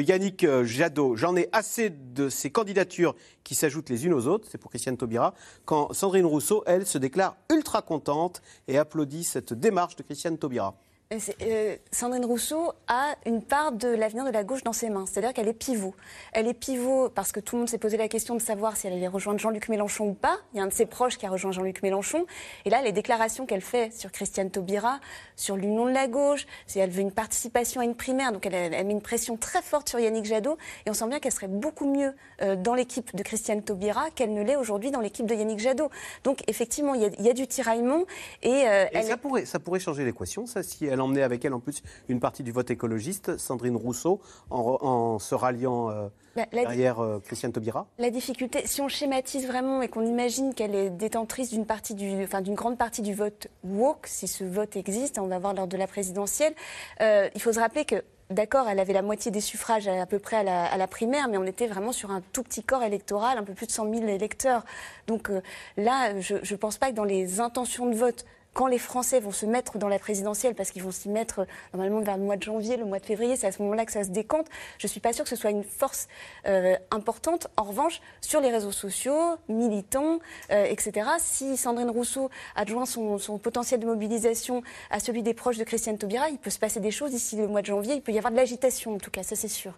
Yannick 0.00 0.44
euh, 0.44 0.64
Jadot, 0.64 1.16
j'en 1.16 1.36
ai 1.36 1.48
assez 1.52 1.90
de 1.90 2.28
ces 2.28 2.50
candidatures 2.50 3.14
qui 3.44 3.54
s'ajoutent 3.54 3.90
les 3.90 4.06
unes 4.06 4.14
aux 4.14 4.26
autres, 4.26 4.48
c'est 4.50 4.58
pour 4.58 4.70
Christiane 4.70 4.96
Taubira, 4.96 5.34
quand 5.64 5.92
Sandrine 5.92 6.26
Rousseau, 6.26 6.62
elle, 6.66 6.86
se 6.86 6.98
déclare 6.98 7.36
ultra 7.50 7.82
contente 7.82 8.42
et 8.68 8.78
applaudit 8.78 9.24
cette 9.24 9.52
démarche 9.52 9.96
de 9.96 10.02
Christiane 10.02 10.38
Taubira. 10.38 10.76
C'est- 11.18 11.36
euh, 11.42 11.76
Sandrine 11.90 12.24
Rousseau 12.24 12.72
a 12.88 13.14
une 13.26 13.42
part 13.42 13.72
de 13.72 13.88
l'avenir 13.88 14.24
de 14.24 14.30
la 14.30 14.44
gauche 14.44 14.62
dans 14.62 14.72
ses 14.72 14.88
mains. 14.90 15.04
C'est-à-dire 15.06 15.32
qu'elle 15.32 15.48
est 15.48 15.52
pivot. 15.52 15.94
Elle 16.32 16.48
est 16.48 16.54
pivot 16.54 17.08
parce 17.10 17.32
que 17.32 17.40
tout 17.40 17.56
le 17.56 17.60
monde 17.60 17.68
s'est 17.68 17.78
posé 17.78 17.96
la 17.96 18.08
question 18.08 18.34
de 18.34 18.40
savoir 18.40 18.76
si 18.76 18.86
elle 18.86 18.92
allait 18.94 19.08
rejoindre 19.08 19.38
Jean-Luc 19.38 19.68
Mélenchon 19.68 20.08
ou 20.08 20.14
pas. 20.14 20.38
Il 20.52 20.58
y 20.58 20.60
a 20.60 20.64
un 20.64 20.68
de 20.68 20.72
ses 20.72 20.86
proches 20.86 21.18
qui 21.18 21.26
a 21.26 21.30
rejoint 21.30 21.52
Jean-Luc 21.52 21.82
Mélenchon. 21.82 22.24
Et 22.64 22.70
là, 22.70 22.82
les 22.82 22.92
déclarations 22.92 23.46
qu'elle 23.46 23.60
fait 23.60 23.92
sur 23.92 24.10
Christiane 24.12 24.50
Taubira, 24.50 25.00
sur 25.36 25.56
l'union 25.56 25.84
de 25.86 25.90
la 25.92 26.08
gauche, 26.08 26.46
si 26.66 26.78
elle 26.78 26.90
veut 26.90 27.00
une 27.00 27.12
participation 27.12 27.80
à 27.80 27.84
une 27.84 27.94
primaire, 27.94 28.32
donc 28.32 28.46
elle, 28.46 28.70
met 28.86 28.92
une 28.92 29.02
pression 29.02 29.36
très 29.36 29.62
forte 29.62 29.88
sur 29.88 29.98
Yannick 29.98 30.24
Jadot. 30.24 30.56
Et 30.86 30.90
on 30.90 30.94
sent 30.94 31.08
bien 31.08 31.20
qu'elle 31.20 31.32
serait 31.32 31.48
beaucoup 31.48 31.86
mieux 31.92 32.14
euh, 32.42 32.56
dans 32.56 32.74
l'équipe 32.74 33.14
de 33.14 33.22
Christiane 33.22 33.62
Taubira 33.62 34.10
qu'elle 34.14 34.32
ne 34.34 34.42
l'est 34.42 34.56
aujourd'hui 34.56 34.90
dans 34.90 35.00
l'équipe 35.00 35.26
de 35.26 35.34
Yannick 35.34 35.58
Jadot. 35.58 35.90
Donc 36.24 36.42
effectivement, 36.48 36.94
il 36.94 37.02
y 37.02 37.04
a, 37.04 37.08
il 37.18 37.24
y 37.26 37.30
a 37.30 37.32
du 37.34 37.46
tiraillement. 37.46 38.04
Et, 38.42 38.66
euh, 38.68 38.84
Et 38.92 38.96
elle 38.98 39.04
ça, 39.04 39.16
pourrait, 39.16 39.44
ça 39.44 39.58
pourrait 39.58 39.80
changer 39.80 40.04
l'équation, 40.04 40.46
ça, 40.46 40.62
si 40.62 40.86
elle 40.86 41.00
emmenait 41.02 41.22
avec 41.22 41.44
elle 41.44 41.54
en 41.54 41.60
plus 41.60 41.82
une 42.08 42.20
partie 42.20 42.42
du 42.42 42.52
vote 42.52 42.70
écologiste, 42.70 43.36
Sandrine 43.36 43.76
Rousseau, 43.76 44.20
en, 44.50 45.18
se 45.18 45.34
ralliant 45.34 45.90
euh, 45.90 46.08
Bah, 46.36 46.44
derrière 46.52 47.00
euh, 47.00 47.20
Christiane 47.20 47.52
Taubira 47.52 47.86
La 47.98 48.10
difficulté, 48.10 48.62
si 48.66 48.80
on 48.80 48.88
schématise 48.88 49.46
vraiment 49.46 49.82
et 49.82 49.88
qu'on 49.88 50.06
imagine 50.06 50.54
qu'elle 50.54 50.74
est 50.74 50.90
détentrice 50.90 51.50
d'une 51.50 51.66
partie 51.66 51.94
du, 51.94 52.22
enfin 52.24 52.40
d'une 52.40 52.54
grande 52.54 52.78
partie 52.78 53.02
du 53.02 53.14
vote 53.14 53.48
woke, 53.64 54.06
si 54.06 54.26
ce 54.26 54.44
vote 54.44 54.76
existe, 54.76 55.18
on 55.18 55.26
va 55.26 55.38
voir 55.38 55.54
lors 55.54 55.66
de 55.66 55.76
la 55.76 55.86
présidentielle, 55.86 56.54
euh, 57.00 57.28
il 57.34 57.42
faut 57.42 57.52
se 57.52 57.60
rappeler 57.60 57.84
que 57.84 58.02
D'accord, 58.32 58.66
elle 58.66 58.80
avait 58.80 58.94
la 58.94 59.02
moitié 59.02 59.30
des 59.30 59.42
suffrages 59.42 59.88
à, 59.88 60.00
à 60.00 60.06
peu 60.06 60.18
près 60.18 60.36
à 60.36 60.42
la, 60.42 60.64
à 60.64 60.78
la 60.78 60.86
primaire, 60.86 61.28
mais 61.28 61.36
on 61.36 61.44
était 61.44 61.66
vraiment 61.66 61.92
sur 61.92 62.10
un 62.10 62.22
tout 62.32 62.42
petit 62.42 62.62
corps 62.62 62.82
électoral, 62.82 63.36
un 63.36 63.42
peu 63.42 63.52
plus 63.52 63.66
de 63.66 63.72
100 63.72 63.92
000 63.92 64.06
électeurs. 64.08 64.64
Donc 65.06 65.28
euh, 65.28 65.42
là, 65.76 66.18
je 66.18 66.36
ne 66.36 66.56
pense 66.56 66.78
pas 66.78 66.90
que 66.90 66.96
dans 66.96 67.04
les 67.04 67.40
intentions 67.40 67.86
de 67.86 67.94
vote, 67.94 68.24
quand 68.54 68.66
les 68.66 68.78
Français 68.78 69.20
vont 69.20 69.32
se 69.32 69.46
mettre 69.46 69.78
dans 69.78 69.88
la 69.88 69.98
présidentielle, 69.98 70.54
parce 70.54 70.70
qu'ils 70.70 70.82
vont 70.82 70.90
s'y 70.90 71.08
mettre 71.08 71.40
euh, 71.40 71.44
normalement 71.72 72.00
vers 72.00 72.16
le 72.16 72.24
mois 72.24 72.36
de 72.36 72.42
janvier, 72.42 72.76
le 72.76 72.84
mois 72.84 72.98
de 72.98 73.06
février, 73.06 73.36
c'est 73.36 73.46
à 73.46 73.52
ce 73.52 73.62
moment-là 73.62 73.86
que 73.86 73.92
ça 73.92 74.04
se 74.04 74.10
décompte, 74.10 74.48
je 74.78 74.86
ne 74.86 74.90
suis 74.90 75.00
pas 75.00 75.12
sûre 75.12 75.24
que 75.24 75.30
ce 75.30 75.36
soit 75.36 75.50
une 75.50 75.64
force 75.64 76.08
euh, 76.46 76.76
importante. 76.90 77.48
En 77.56 77.64
revanche, 77.64 78.00
sur 78.20 78.40
les 78.40 78.50
réseaux 78.50 78.72
sociaux, 78.72 79.36
militants, 79.48 80.18
euh, 80.50 80.64
etc., 80.64 81.08
si 81.18 81.56
Sandrine 81.56 81.90
Rousseau 81.90 82.30
adjoint 82.54 82.86
son, 82.86 83.18
son 83.18 83.38
potentiel 83.38 83.80
de 83.80 83.86
mobilisation 83.86 84.62
à 84.90 85.00
celui 85.00 85.22
des 85.22 85.34
proches 85.34 85.58
de 85.58 85.64
Christiane 85.64 85.98
Taubira, 85.98 86.28
il 86.28 86.38
peut 86.38 86.50
se 86.50 86.58
passer 86.58 86.80
des 86.80 86.90
choses 86.90 87.10
d'ici 87.10 87.36
le 87.36 87.48
mois 87.48 87.62
de 87.62 87.66
janvier, 87.66 87.94
il 87.94 88.02
peut 88.02 88.12
y 88.12 88.18
avoir 88.18 88.32
de 88.32 88.36
l'agitation 88.36 88.94
en 88.94 88.98
tout 88.98 89.10
cas, 89.10 89.22
ça 89.22 89.36
c'est 89.36 89.48
sûr. 89.48 89.72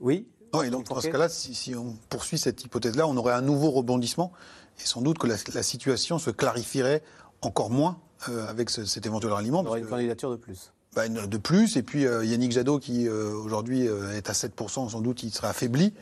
Oui. 0.00 0.26
Non, 0.52 0.62
et 0.62 0.68
donc, 0.68 0.86
dans 0.86 1.00
ce 1.00 1.08
cas-là, 1.08 1.30
si, 1.30 1.54
si 1.54 1.74
on 1.74 1.96
poursuit 2.10 2.36
cette 2.36 2.62
hypothèse-là, 2.62 3.06
on 3.06 3.16
aurait 3.16 3.32
un 3.32 3.40
nouveau 3.40 3.70
rebondissement. 3.70 4.32
Et 4.78 4.86
sans 4.86 5.00
doute 5.00 5.16
que 5.16 5.26
la, 5.26 5.36
la 5.54 5.62
situation 5.62 6.18
se 6.18 6.30
clarifierait 6.30 7.02
encore 7.42 7.70
moins 7.70 7.98
euh, 8.28 8.46
avec 8.48 8.70
ce- 8.70 8.84
cet 8.84 9.04
éventuel 9.06 9.32
ralliement. 9.32 9.60
On 9.60 9.66
aurait 9.66 9.80
une 9.80 9.86
candidature 9.86 10.30
de 10.30 10.36
plus. 10.36 10.72
Bah, 10.94 11.06
une- 11.06 11.26
de 11.26 11.36
plus. 11.38 11.76
Et 11.76 11.82
puis 11.82 12.06
euh, 12.06 12.24
Yannick 12.24 12.52
Jadot, 12.52 12.78
qui 12.78 13.08
euh, 13.08 13.32
aujourd'hui 13.34 13.88
euh, 13.88 14.12
est 14.16 14.28
à 14.30 14.32
7%, 14.32 14.88
sans 14.90 15.00
doute, 15.00 15.22
il 15.22 15.30
serait 15.32 15.48
affaibli. 15.48 15.94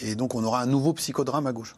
Et 0.00 0.14
donc, 0.14 0.34
on 0.34 0.44
aura 0.44 0.60
un 0.60 0.66
nouveau 0.66 0.92
psychodrame 0.92 1.46
à 1.46 1.52
gauche. 1.52 1.74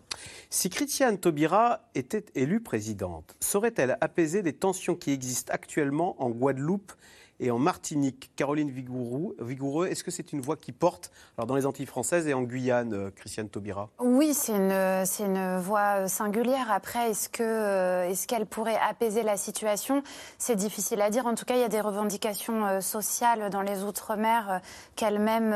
Si 0.50 0.68
Christiane 0.70 1.18
Taubira 1.18 1.80
était 1.94 2.24
élue 2.34 2.60
présidente, 2.60 3.36
saurait-elle 3.40 3.96
apaiser 4.00 4.42
les 4.42 4.52
tensions 4.52 4.94
qui 4.96 5.10
existent 5.12 5.52
actuellement 5.52 6.20
en 6.22 6.30
Guadeloupe 6.30 6.92
et 7.40 7.50
en 7.50 7.58
Martinique 7.58 8.30
Caroline 8.36 8.70
Vigoureux, 8.70 9.36
Vigoureux 9.40 9.86
est-ce 9.86 10.04
que 10.04 10.10
c'est 10.10 10.32
une 10.32 10.40
voix 10.40 10.56
qui 10.56 10.72
porte 10.72 11.10
alors 11.36 11.46
dans 11.46 11.54
les 11.54 11.66
Antilles 11.66 11.86
françaises 11.86 12.26
et 12.26 12.34
en 12.34 12.42
Guyane, 12.42 12.92
euh, 12.92 13.10
Christiane 13.10 13.48
Taubira? 13.48 13.90
Oui, 14.00 14.34
c'est 14.34 14.56
une, 14.56 15.06
c'est 15.06 15.24
une 15.24 15.58
voie 15.58 16.02
euh, 16.02 16.08
singulière. 16.08 16.70
Après, 16.70 17.10
est-ce 17.10 17.28
que, 17.28 17.42
euh, 17.42 18.08
est-ce 18.08 18.26
qu'elle 18.26 18.46
pourrait 18.46 18.78
apaiser 18.88 19.22
la 19.22 19.36
situation? 19.36 20.02
C'est 20.38 20.56
difficile 20.56 21.00
à 21.00 21.10
dire. 21.10 21.26
En 21.26 21.34
tout 21.34 21.44
cas, 21.44 21.54
il 21.54 21.60
y 21.60 21.64
a 21.64 21.68
des 21.68 21.80
revendications 21.80 22.80
sociales 22.80 23.50
dans 23.50 23.62
les 23.62 23.84
Outre-mer 23.84 24.60
qu'elle-même, 24.96 25.54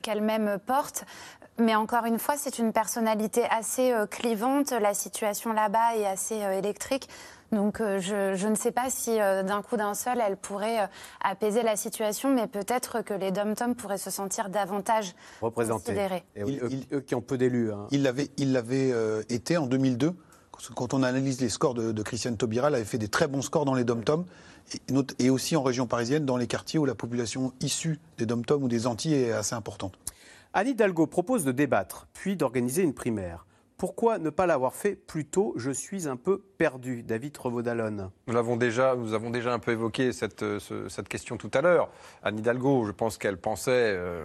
qu'elle-même 0.00 0.58
porte. 0.66 1.04
Mais 1.58 1.74
encore 1.74 2.06
une 2.06 2.18
fois, 2.18 2.36
c'est 2.36 2.58
une 2.58 2.72
personnalité 2.72 3.44
assez 3.50 3.94
clivante. 4.10 4.72
La 4.72 4.94
situation 4.94 5.52
là-bas 5.52 5.96
est 5.96 6.06
assez 6.06 6.36
électrique. 6.36 7.08
Donc 7.52 7.80
euh, 7.80 8.00
je, 8.00 8.34
je 8.34 8.48
ne 8.48 8.54
sais 8.54 8.72
pas 8.72 8.88
si 8.88 9.20
euh, 9.20 9.42
d'un 9.42 9.60
coup 9.62 9.76
d'un 9.76 9.94
seul, 9.94 10.20
elle 10.26 10.36
pourrait 10.36 10.80
euh, 10.82 10.86
apaiser 11.22 11.62
la 11.62 11.76
situation, 11.76 12.34
mais 12.34 12.46
peut-être 12.46 13.02
que 13.02 13.12
les 13.14 13.30
dom-toms 13.30 13.74
pourraient 13.74 13.98
se 13.98 14.10
sentir 14.10 14.48
davantage 14.48 15.14
Représentés. 15.42 15.94
Et 16.34 16.44
oui, 16.44 16.58
eux, 16.62 16.70
eux 16.96 17.00
qui 17.00 17.14
ont 17.14 17.20
peu 17.20 17.36
d'élus. 17.36 17.70
hein. 17.72 17.86
Il 17.90 18.02
l'avait, 18.02 18.30
il 18.38 18.52
l'avait 18.52 18.90
euh, 18.92 19.22
été 19.28 19.56
en 19.58 19.66
2002. 19.66 20.14
Parce 20.50 20.68
que 20.68 20.74
Quand 20.74 20.94
on 20.94 21.02
analyse 21.02 21.40
les 21.40 21.48
scores 21.48 21.74
de, 21.74 21.92
de 21.92 22.02
Christiane 22.02 22.36
Taubira, 22.36 22.68
elle 22.68 22.76
avait 22.76 22.84
fait 22.84 22.98
des 22.98 23.08
très 23.08 23.26
bons 23.26 23.42
scores 23.42 23.64
dans 23.64 23.74
les 23.74 23.84
dom-toms 23.84 24.24
et 25.18 25.28
aussi 25.28 25.56
en 25.56 25.62
région 25.62 25.86
parisienne, 25.86 26.24
dans 26.24 26.36
les 26.36 26.46
quartiers 26.46 26.78
où 26.78 26.84
la 26.84 26.94
population 26.94 27.52
issue 27.60 27.98
des 28.16 28.26
dom-toms 28.26 28.62
ou 28.62 28.68
des 28.68 28.86
Antilles 28.86 29.14
est 29.14 29.32
assez 29.32 29.54
importante. 29.54 29.98
Anne 30.54 30.68
Hidalgo 30.68 31.06
propose 31.06 31.44
de 31.44 31.52
débattre, 31.52 32.06
puis 32.12 32.36
d'organiser 32.36 32.82
une 32.82 32.94
primaire. 32.94 33.44
Pourquoi 33.82 34.18
ne 34.20 34.30
pas 34.30 34.46
l'avoir 34.46 34.74
fait 34.76 34.94
plus 34.94 35.24
tôt? 35.24 35.54
Je 35.56 35.72
suis 35.72 36.06
un 36.06 36.14
peu 36.14 36.38
perdu. 36.56 37.02
David 37.02 37.36
Revaudalon. 37.36 38.12
Nous, 38.28 38.32
l'avons 38.32 38.56
déjà, 38.56 38.94
nous 38.94 39.12
avons 39.12 39.28
déjà 39.30 39.52
un 39.52 39.58
peu 39.58 39.72
évoqué 39.72 40.12
cette, 40.12 40.44
euh, 40.44 40.60
ce- 40.60 40.88
cette 40.88 41.08
question 41.08 41.36
tout 41.36 41.50
à 41.52 41.62
l'heure. 41.62 41.88
Anne 42.22 42.38
Hidalgo, 42.38 42.84
je 42.84 42.92
pense 42.92 43.18
qu'elle 43.18 43.38
pensait, 43.38 43.72
euh, 43.72 44.24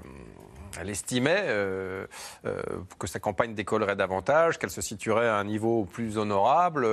elle 0.79 0.89
estimait 0.89 1.45
euh, 1.47 2.05
euh, 2.45 2.61
que 2.99 3.07
sa 3.07 3.19
campagne 3.19 3.53
décollerait 3.53 3.95
davantage, 3.95 4.57
qu'elle 4.57 4.69
se 4.69 4.81
situerait 4.81 5.27
à 5.27 5.35
un 5.35 5.43
niveau 5.43 5.85
plus 5.85 6.17
honorable, 6.17 6.85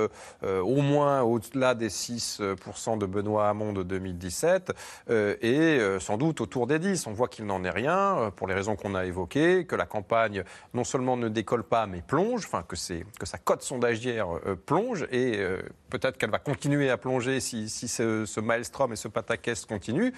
euh, 0.43 0.61
au 0.61 0.81
moins 0.81 1.21
au-delà 1.21 1.75
des 1.75 1.89
6% 1.89 2.97
de 2.97 3.05
Benoît 3.05 3.49
Hamon 3.49 3.73
de 3.73 3.83
2017, 3.83 4.73
euh, 5.09 5.35
et 5.41 5.79
sans 5.99 6.17
doute 6.17 6.41
autour 6.41 6.67
des 6.67 6.79
10. 6.79 7.07
On 7.07 7.13
voit 7.13 7.27
qu'il 7.27 7.45
n'en 7.45 7.63
est 7.63 7.69
rien, 7.69 8.31
pour 8.35 8.47
les 8.47 8.53
raisons 8.53 8.75
qu'on 8.75 8.95
a 8.95 9.05
évoquées, 9.05 9.65
que 9.65 9.75
la 9.75 9.85
campagne 9.85 10.43
non 10.73 10.83
seulement 10.83 11.17
ne 11.17 11.29
décolle 11.29 11.63
pas, 11.63 11.87
mais 11.87 12.01
plonge, 12.01 12.45
enfin 12.45 12.63
que, 12.67 12.75
que 12.75 13.25
sa 13.25 13.37
cote 13.37 13.61
sondagière 13.61 14.27
plonge, 14.65 15.07
et 15.11 15.39
peut-être 15.97 16.17
qu'elle 16.17 16.29
va 16.31 16.39
continuer 16.39 16.89
à 16.89 16.97
plonger 16.97 17.39
si, 17.39 17.69
si 17.69 17.87
ce, 17.87 18.25
ce 18.25 18.39
maelstrom 18.39 18.91
et 18.93 18.95
ce 18.95 19.07
pataquès 19.07 19.65
continuent. 19.65 20.11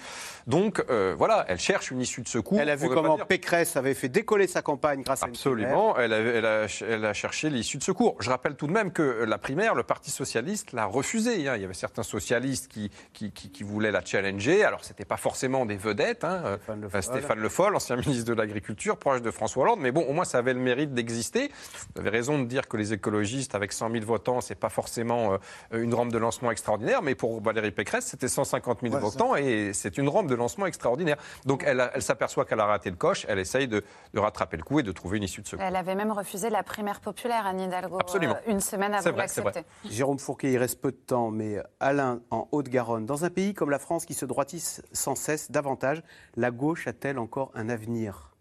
Donc 0.46 0.84
euh, 0.90 1.14
voilà, 1.16 1.44
elle 1.48 1.58
cherche 1.58 1.90
une 1.90 2.00
issue 2.00 2.22
de 2.22 2.28
secours. 2.28 2.60
Elle 2.60 2.70
a 2.70 2.76
vu 2.76 2.88
comment 2.88 3.16
dire- 3.16 3.26
Pécresse 3.26 3.76
avait 3.76 3.94
fait 3.94 4.08
décoller 4.08 4.46
sa 4.46 4.62
campagne 4.62 5.02
grâce 5.02 5.22
à 5.22 5.26
une 5.26 5.32
Absolument, 5.32 5.96
elle 5.98 6.12
a, 6.12 6.18
elle, 6.18 6.46
a, 6.46 6.66
elle 6.88 7.04
a 7.04 7.12
cherché 7.12 7.50
l'issue 7.50 7.78
de 7.78 7.84
secours. 7.84 8.16
Je 8.20 8.30
rappelle 8.30 8.54
tout 8.56 8.66
de 8.66 8.72
même 8.72 8.92
que 8.92 9.24
la 9.24 9.38
primaire, 9.38 9.74
le 9.74 9.82
Parti 9.82 10.10
socialiste 10.10 10.72
l'a 10.72 10.86
refusée. 10.86 11.48
hein. 11.48 11.54
Il 11.56 11.62
y 11.62 11.64
avait 11.64 11.74
certains 11.74 12.02
socialistes 12.02 12.68
qui, 12.68 12.90
qui, 13.12 13.30
qui- 13.32 13.50
qui 13.50 13.62
voulaient 13.62 13.90
la 13.92 14.04
challenger. 14.04 14.64
Alors, 14.64 14.84
ce 14.84 14.90
n'était 14.90 15.04
pas 15.04 15.16
forcément 15.16 15.66
des 15.66 15.76
vedettes. 15.76 16.24
hein. 16.24 16.42
Euh, 16.44 16.56
Stéphane 17.00 17.38
Le 17.38 17.48
Foll, 17.48 17.74
ancien 17.76 17.96
ministre 17.96 18.24
de 18.24 18.32
l'Agriculture, 18.34 18.96
proche 18.96 19.22
de 19.22 19.30
François 19.30 19.62
Hollande. 19.64 19.80
Mais 19.80 19.92
bon, 19.92 20.02
au 20.02 20.12
moins, 20.12 20.24
ça 20.24 20.38
avait 20.38 20.54
le 20.54 20.60
mérite 20.60 20.92
d'exister. 20.94 21.50
Vous 21.94 22.00
avez 22.00 22.10
raison 22.10 22.38
de 22.38 22.44
dire 22.44 22.68
que 22.68 22.76
les 22.76 22.92
écologistes, 22.92 23.54
avec 23.54 23.72
100 23.72 23.90
000 23.90 24.04
votants, 24.04 24.40
c'est 24.40 24.54
pas 24.54 24.68
forcément 24.68 25.34
euh, 25.34 25.36
une 25.72 25.94
rampe 25.94 26.12
de 26.12 26.18
lancement 26.18 26.50
extraordinaire, 26.50 27.02
mais 27.02 27.14
pour 27.14 27.42
Valérie 27.42 27.70
Pécresse, 27.70 28.06
c'était 28.06 28.28
150 28.28 28.80
000 28.82 28.98
votants 28.98 29.36
et 29.36 29.72
c'est 29.74 29.98
une 29.98 30.08
rampe 30.08 30.28
de 30.28 30.34
lancement 30.34 30.66
extraordinaire. 30.66 31.16
Donc 31.44 31.62
elle, 31.66 31.90
elle 31.94 32.02
s'aperçoit 32.02 32.44
qu'elle 32.44 32.60
a 32.60 32.66
raté 32.66 32.90
le 32.90 32.96
coche, 32.96 33.26
elle 33.28 33.38
essaye 33.38 33.68
de, 33.68 33.82
rattraper 34.14 34.56
le 34.56 34.62
coup 34.62 34.80
et 34.80 34.82
de 34.82 34.92
trouver 34.92 35.18
une 35.18 35.24
issue 35.24 35.42
de 35.42 35.46
secours. 35.46 35.64
Elle 35.64 35.76
avait 35.76 35.94
même 35.94 36.12
refusé 36.12 36.50
la 36.50 36.62
primaire 36.62 37.00
populaire, 37.00 37.46
Anne 37.46 37.60
Hidalgo, 37.60 37.98
euh, 37.98 38.34
une 38.46 38.60
semaine 38.60 38.94
avant 38.94 39.16
l'accepter. 39.16 39.62
Jérôme 39.88 40.18
Fourquet, 40.18 40.52
il 40.52 40.58
reste 40.58 40.80
peu 40.80 40.90
de 40.90 40.96
temps, 40.96 41.30
mais 41.30 41.62
Alain, 41.80 42.20
en 42.30 42.48
Haute-Garonne, 42.52 43.06
dans 43.06 43.24
un 43.24 43.30
pays 43.30 43.54
comme 43.54 43.70
la 43.70 43.78
France 43.78 44.06
qui 44.06 44.14
se 44.14 44.24
droitisse 44.24 44.82
sans 44.92 45.14
cesse 45.14 45.50
davantage, 45.50 46.02
la 46.36 46.50
gauche 46.50 46.86
a-t-elle 46.86 47.18
encore 47.18 47.50
un 47.54 47.68
avenir? 47.68 48.37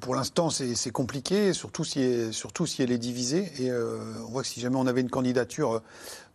Pour 0.00 0.14
l'instant, 0.14 0.50
c'est 0.50 0.90
compliqué, 0.90 1.52
surtout 1.52 1.84
si, 1.84 2.00
elle 2.00 2.92
est 2.92 2.98
divisée. 2.98 3.50
Et 3.58 3.70
euh, 3.70 3.98
on 4.26 4.30
voit 4.30 4.42
que 4.42 4.48
si 4.48 4.60
jamais 4.60 4.76
on 4.76 4.86
avait 4.86 5.00
une 5.00 5.10
candidature 5.10 5.82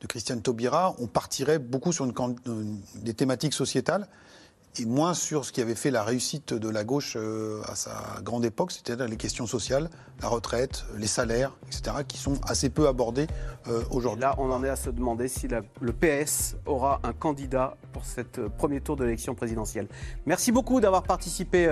de 0.02 0.08
Christiane 0.08 0.42
Taubira, 0.42 0.96
on 1.00 1.08
partirait 1.08 1.60
beaucoup 1.60 1.94
sur 1.94 2.06
des 2.96 3.14
thématiques 3.14 3.54
sociétales 3.54 4.08
et 4.78 4.86
moins 4.86 5.14
sur 5.14 5.46
ce 5.46 5.52
qui 5.52 5.62
avait 5.62 5.76
fait 5.76 5.92
la 5.92 6.04
réussite 6.04 6.54
de 6.54 6.70
la 6.70 6.84
gauche 6.84 7.16
euh, 7.18 7.62
à 7.66 7.76
sa 7.76 8.20
grande 8.22 8.46
époque, 8.46 8.72
c'est-à-dire 8.72 9.08
les 9.08 9.18
questions 9.18 9.48
sociales, 9.48 9.90
la 10.22 10.28
retraite, 10.28 10.86
les 10.98 11.08
salaires, 11.08 11.54
etc., 11.68 11.98
qui 12.08 12.18
sont 12.18 12.40
assez 12.48 12.70
peu 12.70 12.88
abordées 12.88 13.28
euh, 13.68 13.82
aujourd'hui. 13.90 14.22
Là, 14.22 14.36
on 14.38 14.52
en 14.52 14.64
est 14.64 14.70
à 14.70 14.76
se 14.76 14.90
demander 14.90 15.28
si 15.28 15.48
le 15.48 15.94
PS 15.94 16.56
aura 16.66 17.00
un 17.04 17.14
candidat 17.14 17.76
pour 17.94 18.06
ce 18.06 18.22
euh, 18.38 18.50
premier 18.50 18.82
tour 18.82 18.96
de 18.96 19.06
l'élection 19.06 19.34
présidentielle. 19.34 19.88
Merci 20.26 20.52
beaucoup 20.52 20.80
d'avoir 20.80 21.04
participé 21.04 21.68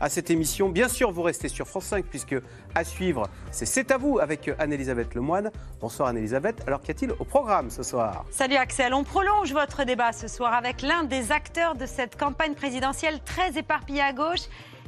à 0.00 0.08
cette 0.08 0.30
émission. 0.30 0.68
Bien 0.68 0.88
sûr, 0.88 1.10
vous 1.10 1.22
restez 1.22 1.48
sur 1.48 1.66
France 1.66 1.86
5, 1.86 2.04
puisque 2.04 2.36
à 2.74 2.84
suivre, 2.84 3.28
c'est 3.50 3.66
C'est 3.66 3.90
à 3.90 3.98
vous 3.98 4.18
avec 4.18 4.50
Anne-Elisabeth 4.58 5.14
Lemoine. 5.14 5.50
Bonsoir 5.80 6.08
Anne-Elisabeth. 6.08 6.62
Alors 6.66 6.80
qu'y 6.80 6.92
a-t-il 6.92 7.12
au 7.12 7.24
programme 7.24 7.70
ce 7.70 7.82
soir? 7.82 8.24
Salut 8.30 8.56
Axel, 8.56 8.94
on 8.94 9.04
prolonge 9.04 9.52
votre 9.52 9.84
débat 9.84 10.12
ce 10.12 10.28
soir 10.28 10.54
avec 10.54 10.82
l'un 10.82 11.04
des 11.04 11.32
acteurs 11.32 11.74
de 11.74 11.86
cette 11.86 12.16
campagne 12.16 12.35
campagne 12.36 12.54
présidentielle 12.54 13.18
très 13.24 13.56
éparpillée 13.56 14.02
à 14.02 14.12
gauche. 14.12 14.42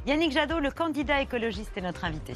Yannick 0.05 0.31
Jadot, 0.31 0.59
le 0.59 0.69
candidat 0.69 1.21
écologiste, 1.21 1.71
est 1.75 1.81
notre 1.81 2.05
invité. 2.05 2.33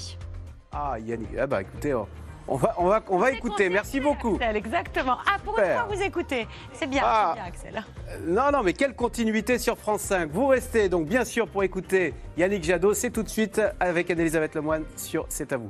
Ah, 0.72 0.96
Yannick, 1.00 1.30
ah 1.40 1.46
bah 1.46 1.62
écoutez, 1.62 1.94
on 1.94 2.56
va, 2.56 2.74
on 2.80 2.88
va, 2.88 3.04
on 3.10 3.20
va 3.20 3.32
écouter. 3.32 3.70
Merci 3.70 4.00
beaucoup. 4.00 4.36
Axel, 4.36 4.56
exactement. 4.56 5.18
Ah, 5.28 5.38
pour 5.46 5.58
une 5.60 5.66
fois, 5.66 5.88
vous 5.88 6.02
écoutez. 6.02 6.48
C'est 6.74 6.88
bien, 6.88 7.04
ah. 7.06 7.34
bien, 7.36 7.44
Axel. 7.46 7.84
Euh, 8.10 8.18
non, 8.26 8.52
non, 8.52 8.64
mais 8.64 8.74
quelle 8.74 8.96
continuité 8.96 9.60
sur 9.60 9.78
France 9.78 10.02
5. 10.02 10.32
Vous 10.32 10.48
restez 10.48 10.90
donc 10.90 11.06
bien 11.06 11.26
sûr 11.26 11.48
pour 11.48 11.64
écouter 11.64 12.16
Yannick 12.36 12.64
Jadot. 12.64 12.96
C'est 12.96 13.12
tout 13.12 13.24
de 13.24 13.30
suite 13.30 13.62
avec 13.80 14.10
Anne-Elisabeth 14.10 14.56
Lemoine 14.56 14.84
sur 14.96 15.28
C'est 15.30 15.54
à 15.54 15.58
vous. 15.58 15.70